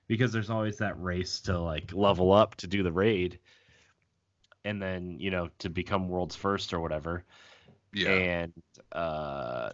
because 0.06 0.32
there's 0.32 0.50
always 0.50 0.78
that 0.78 1.00
race 1.00 1.40
to 1.42 1.58
like 1.58 1.92
level 1.92 2.32
up 2.32 2.54
to 2.56 2.66
do 2.66 2.82
the 2.82 2.92
raid, 2.92 3.38
and 4.64 4.80
then 4.80 5.18
you 5.18 5.30
know 5.30 5.48
to 5.58 5.68
become 5.70 6.08
world's 6.08 6.36
first 6.36 6.72
or 6.72 6.80
whatever. 6.80 7.24
Yeah. 7.92 8.10
And 8.10 8.52
uh, 8.92 9.70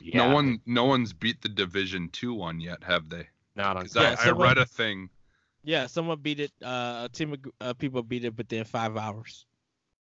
yeah, 0.00 0.26
No 0.28 0.34
one, 0.34 0.60
no 0.66 0.84
one's 0.84 1.12
beat 1.12 1.40
the 1.42 1.48
Division 1.48 2.08
Two 2.10 2.34
one 2.34 2.60
yet, 2.60 2.82
have 2.84 3.08
they? 3.08 3.28
not 3.56 3.76
on. 3.76 3.86
Yeah, 3.94 4.16
I, 4.18 4.28
I 4.28 4.30
read 4.30 4.58
a 4.58 4.66
thing. 4.66 5.10
Yeah, 5.62 5.86
someone 5.86 6.18
beat 6.20 6.40
it. 6.40 6.52
Uh, 6.62 7.02
a 7.04 7.08
team 7.12 7.32
of 7.34 7.40
uh, 7.60 7.74
people 7.74 8.02
beat 8.02 8.24
it 8.24 8.36
within 8.36 8.64
five 8.64 8.96
hours. 8.96 9.44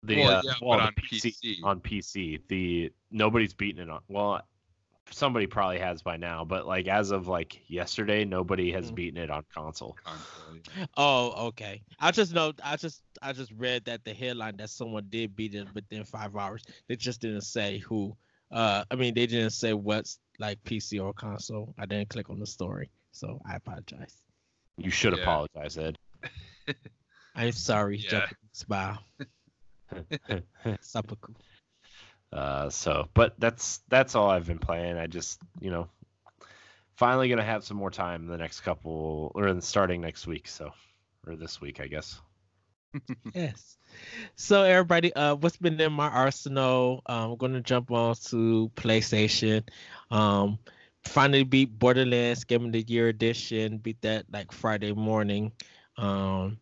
The, 0.05 0.17
Well, 0.19 0.37
uh, 0.37 0.43
yeah, 0.45 0.53
well, 0.63 0.79
but 0.79 0.95
the 0.95 1.03
on 1.03 1.19
PC. 1.19 1.65
on 1.65 1.81
PC, 1.81 2.41
the 2.49 2.93
nobody's 3.11 3.55
beaten 3.55 3.83
it 3.83 3.91
on. 3.91 4.01
Well, 4.09 4.43
somebody 5.11 5.47
probably 5.47 5.79
has 5.79 6.03
by 6.03 6.17
now, 6.17 6.45
but 6.45 6.67
like 6.67 6.87
as 6.89 7.11
of 7.11 7.29
like 7.29 7.61
yesterday, 7.69 8.25
nobody 8.25 8.73
has 8.73 8.91
Mm. 8.91 8.95
beaten 8.95 9.19
it 9.23 9.31
on 9.31 9.45
console. 9.55 9.97
console. 10.05 10.35
Oh, 10.97 11.47
okay. 11.49 11.83
I 12.01 12.11
just 12.11 12.33
know. 12.35 12.53
I 12.63 12.77
just 12.77 13.03
I 13.23 13.33
just 13.33 13.53
read 13.53 13.85
that 13.87 14.05
the 14.05 14.13
headline 14.15 14.57
that 14.59 14.71
someone 14.71 15.07
did 15.09 15.35
beat 15.37 15.55
it 15.55 15.67
within 15.75 16.05
five 16.05 16.35
hours. 16.37 16.65
They 16.89 16.97
just 16.97 17.21
didn't 17.21 17.43
say 17.43 17.79
who. 17.79 18.17
Uh, 18.51 18.85
I 18.91 18.95
mean, 18.95 19.15
they 19.15 19.27
didn't 19.27 19.51
say 19.51 19.73
what's 19.75 20.19
like 20.39 20.63
PC 20.65 21.03
or 21.03 21.13
console. 21.13 21.75
I 21.79 21.87
didn't 21.87 22.09
click 22.09 22.31
on 22.31 22.39
the 22.41 22.47
story, 22.47 22.91
so 23.13 23.41
I 23.47 23.57
apologize. 23.57 24.23
You 24.77 24.91
should 24.91 25.15
Yeah. 25.17 25.23
apologize, 25.23 25.77
Ed. 25.79 25.99
I'm 27.35 27.53
sorry, 27.53 27.99
Yeah. 27.99 28.11
Japanese 28.11 28.65
bow. 28.69 28.99
Seppuku. 30.81 31.33
Uh, 32.33 32.69
so, 32.71 33.09
but 33.15 33.35
that's 33.39 33.81
that's 33.89 34.15
all 34.15 34.29
I've 34.31 34.47
been 34.47 34.59
playing. 34.59 34.99
I 34.99 35.07
just, 35.07 35.41
you 35.61 35.71
know, 35.71 35.89
finally 36.97 37.29
gonna 37.29 37.43
have 37.45 37.65
some 37.65 37.77
more 37.77 37.91
time 37.91 38.27
the 38.27 38.37
next 38.37 38.61
couple, 38.61 39.33
or 39.35 39.49
in 39.49 39.61
starting 39.61 40.01
next 40.01 40.27
week. 40.27 40.49
So, 40.49 40.73
or 41.27 41.37
this 41.37 41.61
week, 41.61 41.81
I 41.81 41.87
guess. 41.87 42.21
Yes. 43.35 43.77
So 44.35 44.63
everybody, 44.63 45.13
uh, 45.15 45.35
what's 45.37 45.57
been 45.57 45.81
in 45.81 45.93
my 45.93 46.09
arsenal? 46.09 47.03
Um, 47.07 47.33
I'm 47.33 47.37
gonna 47.37 47.61
jump 47.61 47.91
on 47.91 48.15
to 48.31 48.71
PlayStation. 48.77 49.69
Um, 50.11 50.59
finally 51.05 51.45
beat 51.45 51.79
Borderlands 51.79 52.45
Game 52.45 52.67
of 52.67 52.73
the 52.73 52.83
Year 52.83 53.09
edition. 53.09 53.79
Beat 53.79 54.01
that 54.03 54.27
like 54.33 54.53
Friday 54.53 54.93
morning. 54.93 55.53
Um, 55.97 56.59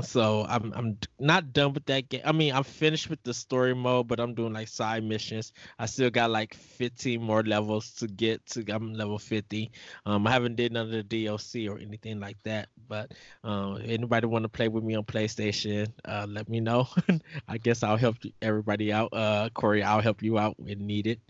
so 0.00 0.46
I'm 0.48 0.72
I'm 0.74 0.98
not 1.18 1.52
done 1.52 1.74
with 1.74 1.84
that 1.86 2.08
game. 2.08 2.22
I 2.24 2.32
mean, 2.32 2.54
I'm 2.54 2.64
finished 2.64 3.10
with 3.10 3.22
the 3.22 3.34
story 3.34 3.74
mode, 3.74 4.08
but 4.08 4.20
I'm 4.20 4.34
doing 4.34 4.52
like 4.52 4.68
side 4.68 5.04
missions. 5.04 5.52
I 5.78 5.86
still 5.86 6.10
got 6.10 6.30
like 6.30 6.54
15 6.54 7.20
more 7.20 7.42
levels 7.42 7.92
to 7.94 8.06
get 8.06 8.46
to. 8.46 8.64
I'm 8.72 8.94
level 8.94 9.18
50. 9.18 9.70
Um, 10.06 10.26
I 10.26 10.30
haven't 10.30 10.56
did 10.56 10.72
none 10.72 10.86
of 10.86 10.92
the 10.92 11.02
DLC 11.04 11.68
or 11.68 11.78
anything 11.78 12.20
like 12.20 12.42
that, 12.44 12.68
but 12.88 13.12
um, 13.44 13.80
anybody 13.84 14.26
want 14.26 14.44
to 14.44 14.48
play 14.48 14.68
with 14.68 14.84
me 14.84 14.94
on 14.94 15.04
PlayStation, 15.04 15.92
uh, 16.04 16.26
let 16.28 16.48
me 16.48 16.60
know. 16.60 16.88
I 17.48 17.58
guess 17.58 17.82
I'll 17.82 17.96
help 17.96 18.16
everybody 18.40 18.92
out. 18.92 19.12
Uh, 19.12 19.50
Corey, 19.52 19.82
I'll 19.82 20.00
help 20.00 20.22
you 20.22 20.38
out 20.38 20.58
when 20.58 20.86
needed. 20.86 21.20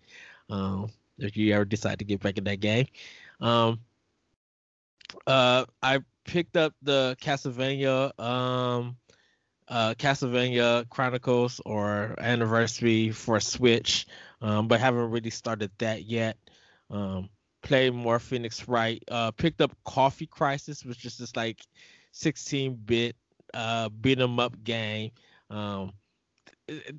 Um, 0.51 0.91
if 1.19 1.37
you 1.37 1.55
ever 1.55 1.65
decide 1.65 1.99
to 2.01 2.05
get 2.05 2.21
back 2.21 2.39
in 2.39 2.45
that 2.45 2.61
game. 2.61 2.87
Um, 3.41 3.81
uh, 5.27 5.65
I 5.83 6.01
picked 6.25 6.57
up 6.57 6.75
the 6.83 7.17
Castlevania, 7.21 8.19
um, 8.21 8.97
uh, 9.69 9.95
Castlevania 9.95 10.89
Chronicles 10.91 11.61
or 11.65 12.15
Anniversary 12.19 13.11
for 13.11 13.41
Switch, 13.41 14.07
um, 14.41 14.69
but 14.69 14.81
haven't 14.81 15.11
really 15.11 15.31
started 15.31 15.71
that 15.79 16.05
yet. 16.05 16.37
Um, 16.91 17.31
played 17.63 17.95
more 17.95 18.19
Phoenix 18.19 18.67
Wright. 18.69 19.03
Uh, 19.09 19.31
picked 19.33 19.61
up 19.61 19.77
Coffee 19.85 20.27
Crisis, 20.27 20.85
which 20.85 21.05
is 21.05 21.17
just 21.19 21.37
like 21.37 21.61
16-bit 22.13 23.17
uh 23.55 23.89
beat 23.91 24.19
'em 24.21 24.39
up 24.41 24.63
game. 24.65 25.11
Um, 25.51 25.93
it- 26.69 26.97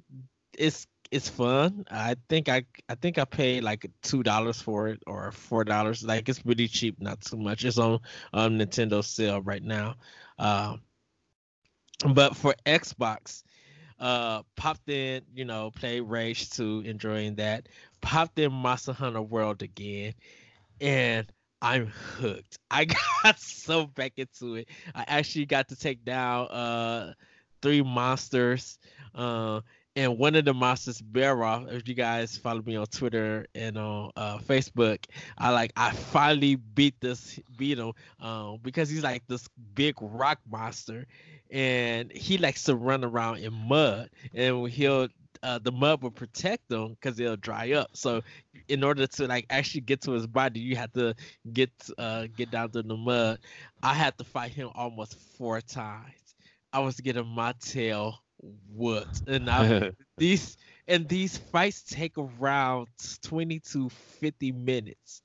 it's 0.58 0.88
it's 1.12 1.30
fun. 1.30 1.86
I 1.92 2.16
think 2.30 2.50
I 2.50 2.66
I 2.90 2.96
think 2.96 3.18
I 3.18 3.26
paid 3.26 3.64
like 3.64 3.90
two 4.02 4.24
dollars 4.24 4.62
for 4.62 4.88
it 4.90 5.02
or 5.08 5.32
four 5.32 5.64
dollars. 5.64 6.04
Like 6.04 6.30
it's 6.30 6.46
really 6.46 6.68
cheap, 6.68 7.02
not 7.02 7.22
too 7.22 7.38
much. 7.38 7.66
It's 7.66 7.78
on 7.78 8.00
um, 8.34 8.58
Nintendo 8.58 9.04
sale 9.04 9.42
right 9.42 9.64
now. 9.64 9.96
Um, 10.40 10.82
but 12.14 12.36
for 12.36 12.54
Xbox, 12.66 13.44
uh, 14.00 14.44
popped 14.56 14.90
in, 14.90 15.22
you 15.34 15.46
know, 15.46 15.72
played 15.72 16.02
Rage 16.02 16.50
2, 16.50 16.84
enjoying 16.86 17.36
that. 17.36 17.70
Popped 18.02 18.38
in 18.40 18.52
Monster 18.52 18.92
Hunter 18.92 19.22
World 19.22 19.62
again, 19.62 20.14
and 20.82 21.32
I'm 21.62 21.88
hooked. 21.88 22.58
I 22.72 22.86
got 22.86 23.40
so 23.40 23.88
back 23.88 24.14
into 24.18 24.56
it. 24.56 24.70
I 24.94 25.06
actually 25.08 25.46
got 25.46 25.70
to 25.70 25.76
take 25.76 26.04
down 26.04 26.48
uh 26.48 27.14
three 27.62 27.82
monsters. 27.82 28.78
Uh, 29.16 29.62
and 29.96 30.18
one 30.18 30.36
of 30.36 30.46
the 30.46 30.54
monsters, 30.54 31.02
Barra, 31.02 31.66
if 31.70 31.88
you 31.88 31.94
guys 31.94 32.36
follow 32.36 32.62
me 32.64 32.76
on 32.76 32.88
Twitter 32.88 33.46
and 33.54 33.78
on 33.78 34.12
uh, 34.16 34.40
Facebook, 34.40 35.06
I 35.38 35.52
like 35.52 35.72
I 35.78 35.92
finally 35.92 36.56
beat 36.56 37.00
this 37.00 37.40
beat 37.58 37.78
him 37.78 37.94
um, 38.20 38.60
because 38.64 38.90
he's 38.90 39.04
like 39.04 39.24
this 39.28 39.48
big 39.76 39.96
rock 40.02 40.40
monster, 40.50 41.06
and 41.52 42.12
he 42.12 42.38
likes 42.38 42.64
to 42.64 42.76
run 42.76 43.04
around 43.04 43.38
in 43.40 43.54
mud, 43.54 44.10
and 44.34 44.68
he'll 44.68 45.10
uh, 45.44 45.60
the 45.60 45.72
mud 45.72 46.02
will 46.02 46.12
protect 46.12 46.68
them 46.70 46.92
because 46.92 47.16
they'll 47.16 47.36
dry 47.38 47.74
up. 47.74 47.90
So 47.94 48.22
in 48.68 48.84
order 48.84 49.06
to 49.06 49.28
like 49.28 49.46
actually 49.52 49.82
get 49.82 50.02
to 50.02 50.12
his 50.12 50.26
body, 50.26 50.60
you 50.60 50.76
have 50.76 50.92
to 50.94 51.14
get 51.52 51.70
uh, 52.00 52.28
get 52.36 52.50
down 52.50 52.72
to 52.72 52.82
the 52.82 52.98
mud. 52.98 53.40
I 53.84 53.94
had 53.94 54.18
to 54.18 54.24
fight 54.24 54.52
him 54.54 54.70
almost 54.74 55.20
four 55.38 55.62
times. 55.62 56.36
I 56.72 56.80
was 56.80 57.00
getting 57.00 57.28
my 57.28 57.54
tail 57.60 58.24
whooped, 58.70 59.24
and 59.28 59.50
I 59.50 59.74
these 60.18 60.58
and 60.88 61.08
these 61.10 61.38
fights 61.38 61.84
take 61.84 62.18
around 62.18 62.90
20 63.24 63.60
to 63.72 63.90
50 63.90 64.52
minutes 64.54 65.23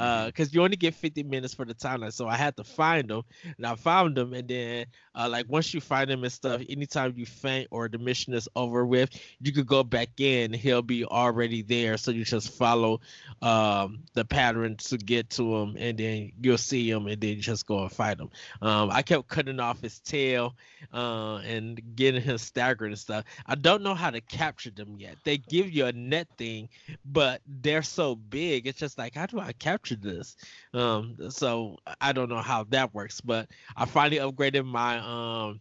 uh 0.00 0.26
because 0.26 0.54
you 0.54 0.62
only 0.62 0.76
get 0.76 0.94
50 0.94 1.22
minutes 1.24 1.54
for 1.54 1.66
the 1.66 1.74
timeline 1.74 2.12
so 2.12 2.26
i 2.26 2.36
had 2.36 2.56
to 2.56 2.64
find 2.64 3.08
them 3.10 3.22
and 3.56 3.66
i 3.66 3.74
found 3.74 4.16
them 4.16 4.32
and 4.32 4.48
then 4.48 4.86
uh 5.14 5.28
like 5.30 5.46
once 5.48 5.74
you 5.74 5.80
find 5.80 6.10
them 6.10 6.24
and 6.24 6.32
stuff 6.32 6.62
anytime 6.70 7.12
you 7.16 7.26
faint 7.26 7.68
or 7.70 7.88
the 7.88 7.98
mission 7.98 8.32
is 8.32 8.48
over 8.56 8.86
with 8.86 9.10
you 9.40 9.52
could 9.52 9.66
go 9.66 9.84
back 9.84 10.08
in 10.18 10.52
he'll 10.54 10.82
be 10.82 11.04
already 11.04 11.62
there 11.62 11.98
so 11.98 12.10
you 12.10 12.24
just 12.24 12.50
follow 12.50 13.00
um 13.42 14.00
the 14.14 14.24
pattern 14.24 14.74
to 14.76 14.96
get 14.96 15.28
to 15.28 15.54
him 15.56 15.76
and 15.78 15.98
then 15.98 16.32
you'll 16.40 16.56
see 16.56 16.88
him 16.90 17.06
and 17.06 17.20
then 17.20 17.30
you 17.30 17.42
just 17.42 17.66
go 17.66 17.82
and 17.82 17.92
fight 17.92 18.18
him. 18.18 18.30
Um 18.62 18.90
i 18.90 19.02
kept 19.02 19.28
cutting 19.28 19.60
off 19.60 19.80
his 19.82 20.00
tail 20.00 20.56
uh 20.94 21.36
and 21.44 21.80
getting 21.94 22.22
him 22.22 22.38
staggered 22.38 22.88
and 22.88 22.98
stuff. 22.98 23.24
I 23.46 23.54
don't 23.54 23.82
know 23.82 23.94
how 23.94 24.10
to 24.10 24.20
capture 24.22 24.70
them 24.70 24.96
yet. 24.98 25.16
They 25.24 25.36
give 25.38 25.70
you 25.70 25.86
a 25.86 25.92
net 25.92 26.28
thing 26.38 26.68
but 27.04 27.42
they're 27.46 27.82
so 27.82 28.14
big 28.14 28.66
it's 28.66 28.78
just 28.78 28.96
like 28.98 29.14
how 29.14 29.26
do 29.26 29.38
i 29.38 29.52
capture 29.52 29.89
this 29.96 30.36
um 30.74 31.16
so 31.30 31.76
i 32.00 32.12
don't 32.12 32.28
know 32.28 32.40
how 32.40 32.64
that 32.64 32.92
works 32.94 33.20
but 33.20 33.48
i 33.76 33.84
finally 33.84 34.18
upgraded 34.18 34.64
my 34.64 34.98
um 34.98 35.60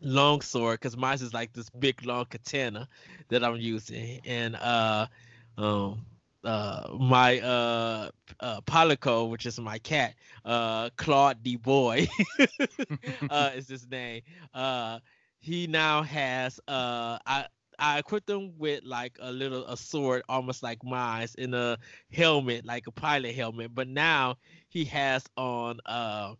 long 0.00 0.40
sword 0.40 0.80
because 0.80 0.96
mine 0.96 1.14
is 1.14 1.32
like 1.32 1.52
this 1.52 1.70
big 1.70 2.04
long 2.04 2.24
katana 2.26 2.88
that 3.28 3.44
i'm 3.44 3.56
using 3.56 4.20
and 4.24 4.56
uh 4.56 5.06
um 5.58 6.04
uh 6.44 6.88
my 6.98 7.38
uh 7.40 8.10
uh 8.40 8.60
Palico, 8.62 9.28
which 9.30 9.46
is 9.46 9.60
my 9.60 9.78
cat, 9.78 10.14
uh 10.44 10.90
Claude 10.96 11.42
D 11.42 11.56
Boy 11.56 12.08
uh 13.30 13.50
is 13.54 13.68
his 13.68 13.88
name. 13.88 14.22
Uh 14.52 14.98
he 15.38 15.66
now 15.66 16.02
has 16.02 16.58
uh 16.66 17.18
I 17.26 17.46
I 17.82 17.98
equipped 17.98 18.30
him 18.30 18.52
with 18.58 18.84
like 18.84 19.18
a 19.20 19.32
little 19.32 19.66
a 19.66 19.76
sword 19.76 20.22
almost 20.28 20.62
like 20.62 20.78
mine 20.84 21.26
in 21.36 21.52
a 21.52 21.76
helmet, 22.12 22.64
like 22.64 22.86
a 22.86 22.92
pilot 22.92 23.34
helmet, 23.34 23.74
but 23.74 23.88
now 23.88 24.36
he 24.68 24.84
has 24.84 25.24
on 25.36 25.80
uh 25.84 26.34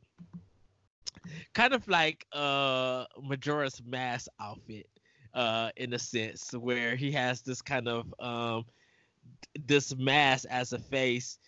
kind 1.52 1.74
of 1.74 1.86
like 1.88 2.24
uh 2.32 3.06
Majora's 3.20 3.82
Mask 3.84 4.28
outfit 4.40 4.86
uh 5.34 5.70
in 5.76 5.92
a 5.94 5.98
sense 5.98 6.52
where 6.52 6.94
he 6.94 7.10
has 7.10 7.42
this 7.42 7.60
kind 7.60 7.88
of 7.88 8.14
um 8.20 8.64
this 9.66 9.94
mask 9.96 10.46
as 10.48 10.72
a 10.72 10.78
face 10.78 11.38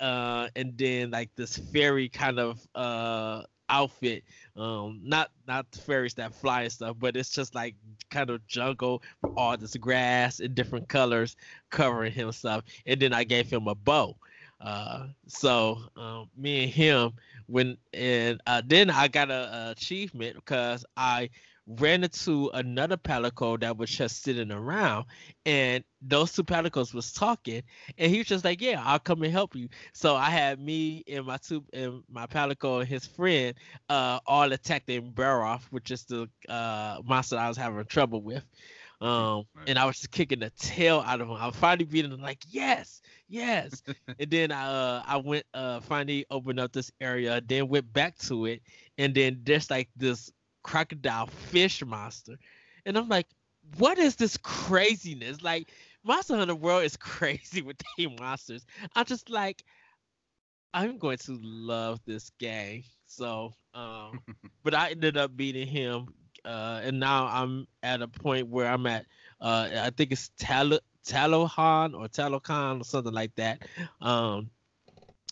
uh 0.00 0.48
and 0.56 0.76
then 0.76 1.10
like 1.10 1.30
this 1.36 1.56
fairy 1.72 2.08
kind 2.08 2.38
of 2.38 2.60
uh 2.74 3.42
outfit 3.70 4.24
um 4.56 5.00
not 5.02 5.30
not 5.46 5.70
the 5.72 5.78
fairies 5.78 6.14
that 6.14 6.34
fly 6.34 6.62
and 6.62 6.72
stuff 6.72 6.96
but 6.98 7.16
it's 7.16 7.30
just 7.30 7.54
like 7.54 7.74
kind 8.10 8.30
of 8.30 8.46
jungle 8.46 9.02
all 9.36 9.56
this 9.56 9.76
grass 9.76 10.40
in 10.40 10.54
different 10.54 10.88
colors 10.88 11.36
covering 11.70 12.12
him 12.12 12.32
stuff. 12.32 12.64
And 12.86 13.00
then 13.00 13.12
i 13.12 13.24
gave 13.24 13.50
him 13.50 13.68
a 13.68 13.74
bow. 13.74 14.16
Uh 14.60 15.08
so 15.26 15.78
um 15.96 16.28
me 16.36 16.64
and 16.64 16.72
him 16.72 17.12
when 17.46 17.76
and 17.92 18.40
uh 18.46 18.62
then 18.66 18.90
i 18.90 19.06
got 19.06 19.30
a 19.30 19.70
achievement 19.76 20.34
because 20.36 20.84
i 20.96 21.30
ran 21.68 22.02
into 22.04 22.50
another 22.54 22.96
palico 22.96 23.60
that 23.60 23.76
was 23.76 23.90
just 23.90 24.22
sitting 24.22 24.50
around, 24.50 25.06
and 25.46 25.84
those 26.00 26.32
two 26.32 26.44
palicos 26.44 26.94
was 26.94 27.12
talking, 27.12 27.62
and 27.98 28.10
he 28.10 28.18
was 28.18 28.26
just 28.26 28.44
like, 28.44 28.60
"Yeah, 28.60 28.82
I'll 28.84 28.98
come 28.98 29.22
and 29.22 29.32
help 29.32 29.54
you." 29.54 29.68
So 29.92 30.16
I 30.16 30.30
had 30.30 30.58
me 30.60 31.04
and 31.08 31.26
my 31.26 31.36
two 31.38 31.64
and 31.72 32.02
my 32.10 32.26
palico 32.26 32.80
and 32.80 32.88
his 32.88 33.06
friend 33.06 33.54
uh, 33.88 34.20
all 34.26 34.52
attacking 34.52 35.12
Barroth, 35.12 35.64
which 35.70 35.90
is 35.90 36.04
the 36.04 36.28
uh, 36.48 37.00
monster 37.04 37.36
I 37.36 37.48
was 37.48 37.56
having 37.56 37.84
trouble 37.86 38.22
with. 38.22 38.44
Um, 39.00 39.44
Right. 39.54 39.68
and 39.68 39.78
I 39.78 39.84
was 39.84 39.96
just 39.96 40.10
kicking 40.10 40.40
the 40.40 40.50
tail 40.50 41.02
out 41.06 41.20
of 41.20 41.28
him. 41.28 41.36
I 41.36 41.50
finally 41.50 41.84
beat 41.84 42.04
him 42.04 42.20
like, 42.20 42.42
yes, 42.48 43.00
yes. 43.28 43.82
and 44.18 44.30
then 44.30 44.50
I 44.52 44.66
uh 44.66 45.02
I 45.06 45.16
went 45.18 45.44
uh 45.54 45.80
finally 45.80 46.26
opened 46.30 46.58
up 46.60 46.72
this 46.72 46.90
area, 47.00 47.40
then 47.44 47.68
went 47.68 47.92
back 47.92 48.18
to 48.20 48.46
it, 48.46 48.62
and 48.98 49.14
then 49.14 49.40
there's 49.44 49.70
like 49.70 49.88
this 49.96 50.30
crocodile 50.68 51.26
fish 51.26 51.84
monster. 51.84 52.36
And 52.84 52.96
I'm 52.96 53.08
like, 53.08 53.26
what 53.76 53.98
is 53.98 54.16
this 54.16 54.36
craziness? 54.36 55.42
Like 55.42 55.70
Monster 56.04 56.36
Hunter 56.36 56.54
World 56.54 56.84
is 56.84 56.96
crazy 56.98 57.62
with 57.62 57.76
the 57.96 58.06
monsters. 58.20 58.64
I'm 58.94 59.06
just 59.06 59.30
like, 59.30 59.64
I'm 60.74 60.98
going 60.98 61.18
to 61.18 61.38
love 61.42 62.00
this 62.06 62.30
game. 62.38 62.84
So 63.06 63.52
um 63.74 64.20
but 64.62 64.74
I 64.74 64.90
ended 64.90 65.16
up 65.16 65.36
beating 65.36 65.66
him 65.66 66.08
uh, 66.44 66.80
and 66.82 67.00
now 67.00 67.26
I'm 67.26 67.66
at 67.82 68.00
a 68.00 68.08
point 68.08 68.48
where 68.48 68.66
I'm 68.70 68.86
at. 68.86 69.06
Uh, 69.40 69.68
I 69.82 69.90
think 69.90 70.12
it's 70.12 70.30
Tal 70.38 70.78
Talohan 71.06 71.94
or 71.94 72.08
Talocon 72.08 72.80
or 72.80 72.84
something 72.84 73.12
like 73.12 73.34
that. 73.36 73.62
Um, 74.00 74.50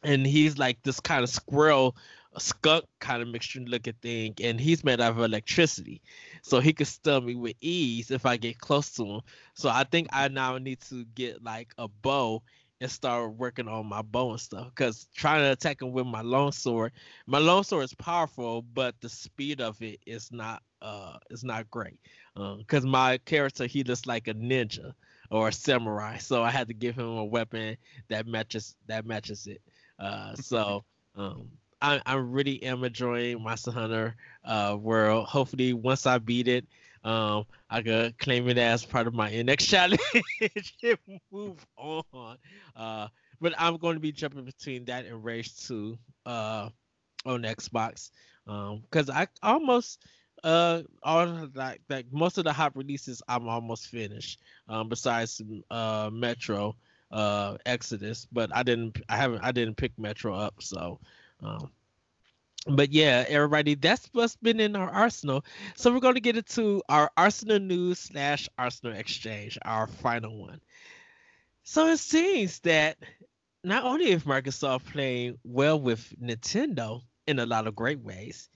and 0.03 0.26
he's 0.26 0.59
like 0.59 0.82
this 0.82 1.01
kind 1.01 1.22
of 1.22 1.30
squirrel, 1.30 1.97
skunk 2.39 2.84
kind 3.01 3.22
of 3.22 3.28
mixture 3.28 3.61
looking 3.61 3.95
thing, 4.03 4.34
and 4.43 4.61
he's 4.61 4.84
made 4.84 5.01
out 5.01 5.12
of 5.12 5.18
electricity, 5.18 6.03
so 6.43 6.61
he 6.61 6.72
could 6.72 6.87
stun 6.87 7.24
me 7.24 7.34
with 7.34 7.57
ease 7.61 8.11
if 8.11 8.26
I 8.26 8.37
get 8.37 8.59
close 8.59 8.93
to 8.95 9.05
him. 9.05 9.20
So 9.55 9.68
I 9.68 9.84
think 9.84 10.09
I 10.12 10.28
now 10.28 10.59
need 10.59 10.80
to 10.82 11.05
get 11.14 11.43
like 11.43 11.72
a 11.78 11.89
bow 11.89 12.43
and 12.80 12.91
start 12.91 13.32
working 13.34 13.68
on 13.68 13.87
my 13.87 14.03
bow 14.03 14.32
and 14.32 14.41
stuff. 14.41 14.66
Because 14.68 15.09
trying 15.14 15.43
to 15.43 15.53
attack 15.53 15.80
him 15.80 15.93
with 15.93 16.07
my 16.07 16.20
long 16.20 16.53
sword, 16.53 16.93
my 17.26 17.39
long 17.39 17.62
sword 17.62 17.84
is 17.84 17.95
powerful, 17.95 18.62
but 18.62 18.95
the 19.01 19.09
speed 19.09 19.61
of 19.61 19.80
it 19.82 20.01
is 20.07 20.30
not 20.30 20.62
uh 20.82 21.16
is 21.30 21.43
not 21.43 21.70
great. 21.70 21.99
Because 22.34 22.84
my 22.84 23.18
character 23.18 23.66
he 23.66 23.82
looks 23.82 24.07
like 24.07 24.28
a 24.28 24.34
ninja 24.34 24.93
or 25.30 25.49
a 25.49 25.53
samurai, 25.53 26.18
so 26.18 26.43
I 26.43 26.51
had 26.51 26.68
to 26.68 26.74
give 26.74 26.97
him 26.97 27.16
a 27.16 27.24
weapon 27.24 27.76
that 28.09 28.26
matches 28.26 28.76
that 28.87 29.07
matches 29.07 29.47
it. 29.47 29.62
Uh, 29.99 30.34
so 30.34 30.84
um. 31.16 31.49
I, 31.80 32.00
I 32.06 32.14
really 32.14 32.62
am 32.62 32.84
enjoying 32.84 33.42
Monster 33.42 33.70
Hunter 33.70 34.16
uh, 34.44 34.76
World. 34.80 35.26
Hopefully, 35.26 35.72
once 35.72 36.06
I 36.06 36.18
beat 36.18 36.48
it, 36.48 36.66
um, 37.04 37.44
I 37.70 37.82
could 37.82 38.18
claim 38.18 38.48
it 38.48 38.58
as 38.58 38.84
part 38.84 39.06
of 39.06 39.14
my 39.14 39.30
next 39.42 39.66
challenge 39.68 40.00
and 40.82 40.98
move 41.30 41.64
on. 41.76 42.38
Uh, 42.74 43.08
but 43.40 43.54
I'm 43.58 43.76
going 43.76 43.94
to 43.94 44.00
be 44.00 44.12
jumping 44.12 44.44
between 44.44 44.84
that 44.86 45.06
and 45.06 45.22
Rage 45.24 45.54
2 45.66 45.98
uh, 46.24 46.70
on 47.24 47.42
Xbox 47.42 48.10
because 48.46 49.10
I 49.10 49.26
almost 49.42 50.04
uh 50.44 50.82
all 51.02 51.48
like 51.54 51.80
like 51.88 52.06
most 52.12 52.36
of 52.38 52.44
the 52.44 52.52
hot 52.52 52.76
releases 52.76 53.22
I'm 53.28 53.48
almost 53.48 53.88
finished. 53.88 54.40
Um, 54.68 54.88
besides 54.88 55.40
uh 55.70 56.10
Metro 56.12 56.76
uh 57.10 57.56
Exodus, 57.66 58.26
but 58.30 58.54
I 58.54 58.62
didn't 58.62 59.00
I 59.08 59.16
haven't 59.16 59.42
I 59.42 59.52
didn't 59.52 59.76
pick 59.76 59.98
Metro 59.98 60.34
up 60.34 60.54
so. 60.60 61.00
Um, 61.43 61.70
but 62.68 62.93
yeah, 62.93 63.24
everybody, 63.28 63.74
that's 63.74 64.09
what's 64.12 64.37
been 64.37 64.59
in 64.59 64.74
our 64.74 64.91
arsenal. 64.91 65.45
So 65.76 65.93
we're 65.93 66.01
going 66.01 66.14
to 66.14 66.20
get 66.20 66.37
into 66.37 66.82
our 66.89 67.11
Arsenal 67.16 67.61
news 67.61 67.99
slash 68.01 68.49
Arsenal 68.59 68.97
exchange, 68.97 69.59
our 69.62 69.87
final 69.87 70.37
one. 70.37 70.61
So 71.62 71.89
it 71.89 71.99
seems 71.99 72.59
that 72.61 72.97
not 73.62 73.84
only 73.84 74.11
is 74.11 74.24
Microsoft 74.24 74.87
playing 74.87 75.39
well 75.45 75.80
with 75.80 76.12
Nintendo 76.20 77.03
in 77.26 77.39
a 77.39 77.47
lot 77.47 77.66
of 77.66 77.76
great 77.76 78.01
ways, 78.01 78.49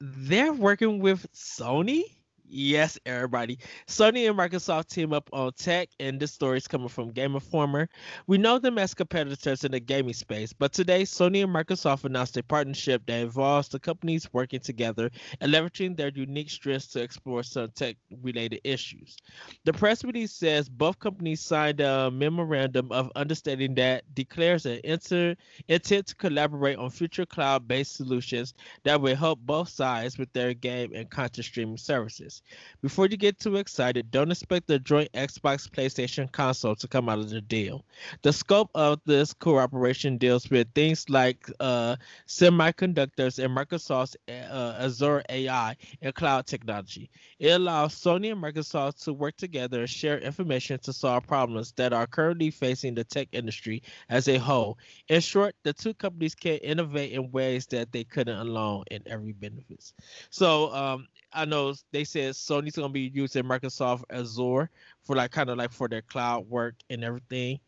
they're 0.00 0.52
working 0.52 1.00
with 1.00 1.26
Sony. 1.32 2.02
Yes, 2.50 2.98
everybody. 3.04 3.58
Sony 3.86 4.26
and 4.26 4.38
Microsoft 4.38 4.88
team 4.88 5.12
up 5.12 5.28
on 5.34 5.52
tech, 5.52 5.90
and 6.00 6.18
this 6.18 6.32
story 6.32 6.56
is 6.56 6.66
coming 6.66 6.88
from 6.88 7.10
Game 7.10 7.34
Informer. 7.34 7.90
We 8.26 8.38
know 8.38 8.58
them 8.58 8.78
as 8.78 8.94
competitors 8.94 9.64
in 9.64 9.72
the 9.72 9.80
gaming 9.80 10.14
space, 10.14 10.54
but 10.54 10.72
today 10.72 11.02
Sony 11.02 11.44
and 11.44 11.54
Microsoft 11.54 12.04
announced 12.04 12.38
a 12.38 12.42
partnership 12.42 13.02
that 13.04 13.20
involves 13.20 13.68
the 13.68 13.78
companies 13.78 14.32
working 14.32 14.60
together 14.60 15.10
and 15.42 15.52
leveraging 15.52 15.94
their 15.94 16.08
unique 16.08 16.48
strengths 16.48 16.86
to 16.88 17.02
explore 17.02 17.42
some 17.42 17.68
tech-related 17.74 18.62
issues. 18.64 19.18
The 19.66 19.74
press 19.74 20.02
release 20.02 20.32
says 20.32 20.70
both 20.70 20.98
companies 20.98 21.42
signed 21.42 21.80
a 21.80 22.10
memorandum 22.10 22.90
of 22.92 23.12
understanding 23.14 23.74
that 23.74 24.04
declares 24.14 24.64
an 24.64 24.80
inter- 24.84 25.36
intent 25.68 26.06
to 26.06 26.14
collaborate 26.14 26.78
on 26.78 26.88
future 26.88 27.26
cloud-based 27.26 27.94
solutions 27.94 28.54
that 28.84 28.98
will 29.02 29.16
help 29.16 29.38
both 29.40 29.68
sides 29.68 30.16
with 30.16 30.32
their 30.32 30.54
game 30.54 30.92
and 30.94 31.10
content 31.10 31.44
streaming 31.44 31.76
services. 31.76 32.37
Before 32.80 33.06
you 33.06 33.16
get 33.16 33.38
too 33.38 33.56
excited, 33.56 34.10
don't 34.10 34.30
expect 34.30 34.66
the 34.66 34.78
joint 34.78 35.10
Xbox 35.12 35.68
PlayStation 35.68 36.30
console 36.30 36.76
to 36.76 36.88
come 36.88 37.08
out 37.08 37.18
of 37.18 37.30
the 37.30 37.40
deal. 37.40 37.84
The 38.22 38.32
scope 38.32 38.70
of 38.74 39.00
this 39.04 39.32
cooperation 39.32 40.16
deals 40.16 40.48
with 40.48 40.72
things 40.74 41.08
like 41.10 41.50
uh, 41.60 41.96
semiconductors 42.26 43.42
and 43.42 43.56
Microsoft's 43.56 44.16
uh, 44.28 44.76
Azure 44.78 45.22
AI 45.28 45.76
and 46.02 46.14
cloud 46.14 46.46
technology. 46.46 47.10
It 47.38 47.50
allows 47.50 47.94
Sony 47.94 48.32
and 48.32 48.42
Microsoft 48.42 49.04
to 49.04 49.12
work 49.12 49.36
together 49.36 49.80
and 49.80 49.90
share 49.90 50.18
information 50.18 50.78
to 50.80 50.92
solve 50.92 51.26
problems 51.26 51.72
that 51.72 51.92
are 51.92 52.06
currently 52.06 52.50
facing 52.50 52.94
the 52.94 53.04
tech 53.04 53.28
industry 53.32 53.82
as 54.08 54.28
a 54.28 54.38
whole. 54.38 54.78
In 55.08 55.20
short, 55.20 55.54
the 55.64 55.72
two 55.72 55.94
companies 55.94 56.34
can 56.34 56.58
innovate 56.58 57.12
in 57.12 57.30
ways 57.30 57.66
that 57.66 57.92
they 57.92 58.04
couldn't 58.04 58.38
alone 58.38 58.84
in 58.90 59.02
every 59.06 59.32
benefits. 59.32 59.94
So 60.30 60.72
um, 60.74 61.08
I 61.32 61.44
know 61.44 61.74
they 61.92 62.04
said 62.04 62.34
Sony's 62.34 62.76
gonna 62.76 62.88
be 62.88 63.10
using 63.12 63.44
Microsoft 63.44 64.04
Azure 64.10 64.70
for 65.02 65.16
like 65.16 65.30
kind 65.30 65.50
of 65.50 65.58
like 65.58 65.72
for 65.72 65.88
their 65.88 66.02
cloud 66.02 66.48
work 66.48 66.74
and 66.90 67.04
everything. 67.04 67.60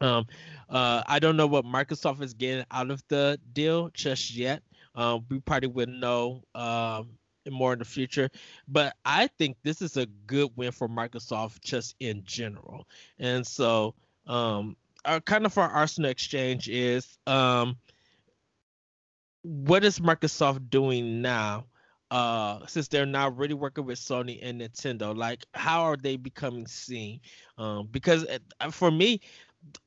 Um, 0.00 0.26
uh, 0.68 1.02
I 1.06 1.18
don't 1.18 1.36
know 1.36 1.46
what 1.46 1.64
Microsoft 1.64 2.22
is 2.22 2.34
getting 2.34 2.64
out 2.70 2.90
of 2.90 3.02
the 3.08 3.40
deal 3.52 3.90
just 3.92 4.34
yet. 4.34 4.62
Um, 4.94 5.24
we 5.28 5.40
probably 5.40 5.68
will 5.68 5.86
know 5.86 6.42
um 6.54 7.10
more 7.50 7.72
in 7.72 7.78
the 7.78 7.84
future, 7.84 8.28
but 8.68 8.94
I 9.04 9.28
think 9.38 9.56
this 9.62 9.80
is 9.80 9.96
a 9.96 10.06
good 10.26 10.50
win 10.56 10.70
for 10.70 10.88
Microsoft 10.88 11.60
just 11.60 11.96
in 11.98 12.22
general. 12.24 12.86
And 13.18 13.46
so, 13.46 13.94
um, 14.26 14.76
our 15.04 15.20
kind 15.20 15.46
of 15.46 15.56
our 15.56 15.68
Arsenal 15.70 16.10
exchange 16.10 16.68
is 16.68 17.18
um, 17.26 17.78
what 19.42 19.84
is 19.84 19.98
Microsoft 19.98 20.68
doing 20.70 21.22
now? 21.22 21.64
Uh 22.10 22.64
since 22.66 22.88
they're 22.88 23.06
now 23.06 23.28
really 23.28 23.54
working 23.54 23.84
with 23.84 23.98
Sony 23.98 24.38
and 24.42 24.60
Nintendo 24.60 25.16
like 25.16 25.44
how 25.54 25.82
are 25.82 25.96
they 25.96 26.16
becoming 26.16 26.66
seen? 26.66 27.20
Um 27.58 27.88
because 27.90 28.26
uh, 28.60 28.70
for 28.70 28.90
me 28.90 29.20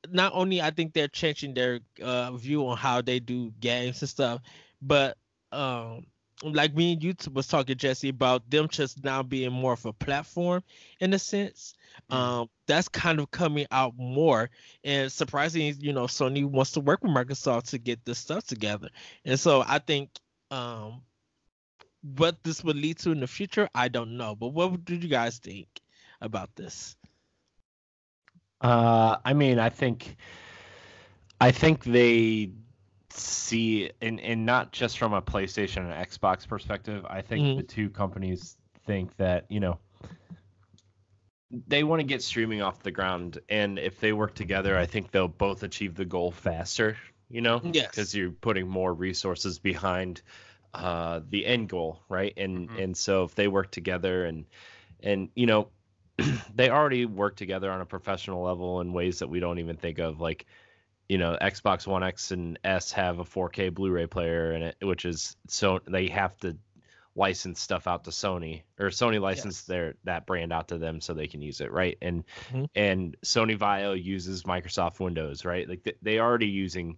not 0.10 0.32
only 0.36 0.62
I 0.62 0.72
think 0.72 0.94
they're 0.94 1.08
changing 1.08 1.54
their 1.54 1.80
uh 2.02 2.32
view 2.34 2.68
on 2.68 2.78
how 2.78 3.02
they 3.02 3.20
do 3.20 3.52
games 3.60 4.02
and 4.02 4.10
stuff 4.10 4.42
but 4.82 5.18
um 5.52 6.06
like 6.44 6.74
me 6.76 6.94
and 6.94 7.04
you 7.04 7.14
was 7.34 7.48
talking 7.48 7.78
Jesse 7.78 8.10
about 8.10 8.50
them 8.50 8.68
just 8.68 9.04
now 9.04 9.22
being 9.22 9.52
more 9.52 9.74
of 9.74 9.86
a 9.86 9.94
platform 9.94 10.64
in 11.00 11.14
a 11.14 11.20
sense. 11.20 11.76
Um 12.10 12.50
that's 12.68 12.88
kind 12.88 13.20
of 13.20 13.30
coming 13.32 13.68
out 13.72 13.94
more 13.98 14.50
and 14.84 15.12
surprisingly 15.12 15.76
you 15.80 15.94
know 15.94 16.06
Sony 16.06 16.46
wants 16.46 16.72
to 16.72 16.80
work 16.80 17.04
with 17.04 17.12
Microsoft 17.12 17.70
to 17.70 17.78
get 17.78 18.04
this 18.06 18.20
stuff 18.20 18.46
together. 18.46 18.90
And 19.26 19.40
so 19.40 19.64
I 19.68 19.80
think 19.80 20.10
um 20.50 21.02
what 22.02 22.43
this 22.43 22.64
would 22.64 22.76
lead 22.76 22.97
to 22.99 23.12
in 23.12 23.20
the 23.20 23.28
future, 23.28 23.70
I 23.74 23.88
don't 23.88 24.18
know. 24.18 24.36
But 24.36 24.49
what 24.49 24.84
did 24.86 25.04
you 25.04 25.10
guys 25.10 25.38
think 25.38 25.68
about 26.22 26.56
this? 26.56 26.95
Uh, 28.62 29.18
I 29.26 29.34
mean, 29.34 29.60
I 29.60 29.70
think, 29.70 30.16
I 31.39 31.52
think 31.52 31.84
they 31.84 32.52
see, 33.10 33.91
and 34.02 34.20
and 34.20 34.45
not 34.45 34.72
just 34.72 34.97
from 34.97 35.14
a 35.14 35.22
PlayStation 35.22 35.78
and 35.91 36.08
Xbox 36.08 36.47
perspective. 36.47 37.06
I 37.10 37.22
think 37.22 37.43
Mhm. 37.43 37.58
the 37.58 37.64
two 37.64 37.89
companies 37.89 38.58
think 38.86 39.16
that 39.18 39.45
you 39.49 39.60
know 39.60 39.80
they 41.68 41.84
want 41.84 41.99
to 41.99 42.06
get 42.06 42.22
streaming 42.22 42.62
off 42.62 42.82
the 42.84 42.91
ground, 42.91 43.39
and 43.49 43.78
if 43.78 43.99
they 43.99 44.14
work 44.14 44.36
together, 44.36 44.78
I 44.78 44.86
think 44.86 45.12
they'll 45.12 45.28
both 45.28 45.64
achieve 45.64 45.95
the 45.95 46.06
goal 46.06 46.32
faster. 46.32 46.97
You 47.30 47.41
know, 47.41 47.62
Yes. 47.64 47.88
because 47.89 48.14
you're 48.16 48.32
putting 48.32 48.68
more 48.68 48.93
resources 48.93 49.58
behind 49.60 50.22
uh, 50.74 51.22
the 51.30 51.46
end 51.46 51.70
goal, 51.70 52.02
right? 52.10 52.34
And 52.38 52.70
Mhm. 52.70 52.80
and 52.80 52.98
so 52.98 53.24
if 53.24 53.36
they 53.36 53.48
work 53.48 53.72
together 53.72 54.26
and 54.26 54.46
and 55.02 55.30
you 55.36 55.46
know 55.46 55.70
they 56.56 56.70
already 56.70 57.06
work 57.06 57.36
together 57.36 57.72
on 57.72 57.82
a 57.82 57.86
professional 57.86 58.44
level 58.44 58.82
in 58.82 58.94
ways 58.94 59.20
that 59.20 59.30
we 59.30 59.40
don't 59.40 59.60
even 59.60 59.78
think 59.78 60.00
of 60.00 60.20
like 60.20 60.46
you 61.10 61.18
know 61.18 61.38
xbox 61.42 61.88
one 61.88 62.04
x 62.04 62.32
and 62.32 62.60
s 62.64 62.92
have 62.92 63.20
a 63.20 63.24
4k 63.26 63.74
blu-ray 63.74 64.08
player 64.08 64.54
in 64.54 64.62
it 64.62 64.76
which 64.82 65.06
is 65.06 65.36
so 65.48 65.80
they 65.88 66.08
have 66.08 66.38
to 66.38 66.58
license 67.16 67.60
stuff 67.60 67.88
out 67.88 68.06
to 68.06 68.10
Sony 68.12 68.62
or 68.80 68.88
Sony 68.88 69.20
licensed 69.20 69.60
Yes. 69.60 69.68
their 69.68 69.96
that 70.06 70.26
brand 70.26 70.54
out 70.54 70.70
to 70.70 70.78
them 70.78 71.02
so 71.02 71.14
they 71.14 71.28
can 71.28 71.42
use 71.42 71.60
it, 71.60 71.72
right? 71.72 71.98
And 72.02 72.24
Mhm. 72.54 72.70
and 72.76 73.18
Sony 73.26 73.58
VAIO 73.58 74.02
uses 74.02 74.44
Microsoft 74.44 75.00
Windows, 75.00 75.44
right? 75.44 75.68
Like 75.68 75.84
th- 75.84 75.98
they 76.02 76.20
already 76.20 76.48
using 76.48 76.98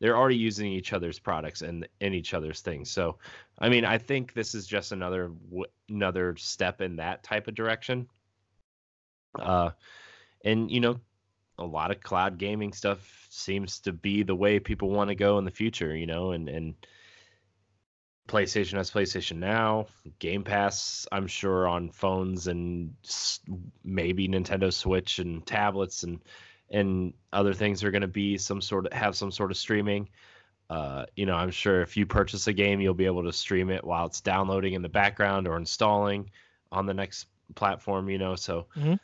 they're 0.00 0.16
already 0.16 0.36
using 0.36 0.72
each 0.72 0.92
other's 0.92 1.18
products 1.18 1.62
and 1.62 1.86
in 2.00 2.14
each 2.14 2.34
other's 2.34 2.60
things. 2.60 2.90
So, 2.90 3.18
I 3.58 3.68
mean, 3.68 3.84
I 3.84 3.98
think 3.98 4.32
this 4.32 4.54
is 4.54 4.66
just 4.66 4.92
another 4.92 5.30
another 5.88 6.36
step 6.36 6.80
in 6.80 6.96
that 6.96 7.22
type 7.22 7.48
of 7.48 7.54
direction. 7.54 8.08
Uh, 9.38 9.70
and 10.44 10.70
you 10.70 10.80
know, 10.80 11.00
a 11.58 11.64
lot 11.64 11.90
of 11.90 12.00
cloud 12.00 12.38
gaming 12.38 12.72
stuff 12.72 13.26
seems 13.28 13.80
to 13.80 13.92
be 13.92 14.22
the 14.22 14.34
way 14.34 14.58
people 14.58 14.90
want 14.90 15.08
to 15.08 15.14
go 15.14 15.38
in 15.38 15.44
the 15.44 15.50
future. 15.50 15.94
You 15.94 16.06
know, 16.06 16.32
and 16.32 16.48
and 16.48 16.74
PlayStation 18.26 18.74
has 18.78 18.90
PlayStation 18.90 19.36
Now, 19.36 19.86
Game 20.18 20.44
Pass, 20.44 21.06
I'm 21.12 21.26
sure 21.26 21.66
on 21.66 21.90
phones 21.90 22.46
and 22.46 22.94
maybe 23.84 24.28
Nintendo 24.28 24.72
Switch 24.72 25.18
and 25.18 25.44
tablets 25.44 26.04
and 26.04 26.20
and 26.70 27.12
other 27.32 27.54
things 27.54 27.82
are 27.82 27.90
going 27.90 28.02
to 28.02 28.08
be 28.08 28.38
some 28.38 28.60
sort 28.60 28.86
of 28.86 28.92
have 28.92 29.16
some 29.16 29.30
sort 29.30 29.50
of 29.50 29.56
streaming. 29.56 30.08
Uh, 30.68 31.04
you 31.16 31.26
know, 31.26 31.34
I'm 31.34 31.50
sure 31.50 31.82
if 31.82 31.96
you 31.96 32.06
purchase 32.06 32.46
a 32.46 32.52
game, 32.52 32.80
you'll 32.80 32.94
be 32.94 33.06
able 33.06 33.24
to 33.24 33.32
stream 33.32 33.70
it 33.70 33.84
while 33.84 34.06
it's 34.06 34.20
downloading 34.20 34.74
in 34.74 34.82
the 34.82 34.88
background 34.88 35.48
or 35.48 35.56
installing 35.56 36.30
on 36.70 36.86
the 36.86 36.94
next 36.94 37.26
platform. 37.56 38.08
You 38.08 38.18
know, 38.18 38.36
so 38.36 38.68
Mhm. 38.76 39.00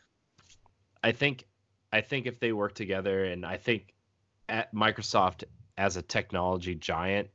I 1.03 1.13
think 1.13 1.45
I 1.93 2.01
think 2.01 2.27
if 2.27 2.39
they 2.41 2.53
work 2.53 2.75
together, 2.75 3.25
and 3.25 3.45
I 3.45 3.57
think 3.57 3.95
at 4.49 4.73
Microsoft 4.75 5.45
as 5.79 5.97
a 5.97 6.03
technology 6.03 6.75
giant, 6.75 7.31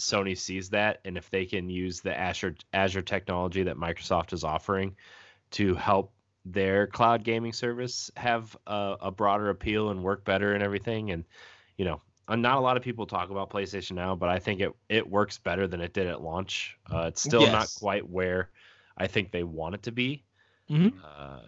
Sony 0.00 0.36
sees 0.36 0.70
that, 0.70 1.00
and 1.04 1.16
if 1.16 1.30
they 1.30 1.44
can 1.44 1.68
use 1.68 2.00
the 2.00 2.16
Azure 2.18 2.56
Azure 2.72 3.02
technology 3.02 3.62
that 3.62 3.76
Microsoft 3.76 4.32
is 4.32 4.42
offering 4.42 4.96
to 5.52 5.74
help 5.74 6.12
their 6.44 6.86
cloud 6.86 7.22
gaming 7.24 7.52
service 7.52 8.10
have 8.16 8.56
a, 8.66 8.96
a 9.02 9.10
broader 9.10 9.50
appeal 9.50 9.90
and 9.90 10.02
work 10.02 10.24
better 10.24 10.54
and 10.54 10.62
everything, 10.62 11.10
and 11.10 11.24
you 11.76 11.84
know, 11.84 12.00
uh, 12.28 12.36
not 12.36 12.56
a 12.58 12.60
lot 12.60 12.76
of 12.76 12.82
people 12.82 13.06
talk 13.06 13.30
about 13.30 13.50
PlayStation 13.50 13.92
now, 13.92 14.14
but 14.14 14.28
I 14.28 14.38
think 14.38 14.60
it 14.60 14.72
it 14.88 15.08
works 15.08 15.38
better 15.38 15.66
than 15.66 15.80
it 15.80 15.92
did 15.92 16.06
at 16.06 16.20
launch. 16.20 16.76
Uh, 16.92 17.04
it's 17.08 17.20
still 17.22 17.46
not 17.52 17.68
quite 17.78 18.08
where 18.08 18.50
I 18.96 19.06
think 19.06 19.30
they 19.30 19.44
want 19.44 19.74
it 19.74 19.82
to 19.84 19.92
be, 19.92 20.24
Mhm. 20.68 20.92
uh, 21.04 21.40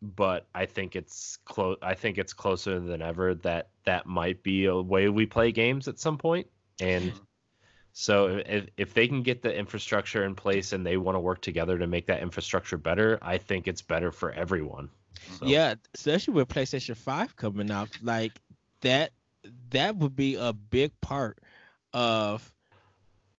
but 0.00 0.46
I 0.54 0.66
think 0.66 0.96
it's 0.96 1.38
close. 1.44 1.78
I 1.82 1.94
think 1.94 2.18
it's 2.18 2.32
closer 2.32 2.78
than 2.80 3.02
ever 3.02 3.34
that 3.36 3.70
that 3.84 4.06
might 4.06 4.42
be 4.42 4.66
a 4.66 4.76
way 4.76 5.08
we 5.08 5.26
play 5.26 5.52
games 5.52 5.88
at 5.88 5.98
some 5.98 6.18
point, 6.18 6.46
and. 6.80 7.12
So 7.98 8.42
if, 8.44 8.66
if 8.76 8.92
they 8.92 9.08
can 9.08 9.22
get 9.22 9.40
the 9.40 9.56
infrastructure 9.56 10.26
in 10.26 10.34
place 10.34 10.74
and 10.74 10.84
they 10.84 10.98
want 10.98 11.16
to 11.16 11.20
work 11.20 11.40
together 11.40 11.78
to 11.78 11.86
make 11.86 12.06
that 12.08 12.20
infrastructure 12.20 12.76
better, 12.76 13.18
I 13.22 13.38
think 13.38 13.66
it's 13.66 13.80
better 13.80 14.12
for 14.12 14.32
everyone. 14.32 14.90
So, 15.38 15.46
Yeah, 15.46 15.76
especially 15.94 16.34
with 16.34 16.48
PlayStation 16.48 16.94
5 16.94 17.36
coming 17.36 17.70
out, 17.70 17.88
like 18.02 18.32
that 18.82 19.12
that 19.70 19.96
would 19.96 20.14
be 20.14 20.34
a 20.34 20.52
big 20.52 20.92
part 21.00 21.38
of 21.94 22.52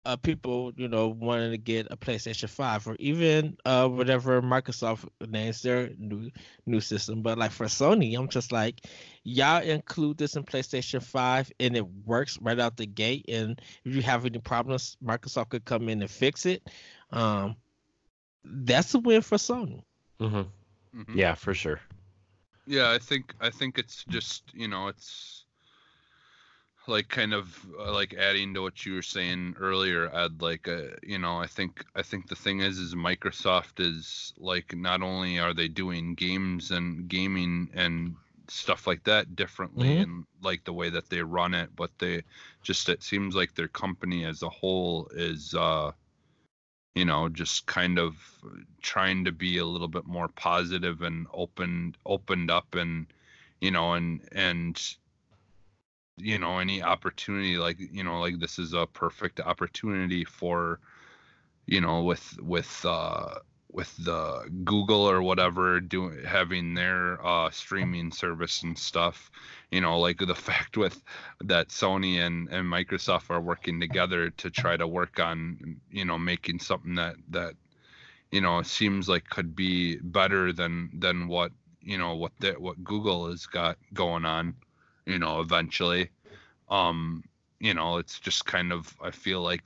uh 0.08 0.18
people, 0.18 0.74
you 0.78 0.88
know, 0.88 1.10
wanting 1.10 1.52
to 1.52 1.58
get 1.58 1.88
a 1.92 1.98
PlayStation 1.98 2.50
5 2.50 2.88
or 2.88 2.96
even 3.00 3.58
uh 3.66 3.88
whatever 3.88 4.42
Microsoft 4.42 5.08
names 5.30 5.62
their 5.62 5.92
new 6.00 6.32
new 6.66 6.82
system. 6.82 7.22
But 7.24 7.38
like 7.38 7.52
for 7.52 7.68
Sony, 7.68 8.18
I'm 8.18 8.30
just 8.30 8.52
like, 8.52 8.82
y'all 9.24 9.62
include 9.64 10.18
this 10.18 10.36
in 10.36 10.44
PlayStation 10.46 11.04
5 11.04 11.52
and 11.60 11.78
it 11.78 11.86
works 12.06 12.40
right 12.42 12.60
out 12.60 12.78
the 12.78 12.88
gate. 12.88 13.26
And 13.30 13.62
if 13.86 13.96
you 13.96 14.02
have 14.04 14.26
any 14.26 14.40
problems, 14.40 14.98
Microsoft 15.04 15.50
could 15.50 15.66
come 15.66 15.90
in 15.90 16.02
and 16.02 16.12
fix 16.12 16.46
it. 16.46 16.68
Um 17.12 17.58
that's 18.46 18.94
a 18.96 19.00
win 19.00 19.22
for 19.22 19.38
Sony. 19.38 19.84
mhm. 20.20 20.48
Mhm. 20.96 21.16
yeah, 21.16 21.36
for 21.36 21.54
sure. 21.54 21.82
Yeah, 22.68 22.92
I 22.92 23.00
think 23.00 23.34
I 23.42 23.50
think 23.50 23.78
it's 23.80 24.06
just 24.06 24.44
you 24.54 24.68
know 24.68 24.88
it's 24.88 25.47
like 26.88 27.10
kind 27.10 27.34
of 27.34 27.66
uh, 27.80 27.94
like 27.94 28.14
adding 28.14 28.54
to 28.54 28.62
what 28.62 28.86
you 28.86 28.96
were 28.96 29.02
saying 29.02 29.56
earlier. 29.60 30.14
Ed, 30.16 30.42
like 30.42 30.68
uh, 30.68 30.96
you 31.04 31.18
know 31.20 31.38
I 31.38 31.48
think 31.48 31.84
I 31.96 32.02
think 32.04 32.28
the 32.28 32.36
thing 32.36 32.60
is 32.62 32.78
is 32.80 32.96
Microsoft 32.96 33.80
is 33.80 34.34
like 34.38 34.76
not 34.76 35.02
only 35.02 35.40
are 35.40 35.54
they 35.54 35.68
doing 35.68 36.16
games 36.16 36.72
and 36.72 37.08
gaming 37.08 37.70
and 37.74 38.16
stuff 38.48 38.88
like 38.88 39.04
that 39.04 39.36
differently 39.36 39.98
Mhm. 39.98 40.02
and 40.02 40.26
like 40.42 40.64
the 40.66 40.74
way 40.74 40.90
that 40.90 41.10
they 41.10 41.22
run 41.22 41.54
it, 41.54 41.70
but 41.76 41.92
they 42.00 42.24
just 42.64 42.90
it 42.90 43.04
seems 43.04 43.36
like 43.36 43.56
their 43.56 43.68
company 43.68 44.26
as 44.26 44.42
a 44.44 44.50
whole 44.50 45.08
is 45.14 45.54
uh 45.56 45.92
you 46.96 47.06
know 47.06 47.30
just 47.30 47.66
kind 47.68 48.00
of 48.00 48.16
trying 48.82 49.26
to 49.26 49.32
be 49.32 49.58
a 49.58 49.66
little 49.66 49.88
bit 49.88 50.06
more 50.06 50.28
positive 50.30 51.02
and 51.02 51.28
opened 51.34 51.98
opened 52.06 52.50
up 52.52 52.76
and 52.76 53.08
you 53.62 53.72
know 53.72 53.94
and 53.94 54.22
and 54.32 54.96
you 56.18 56.40
know 56.40 56.60
any 56.60 56.82
opportunity 56.82 57.58
like 57.58 57.78
you 57.80 58.04
know 58.04 58.20
like 58.20 58.40
this 58.40 58.60
is 58.60 58.74
a 58.74 58.88
perfect 58.88 59.40
opportunity 59.40 60.26
for 60.26 60.80
you 61.68 61.80
know 61.80 62.04
with 62.04 62.38
with 62.42 62.86
uh 62.86 63.36
with 63.72 63.96
the 63.98 64.50
Google 64.64 65.08
or 65.08 65.22
whatever 65.22 65.80
doing 65.80 66.24
having 66.26 66.74
their 66.74 67.24
uh 67.26 67.50
streaming 67.52 68.12
service 68.12 68.64
and 68.64 68.78
stuff 68.78 69.30
you 69.72 69.82
know 69.82 70.00
like 70.00 70.18
the 70.18 70.36
fact 70.50 70.78
with 70.78 71.04
that 71.42 71.70
Sony 71.70 72.20
and 72.26 72.50
and 72.50 72.66
Microsoft 72.66 73.30
are 73.30 73.42
working 73.42 73.80
together 73.80 74.32
to 74.32 74.50
try 74.50 74.76
to 74.78 74.88
work 74.88 75.20
on 75.20 75.80
you 75.92 76.06
know 76.06 76.18
making 76.18 76.60
something 76.60 76.96
that 76.96 77.16
that 77.30 77.54
you 78.32 78.42
know 78.42 78.62
seems 78.64 79.08
like 79.08 79.30
could 79.30 79.56
be 79.56 79.98
better 79.98 80.52
than 80.52 80.90
than 80.94 81.28
what 81.28 81.52
you 81.82 81.98
know 81.98 82.16
what 82.16 82.32
that 82.40 82.60
what 82.60 82.84
Google 82.84 83.30
has 83.30 83.46
got 83.46 83.78
going 83.94 84.26
on 84.26 84.56
you 85.08 85.20
know 85.20 85.42
eventually 85.42 86.12
um 86.70 87.24
you 87.60 87.74
know 87.74 87.98
it's 87.98 88.20
just 88.20 88.46
kind 88.46 88.74
of 88.74 88.96
I 89.04 89.12
feel 89.12 89.42
like 89.42 89.64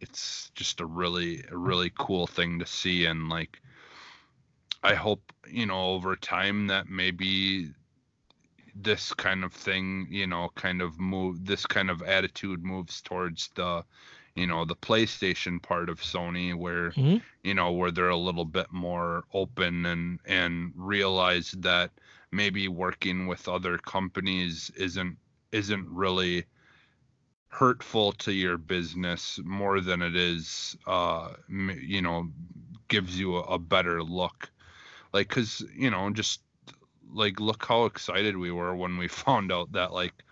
it's 0.00 0.50
just 0.54 0.80
a 0.80 0.86
really 0.86 1.44
a 1.50 1.56
really 1.56 1.92
cool 1.98 2.26
thing 2.26 2.60
to 2.60 2.66
see 2.66 3.06
and 3.06 3.28
like 3.28 3.60
I 4.84 4.94
hope 4.94 5.32
you 5.48 5.66
know 5.66 5.90
over 5.92 6.16
time 6.16 6.68
that 6.68 6.88
maybe 6.88 7.72
this 8.74 9.12
kind 9.14 9.44
of 9.44 9.52
thing 9.52 10.08
you 10.10 10.26
know 10.26 10.50
kind 10.54 10.82
of 10.82 10.98
move 11.00 11.46
this 11.46 11.66
kind 11.66 11.90
of 11.90 12.02
attitude 12.02 12.64
moves 12.64 13.00
towards 13.02 13.50
the 13.56 13.84
you 14.36 14.46
know 14.46 14.64
the 14.64 14.76
PlayStation 14.76 15.62
part 15.62 15.88
of 15.90 16.00
Sony 16.00 16.54
where 16.54 16.96
Mhm. 16.96 17.22
you 17.42 17.54
know 17.54 17.72
where 17.72 17.90
they're 17.92 18.08
a 18.08 18.16
little 18.16 18.44
bit 18.46 18.72
more 18.72 19.24
open 19.32 19.86
and 19.86 20.20
and 20.26 20.72
realize 20.76 21.52
that 21.58 21.92
maybe 22.34 22.68
working 22.68 23.26
with 23.26 23.48
other 23.48 23.78
companies 23.78 24.70
isn't 24.76 25.16
isn't 25.52 25.88
really 25.88 26.44
hurtful 27.48 28.10
to 28.12 28.32
your 28.32 28.58
business 28.58 29.38
more 29.44 29.80
than 29.80 30.02
it 30.02 30.16
is 30.16 30.76
uh 30.86 31.32
you 31.48 32.02
know 32.02 32.28
gives 32.88 33.18
you 33.18 33.36
a, 33.36 33.42
a 33.42 33.58
better 33.58 34.02
look. 34.02 34.50
Like 35.12 35.28
cuz 35.28 35.62
you 35.74 35.90
know 35.90 36.10
just 36.10 36.40
like 37.12 37.38
look 37.38 37.64
how 37.64 37.84
excited 37.84 38.36
we 38.36 38.50
were 38.50 38.74
when 38.74 38.98
we 38.98 39.08
found 39.24 39.52
out 39.52 39.72
that 39.72 39.92
like 39.92 40.24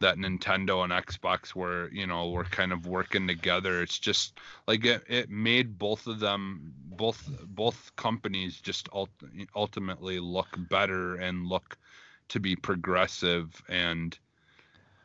that 0.00 0.16
Nintendo 0.16 0.84
and 0.84 0.92
Xbox 0.92 1.54
were, 1.54 1.90
you 1.92 2.06
know, 2.06 2.30
were 2.30 2.44
kind 2.44 2.72
of 2.72 2.86
working 2.86 3.26
together. 3.26 3.82
It's 3.82 3.98
just 3.98 4.38
like 4.66 4.84
it, 4.84 5.04
it 5.08 5.30
made 5.30 5.78
both 5.78 6.06
of 6.06 6.20
them, 6.20 6.72
both 6.86 7.28
both 7.46 7.92
companies, 7.96 8.60
just 8.60 8.88
ult- 8.92 9.10
ultimately 9.54 10.20
look 10.20 10.48
better 10.68 11.16
and 11.16 11.46
look 11.46 11.76
to 12.28 12.40
be 12.40 12.56
progressive 12.56 13.62
and 13.68 14.18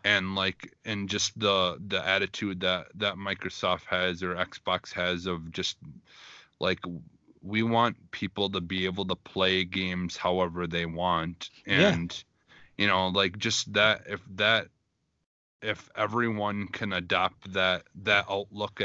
and 0.05 0.35
like 0.35 0.73
and 0.85 1.09
just 1.09 1.37
the 1.39 1.77
the 1.87 2.05
attitude 2.07 2.61
that 2.61 2.87
that 2.95 3.15
Microsoft 3.15 3.85
has 3.85 4.23
or 4.23 4.35
Xbox 4.35 4.93
has 4.93 5.25
of 5.25 5.51
just 5.51 5.77
like 6.59 6.79
we 7.41 7.63
want 7.63 8.11
people 8.11 8.49
to 8.49 8.61
be 8.61 8.85
able 8.85 9.05
to 9.05 9.15
play 9.15 9.63
games 9.63 10.17
however 10.17 10.67
they 10.67 10.85
want 10.85 11.49
Yeah. 11.65 11.89
and 11.89 12.23
you 12.77 12.87
know 12.87 13.07
like 13.09 13.37
just 13.37 13.73
that 13.73 14.03
if 14.07 14.21
that 14.35 14.67
if 15.61 15.89
everyone 15.95 16.67
can 16.67 16.93
adopt 16.93 17.51
that 17.53 17.83
that 18.03 18.25
outlook 18.29 18.81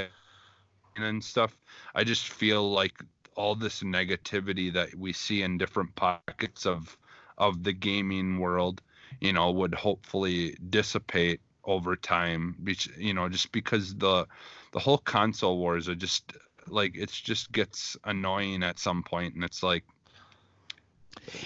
and 0.97 1.23
stuff 1.25 1.57
i 1.95 2.05
just 2.05 2.29
feel 2.29 2.71
like 2.71 2.95
all 3.37 3.55
this 3.55 3.83
negativity 3.83 4.73
that 4.73 4.95
we 4.95 5.13
see 5.13 5.43
in 5.43 5.59
different 5.59 5.95
pockets 5.97 6.67
of 6.67 6.97
of 7.39 7.63
the 7.65 7.73
gaming 7.73 8.39
world 8.39 8.81
you 9.21 9.33
know 9.33 9.51
would 9.51 9.75
hopefully 9.75 10.57
dissipate 10.71 11.41
over 11.65 11.97
time 11.97 12.55
you 12.99 13.15
know 13.15 13.29
just 13.29 13.51
because 13.53 13.95
the 13.97 14.27
the 14.73 14.79
whole 14.79 14.99
console 14.99 15.59
wars 15.59 15.89
are 15.89 15.95
just 15.95 16.33
like 16.69 16.93
it's 16.95 17.21
just 17.21 17.53
gets 17.53 17.97
annoying 18.05 18.63
at 18.63 18.79
some 18.79 19.03
point 19.03 19.35
and 19.35 19.45
it's 19.45 19.63
like 19.63 19.85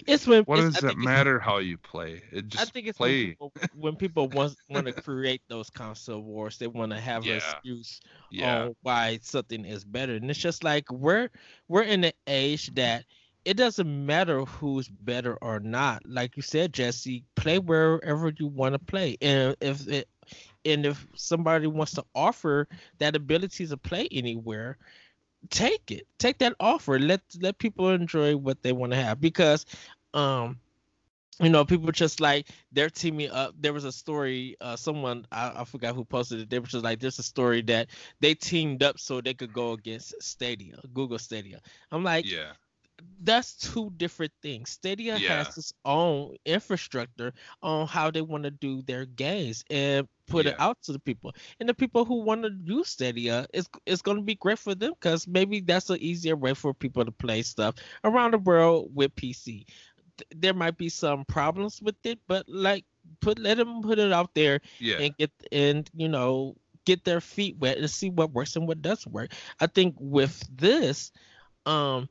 It's 0.06 0.26
when 0.26 0.44
What 0.44 0.58
it's- 0.58 0.74
does 0.74 0.84
I 0.84 0.90
it 0.90 0.98
matter 0.98 1.38
how 1.38 1.58
you 1.58 1.78
play? 1.78 2.22
It 2.32 2.58
I 2.58 2.64
think 2.64 2.86
it's 2.86 2.98
when 2.98 3.10
people, 3.10 3.52
when 3.74 3.96
people 3.96 4.28
want 4.28 4.56
want 4.68 4.86
to 4.86 4.92
create 4.92 5.42
those 5.48 5.70
console 5.70 6.20
wars, 6.22 6.58
they 6.58 6.66
want 6.66 6.92
to 6.92 7.00
have 7.00 7.24
an 7.26 7.36
excuse 7.36 8.00
Yeah. 8.30 8.64
on 8.64 8.76
why 8.82 9.18
something 9.22 9.64
is 9.64 9.84
better. 9.84 10.14
And 10.14 10.30
it's 10.30 10.38
just 10.38 10.64
like 10.64 10.90
we're 10.90 11.30
we're 11.68 11.82
in 11.82 12.04
an 12.04 12.12
age 12.26 12.74
that 12.74 13.04
it 13.44 13.56
doesn't 13.56 14.06
matter 14.06 14.44
who's 14.44 14.88
better 14.88 15.36
or 15.40 15.60
not. 15.60 16.02
Like 16.06 16.36
you 16.36 16.42
said, 16.42 16.74
Jesse, 16.74 17.24
play 17.34 17.58
wherever 17.58 18.32
you 18.36 18.46
want 18.46 18.74
to 18.74 18.78
play. 18.78 19.16
And 19.22 19.56
if 19.60 19.86
it 19.88 20.08
and 20.64 20.84
if 20.84 21.06
somebody 21.14 21.66
wants 21.66 21.92
to 21.92 22.04
offer 22.14 22.68
that 22.98 23.16
ability 23.16 23.66
to 23.66 23.76
play 23.76 24.08
anywhere, 24.12 24.76
take 25.50 25.90
it. 25.90 26.06
Take 26.18 26.38
that 26.38 26.54
offer. 26.60 26.98
Let 26.98 27.20
let 27.40 27.58
people 27.58 27.90
enjoy 27.90 28.36
what 28.36 28.62
they 28.62 28.72
want 28.72 28.92
to 28.92 28.98
have 28.98 29.20
because 29.20 29.66
um 30.14 30.60
you 31.40 31.50
know, 31.50 31.64
people 31.64 31.92
just 31.92 32.20
like 32.20 32.48
they're 32.72 32.90
teaming 32.90 33.30
up. 33.30 33.54
There 33.58 33.72
was 33.72 33.84
a 33.84 33.92
story, 33.92 34.56
uh, 34.60 34.76
someone 34.76 35.26
I, 35.30 35.52
I 35.62 35.64
forgot 35.64 35.94
who 35.94 36.04
posted 36.04 36.40
it. 36.40 36.50
They 36.50 36.58
were 36.58 36.66
just 36.66 36.84
like, 36.84 37.00
there's 37.00 37.18
a 37.20 37.22
story 37.22 37.62
that 37.62 37.90
they 38.20 38.34
teamed 38.34 38.82
up 38.82 38.98
so 38.98 39.20
they 39.20 39.34
could 39.34 39.52
go 39.52 39.72
against 39.72 40.20
Stadia, 40.20 40.80
Google 40.92 41.18
Stadia. 41.18 41.60
I'm 41.92 42.02
like, 42.02 42.26
Yeah. 42.26 42.52
That's 43.22 43.54
two 43.54 43.90
different 43.96 44.32
things. 44.42 44.70
Stadia 44.70 45.18
Yeah. 45.18 45.28
has 45.38 45.56
its 45.56 45.72
own 45.84 46.36
infrastructure 46.44 47.32
on 47.62 47.86
how 47.86 48.10
they 48.10 48.22
want 48.22 48.44
to 48.44 48.50
do 48.50 48.82
their 48.82 49.04
games 49.06 49.64
and 49.70 50.08
put 50.26 50.46
it 50.46 50.54
out 50.58 50.78
to 50.82 50.92
the 50.92 50.98
people. 50.98 51.32
And 51.60 51.68
the 51.68 51.74
people 51.74 52.04
who 52.04 52.22
want 52.22 52.42
to 52.42 52.50
use 52.64 52.88
Stadia, 52.88 53.46
it's 53.52 53.68
it's 53.86 54.02
going 54.02 54.16
to 54.18 54.22
be 54.22 54.34
great 54.34 54.58
for 54.58 54.74
them 54.74 54.92
because 55.00 55.26
maybe 55.26 55.60
that's 55.60 55.90
an 55.90 55.98
easier 56.00 56.36
way 56.36 56.54
for 56.54 56.74
people 56.74 57.04
to 57.04 57.12
play 57.12 57.42
stuff 57.42 57.74
around 58.04 58.32
the 58.32 58.38
world 58.38 58.90
with 58.94 59.14
PC. 59.16 59.66
There 60.34 60.54
might 60.54 60.76
be 60.76 60.88
some 60.88 61.24
problems 61.24 61.80
with 61.80 61.96
it, 62.04 62.18
but 62.26 62.48
like 62.48 62.84
put 63.20 63.38
let 63.38 63.56
them 63.58 63.82
put 63.82 63.98
it 63.98 64.12
out 64.12 64.34
there 64.34 64.60
Yeah. 64.80 64.98
and 64.98 65.16
get 65.16 65.30
and 65.52 65.88
you 65.94 66.08
know 66.08 66.56
get 66.84 67.04
their 67.04 67.20
feet 67.20 67.56
wet 67.58 67.78
and 67.78 67.90
see 67.90 68.10
what 68.10 68.32
works 68.32 68.56
and 68.56 68.66
what 68.66 68.82
doesn't 68.82 69.12
work. 69.12 69.32
I 69.60 69.66
think 69.66 69.94
with 69.98 70.42
this, 70.54 71.12
um, 71.66 72.08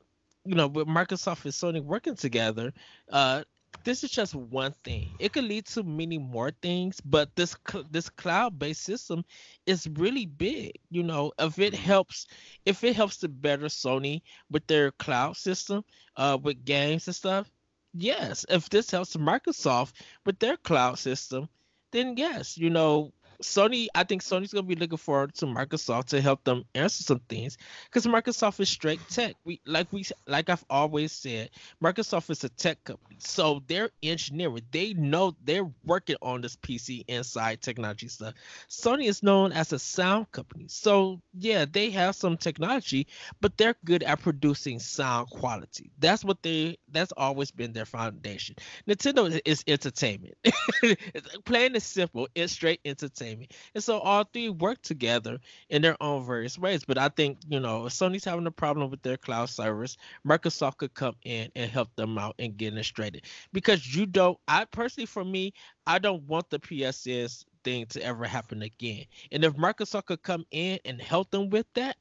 you 0.47 0.55
know, 0.55 0.67
with 0.67 0.87
Microsoft 0.87 1.45
and 1.45 1.53
Sony 1.53 1.83
working 1.83 2.15
together, 2.15 2.73
uh, 3.11 3.43
this 3.83 4.03
is 4.03 4.11
just 4.11 4.33
one 4.35 4.73
thing. 4.83 5.09
It 5.19 5.33
could 5.33 5.43
lead 5.43 5.65
to 5.67 5.83
many 5.83 6.17
more 6.17 6.51
things, 6.61 7.01
but 7.01 7.35
this 7.35 7.55
this 7.91 8.09
cloud-based 8.09 8.81
system 8.83 9.23
is 9.65 9.87
really 9.95 10.25
big. 10.25 10.73
You 10.89 11.03
know, 11.03 11.33
if 11.39 11.59
it 11.59 11.73
helps, 11.75 12.27
if 12.65 12.83
it 12.83 12.95
helps 12.95 13.17
to 13.17 13.29
better 13.29 13.67
Sony 13.67 14.21
with 14.49 14.65
their 14.67 14.91
cloud 14.91 15.37
system, 15.37 15.83
uh, 16.15 16.37
with 16.41 16.65
games 16.65 17.07
and 17.07 17.15
stuff, 17.15 17.51
yes. 17.93 18.45
If 18.49 18.69
this 18.69 18.91
helps 18.91 19.15
Microsoft 19.17 19.93
with 20.25 20.39
their 20.39 20.57
cloud 20.57 20.99
system, 20.99 21.49
then 21.91 22.15
yes, 22.17 22.57
you 22.57 22.69
know, 22.69 23.13
Sony, 23.41 23.87
I 23.93 24.03
think 24.03 24.23
Sony's 24.23 24.51
gonna 24.53 24.63
be 24.63 24.75
looking 24.75 24.97
forward 24.97 25.33
to 25.35 25.45
Microsoft 25.45 26.05
to 26.07 26.21
help 26.21 26.43
them 26.43 26.63
answer 26.73 27.03
some 27.03 27.19
things 27.29 27.57
because 27.85 28.05
Microsoft 28.05 28.59
is 28.59 28.69
straight 28.69 28.99
tech. 29.09 29.35
We 29.45 29.61
like 29.65 29.91
we 29.91 30.05
like 30.27 30.49
I've 30.49 30.65
always 30.69 31.11
said, 31.11 31.51
Microsoft 31.83 32.29
is 32.31 32.43
a 32.43 32.49
tech 32.49 32.83
company, 32.83 33.17
so 33.19 33.61
they're 33.67 33.91
engineering. 34.01 34.63
They 34.71 34.93
know 34.93 35.35
they're 35.43 35.69
working 35.85 36.15
on 36.21 36.41
this 36.41 36.55
PC 36.55 37.03
inside 37.07 37.61
technology 37.61 38.07
stuff. 38.07 38.33
Sony 38.69 39.05
is 39.05 39.21
known 39.21 39.51
as 39.51 39.71
a 39.71 39.79
sound 39.79 40.31
company, 40.31 40.65
so 40.67 41.21
yeah, 41.37 41.65
they 41.71 41.91
have 41.91 42.15
some 42.15 42.37
technology, 42.37 43.07
but 43.39 43.57
they're 43.57 43.75
good 43.85 44.03
at 44.03 44.21
producing 44.21 44.79
sound 44.79 45.29
quality. 45.29 45.91
That's 45.99 46.25
what 46.25 46.41
they. 46.41 46.77
That's 46.91 47.11
always 47.15 47.51
been 47.51 47.73
their 47.73 47.85
foundation. 47.85 48.55
Nintendo 48.87 49.39
is 49.45 49.63
entertainment. 49.67 50.35
Playing 51.45 51.75
is 51.75 51.83
simple. 51.83 52.27
It's 52.35 52.53
straight 52.53 52.79
entertainment. 52.85 53.26
And 53.27 53.83
so 53.83 53.99
all 53.99 54.23
three 54.23 54.49
work 54.49 54.81
together 54.81 55.39
in 55.69 55.81
their 55.81 55.95
own 56.01 56.25
various 56.25 56.57
ways. 56.57 56.83
But 56.85 56.97
I 56.97 57.09
think, 57.09 57.37
you 57.47 57.59
know, 57.59 57.85
if 57.85 57.93
Sony's 57.93 58.23
having 58.23 58.45
a 58.47 58.51
problem 58.51 58.89
with 58.89 59.01
their 59.01 59.17
cloud 59.17 59.49
service, 59.49 59.97
Microsoft 60.25 60.77
could 60.77 60.93
come 60.93 61.15
in 61.23 61.49
and 61.55 61.69
help 61.69 61.95
them 61.95 62.17
out 62.17 62.35
and 62.39 62.57
get 62.57 62.73
it 62.73 62.83
straightened. 62.83 63.23
Because 63.53 63.95
you 63.95 64.05
don't, 64.05 64.37
I 64.47 64.65
personally, 64.65 65.05
for 65.05 65.23
me, 65.23 65.53
I 65.85 65.99
don't 65.99 66.23
want 66.23 66.49
the 66.49 66.59
PSS 66.59 67.45
thing 67.63 67.85
to 67.87 68.01
ever 68.03 68.25
happen 68.25 68.61
again. 68.61 69.05
And 69.31 69.43
if 69.43 69.53
Microsoft 69.55 70.05
could 70.05 70.21
come 70.21 70.45
in 70.51 70.79
and 70.85 71.01
help 71.01 71.29
them 71.31 71.49
with 71.49 71.65
that, 71.73 71.97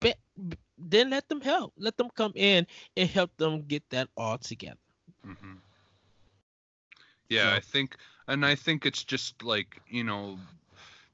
be- 0.00 0.14
then 0.78 1.10
let 1.10 1.28
them 1.28 1.40
help. 1.40 1.72
Let 1.76 1.96
them 1.96 2.08
come 2.14 2.32
in 2.34 2.66
and 2.96 3.08
help 3.08 3.36
them 3.36 3.62
get 3.62 3.88
that 3.90 4.08
all 4.16 4.38
together. 4.38 4.78
hmm 5.24 5.54
Yeah, 7.28 7.50
So- 7.50 7.56
I 7.56 7.60
think, 7.60 7.96
and 8.28 8.44
I 8.44 8.54
think 8.54 8.86
it's 8.86 9.04
just 9.04 9.42
like 9.42 9.80
you 9.88 10.04
know, 10.04 10.38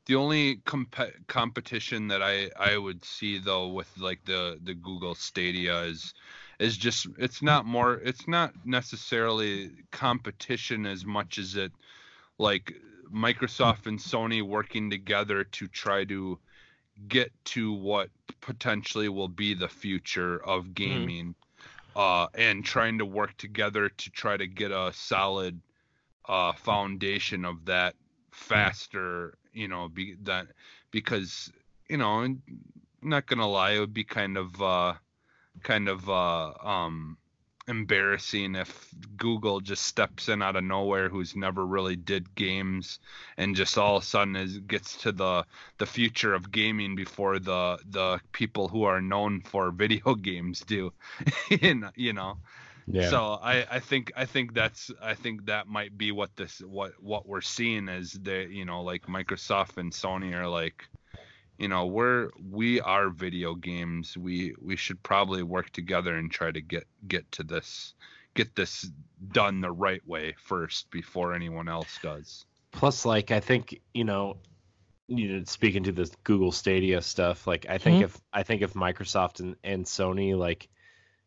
the 0.07 0.17
only 0.17 0.57
comp- 0.65 1.27
competition 1.27 2.09
that 2.09 2.23
I 2.23 2.51
I 2.59 2.77
would 2.77 3.05
see 3.05 3.39
though 3.39 3.69
with 3.69 3.91
like 3.99 4.25
the 4.25 4.59
the 4.63 4.75
Google 4.75 5.15
Stadia 5.15 5.83
is 5.83 6.15
is 6.59 6.77
just 6.77 7.07
it's 7.19 7.43
not 7.43 7.65
more 7.67 7.95
it's 7.95 8.29
not 8.29 8.53
necessarily 8.65 9.71
competition 9.91 10.87
as 10.87 11.05
much 11.05 11.39
as 11.39 11.57
it 11.57 11.73
like 12.39 12.75
Microsoft 13.13 13.87
and 13.87 13.99
Sony 13.99 14.43
working 14.43 14.91
together 14.91 15.45
to 15.45 15.67
try 15.67 16.05
to 16.05 16.39
get 17.09 17.33
to 17.45 17.73
what 17.73 18.11
potentially 18.41 19.09
will 19.09 19.29
be 19.29 19.55
the 19.55 19.69
future 19.69 20.43
of 20.45 20.75
gaming 20.75 21.35
uh, 21.97 22.27
and 22.35 22.65
trying 22.65 22.99
to 22.99 23.07
work 23.07 23.37
together 23.37 23.89
to 23.89 24.11
try 24.11 24.37
to 24.37 24.47
get 24.47 24.71
a 24.71 24.93
solid 24.93 25.61
uh, 26.31 26.53
foundation 26.53 27.45
of 27.45 27.65
that 27.67 27.95
faster, 28.31 29.35
you 29.53 29.67
know, 29.69 29.89
be 29.89 30.15
that 30.23 30.47
because 30.93 31.51
you 31.89 31.97
know, 31.97 32.21
I'm 32.21 32.43
not 33.03 33.27
gonna 33.27 33.49
lie, 33.49 33.73
it 33.73 33.81
would 33.81 33.93
be 33.93 34.05
kind 34.05 34.39
of 34.39 34.63
uh, 34.63 34.95
kind 35.63 35.89
of 35.89 36.09
uh, 36.09 36.53
um, 36.63 37.19
embarrassing 37.67 38.55
if 38.55 38.95
Google 39.17 39.61
just 39.61 39.85
steps 39.85 40.29
in 40.29 40.41
out 40.41 40.55
of 40.55 40.63
nowhere, 40.63 41.09
who's 41.09 41.35
never 41.35 41.67
really 41.67 41.97
did 41.97 42.35
games, 42.37 43.01
and 43.37 43.57
just 43.57 43.77
all 43.77 43.97
of 43.97 44.05
a 44.05 44.07
sudden 44.07 44.37
is 44.37 44.59
gets 44.61 44.97
to 44.99 45.11
the 45.13 45.45
the 45.79 45.87
future 45.87 46.33
of 46.33 46.53
gaming 46.53 46.95
before 46.95 47.41
the 47.41 47.79
the 47.91 48.21
people 48.31 48.69
who 48.69 48.85
are 48.85 49.01
known 49.01 49.41
for 49.41 49.71
video 49.85 50.15
games 50.15 50.61
do, 50.61 50.93
and 51.63 51.91
you 51.97 52.13
know. 52.13 52.39
Yeah. 52.87 53.11
So 53.11 53.39
I, 53.43 53.67
I 53.71 53.81
think 53.81 54.13
I 54.17 54.25
think 54.25 54.55
that's 54.55 54.91
I 55.03 55.15
think 55.15 55.47
that 55.47 55.67
might 55.69 55.97
be 55.97 56.13
what 56.13 56.35
this 56.37 56.61
what 56.61 56.93
what 57.01 57.27
we're 57.27 57.41
seeing 57.41 57.89
is 57.89 58.13
that 58.23 58.51
you 58.51 58.65
know 58.65 58.83
like 58.83 59.07
Microsoft 59.07 59.77
and 59.77 59.93
Sony 59.93 60.35
are 60.35 60.49
like 60.49 60.89
you 61.59 61.69
know 61.69 61.87
we're 61.87 62.31
we 62.51 62.81
are 62.81 63.11
video 63.11 63.55
games 63.55 64.17
we 64.17 64.55
we 64.61 64.77
should 64.77 65.03
probably 65.03 65.43
work 65.43 65.71
together 65.71 66.17
and 66.17 66.31
try 66.31 66.51
to 66.51 66.61
get 66.61 66.85
get 67.07 67.31
to 67.33 67.43
this 67.43 67.95
get 68.35 68.55
this 68.55 68.91
done 69.33 69.61
the 69.61 69.71
right 69.71 70.07
way 70.07 70.35
first 70.39 70.91
before 70.91 71.35
anyone 71.35 71.69
else 71.69 71.99
does. 72.03 72.45
Plus, 72.73 73.05
like 73.05 73.31
I 73.31 73.41
think 73.41 73.81
you 73.93 74.05
know, 74.05 74.37
you 75.09 75.29
know, 75.29 75.45
speaking 75.45 75.83
to 75.85 75.93
the 75.93 76.11
Google 76.25 76.53
Stadia 76.53 77.03
stuff, 77.03 77.47
like 77.47 77.67
I 77.69 77.79
think 77.79 78.01
Mhm. 78.01 78.05
if 78.05 78.21
I 78.33 78.43
think 78.43 78.63
if 78.63 78.75
Microsoft 78.75 79.41
and, 79.41 79.57
and 79.65 79.85
Sony 79.85 80.37
like 80.39 80.69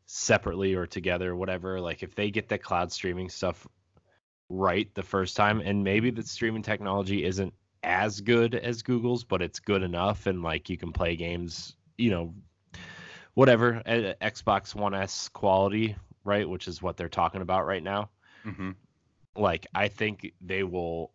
separately 0.06 0.74
or 0.76 0.86
together, 0.88 1.36
whatever, 1.36 1.80
like 1.82 2.04
if 2.04 2.16
they 2.16 2.32
get 2.32 2.50
the 2.50 2.58
cloud 2.58 2.92
streaming 2.92 3.30
stuff 3.30 3.68
right 4.50 4.94
the 4.96 5.04
first 5.04 5.36
time, 5.36 5.62
and 5.62 5.84
maybe 5.84 6.12
the 6.12 6.24
streaming 6.24 6.64
technology 6.64 7.24
isn't 7.26 7.54
as 7.84 8.22
good 8.22 8.56
as 8.56 8.82
Google's, 8.82 9.24
but 9.24 9.42
it's 9.42 9.60
good 9.60 9.84
enough, 9.84 10.28
and 10.28 10.42
like 10.44 10.70
you 10.70 10.78
can 10.78 10.92
play 10.94 11.16
games, 11.16 11.76
you 11.98 12.12
know, 12.12 12.34
whatever, 13.34 13.82
at 13.86 14.20
Xbox 14.20 14.76
One 14.76 14.94
S 14.94 15.30
quality, 15.30 15.96
right, 16.24 16.48
which 16.48 16.68
is 16.68 16.82
what 16.82 16.98
they're 16.98 17.10
talking 17.10 17.42
about 17.42 17.66
right 17.66 17.84
now 17.84 18.10
hmm 18.46 18.72
like 19.36 19.68
I 19.74 19.88
think 19.88 20.34
they 20.42 20.64
will 20.64 21.12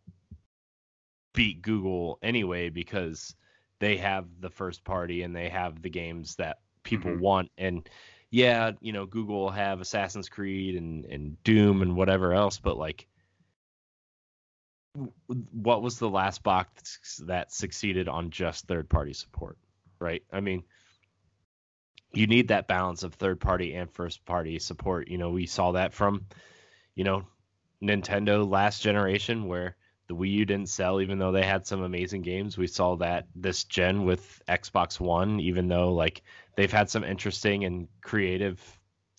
beat 1.35 1.63
Google 1.63 2.19
anyway 2.23 2.69
because 2.69 3.35
they 3.81 3.97
have 3.99 4.27
the 4.41 4.51
first 4.51 4.85
party 4.85 5.23
and 5.23 5.35
they 5.35 5.49
have 5.49 5.83
the 5.83 5.91
games 5.91 6.37
that 6.37 6.59
people 6.83 7.11
Mhm. 7.11 7.21
want 7.21 7.51
and 7.59 7.89
yeah, 8.31 8.73
you 8.81 8.93
know, 8.93 9.07
Google 9.07 9.41
will 9.41 9.51
have 9.51 9.81
Assassin's 9.81 10.29
Creed 10.29 10.77
and 10.77 11.05
and 11.07 11.43
Doom 11.43 11.83
and 11.83 11.97
whatever 11.97 12.33
else, 12.33 12.59
but 12.59 12.77
like 12.77 13.07
what 15.53 15.83
was 15.83 15.99
the 15.99 16.09
last 16.09 16.43
box 16.43 17.21
that 17.27 17.53
succeeded 17.53 18.09
on 18.09 18.31
just 18.31 18.67
third 18.67 18.89
party 18.89 19.13
support, 19.13 19.59
right? 20.01 20.23
I 20.33 20.41
mean, 20.41 20.65
you 22.13 22.27
need 22.27 22.49
that 22.49 22.69
balance 22.69 23.03
of 23.03 23.15
third 23.15 23.41
party 23.41 23.75
and 23.75 23.91
first 23.91 24.25
party 24.25 24.59
support. 24.59 25.09
You 25.09 25.19
know, 25.19 25.31
we 25.31 25.47
saw 25.47 25.73
that 25.73 25.93
from, 25.93 26.27
you 26.95 27.05
know, 27.05 27.27
Nintendo 27.83 28.49
last 28.49 28.83
generation 28.83 29.47
where 29.47 29.77
the 30.09 30.17
Wii 30.17 30.31
U 30.33 30.45
didn't 30.45 30.71
sell 30.71 31.01
even 31.01 31.19
though 31.19 31.33
they 31.33 31.45
had 31.45 31.67
some 31.67 31.83
amazing 31.83 32.23
games. 32.23 32.59
We 32.59 32.67
saw 32.67 32.97
that 32.97 33.27
this 33.37 33.65
gen 33.65 34.05
with 34.05 34.43
Xbox 34.49 34.99
One, 34.99 35.39
even 35.39 35.69
though 35.69 35.93
like 35.93 36.23
they've 36.57 36.73
had 36.73 36.91
some 36.91 37.05
interesting 37.05 37.65
and 37.65 37.89
creative 38.01 38.61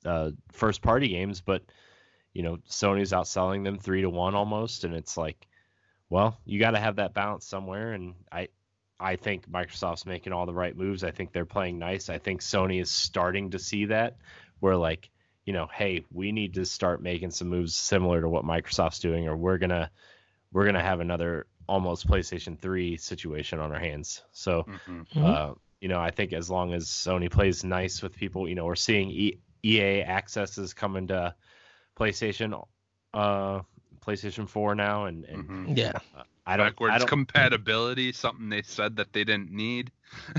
uh, 0.03 0.31
first 0.51 0.81
party 0.81 1.07
games, 1.07 1.41
but 1.41 1.63
you 2.33 2.43
know 2.43 2.57
Sony's 2.69 3.11
outselling 3.11 3.63
them 3.63 3.77
three 3.77 4.01
to 4.01 4.09
one 4.09 4.35
almost, 4.35 4.83
and 4.83 4.95
it's 4.95 5.15
like, 5.15 5.47
well, 6.09 6.37
you 6.43 6.59
got 6.59 6.71
to 6.71 6.79
have 6.79 6.97
that 6.97 7.13
balance 7.13 7.45
somewhere, 7.45 7.93
and 7.93 8.15
I. 8.31 8.49
I 9.01 9.15
think 9.15 9.49
Microsoft's 9.49 10.05
making 10.05 10.33
all 10.33 10.45
the 10.45 10.53
right 10.53 10.75
moves. 10.75 11.05
I 11.05 11.11
think 11.11 11.31
they're 11.31 11.45
playing 11.45 11.79
nice. 11.79 12.09
I 12.09 12.17
think 12.17 12.41
Sony 12.41 12.81
is 12.81 12.91
starting 12.91 13.51
to 13.51 13.57
see 13.57 13.85
that, 13.85 14.17
where 14.59 14.75
like, 14.75 15.09
you 15.45 15.53
know, 15.53 15.69
hey, 15.73 16.03
we 16.11 16.33
need 16.33 16.55
to 16.55 16.65
start 16.65 17.01
making 17.01 17.31
some 17.31 17.47
moves 17.47 17.77
similar 17.77 18.19
to 18.19 18.27
what 18.27 18.43
Microsoft's 18.43 18.99
doing, 18.99 19.29
or 19.29 19.37
we're 19.37 19.57
gonna 19.57 19.89
we're 20.51 20.65
gonna 20.65 20.81
have 20.83 20.99
another 20.99 21.47
almost 21.67 22.07
PlayStation 22.07 22.57
3 22.59 22.97
situation 22.97 23.59
on 23.59 23.71
our 23.71 23.79
hands. 23.79 24.23
So, 24.31 24.63
Mhm. 24.63 25.07
Mhm. 25.13 25.23
uh, 25.25 25.53
you 25.81 25.87
know, 25.87 25.99
I 25.99 26.11
think 26.11 26.33
as 26.33 26.49
long 26.49 26.73
as 26.73 26.87
Sony 26.87 27.29
plays 27.31 27.63
nice 27.63 28.01
with 28.01 28.15
people, 28.15 28.49
you 28.49 28.55
know, 28.55 28.65
we're 28.65 28.75
seeing 28.75 29.11
e- 29.11 29.39
EA 29.63 30.01
accesses 30.03 30.73
coming 30.73 31.07
to 31.07 31.35
PlayStation, 31.95 32.65
uh, 33.13 33.61
PlayStation 34.01 34.47
4 34.47 34.75
now, 34.75 35.05
and, 35.05 35.25
and 35.25 35.47
Mhm. 35.47 35.77
Yeah. 35.77 35.91
uh, 36.15 36.23
I 36.45 36.57
don't, 36.57 36.65
Backwards 36.67 36.95
I 36.95 36.97
don't, 36.97 37.07
compatibility, 37.07 38.11
something 38.11 38.49
they 38.49 38.63
said 38.63 38.95
that 38.95 39.13
they 39.13 39.23
didn't 39.23 39.51
need. 39.51 39.91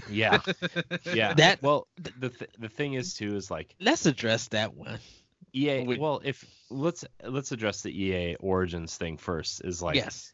yeah, 0.08 0.40
yeah. 1.04 1.34
That- 1.34 1.62
well, 1.62 1.86
the 1.96 2.30
th- 2.30 2.50
the 2.58 2.68
thing 2.68 2.94
is 2.94 3.14
too 3.14 3.36
is 3.36 3.48
like 3.50 3.76
Let's 3.78 4.06
address 4.06 4.48
that 4.48 4.74
one. 4.74 4.98
EA. 5.54 5.84
We- 5.84 5.98
well, 5.98 6.20
if 6.24 6.44
let's 6.70 7.04
let's 7.24 7.52
address 7.52 7.82
the 7.82 7.90
EA 7.90 8.36
Origins 8.36 8.96
thing 8.96 9.16
first. 9.16 9.64
Is 9.64 9.82
like 9.82 9.96
yes. 9.96 10.32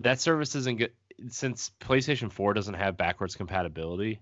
that 0.00 0.20
service 0.20 0.54
isn't 0.54 0.78
good 0.78 0.92
since 1.28 1.70
PlayStation 1.80 2.30
4 2.30 2.52
doesn't 2.54 2.74
have 2.74 2.96
backwards 2.96 3.36
compatibility. 3.36 4.20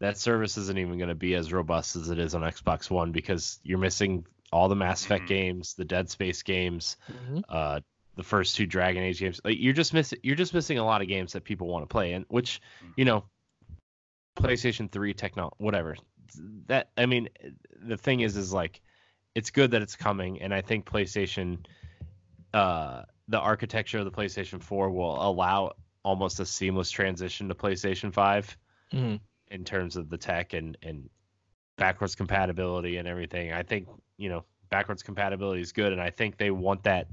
That 0.00 0.18
service 0.18 0.56
isn't 0.58 0.78
even 0.78 0.98
going 0.98 1.10
to 1.10 1.14
be 1.14 1.34
as 1.36 1.52
robust 1.52 1.94
as 1.94 2.10
it 2.10 2.18
is 2.18 2.34
on 2.34 2.40
Xbox 2.42 2.90
One 2.90 3.12
because 3.12 3.60
you're 3.62 3.78
missing 3.78 4.26
all 4.52 4.68
the 4.68 4.74
Mass 4.74 5.04
Effect 5.04 5.24
Mhm. 5.24 5.28
games, 5.28 5.74
the 5.74 5.84
Dead 5.84 6.10
Space 6.10 6.42
games, 6.42 6.96
Mhm. 7.08 7.42
uh, 7.48 7.80
the 8.16 8.24
first 8.24 8.56
two 8.56 8.66
Dragon 8.66 9.02
Age 9.04 9.20
games. 9.20 9.40
Like 9.44 9.58
you're 9.60 9.72
just 9.72 9.94
missing 9.94 10.18
you're 10.24 10.34
just 10.36 10.52
missing 10.52 10.78
a 10.78 10.84
lot 10.84 11.00
of 11.02 11.08
games 11.08 11.32
that 11.34 11.44
people 11.44 11.68
want 11.68 11.84
to 11.84 11.92
play, 11.92 12.12
and 12.14 12.24
which 12.28 12.60
you 12.96 13.04
know, 13.04 13.24
PlayStation 14.36 14.90
3 14.90 15.14
technology, 15.14 15.54
whatever. 15.58 15.96
That 16.66 16.90
I 16.96 17.06
mean, 17.06 17.28
the 17.80 17.96
thing 17.96 18.20
is, 18.20 18.36
is 18.36 18.52
like, 18.52 18.80
it's 19.34 19.50
good 19.50 19.70
that 19.70 19.82
it's 19.82 19.96
coming, 19.96 20.40
and 20.42 20.52
I 20.52 20.60
think 20.60 20.84
PlayStation, 20.84 21.64
uh, 22.52 23.02
the 23.28 23.38
architecture 23.38 23.98
of 23.98 24.04
the 24.04 24.10
PlayStation 24.10 24.62
4 24.62 24.90
will 24.90 25.22
allow 25.22 25.72
almost 26.02 26.40
a 26.40 26.46
seamless 26.46 26.90
transition 26.90 27.48
to 27.48 27.54
PlayStation 27.54 28.12
5 28.12 28.56
Mhm. 28.92 29.20
in 29.48 29.64
terms 29.64 29.96
of 29.96 30.08
the 30.10 30.18
tech 30.18 30.52
and 30.52 30.76
and 30.82 31.08
backwards 31.76 32.14
compatibility 32.14 32.96
and 32.98 33.08
everything. 33.08 33.52
I 33.52 33.62
think 33.62 33.88
you 34.18 34.28
know 34.28 34.44
backwards 34.70 35.02
compatibility 35.02 35.60
is 35.60 35.72
good, 35.72 35.92
and 35.92 36.00
I 36.00 36.10
think 36.10 36.36
they 36.36 36.50
want 36.50 36.82
that 36.84 37.08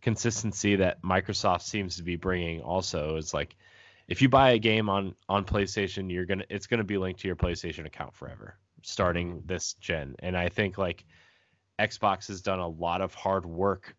consistency 0.00 0.76
that 0.76 1.02
Microsoft 1.02 1.62
seems 1.62 1.96
to 1.96 2.02
be 2.02 2.16
bringing. 2.16 2.60
Also, 2.60 3.16
is 3.16 3.32
like 3.32 3.56
if 4.08 4.20
you 4.20 4.28
buy 4.28 4.50
a 4.50 4.58
game 4.58 4.88
on 4.88 5.14
on 5.28 5.44
PlayStation, 5.44 6.10
you're 6.10 6.26
gonna 6.26 6.44
it's 6.50 6.66
gonna 6.66 6.84
be 6.84 6.98
linked 6.98 7.20
to 7.20 7.28
your 7.28 7.36
PlayStation 7.36 7.86
account 7.86 8.14
forever, 8.14 8.56
starting 8.82 9.42
this 9.46 9.74
gen. 9.74 10.16
And 10.18 10.36
I 10.36 10.48
think 10.48 10.76
like 10.78 11.04
Xbox 11.78 12.28
has 12.28 12.42
done 12.42 12.58
a 12.58 12.68
lot 12.68 13.00
of 13.00 13.14
hard 13.14 13.46
work 13.46 13.94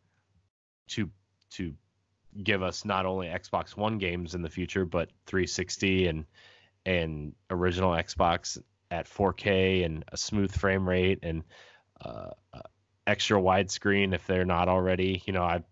to 0.89 1.09
to 1.51 1.74
give 2.41 2.63
us 2.63 2.86
not 2.86 3.05
only 3.05 3.28
Xbox 3.28 3.76
One 3.76 3.97
games 3.97 4.36
in 4.36 4.41
the 4.41 4.49
future, 4.49 4.86
but 4.86 5.09
360 5.28 6.07
and 6.07 6.26
and 6.86 7.34
original 7.49 7.91
Xbox 7.91 8.61
at 8.91 9.07
4K 9.07 9.86
and 9.86 10.03
a 10.11 10.17
smooth 10.17 10.51
frame 10.51 10.88
rate 10.88 11.19
and 11.24 11.43
uh, 12.03 12.32
uh, 12.53 12.59
extra 13.07 13.39
widescreen 13.39 14.13
if 14.13 14.28
they're 14.28 14.45
not 14.45 14.67
already. 14.67 15.24
You 15.26 15.34
know, 15.34 15.43
I 15.43 15.63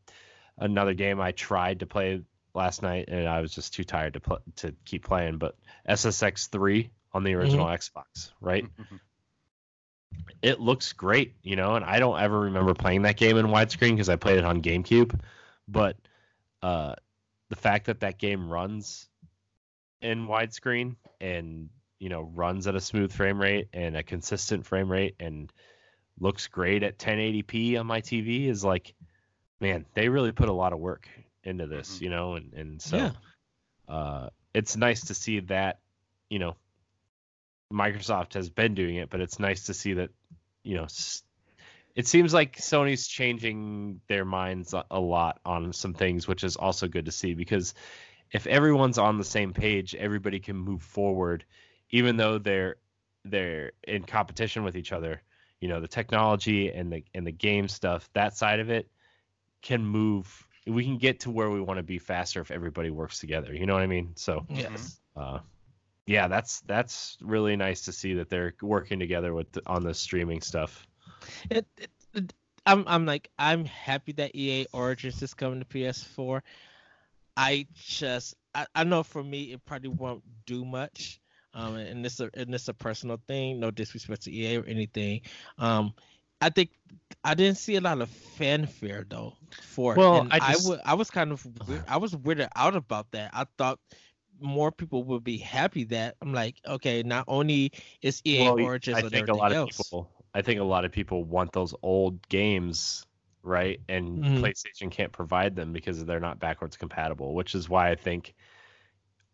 another 0.58 0.94
game 0.94 1.20
I 1.20 1.32
tried 1.32 1.80
to 1.80 1.86
play 1.86 2.22
last 2.54 2.82
night 2.82 3.06
and 3.10 3.28
I 3.28 3.42
was 3.42 3.54
just 3.54 3.74
too 3.74 3.84
tired 3.84 4.14
to 4.14 4.20
pl- 4.20 4.42
to 4.58 4.74
keep 4.86 5.06
playing. 5.06 5.38
But 5.38 5.56
SSX 5.88 6.50
3 6.50 6.90
on 7.14 7.24
the 7.24 7.34
original 7.36 7.66
Xbox, 7.66 8.32
right? 8.40 8.66
It 10.42 10.60
looks 10.60 10.94
great, 10.94 11.36
you 11.44 11.56
know, 11.56 11.76
and 11.76 11.86
I 11.86 12.00
don't 12.00 12.20
ever 12.20 12.40
remember 12.42 12.74
playing 12.74 13.04
that 13.04 13.18
game 13.18 13.38
in 13.38 13.48
widescreen 13.48 13.92
because 13.92 14.10
I 14.10 14.16
played 14.16 14.38
it 14.40 14.46
on 14.46 14.62
GameCube. 14.62 15.20
But 15.68 15.98
uh, 16.62 16.96
the 17.50 17.56
fact 17.56 17.86
that 17.86 18.00
that 18.00 18.18
game 18.18 18.50
runs 18.50 19.08
in 20.02 20.28
widescreen 20.28 20.96
and 21.20 21.70
you 22.00 22.10
know 22.10 22.24
runs 22.34 22.66
at 22.66 22.76
a 22.76 22.82
smooth 22.82 23.14
frame 23.14 23.40
rate 23.40 23.68
and 23.74 23.96
a 23.96 24.02
consistent 24.02 24.66
frame 24.66 24.92
rate 24.92 25.16
and 25.20 25.54
looks 26.20 26.48
great 26.48 26.84
at 26.84 26.98
1080p 26.98 27.78
on 27.78 27.86
my 27.86 28.02
TV 28.02 28.48
is 28.48 28.64
like, 28.64 28.94
man, 29.60 29.86
they 29.94 30.10
really 30.10 30.32
put 30.32 30.50
a 30.50 30.54
lot 30.54 30.74
of 30.74 30.80
work 30.80 31.08
into 31.44 31.68
this, 31.68 31.98
Mhm. 31.98 32.02
you 32.02 32.10
know, 32.10 32.36
and 32.36 32.54
and 32.54 32.82
so 32.82 32.98
Yeah. 32.98 33.12
uh, 33.88 34.30
it's 34.54 34.76
nice 34.76 35.06
to 35.06 35.14
see 35.14 35.40
that, 35.42 35.80
you 36.30 36.40
know, 36.40 36.56
Microsoft 37.72 38.34
has 38.34 38.50
been 38.50 38.74
doing 38.74 38.96
it, 38.96 39.10
but 39.10 39.22
it's 39.22 39.40
nice 39.40 39.66
to 39.66 39.74
see 39.74 39.94
that, 39.94 40.10
you 40.64 40.76
know, 40.76 40.88
it 41.96 42.08
seems 42.08 42.34
like 42.34 42.58
Sony's 42.58 43.08
changing 43.08 44.02
their 44.08 44.26
minds 44.26 44.74
a, 44.74 45.00
lot 45.00 45.40
on 45.46 45.74
some 45.74 45.94
things, 45.94 46.28
which 46.28 46.44
is 46.44 46.56
also 46.56 46.88
good 46.88 47.06
to 47.06 47.12
see 47.12 47.34
because 47.34 47.74
if 48.32 48.48
everyone's 48.48 48.98
on 48.98 49.18
the 49.18 49.24
same 49.24 49.54
page, 49.54 49.94
everybody 49.96 50.40
can 50.40 50.56
move 50.56 50.82
forward, 50.82 51.44
even 51.90 52.18
though 52.18 52.38
they're 52.38 52.78
they're 53.26 53.74
in 53.84 54.04
competition 54.04 54.64
with 54.64 54.76
each 54.76 54.92
other. 54.92 55.22
You 55.60 55.68
know, 55.68 55.80
the 55.80 55.88
technology 55.88 56.72
and 56.72 56.92
the 56.92 57.04
and 57.14 57.28
the 57.28 57.32
game 57.32 57.68
stuff, 57.68 58.10
that 58.14 58.36
side 58.38 58.60
of 58.60 58.70
it 58.70 58.90
can 59.62 59.86
move. 59.86 60.48
We 60.66 60.84
can 60.84 60.98
get 60.98 61.22
to 61.22 61.32
where 61.32 61.50
we 61.50 61.60
want 61.60 61.78
to 61.78 61.84
be 61.84 62.00
faster 62.00 62.40
if 62.40 62.52
everybody 62.52 62.90
works 62.90 63.20
together. 63.20 63.54
You 63.54 63.66
know 63.66 63.74
what 63.74 63.84
I 63.84 63.88
mean? 63.88 64.14
So, 64.16 64.46
Yes. 64.50 65.00
uh, 65.16 65.40
yeah, 66.06 66.28
that's 66.28 66.62
that's 66.62 67.18
really 67.22 67.56
nice 67.56 67.82
to 67.82 67.92
see 67.92 68.14
that 68.16 68.30
they're 68.30 68.54
working 68.62 69.00
together 69.00 69.34
with 69.34 69.52
the, 69.52 69.62
on 69.68 69.84
the 69.84 69.94
streaming 69.94 70.42
stuff. 70.42 70.88
It, 71.50 71.66
it, 71.78 71.90
it- 72.14 72.34
I'm 72.68 72.84
I'm 72.88 73.08
like 73.08 73.32
I'm 73.40 73.66
happy 73.66 74.12
that 74.14 74.36
EA 74.36 74.68
Origins 74.72 75.20
is 75.24 75.34
coming 75.34 75.60
to 75.60 75.66
PS4. 75.66 76.42
I 77.36 77.66
just 77.74 78.36
I, 78.54 78.68
I 78.76 78.84
know 78.84 79.02
for 79.02 79.24
me 79.24 79.54
it 79.54 79.66
probably 79.66 79.90
won't 79.90 80.22
do 80.46 80.64
much. 80.64 81.20
Um, 81.56 81.76
and 81.78 82.06
this 82.06 82.20
a 82.20 82.30
and 82.36 82.54
this 82.54 82.68
a 82.68 82.74
personal 82.76 83.20
thing. 83.28 83.60
No 83.60 83.72
disrespect 83.72 84.22
to 84.24 84.32
EA 84.32 84.58
or 84.58 84.66
anything. 84.66 85.22
Um, 85.58 85.94
I 86.40 86.50
think 86.50 86.70
I 87.24 87.34
didn't 87.34 87.58
see 87.58 87.78
a 87.78 87.82
lot 87.82 88.00
of 88.00 88.10
fanfare 88.10 89.06
though 89.10 89.34
for 89.64 89.94
it. 89.94 89.98
Well, 89.98 90.28
I 90.30 90.36
I 90.38 90.52
just- 90.54 90.70
wa- 90.70 90.78
I 90.86 90.94
was 90.94 91.10
kind 91.10 91.32
of 91.32 91.44
weird, 91.68 91.84
I 91.88 91.98
was 91.98 92.14
weirded 92.14 92.50
out 92.56 92.76
about 92.76 93.10
that. 93.12 93.32
I 93.34 93.46
thought 93.58 93.80
more 94.42 94.72
people 94.72 95.04
would 95.06 95.24
be 95.24 95.38
happy 95.38 95.84
that 95.86 96.16
I'm 96.22 96.34
like, 96.34 96.58
okay, 96.68 97.04
not 97.04 97.26
only 97.28 97.72
is 98.02 98.22
EA 98.26 98.50
Well, 98.50 98.58
Origins 98.58 98.98
I 98.98 99.10
think 99.10 99.28
a 99.28 99.34
lot 99.34 99.52
else. 99.52 99.78
of 99.78 99.90
people. 99.90 100.12
I 100.34 100.42
think 100.42 100.60
a 100.60 100.64
lot 100.64 100.86
of 100.86 100.92
people 100.92 101.24
want 101.26 101.52
those 101.52 101.74
old 101.84 102.28
games, 102.30 103.06
right? 103.44 103.80
And 103.90 104.24
Mhm. 104.24 104.36
PlayStation 104.36 104.90
can't 104.92 105.12
provide 105.12 105.56
them 105.56 105.74
because 105.74 106.06
they're 106.06 106.20
not 106.20 106.40
backwards 106.40 106.78
compatible, 106.78 107.34
which 107.36 107.56
is 107.56 107.70
why 107.70 107.92
I 107.92 107.96
think 107.96 108.34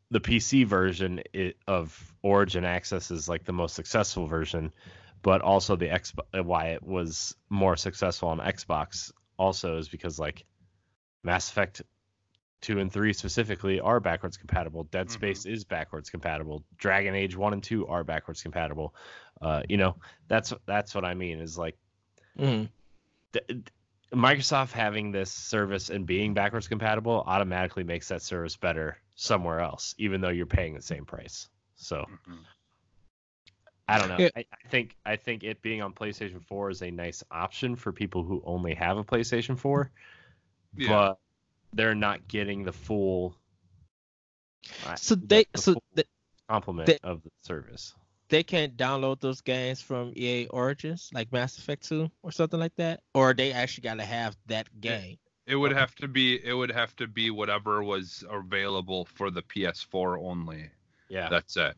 the 0.09 0.19
PC 0.21 0.63
version 0.63 1.21
of 1.67 2.15
Origin 2.23 2.63
Access 2.63 3.11
is 3.11 3.27
like 3.27 3.43
the 3.43 3.53
most 3.53 3.75
successful 3.75 4.25
version, 4.25 4.73
but 5.21 5.41
also 5.41 5.75
the 5.75 5.89
X 5.91 6.13
why 6.33 6.67
it 6.69 6.83
was 6.83 7.35
more 7.49 7.75
successful 7.75 8.29
on 8.29 8.39
Xbox 8.39 9.11
also 9.37 9.77
is 9.77 9.89
because 9.89 10.17
like 10.19 10.45
Mass 11.23 11.49
Effect 11.49 11.81
2 12.61 12.79
and 12.79 12.91
3 12.91 13.13
specifically 13.13 13.79
are 13.79 13.99
backwards 13.99 14.37
compatible. 14.37 14.83
Dead 14.85 15.07
Mhm. 15.07 15.11
Space 15.11 15.45
is 15.45 15.63
backwards 15.63 16.09
compatible. 16.09 16.63
Dragon 16.77 17.15
Age 17.15 17.35
1 17.35 17.53
and 17.53 17.63
2 17.63 17.87
are 17.87 18.03
backwards 18.03 18.41
compatible. 18.41 18.95
Uh, 19.41 19.61
you 19.69 19.77
know, 19.77 19.95
that's 20.27 20.53
that's 20.65 20.95
what 20.95 21.05
I 21.05 21.13
mean 21.13 21.39
is 21.39 21.57
like 21.57 21.77
Mhm. 22.37 22.69
th- 23.33 23.67
Microsoft 24.13 24.71
having 24.71 25.11
this 25.11 25.31
service 25.31 25.89
and 25.89 26.05
being 26.05 26.33
backwards 26.33 26.67
compatible 26.67 27.23
automatically 27.27 27.83
makes 27.83 28.07
that 28.07 28.21
service 28.21 28.55
better 28.55 28.97
somewhere 29.15 29.59
else, 29.59 29.93
even 29.97 30.21
though 30.21 30.29
you're 30.29 30.45
paying 30.45 30.73
the 30.73 30.81
same 30.81 31.05
price. 31.05 31.49
So 31.75 32.05
Mhm. 32.09 32.39
I 33.89 33.99
don't 33.99 34.09
know. 34.09 34.17
Yeah. 34.17 34.29
I, 34.35 34.39
I 34.51 34.67
think 34.69 34.95
I 35.05 35.15
think 35.15 35.43
it 35.43 35.61
being 35.61 35.81
on 35.81 35.93
PlayStation 35.93 36.43
4 36.43 36.69
is 36.71 36.81
a 36.81 36.91
nice 36.91 37.23
option 37.31 37.75
for 37.75 37.91
people 37.93 38.23
who 38.23 38.41
only 38.45 38.73
have 38.73 38.97
a 38.97 39.03
PlayStation 39.03 39.57
4, 39.57 39.91
Yeah. 40.75 40.87
but 40.89 41.19
they're 41.73 41.95
not 41.95 42.27
getting 42.27 42.63
the 42.63 42.71
full. 42.73 43.35
uh, 44.85 44.95
So 44.95 45.15
they 45.15 45.45
the 45.53 45.57
so 45.61 45.73
full 45.73 45.83
they, 45.93 46.03
complement 46.49 46.87
they- 46.87 46.99
of 47.03 47.23
the 47.23 47.29
service. 47.43 47.93
they 48.29 48.43
can't 48.43 48.75
download 48.77 49.19
those 49.19 49.41
games 49.41 49.81
from 49.81 50.11
EA 50.15 50.47
Origins, 50.47 51.09
like 51.13 51.31
Mass 51.31 51.57
Effect 51.57 51.87
2 51.87 52.09
or 52.23 52.31
something 52.31 52.59
like 52.59 52.75
that, 52.75 53.01
or 53.13 53.33
they 53.33 53.51
actually 53.53 53.83
got 53.83 53.95
to 53.95 54.05
have 54.05 54.35
that 54.47 54.67
Yeah. 54.81 54.99
game. 54.99 55.17
It 55.45 55.55
would 55.55 55.71
have 55.71 55.95
to 55.95 56.07
be 56.09 56.43
it 56.45 56.53
would 56.53 56.71
have 56.71 56.93
to 56.97 57.07
be 57.07 57.29
whatever 57.29 57.81
was 57.83 58.23
available 58.29 59.05
for 59.05 59.31
the 59.31 59.41
PS4 59.41 60.17
only. 60.19 60.69
Yeah. 61.09 61.29
That's 61.29 61.55
it. 61.55 61.75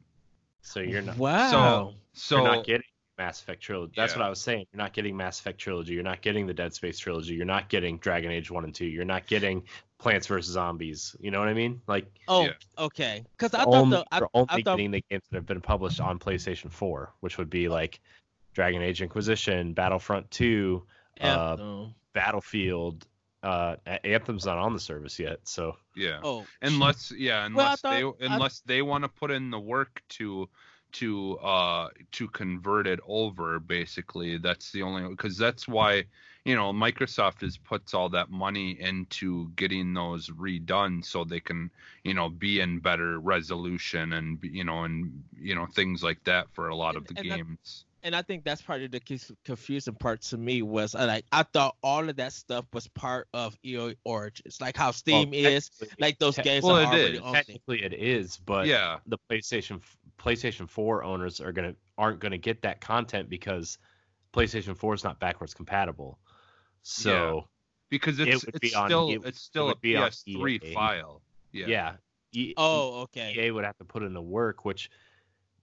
so 0.61 0.79
you're 0.81 1.01
not 1.03 1.17
Wow. 1.17 1.93
So 2.13 2.37
you're 2.37 2.45
not 2.55 2.65
getting 2.65 2.87
Mass 3.19 3.41
Effect 3.41 3.61
trilogy. 3.61 3.93
That's 3.95 4.13
Yeah. 4.13 4.19
what 4.19 4.25
I 4.25 4.29
was 4.29 4.39
saying. 4.41 4.65
You're 4.71 4.77
not 4.81 4.93
getting 4.93 5.15
Mass 5.15 5.39
Effect 5.39 5.59
trilogy. 5.59 5.93
You're 5.93 6.03
not 6.03 6.21
getting 6.21 6.47
the 6.47 6.53
Dead 6.53 6.73
Space 6.73 6.97
trilogy. 6.97 7.35
You're 7.35 7.45
not 7.45 7.69
getting 7.69 7.97
Dragon 7.99 8.31
Age 8.31 8.49
one 8.49 8.63
and 8.63 8.73
two. 8.73 8.85
You're 8.85 9.05
not 9.05 9.27
getting 9.27 9.63
Plants 9.99 10.25
vs 10.27 10.51
Zombies. 10.51 11.15
You 11.19 11.29
know 11.29 11.39
what 11.39 11.49
I 11.49 11.53
mean? 11.53 11.81
Like 11.85 12.07
Oh, 12.29 12.45
Yeah. 12.45 12.53
okay. 12.79 13.23
Because 13.37 13.53
I 13.53 13.65
thought 13.65 13.75
only, 13.75 13.97
the 13.97 14.05
I, 14.11 14.19
you're 14.19 14.29
only 14.33 14.47
I 14.49 14.55
thought 14.63 14.77
getting 14.77 14.91
the 14.91 15.03
games 15.09 15.23
that 15.29 15.35
have 15.35 15.45
been 15.45 15.61
published 15.61 15.99
on 15.99 16.17
PlayStation 16.17 16.71
4, 16.71 17.13
which 17.19 17.37
would 17.37 17.49
be 17.49 17.67
like 17.67 17.99
Dragon 18.53 18.81
Age 18.81 19.01
Inquisition, 19.01 19.73
Battlefront 19.73 20.31
2, 20.31 20.81
uh, 21.21 21.23
Anthem. 21.23 21.95
Battlefield. 22.13 23.05
Uh, 23.43 23.75
Anthem's 24.03 24.45
not 24.45 24.57
on 24.57 24.73
the 24.73 24.79
service 24.79 25.17
yet, 25.19 25.39
so 25.47 25.77
Yeah. 25.95 26.19
Oh, 26.23 26.45
unless 26.61 27.11
yeah 27.11 27.35
Well, 27.35 27.41
I 27.41 27.45
unless 27.45 27.81
they 27.81 28.01
thought- 28.01 28.15
I- 28.21 28.25
unless 28.33 28.59
they 28.61 28.81
want 28.81 29.03
to 29.03 29.07
put 29.09 29.31
in 29.31 29.49
the 29.49 29.59
work 29.59 30.01
to 30.09 30.49
to 30.93 31.37
uh 31.37 31.89
to 32.13 32.27
convert 32.27 32.87
it 32.87 32.99
over 33.07 33.59
basically. 33.59 34.37
That's 34.37 34.71
the 34.71 34.81
only 34.81 35.07
because 35.09 35.37
that's 35.37 35.67
why 35.67 36.05
you 36.45 36.55
know 36.55 36.71
microsoft 36.71 37.43
is 37.43 37.57
puts 37.57 37.93
all 37.93 38.09
that 38.09 38.31
money 38.31 38.79
into 38.79 39.49
getting 39.55 39.93
those 39.93 40.29
redone 40.29 41.03
so 41.03 41.23
they 41.23 41.39
can 41.39 41.69
you 42.03 42.13
know 42.13 42.29
be 42.29 42.59
in 42.61 42.79
better 42.79 43.19
resolution 43.19 44.13
and 44.13 44.39
you 44.41 44.63
know 44.63 44.83
and 44.83 45.23
you 45.39 45.53
know 45.55 45.65
things 45.67 46.01
like 46.01 46.23
that 46.23 46.49
for 46.53 46.69
a 46.69 46.75
lot 46.75 46.95
of 46.95 47.05
the 47.07 47.13
And- 47.17 47.19
and 47.19 47.31
that- 47.31 47.37
games. 47.37 47.85
and 48.01 48.15
I 48.15 48.21
think 48.21 48.45
that's 48.45 48.61
part 48.61 48.81
of 48.81 48.91
the 48.91 49.01
confusing 49.43 49.93
part 49.95 50.21
to 50.31 50.37
me 50.37 50.61
was 50.61 50.93
like 50.93 51.25
I 51.33 51.43
thought 51.43 51.75
all 51.83 52.07
of 52.07 52.15
that 52.15 52.31
stuff 52.31 52.65
was 52.71 52.87
part 52.87 53.27
of 53.33 53.57
EA 53.61 53.95
Origins, 54.05 54.61
like 54.61 54.77
how 54.77 54.91
Steam 54.91 55.31
Well, 55.31 55.45
is, 55.45 55.69
like 55.99 56.17
those 56.17 56.37
games 56.37 56.63
well, 56.63 56.77
are 56.77 56.83
it 56.83 56.87
already 56.87 57.17
is. 57.17 57.31
technically 57.33 57.83
it 57.83 57.93
is, 57.93 58.37
but 58.45 58.67
yeah. 58.67 58.99
the 59.07 59.17
PlayStation 59.29 59.81
PlayStation 60.19 60.69
4 60.69 61.03
owners 61.03 61.39
are 61.41 61.51
gonna 61.51 61.75
aren't 61.97 62.19
gonna 62.19 62.37
get 62.37 62.61
that 62.63 62.81
content 62.81 63.29
because 63.29 63.77
PlayStation 64.33 64.75
4 64.77 64.93
is 64.93 65.03
not 65.03 65.19
backwards 65.19 65.53
compatible. 65.53 66.19
So 66.83 67.47
because 67.89 68.19
It 68.19 68.27
it's 68.29 68.45
would 68.45 68.55
it's 68.55 68.59
be 68.71 68.75
on- 68.75 68.89
still 68.89 69.09
it- 69.09 69.21
it's 69.25 69.41
still 69.41 69.63
a 69.65 69.67
would 69.69 69.81
be 69.81 69.95
on 69.95 70.09
ps3 70.11 70.59
EA. 70.63 70.73
file 70.73 71.21
yeah 71.51 71.67
yeah, 71.67 71.95
E- 72.31 72.53
Oh, 72.57 73.01
okay. 73.03 73.33
EA 73.35 73.51
would 73.51 73.63
have 73.65 73.77
to 73.79 73.85
put 73.85 74.03
in 74.03 74.13
the 74.13 74.21
work, 74.21 74.63
which 74.63 74.91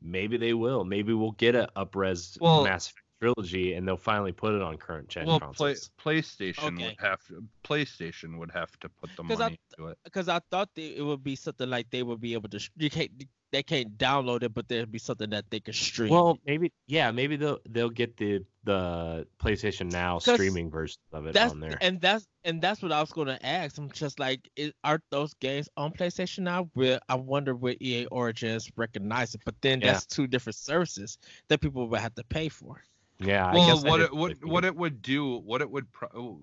maybe 0.02 0.36
they 0.36 0.52
will. 0.52 0.82
Maybe 0.84 1.12
we'll 1.12 1.30
get 1.32 1.54
a 1.54 1.70
upres 1.76 2.36
Well- 2.40 2.64
Mass 2.64 2.88
Effect 2.90 3.02
trilogy, 3.20 3.72
and 3.74 3.86
they'll 3.86 3.96
finally 3.96 4.32
put 4.32 4.52
it 4.52 4.60
on 4.60 4.76
current 4.76 5.08
gen 5.08 5.26
well 5.26 5.38
play, 5.40 5.74
playstation 5.98 6.74
Okay. 6.74 6.88
would 6.88 6.96
have 7.00 7.24
to 7.28 7.42
playstation 7.64 8.36
would 8.38 8.50
have 8.50 8.76
to 8.80 8.88
put 8.90 9.08
the 9.16 9.22
'Cause 9.22 9.40
I- 9.40 9.44
money 9.44 9.60
into 9.78 9.88
it 9.90 9.98
Because 10.04 10.28
I 10.28 10.40
thought 10.50 10.74
that 10.74 10.98
it 10.98 11.02
would 11.02 11.22
be 11.22 11.36
something 11.36 11.70
like 11.70 11.88
they 11.90 12.02
would 12.02 12.20
be 12.20 12.34
able 12.34 12.48
to. 12.50 12.70
You 12.76 12.90
can't. 12.90 13.10
They 13.52 13.62
can't 13.62 13.96
download 13.96 14.42
it, 14.42 14.52
but 14.52 14.68
there'd 14.68 14.90
be 14.90 14.98
something 14.98 15.30
that 15.30 15.44
they 15.50 15.60
could 15.60 15.74
stream. 15.74 16.10
Well, 16.10 16.38
maybe 16.46 16.72
yeah, 16.88 17.10
maybe 17.10 17.36
they'll 17.36 17.58
they'll 17.70 17.90
get 17.90 18.16
the 18.16 18.44
the 18.64 19.26
PlayStation 19.40 19.90
Now 19.92 20.18
streaming 20.18 20.70
version 20.70 20.98
of 21.12 21.26
it 21.26 21.34
that's 21.34 21.52
on 21.52 21.60
there. 21.60 21.78
and 21.80 22.00
that's 22.00 22.26
and 22.44 22.60
that's 22.60 22.82
what 22.82 22.90
I 22.92 23.00
was 23.00 23.12
going 23.12 23.28
to 23.28 23.46
ask. 23.46 23.78
I'm 23.78 23.90
just 23.90 24.18
like, 24.18 24.48
is, 24.56 24.72
are 24.84 25.00
those 25.10 25.32
games 25.34 25.68
on 25.76 25.92
PlayStation 25.92 26.40
now? 26.40 26.68
Where 26.74 26.98
I 27.08 27.14
wonder 27.14 27.54
where 27.54 27.76
EA 27.80 28.06
Origins 28.06 28.70
recognize 28.76 29.34
it, 29.34 29.42
but 29.44 29.54
then 29.62 29.80
Yeah. 29.80 29.92
that's 29.92 30.06
two 30.06 30.26
different 30.26 30.56
services 30.56 31.16
that 31.48 31.60
people 31.60 31.88
would 31.88 32.00
have 32.00 32.14
to 32.16 32.24
pay 32.24 32.48
for. 32.48 32.82
Yeah, 33.20 33.46
I 33.46 33.54
well 33.54 33.66
guess 33.76 33.84
what 33.84 33.98
didn't 33.98 34.12
it 34.12 34.14
what 34.14 34.28
really 34.42 34.50
what 34.52 34.64
it 34.64 34.76
would 34.76 35.02
do 35.02 35.38
what 35.38 35.60
it 35.62 35.70
would 35.70 35.90
pro- 35.92 36.40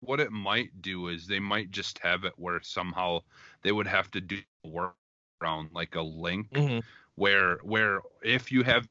what 0.00 0.20
it 0.20 0.30
might 0.30 0.82
do 0.82 1.08
is 1.08 1.26
they 1.26 1.40
might 1.40 1.70
just 1.70 1.98
have 2.00 2.24
it 2.24 2.34
where 2.36 2.60
somehow 2.62 3.20
they 3.62 3.72
would 3.72 3.86
have 3.86 4.10
to 4.12 4.20
do 4.20 4.38
work 4.62 4.94
around 5.42 5.70
like 5.72 5.94
a 5.94 6.02
link 6.02 6.48
Mhm. 6.52 6.82
where 7.16 7.58
where 7.58 8.00
if 8.22 8.50
you 8.52 8.62
have 8.62 8.88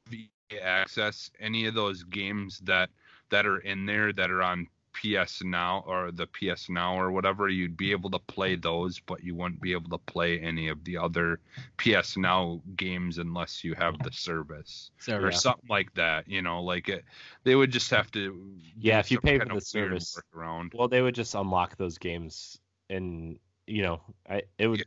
access 0.62 1.32
any 1.40 1.66
of 1.66 1.74
those 1.74 2.04
games 2.04 2.60
that 2.60 2.90
that 3.30 3.46
are 3.46 3.60
in 3.60 3.86
there 3.86 4.14
that 4.14 4.30
are 4.30 4.44
on 4.44 4.68
PS 4.94 5.42
Now 5.44 5.84
or 5.88 6.12
the 6.12 6.28
PS 6.28 6.70
Now 6.70 6.96
or 7.00 7.12
whatever 7.12 7.50
you'd 7.50 7.76
be 7.76 7.92
able 7.92 8.12
to 8.12 8.20
play 8.20 8.56
those 8.56 9.00
but 9.00 9.24
you 9.24 9.34
wouldn't 9.34 9.60
be 9.62 9.72
able 9.72 9.90
to 9.90 9.98
play 9.98 10.40
any 10.40 10.68
of 10.68 10.84
the 10.84 10.98
other 10.98 11.40
PS 11.78 12.16
Now 12.16 12.62
games 12.76 13.18
unless 13.18 13.64
you 13.64 13.74
have 13.74 13.98
the 14.04 14.12
service 14.12 14.92
So, 15.00 15.18
or 15.18 15.32
Yeah. 15.32 15.38
something 15.38 15.68
like 15.70 15.92
that 15.96 16.28
you 16.28 16.44
know 16.44 16.62
like 16.62 16.90
it 16.90 17.04
they 17.44 17.56
would 17.56 17.72
just 17.72 17.90
have 17.90 18.12
to 18.12 18.54
Yeah, 18.80 19.00
if 19.00 19.10
you 19.10 19.20
pay 19.20 19.40
for 19.40 19.46
the 19.46 19.60
service. 19.62 20.16
workaround. 20.16 20.76
Well, 20.76 20.88
they 20.88 21.02
would 21.02 21.16
just 21.16 21.34
unlock 21.34 21.78
those 21.78 21.98
games, 21.98 22.60
and 22.90 23.40
you 23.66 23.82
know, 23.82 24.02
I 24.30 24.44
it 24.60 24.68
would 24.68 24.80
Yeah. 24.80 24.86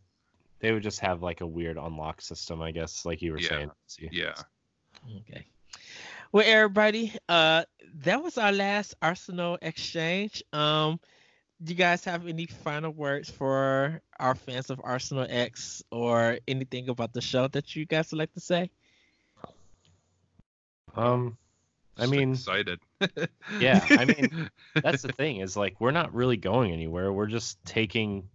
They 0.60 0.72
would 0.72 0.82
just 0.82 1.00
have 1.00 1.22
like 1.22 1.40
a 1.40 1.46
weird 1.46 1.76
unlock 1.76 2.20
system, 2.20 2.62
I 2.62 2.70
guess, 2.72 3.04
like 3.04 3.22
you 3.22 3.32
were 3.32 3.38
Yeah. 3.38 3.48
saying. 3.48 3.70
See. 3.86 4.08
yeah 4.12 4.34
Okay. 5.20 5.46
Well, 6.32 6.44
everybody, 6.46 7.12
uh, 7.28 7.64
that 8.02 8.22
was 8.22 8.36
our 8.38 8.52
last 8.52 8.94
Arsenal 9.00 9.58
exchange. 9.62 10.42
Um, 10.52 10.98
do 11.62 11.72
you 11.72 11.78
guys 11.78 12.04
have 12.04 12.26
any 12.26 12.46
final 12.46 12.90
words 12.90 13.30
for 13.30 14.00
our 14.18 14.34
fans 14.34 14.68
of 14.70 14.80
Arsenal 14.82 15.26
X 15.28 15.82
or 15.90 16.38
anything 16.48 16.88
about 16.88 17.12
the 17.12 17.20
show 17.20 17.48
that 17.48 17.74
you 17.76 17.86
guys 17.86 18.10
would 18.10 18.18
like 18.18 18.32
to 18.34 18.40
say? 18.40 18.70
Um, 20.94 21.36
I 21.96 22.00
Just 22.02 22.12
mean, 22.12 22.32
excited 22.32 22.80
yeah, 23.60 23.86
I 23.90 24.04
mean, 24.04 24.50
that's 24.82 25.02
the 25.02 25.12
thing 25.12 25.40
is 25.40 25.56
like 25.56 25.80
we're 25.80 25.90
not 25.90 26.14
really 26.14 26.36
going 26.36 26.72
anywhere. 26.72 27.12
We're 27.12 27.26
just 27.26 27.62
taking, 27.64 28.28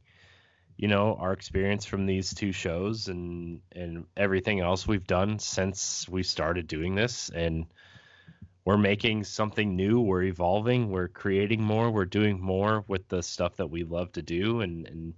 you 0.82 0.88
know, 0.88 1.16
our 1.20 1.32
experience 1.32 1.86
from 1.86 2.08
these 2.08 2.34
two 2.34 2.52
shows 2.52 3.08
and 3.08 3.62
and 3.72 4.06
everything 4.18 4.62
else 4.62 4.88
we've 4.88 5.06
done 5.06 5.38
since 5.38 6.10
we 6.10 6.24
started 6.24 6.66
doing 6.66 6.96
this, 6.96 7.30
and 7.30 7.68
we're 8.66 8.80
making 8.80 9.24
something 9.24 9.76
new. 9.76 10.02
We're 10.02 10.24
evolving. 10.24 10.90
We're 10.90 11.08
creating 11.08 11.62
more. 11.62 11.92
We're 11.92 12.06
doing 12.06 12.42
more 12.42 12.84
with 12.88 13.08
the 13.10 13.22
stuff 13.22 13.58
that 13.58 13.70
we 13.70 13.84
love 13.84 14.12
to 14.14 14.24
do, 14.24 14.62
and 14.62 14.88
and 14.88 15.14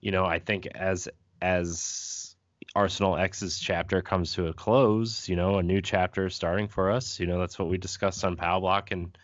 you 0.00 0.10
know, 0.10 0.24
I 0.24 0.40
think 0.40 0.66
as 0.74 1.08
as 1.40 2.34
Arsenal 2.74 3.16
X's 3.16 3.60
chapter 3.60 4.02
comes 4.02 4.34
to 4.34 4.48
a 4.48 4.52
close, 4.52 5.28
you 5.28 5.36
know, 5.36 5.58
a 5.58 5.62
new 5.62 5.82
chapter 5.82 6.28
starting 6.30 6.66
for 6.66 6.90
us. 6.90 7.20
You 7.20 7.28
know, 7.28 7.38
that's 7.38 7.60
what 7.60 7.68
we 7.68 7.78
discussed 7.78 8.24
on 8.24 8.34
Pow 8.34 8.58
Block 8.58 8.90
and 8.90 9.16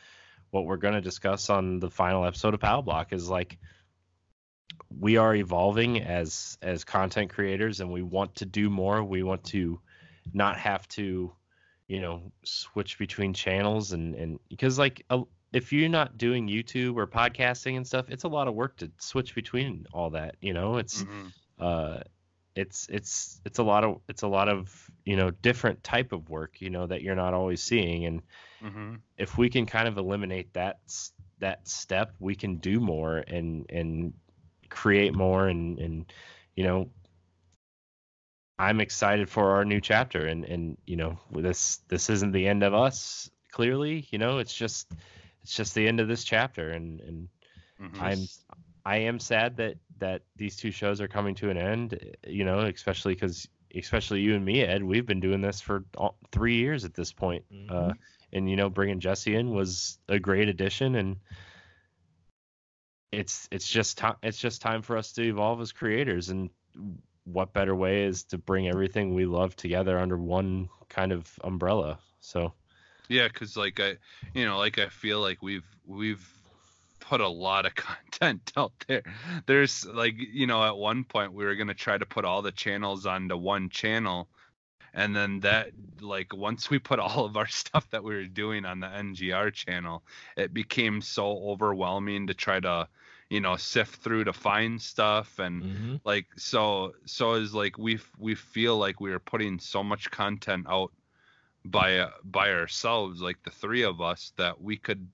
what 0.53 0.65
we're 0.65 0.77
going 0.77 0.95
to 0.95 1.01
discuss 1.01 1.51
on 1.51 1.81
the 1.81 1.91
final 1.91 2.25
episode 2.25 2.55
of 2.55 2.61
Pow 2.61 2.83
Block 2.83 3.13
is 3.13 3.29
like 3.29 3.59
we 4.99 5.16
are 5.16 5.34
evolving 5.34 6.01
as 6.03 6.59
as 6.62 6.84
content 6.84 7.30
creators 7.30 7.80
and 7.80 7.91
we 7.91 8.03
want 8.03 8.34
to 8.36 8.47
do 8.47 8.68
more. 8.70 9.03
We 9.05 9.22
want 9.22 9.45
to 9.45 9.80
not 10.32 10.59
have 10.59 10.86
to, 10.88 11.32
you 11.88 12.01
know, 12.01 12.32
switch 12.45 12.99
between 12.99 13.32
channels 13.34 13.93
and 13.93 14.14
and 14.14 14.41
because 14.49 14.78
like 14.78 15.05
a, 15.11 15.22
if 15.53 15.72
you're 15.72 15.88
not 15.88 16.18
doing 16.18 16.49
YouTube 16.49 16.97
or 16.97 17.07
podcasting 17.07 17.76
and 17.76 17.86
stuff, 17.86 18.11
it's 18.11 18.24
a 18.24 18.28
lot 18.28 18.49
of 18.49 18.55
work 18.55 18.76
to 18.78 18.91
switch 18.99 19.34
between 19.34 19.86
all 19.93 20.11
that, 20.11 20.36
you 20.41 20.53
know. 20.53 20.76
It's 20.78 21.05
Mhm. 21.05 21.32
uh 21.59 22.01
it's 22.57 22.88
it's 22.91 23.41
it's 23.45 23.59
a 23.61 23.62
lot 23.62 23.84
of 23.84 24.01
it's 24.09 24.22
a 24.22 24.28
lot 24.28 24.49
of 24.49 24.91
you 25.05 25.16
know 25.16 25.30
different 25.30 25.84
type 25.84 26.11
of 26.12 26.28
work 26.28 26.61
you 26.61 26.68
know 26.68 26.84
that 26.86 27.01
you're 27.01 27.14
not 27.14 27.32
always 27.32 27.62
seeing 27.62 28.07
and 28.07 28.22
Mhm. 28.61 29.03
if 29.16 29.38
we 29.38 29.49
can 29.49 29.66
kind 29.66 29.86
of 29.88 29.99
eliminate 29.99 30.53
that 30.55 30.80
that 31.38 31.66
step 31.68 32.14
we 32.18 32.34
can 32.34 32.57
do 32.57 32.80
more 32.80 33.18
and 33.18 33.66
and 33.70 34.12
create 34.71 35.14
more 35.14 35.49
and 35.49 35.79
and 35.79 36.13
you 36.57 36.64
know 36.64 36.88
i'm 38.59 38.80
excited 38.80 39.29
for 39.29 39.51
our 39.51 39.64
new 39.64 39.80
chapter 39.80 40.26
and 40.26 40.45
and 40.45 40.76
you 40.87 40.97
know 40.97 41.18
this 41.33 41.79
this 41.88 42.11
isn't 42.11 42.33
the 42.33 42.47
end 42.49 42.63
of 42.63 42.75
us 42.75 43.30
clearly 43.51 44.07
you 44.11 44.18
know 44.18 44.38
it's 44.38 44.55
just 44.55 44.92
it's 45.42 45.55
just 45.57 45.75
the 45.75 45.87
end 45.88 46.01
of 46.01 46.09
this 46.09 46.25
chapter 46.25 46.71
and 46.71 47.01
and 47.01 47.29
Mhm. 47.79 48.01
I'm 48.01 48.29
I 48.84 48.99
am 48.99 49.18
sad 49.18 49.57
that 49.59 49.76
that 49.99 50.22
these 50.37 50.57
two 50.57 50.71
shows 50.71 51.01
are 51.01 51.09
coming 51.09 51.34
to 51.37 51.51
an 51.51 51.57
end. 51.59 51.99
You 52.26 52.45
know, 52.45 52.61
especially 52.61 53.14
because 53.14 53.49
especially 53.75 54.21
you 54.21 54.34
and 54.34 54.45
me, 54.45 54.63
Ed, 54.63 54.83
we've 54.83 55.07
been 55.07 55.21
doing 55.21 55.41
this 55.42 55.61
for 55.61 55.84
all, 55.97 56.17
three 56.33 56.57
years 56.57 56.84
at 56.84 56.95
this 56.95 57.13
point. 57.13 57.45
Uh, 57.68 57.92
and 58.33 58.49
you 58.51 58.57
know, 58.57 58.68
bringing 58.71 59.01
Jesse 59.01 59.34
in 59.34 59.51
was 59.53 59.99
a 60.09 60.18
great 60.18 60.49
addition, 60.49 60.95
and 60.97 61.17
it's 63.12 63.49
it's 63.50 63.68
just 63.68 63.99
time 63.99 64.16
it's 64.22 64.38
just 64.38 64.62
time 64.62 64.82
for 64.82 64.96
us 64.96 65.12
to 65.12 65.22
evolve 65.22 65.61
as 65.61 65.72
creators. 65.72 66.28
And 66.28 66.50
what 67.24 67.53
better 67.53 67.74
way 67.74 68.04
is 68.04 68.24
to 68.24 68.38
bring 68.38 68.68
everything 68.68 69.14
we 69.14 69.26
love 69.26 69.57
together 69.57 69.99
under 69.99 70.16
one 70.16 70.68
kind 70.88 71.12
of 71.12 71.38
umbrella? 71.42 71.99
So 72.20 72.53
Yeah, 73.08 73.28
because 73.28 73.57
like 73.57 73.80
I, 73.80 73.96
you 74.34 74.46
know, 74.46 74.58
like 74.58 74.78
I 74.78 74.88
feel 74.88 75.20
like 75.20 75.42
we've 75.42 75.66
we've 75.87 76.26
put 77.00 77.20
a 77.20 77.28
lot 77.28 77.66
of 77.66 77.74
content 77.76 78.53
out 78.57 78.72
there. 78.87 79.03
There's 79.46 79.84
like, 79.87 80.14
you 80.18 80.46
know, 80.46 80.62
at 80.62 80.76
one 80.76 81.04
point 81.04 81.32
we 81.32 81.45
were 81.45 81.57
gonna 81.57 81.74
try 81.74 81.99
to 81.99 82.07
put 82.07 82.24
all 82.24 82.42
the 82.42 82.53
channels 82.53 83.07
onto 83.07 83.37
one 83.37 83.68
channel, 83.68 84.28
and 84.95 85.14
then 85.14 85.41
that 85.41 85.70
like 86.00 86.34
once 86.34 86.70
we 86.70 86.78
put 86.78 86.99
all 87.00 87.24
of 87.24 87.37
our 87.37 87.49
stuff 87.62 87.88
that 87.91 88.04
we 88.04 88.14
were 88.14 88.26
doing 88.26 88.64
on 88.64 88.80
the 88.80 88.87
NGR 88.87 89.53
channel, 89.53 90.04
it 90.37 90.54
became 90.54 91.00
so 91.00 91.26
overwhelming 91.50 92.26
to 92.28 92.34
try 92.34 92.61
to, 92.61 92.88
you 93.31 93.41
know, 93.41 93.57
sift 93.57 93.97
through 94.03 94.25
to 94.25 94.33
find 94.35 94.81
stuff 94.83 95.39
and 95.39 95.65
Mm-hmm. 95.65 95.97
like 96.05 96.27
so 96.37 96.95
so 97.07 97.35
is 97.35 97.55
like 97.55 97.79
we 97.79 97.99
we 98.19 98.35
feel 98.35 98.77
like 98.79 99.01
we 99.01 99.13
are 99.13 99.21
putting 99.21 99.59
so 99.59 99.83
much 99.85 100.11
content 100.11 100.67
out 100.69 100.93
by 101.65 102.09
by 102.25 102.53
ourselves, 102.53 103.21
like 103.23 103.43
the 103.45 103.51
three 103.51 103.83
of 103.83 104.01
us, 104.01 104.33
that 104.37 104.61
we 104.61 104.77
could 104.77 105.09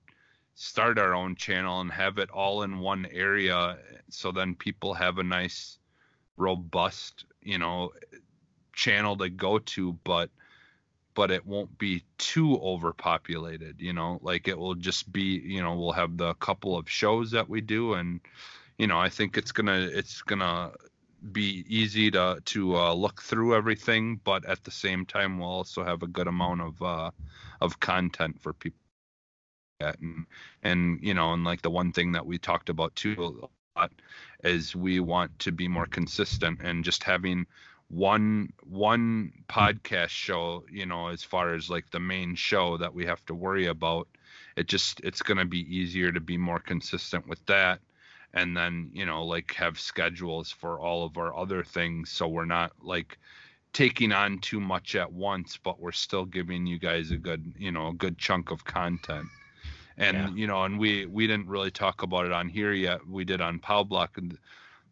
start 0.55 0.97
our 0.99 1.13
own 1.13 1.35
channel 1.35 1.81
and 1.81 1.91
have 1.91 2.17
it 2.17 2.29
all 2.31 2.63
in 2.63 2.79
one 2.79 3.05
area, 3.11 3.77
so 4.09 4.31
then 4.31 4.55
people 4.55 4.93
have 4.95 5.19
a 5.19 5.23
nice, 5.23 5.79
robust, 6.37 7.25
you 7.41 7.57
know, 7.59 7.91
channel 8.73 9.17
to 9.17 9.29
go 9.29 9.59
to, 9.59 9.93
but 10.03 10.29
but 11.17 11.31
it 11.31 11.47
won't 11.47 11.75
be 11.79 12.03
too 12.19 12.59
overpopulated, 12.61 13.81
you 13.81 13.91
know, 13.91 14.19
like 14.21 14.47
it 14.47 14.55
will 14.57 14.75
just 14.75 15.11
be, 15.11 15.41
you 15.43 15.63
know, 15.63 15.75
we'll 15.75 15.91
have 15.91 16.15
the 16.15 16.35
couple 16.35 16.77
of 16.77 16.87
shows 16.87 17.31
that 17.31 17.49
we 17.49 17.59
do 17.59 17.95
and 17.95 18.21
you 18.77 18.85
know, 18.85 18.99
I 18.99 19.09
think 19.09 19.35
it's 19.35 19.51
going 19.51 19.65
to 19.65 19.97
it's 19.97 20.21
going 20.21 20.41
to 20.41 20.71
be 21.31 21.65
easy 21.67 22.11
to 22.11 22.39
to 22.45 22.77
uh, 22.77 22.93
look 22.93 23.23
through 23.23 23.55
everything, 23.55 24.21
but 24.23 24.45
at 24.45 24.63
the 24.63 24.71
same 24.71 25.07
time, 25.07 25.39
we'll 25.39 25.49
also 25.49 25.83
have 25.83 26.03
a 26.03 26.07
good 26.07 26.27
amount 26.27 26.61
of 26.61 26.81
uh, 26.83 27.11
of 27.61 27.79
content 27.79 28.39
for 28.39 28.53
people. 28.53 28.79
And 29.79 30.27
and 30.61 30.99
you 31.01 31.15
know, 31.15 31.33
and 31.33 31.43
like 31.43 31.63
the 31.63 31.71
one 31.71 31.91
thing 31.91 32.11
that 32.11 32.27
we 32.27 32.37
talked 32.37 32.69
about 32.69 32.95
too 32.95 33.15
a 33.19 33.79
lot 33.79 33.91
is 34.43 34.75
we 34.75 34.99
want 34.99 35.37
to 35.39 35.51
be 35.51 35.67
more 35.67 35.87
consistent 35.87 36.59
and 36.61 36.83
just 36.83 37.03
having 37.03 37.47
one 37.89 38.51
one 38.63 39.31
hmm. 39.33 39.59
podcast 39.59 40.09
show 40.09 40.63
you 40.71 40.85
know 40.85 41.07
as 41.07 41.23
far 41.23 41.53
as 41.53 41.69
like 41.69 41.89
the 41.91 41.99
main 41.99 42.35
show 42.35 42.77
that 42.77 42.93
we 42.93 43.05
have 43.05 43.25
to 43.25 43.33
worry 43.33 43.67
about. 43.67 44.07
It 44.55 44.67
just 44.67 44.99
it's 45.01 45.21
going 45.21 45.37
to 45.37 45.45
be 45.45 45.73
easier 45.73 46.11
to 46.11 46.19
be 46.19 46.37
more 46.37 46.59
consistent 46.59 47.27
with 47.27 47.45
that 47.45 47.79
and 48.33 48.57
then 48.57 48.89
you 48.91 49.05
know 49.05 49.23
like 49.23 49.53
have 49.53 49.79
schedules 49.79 50.51
for 50.51 50.79
all 50.79 51.05
of 51.05 51.17
our 51.17 51.35
other 51.35 51.63
things. 51.63 52.11
So 52.11 52.27
we're 52.27 52.45
not 52.45 52.71
like 52.81 53.17
taking 53.73 54.11
on 54.11 54.39
too 54.39 54.59
much 54.59 54.95
at 54.95 55.11
once 55.11 55.57
but 55.57 55.79
we're 55.79 55.91
still 55.91 56.25
giving 56.25 56.65
you 56.65 56.79
guys 56.79 57.11
a 57.11 57.17
good 57.17 57.53
you 57.57 57.71
know 57.71 57.89
a 57.89 57.93
good 57.93 58.17
chunk 58.17 58.51
of 58.51 58.65
content. 58.65 59.27
And 59.97 60.17
Yeah. 60.17 60.29
you 60.35 60.47
know 60.47 60.63
and 60.63 60.77
we 60.77 61.05
we 61.05 61.27
didn't 61.27 61.47
really 61.47 61.71
talk 61.71 62.01
about 62.01 62.25
it 62.25 62.31
on 62.31 62.49
here 62.49 62.73
yet. 62.73 63.07
We 63.07 63.23
did 63.23 63.41
on 63.41 63.59
Pow 63.59 63.83
Block 63.83 64.17
and 64.17 64.37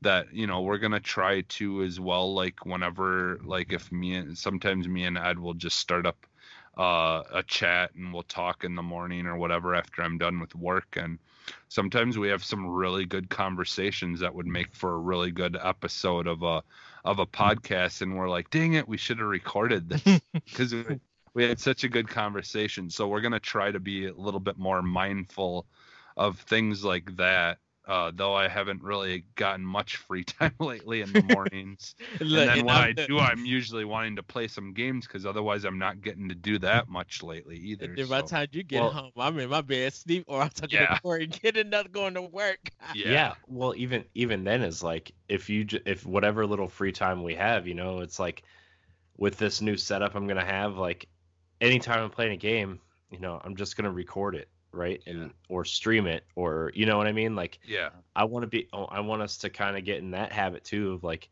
that 0.01 0.33
you 0.33 0.47
know 0.47 0.61
we're 0.61 0.77
gonna 0.77 0.99
try 0.99 1.41
to 1.41 1.83
as 1.83 1.99
well 1.99 2.33
like 2.33 2.65
whenever 2.65 3.39
like 3.43 3.71
if 3.71 3.91
me 3.91 4.15
and 4.15 4.37
sometimes 4.37 4.87
me 4.87 5.05
and 5.05 5.17
ed 5.17 5.39
will 5.39 5.53
just 5.53 5.79
start 5.79 6.05
up 6.05 6.25
uh, 6.77 7.23
a 7.31 7.43
chat 7.43 7.93
and 7.95 8.13
we'll 8.13 8.23
talk 8.23 8.63
in 8.63 8.75
the 8.75 8.83
morning 8.83 9.25
or 9.25 9.37
whatever 9.37 9.73
after 9.75 10.01
i'm 10.01 10.17
done 10.17 10.39
with 10.39 10.53
work. 10.55 10.97
And 10.97 11.19
sometimes 11.69 12.17
we 12.17 12.27
have 12.29 12.43
some 12.43 12.65
really 12.65 13.05
good 13.05 13.29
conversations 13.29 14.19
that 14.19 14.33
would 14.33 14.47
make 14.47 14.73
for 14.73 14.93
a 14.93 14.99
really 14.99 15.31
good 15.31 15.57
episode 15.61 16.27
of 16.27 16.43
a 16.43 16.63
of 17.03 17.19
a 17.19 17.25
podcast. 17.25 18.01
And 18.01 18.17
we're 18.17 18.29
like 18.29 18.49
dang 18.49 18.73
it 18.73 18.87
we 18.87 18.97
should 18.97 19.19
have 19.19 19.27
recorded 19.27 19.89
this. 19.89 20.21
Because 20.45 20.73
we, 20.73 20.83
we 21.33 21.43
had 21.43 21.59
such 21.59 21.83
a 21.83 21.89
good 21.89 22.07
conversation. 22.07 22.89
So 22.89 23.07
we're 23.07 23.21
going 23.21 23.31
to 23.31 23.39
try 23.39 23.71
to 23.71 23.79
be 23.79 24.05
a 24.07 24.13
little 24.13 24.39
bit 24.39 24.57
more 24.57 24.81
mindful 24.81 25.65
of 26.17 26.39
things 26.39 26.83
like 26.85 27.17
that 27.17 27.57
uh, 27.87 28.11
though 28.15 28.33
I 28.33 28.47
haven't 28.47 28.81
really 28.81 29.25
gotten 29.35 29.65
much 29.65 29.97
free 29.97 30.23
time 30.25 30.53
lately 30.59 31.01
in 31.01 31.13
the 31.13 31.21
mornings. 31.33 31.95
and 32.19 32.31
then 32.31 32.65
when 32.65 32.75
I 32.75 32.91
do, 32.93 33.19
I'm 33.19 33.45
usually 33.45 33.85
wanting 33.85 34.15
to 34.15 34.23
play 34.23 34.47
some 34.47 34.73
games 34.73 35.05
because 35.07 35.25
otherwise 35.25 35.63
I'm 35.65 35.77
not 35.77 36.01
getting 36.01 36.29
to 36.29 36.35
do 36.35 36.57
that 36.59 36.87
much 36.89 37.21
lately 37.23 37.57
either. 37.57 37.85
And 37.85 37.97
then 37.97 38.07
by 38.07 38.21
the 38.21 38.27
so, 38.27 38.35
time 38.37 38.47
you 38.53 38.63
get 38.63 38.81
Well- 38.81 38.91
home, 38.91 39.11
I'm 39.17 39.37
in 39.39 39.49
my 39.49 39.61
bed, 39.61 39.93
sleep, 39.93 40.25
or 40.27 40.41
I'm 40.41 40.49
talking 40.49 40.79
Yeah. 40.79 40.95
to 40.95 41.01
Corey, 41.01 41.27
getting 41.43 41.73
up, 41.73 41.91
going 41.91 42.15
to 42.15 42.21
work. 42.23 42.71
yeah. 42.93 43.35
Well, 43.47 43.73
even 43.77 44.05
even 44.15 44.43
then 44.43 44.61
is 44.63 44.81
like 44.83 45.11
if 45.29 45.49
you 45.49 45.63
j- 45.65 45.81
if 45.85 46.05
whatever 46.05 46.45
little 46.45 46.67
free 46.67 46.91
time 46.91 47.21
we 47.23 47.35
have, 47.35 47.67
you 47.67 47.75
know, 47.75 47.99
it's 47.99 48.19
like 48.19 48.43
with 49.17 49.37
this 49.37 49.61
new 49.61 49.77
setup 49.77 50.15
I'm 50.15 50.27
gonna 50.27 50.43
have, 50.43 50.77
like 50.77 51.07
anytime 51.61 52.01
I'm 52.03 52.09
playing 52.09 52.33
a 52.33 52.37
game, 52.37 52.79
you 53.11 53.19
know, 53.19 53.39
I'm 53.43 53.55
just 53.55 53.77
gonna 53.77 53.91
record 53.91 54.35
it, 54.35 54.49
right, 54.75 55.01
and 55.05 55.31
or 55.49 55.65
stream 55.65 56.07
it, 56.07 56.25
or 56.35 56.71
you 56.75 56.85
know 56.85 56.97
what 56.97 57.07
I 57.07 57.11
mean, 57.11 57.35
like. 57.35 57.59
yeah. 57.65 57.89
I 58.15 58.23
want 58.25 58.43
to 58.43 58.47
be 58.47 58.67
oh, 58.71 58.85
I 58.85 59.01
want 59.01 59.21
us 59.21 59.37
to 59.39 59.49
kind 59.49 59.77
of 59.77 59.83
get 59.83 59.99
in 59.99 60.11
that 60.11 60.31
habit 60.31 60.63
too 60.63 60.93
of 60.93 61.03
like 61.03 61.29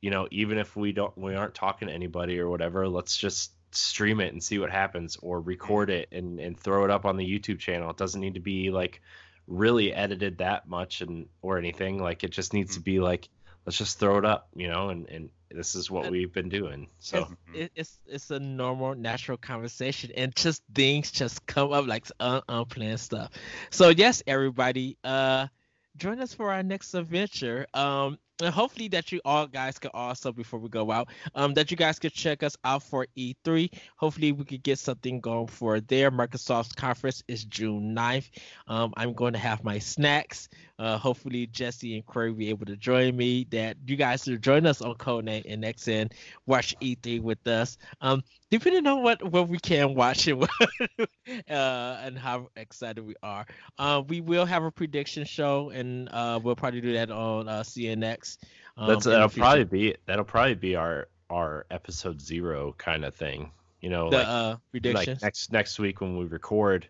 you 0.00 0.10
know 0.10 0.28
even 0.30 0.58
if 0.58 0.76
we 0.76 0.92
don't 0.92 1.16
we 1.18 1.34
aren't 1.34 1.54
talking 1.54 1.88
to 1.88 1.94
anybody 1.94 2.38
or 2.38 2.48
whatever 2.48 2.88
let's 2.88 3.16
just 3.16 3.52
stream 3.72 4.20
it 4.20 4.32
and 4.32 4.42
see 4.42 4.58
what 4.58 4.70
happens 4.70 5.16
or 5.22 5.40
record 5.40 5.88
mm-hmm. 5.88 6.00
it 6.00 6.08
and 6.12 6.40
and 6.40 6.58
throw 6.58 6.84
it 6.84 6.90
up 6.90 7.04
on 7.04 7.16
the 7.16 7.26
YouTube 7.26 7.58
channel. 7.58 7.90
It 7.90 7.96
doesn't 7.96 8.20
need 8.20 8.34
to 8.34 8.40
be 8.40 8.70
like 8.70 9.00
really 9.46 9.92
edited 9.92 10.38
that 10.38 10.68
much 10.68 11.00
and 11.00 11.26
or 11.42 11.58
anything. 11.58 12.00
Like 12.00 12.24
it 12.24 12.30
just 12.30 12.52
needs 12.52 12.74
to 12.74 12.80
mm-hmm. 12.80 12.84
be 12.84 13.00
like 13.00 13.28
let's 13.66 13.78
just 13.78 13.98
throw 13.98 14.18
it 14.18 14.24
up 14.24 14.48
you 14.54 14.68
know 14.68 14.88
and 14.90 15.08
and 15.08 15.30
this 15.50 15.74
is 15.74 15.90
what 15.90 16.04
And- 16.04 16.12
we've 16.12 16.32
been 16.32 16.48
doing 16.48 16.88
so 16.98 17.28
it's, 17.52 17.72
it's 17.74 17.98
it's 18.06 18.30
a 18.30 18.38
normal, 18.38 18.94
natural 18.94 19.36
conversation, 19.36 20.12
and 20.16 20.34
just 20.36 20.62
things 20.74 21.10
just 21.10 21.44
come 21.46 21.72
up 21.72 21.86
like 21.86 22.06
un- 22.20 22.42
unplanned 22.48 23.00
stuff. 23.00 23.32
So 23.70 23.88
yes, 23.88 24.22
everybody, 24.28 24.96
uh, 25.02 25.48
join 25.96 26.20
us 26.20 26.32
for 26.32 26.52
our 26.52 26.62
next 26.62 26.94
adventure. 26.94 27.66
Um, 27.74 28.18
and 28.40 28.54
hopefully 28.54 28.88
that 28.88 29.12
you 29.12 29.20
all 29.24 29.46
guys 29.46 29.78
can 29.78 29.90
also 29.94 30.32
before 30.32 30.58
we 30.60 30.68
go 30.68 30.90
out, 30.90 31.08
um, 31.34 31.54
that 31.54 31.70
you 31.70 31.76
guys 31.76 31.98
could 31.98 32.12
check 32.12 32.42
us 32.42 32.56
out 32.64 32.82
for 32.82 33.06
E3. 33.16 33.70
Hopefully 33.96 34.32
we 34.32 34.44
could 34.44 34.62
get 34.62 34.78
something 34.78 35.20
going 35.20 35.46
for 35.46 35.80
there. 35.80 36.10
Microsoft's 36.10 36.72
conference 36.72 37.22
is 37.28 37.44
June 37.44 37.94
9th. 37.94 38.30
Um, 38.68 38.92
I'm 38.96 39.12
going 39.12 39.32
to 39.32 39.38
have 39.38 39.64
my 39.64 39.78
snacks. 39.78 40.48
Uh, 40.78 40.96
hopefully 40.96 41.46
Jesse 41.46 41.94
and 41.94 42.06
Corey 42.06 42.30
will 42.30 42.38
be 42.38 42.48
able 42.48 42.66
to 42.66 42.76
join 42.76 43.16
me. 43.16 43.46
That 43.50 43.76
you 43.86 43.96
guys 43.96 44.26
will 44.26 44.38
join 44.38 44.66
us 44.66 44.80
on 44.80 44.94
Codename 44.94 45.44
and 45.46 45.62
XN 45.62 46.12
watch 46.46 46.74
E3 46.80 47.20
with 47.20 47.46
us. 47.46 47.76
Um, 48.00 48.22
depending 48.50 48.86
on 48.86 49.02
what 49.02 49.22
what 49.22 49.48
we 49.48 49.58
can 49.58 49.94
watch 49.94 50.26
and 50.26 50.40
what, 50.40 50.50
uh, 51.00 51.98
and 52.02 52.18
how 52.18 52.48
excited 52.56 53.04
we 53.04 53.14
are. 53.22 53.46
Uh, 53.78 54.02
we 54.08 54.20
will 54.20 54.44
have 54.44 54.64
a 54.64 54.70
prediction 54.70 55.24
show, 55.24 55.70
and 55.70 56.08
uh, 56.12 56.38
we'll 56.42 56.56
probably 56.56 56.80
do 56.80 56.92
that 56.92 57.10
on 57.10 57.48
uh, 57.48 57.60
CNX. 57.60 58.38
Um, 58.76 58.88
that's 58.88 59.04
that'll 59.04 59.28
probably 59.28 59.64
be 59.64 59.96
that'll 60.06 60.24
probably 60.24 60.54
be 60.54 60.76
our 60.76 61.08
our 61.30 61.64
episode 61.70 62.20
0 62.20 62.74
kind 62.76 63.04
of 63.04 63.14
thing 63.14 63.52
you 63.80 63.88
know 63.88 64.10
the 64.10 64.18
like 64.18 64.26
uh, 64.26 64.56
predictions. 64.70 65.06
like 65.06 65.22
next 65.22 65.52
next 65.52 65.78
week 65.78 66.00
when 66.00 66.16
we 66.16 66.24
record 66.24 66.88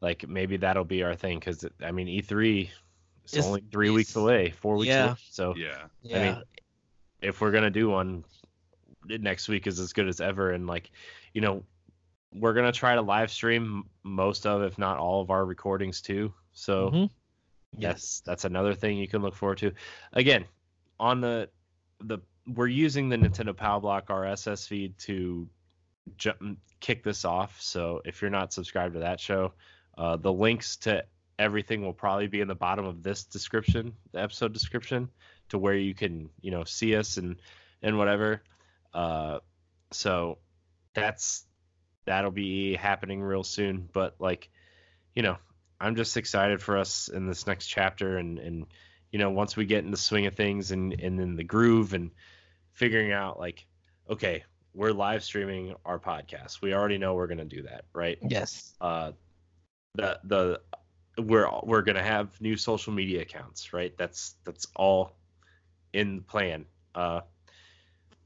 like 0.00 0.28
maybe 0.28 0.56
that'll 0.56 0.84
be 0.84 1.02
our 1.02 1.14
thing 1.14 1.38
because 1.38 1.64
i 1.84 1.90
mean 1.92 2.06
e3 2.08 2.62
is 3.24 3.32
It's- 3.32 3.46
only 3.46 3.62
three 3.70 3.90
weeks 3.90 4.16
away 4.16 4.50
four 4.50 4.76
weeks 4.76 4.88
yeah. 4.88 5.04
away 5.06 5.16
so 5.30 5.54
Yeah. 5.56 5.86
yeah, 6.02 6.32
mean, 6.34 6.42
if 7.22 7.40
we're 7.40 7.52
gonna 7.52 7.70
do 7.70 7.88
one 7.90 8.24
next 9.08 9.48
week 9.48 9.66
is 9.66 9.80
as 9.80 9.92
good 9.92 10.08
as 10.08 10.20
ever. 10.20 10.52
And 10.52 10.66
like 10.66 10.90
you 11.34 11.40
know 11.40 11.64
we're 12.34 12.52
gonna 12.54 12.72
try 12.72 12.94
to 12.94 13.00
live 13.02 13.30
stream 13.30 13.84
most 14.02 14.46
of 14.46 14.62
if 14.62 14.78
not 14.78 14.98
all 14.98 15.22
of 15.22 15.30
our 15.30 15.44
recordings 15.44 16.00
too. 16.02 16.32
So 16.52 16.90
Mhm. 16.90 17.10
yes. 17.76 18.22
that's 18.26 18.44
another 18.44 18.74
thing 18.74 18.98
you 18.98 19.08
can 19.08 19.22
look 19.22 19.34
forward 19.34 19.58
to. 19.58 19.72
Again 20.12 20.44
on 21.00 21.20
the 21.20 21.48
the 22.00 22.18
we're 22.46 22.66
using 22.66 23.08
the 23.08 23.16
nintendo 23.16 23.54
Pow 23.56 23.78
Block 23.78 24.08
rss 24.08 24.66
feed 24.66 24.96
to 24.98 25.48
jump, 26.16 26.58
kick 26.80 27.02
this 27.02 27.24
off. 27.24 27.60
So 27.60 28.00
if 28.04 28.22
you're 28.22 28.30
not 28.30 28.52
subscribed 28.52 28.94
to 28.94 29.00
that 29.00 29.20
show 29.20 29.52
uh, 29.96 30.16
the 30.16 30.32
links 30.32 30.76
to 30.76 31.04
everything 31.38 31.82
will 31.82 31.92
probably 31.92 32.26
be 32.26 32.40
in 32.40 32.48
the 32.48 32.54
bottom 32.54 32.84
of 32.84 33.02
this 33.02 33.24
description 33.24 33.92
the 34.12 34.20
episode 34.20 34.52
description 34.52 35.08
to 35.48 35.58
where 35.58 35.74
you 35.74 35.94
can 35.94 36.28
you 36.40 36.50
know 36.50 36.64
see 36.64 36.96
us 36.96 37.16
and 37.16 37.36
and 37.82 37.96
whatever 37.96 38.42
uh 38.98 39.38
so 39.92 40.38
that's 40.94 41.44
that'll 42.04 42.30
be 42.30 42.74
happening 42.74 43.22
real 43.22 43.44
soon 43.44 43.88
but 43.92 44.16
like 44.18 44.48
you 45.14 45.22
know 45.22 45.36
i'm 45.80 45.94
just 45.94 46.16
excited 46.16 46.60
for 46.60 46.76
us 46.76 47.08
in 47.08 47.26
this 47.26 47.46
next 47.46 47.66
chapter 47.66 48.18
and 48.18 48.38
and 48.38 48.66
you 49.12 49.18
know 49.18 49.30
once 49.30 49.56
we 49.56 49.64
get 49.64 49.84
in 49.84 49.90
the 49.90 49.96
swing 49.96 50.26
of 50.26 50.34
things 50.34 50.72
and 50.72 50.92
and 51.00 51.20
in 51.20 51.36
the 51.36 51.44
groove 51.44 51.94
and 51.94 52.10
figuring 52.72 53.12
out 53.12 53.38
like 53.38 53.66
okay 54.10 54.42
we're 54.74 54.92
live 54.92 55.24
streaming 55.24 55.74
our 55.84 55.98
podcast. 55.98 56.62
We 56.62 56.72
already 56.72 56.98
know 56.98 57.14
we're 57.14 57.26
going 57.26 57.38
to 57.38 57.44
do 57.44 57.62
that 57.62 57.84
right? 57.92 58.18
Yes, 58.22 58.74
uh 58.80 59.12
the 59.94 60.20
the 60.24 60.60
we're 61.18 61.50
we're 61.64 61.82
gonna 61.82 62.02
have 62.02 62.40
new 62.40 62.56
social 62.56 62.92
media 62.92 63.22
accounts 63.22 63.72
right? 63.72 63.92
That's 63.98 64.36
that's 64.44 64.66
all 64.76 65.16
in 65.92 66.16
the 66.16 66.22
plan. 66.22 66.66
Uh 66.94 67.22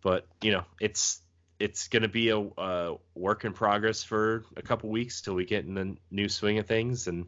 but 0.03 0.27
you 0.43 0.53
know 0.53 0.65
it's 0.81 1.21
it's 1.59 1.89
gonna 1.89 2.09
be 2.09 2.31
a, 2.31 2.39
a 2.39 2.97
work 3.15 3.45
in 3.45 3.53
progress 3.53 4.03
for 4.03 4.45
a 4.57 4.63
couple 4.63 4.91
weeks 4.91 5.23
till 5.23 5.35
we 5.35 5.45
get 5.45 5.65
in 5.65 5.75
the 5.75 5.97
new 6.11 6.29
swing 6.29 6.59
of 6.59 6.67
things. 6.67 7.07
And 7.07 7.27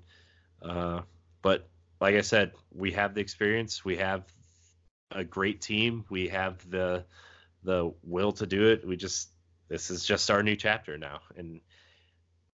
uh 0.62 1.02
but 1.42 1.68
like 2.00 2.14
i 2.14 2.22
said 2.22 2.52
we 2.72 2.92
have 2.92 3.14
the 3.14 3.20
experience 3.20 3.84
we 3.84 3.96
have 3.98 4.24
a 5.10 5.22
great 5.22 5.60
team 5.60 6.04
we 6.08 6.28
have 6.28 6.58
the 6.70 7.04
the 7.64 7.92
will 8.02 8.32
to 8.32 8.46
do 8.46 8.68
it. 8.68 8.86
We 8.86 8.96
just 8.96 9.30
this 9.68 9.90
is 9.90 10.04
just 10.04 10.30
our 10.30 10.42
new 10.42 10.56
chapter 10.56 10.98
now. 10.98 11.20
And 11.36 11.60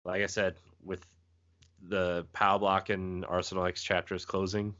like 0.03 0.21
I 0.21 0.27
said, 0.27 0.55
with 0.83 1.03
the 1.87 2.27
POW 2.33 2.57
block 2.59 2.89
and 2.89 3.25
Arsenal 3.25 3.65
X 3.65 3.81
chapters 3.81 4.25
closing, 4.25 4.75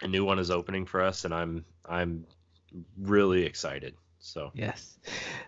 a 0.00 0.08
new 0.08 0.24
one 0.24 0.38
is 0.38 0.50
opening 0.50 0.86
for 0.86 1.02
us, 1.02 1.24
and 1.24 1.34
I'm 1.34 1.64
I'm 1.84 2.26
really 2.98 3.44
excited. 3.44 3.94
So 4.24 4.50
yes. 4.54 4.98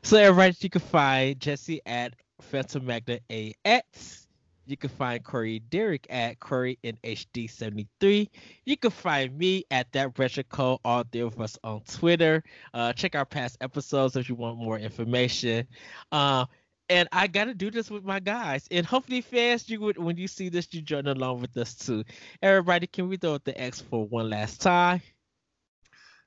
So 0.03 0.19
everybody, 0.19 0.55
you 0.61 0.71
can 0.71 0.83
find 0.83 1.41
Jesse 1.41 1.81
at 1.87 2.15
Phantom 2.43 2.85
Magna 2.85 3.19
AX. 3.31 4.29
You 4.67 4.77
can 4.77 4.91
find 4.91 5.25
Corey 5.25 5.61
Derrick 5.61 6.07
at 6.11 6.41
Corey 6.41 6.79
NHD73. 6.85 8.29
You 8.65 8.77
can 8.77 8.91
find 8.91 9.37
me 9.39 9.65
at 9.71 9.91
that 9.93 10.19
retro 10.19 10.43
code, 10.43 10.81
all 10.85 11.05
three 11.11 11.23
of 11.23 11.41
us 11.41 11.57
on 11.65 11.81
Twitter. 11.89 12.43
Uh, 12.75 12.93
check 12.93 13.15
our 13.15 13.25
past 13.25 13.57
episodes 13.61 14.17
if 14.17 14.29
you 14.29 14.35
want 14.35 14.59
more 14.59 14.79
information. 14.79 15.67
Uh, 16.13 16.45
and 16.89 17.09
I 17.13 17.29
gotta 17.29 17.55
do 17.55 17.71
this 17.71 17.91
with 17.91 18.05
my 18.05 18.21
guys. 18.21 18.67
And 18.71 18.85
hopefully, 18.85 19.23
fans, 19.23 19.71
you 19.71 19.81
would 19.81 19.97
when 19.97 20.19
you 20.19 20.29
see 20.29 20.49
this, 20.51 20.69
you 20.73 20.83
join 20.83 21.07
along 21.07 21.41
with 21.41 21.57
us 21.57 21.75
too. 21.75 22.05
Everybody, 22.43 22.87
can 22.89 23.09
we 23.09 23.17
throw 23.17 23.35
up 23.35 23.45
the 23.45 23.59
X 23.59 23.81
for 23.81 24.07
one 24.07 24.29
last 24.29 24.61
time? 24.61 25.01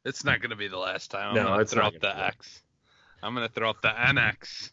It's 0.04 0.24
not 0.26 0.42
gonna 0.42 0.56
be 0.58 0.68
the 0.68 0.78
last 0.78 1.12
time. 1.12 1.32
I'm 1.36 1.42
No, 1.42 1.44
gonna 1.44 1.60
it's 1.60 1.74
throw 1.74 1.84
not 1.84 1.88
up 1.88 2.00
the 2.00 2.14
be. 2.14 2.24
X. 2.26 2.62
I'm 3.24 3.34
gonna 3.34 3.50
throw 3.50 3.70
up 3.70 3.82
the 3.82 3.90
NX. 3.90 4.72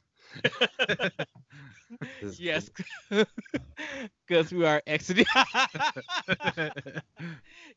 Yes, 2.38 2.70
because 4.26 4.52
we 4.52 4.64
are 4.64 4.82
exiting. 4.86 5.24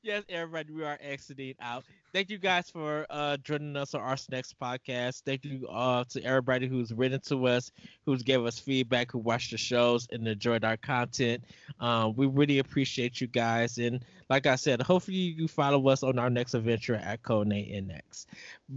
yes, 0.03 0.23
everybody, 0.29 0.73
we 0.73 0.83
are 0.83 0.97
exiting 1.01 1.55
out. 1.61 1.83
Thank 2.13 2.29
you 2.29 2.37
guys 2.37 2.69
for 2.69 3.05
uh, 3.09 3.37
joining 3.37 3.75
us 3.75 3.93
on 3.93 4.01
our 4.01 4.15
next 4.31 4.59
podcast. 4.59 5.23
Thank 5.25 5.45
you 5.45 5.67
uh, 5.67 6.03
to 6.09 6.23
everybody 6.23 6.67
who's 6.67 6.93
written 6.93 7.19
to 7.27 7.47
us, 7.47 7.71
who's 8.05 8.23
gave 8.23 8.43
us 8.45 8.59
feedback, 8.59 9.11
who 9.11 9.19
watched 9.19 9.51
the 9.51 9.57
shows 9.57 10.07
and 10.11 10.27
enjoyed 10.27 10.63
our 10.63 10.77
content. 10.77 11.43
Um, 11.79 12.15
we 12.15 12.27
really 12.27 12.59
appreciate 12.59 13.21
you 13.21 13.27
guys. 13.27 13.77
And 13.77 14.03
like 14.29 14.47
I 14.47 14.55
said, 14.55 14.81
hopefully 14.81 15.17
you 15.17 15.47
follow 15.47 15.87
us 15.89 16.03
on 16.03 16.19
our 16.19 16.29
next 16.29 16.53
adventure 16.53 16.95
at 16.95 17.21
Codename 17.21 17.75
NX. 17.75 18.25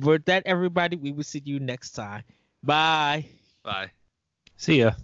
With 0.00 0.24
that, 0.26 0.42
everybody, 0.46 0.96
we 0.96 1.12
will 1.12 1.24
see 1.24 1.42
you 1.44 1.60
next 1.60 1.92
time. 1.92 2.22
Bye. 2.62 3.26
Bye. 3.64 3.92
See 4.56 4.78
ya. 4.78 4.96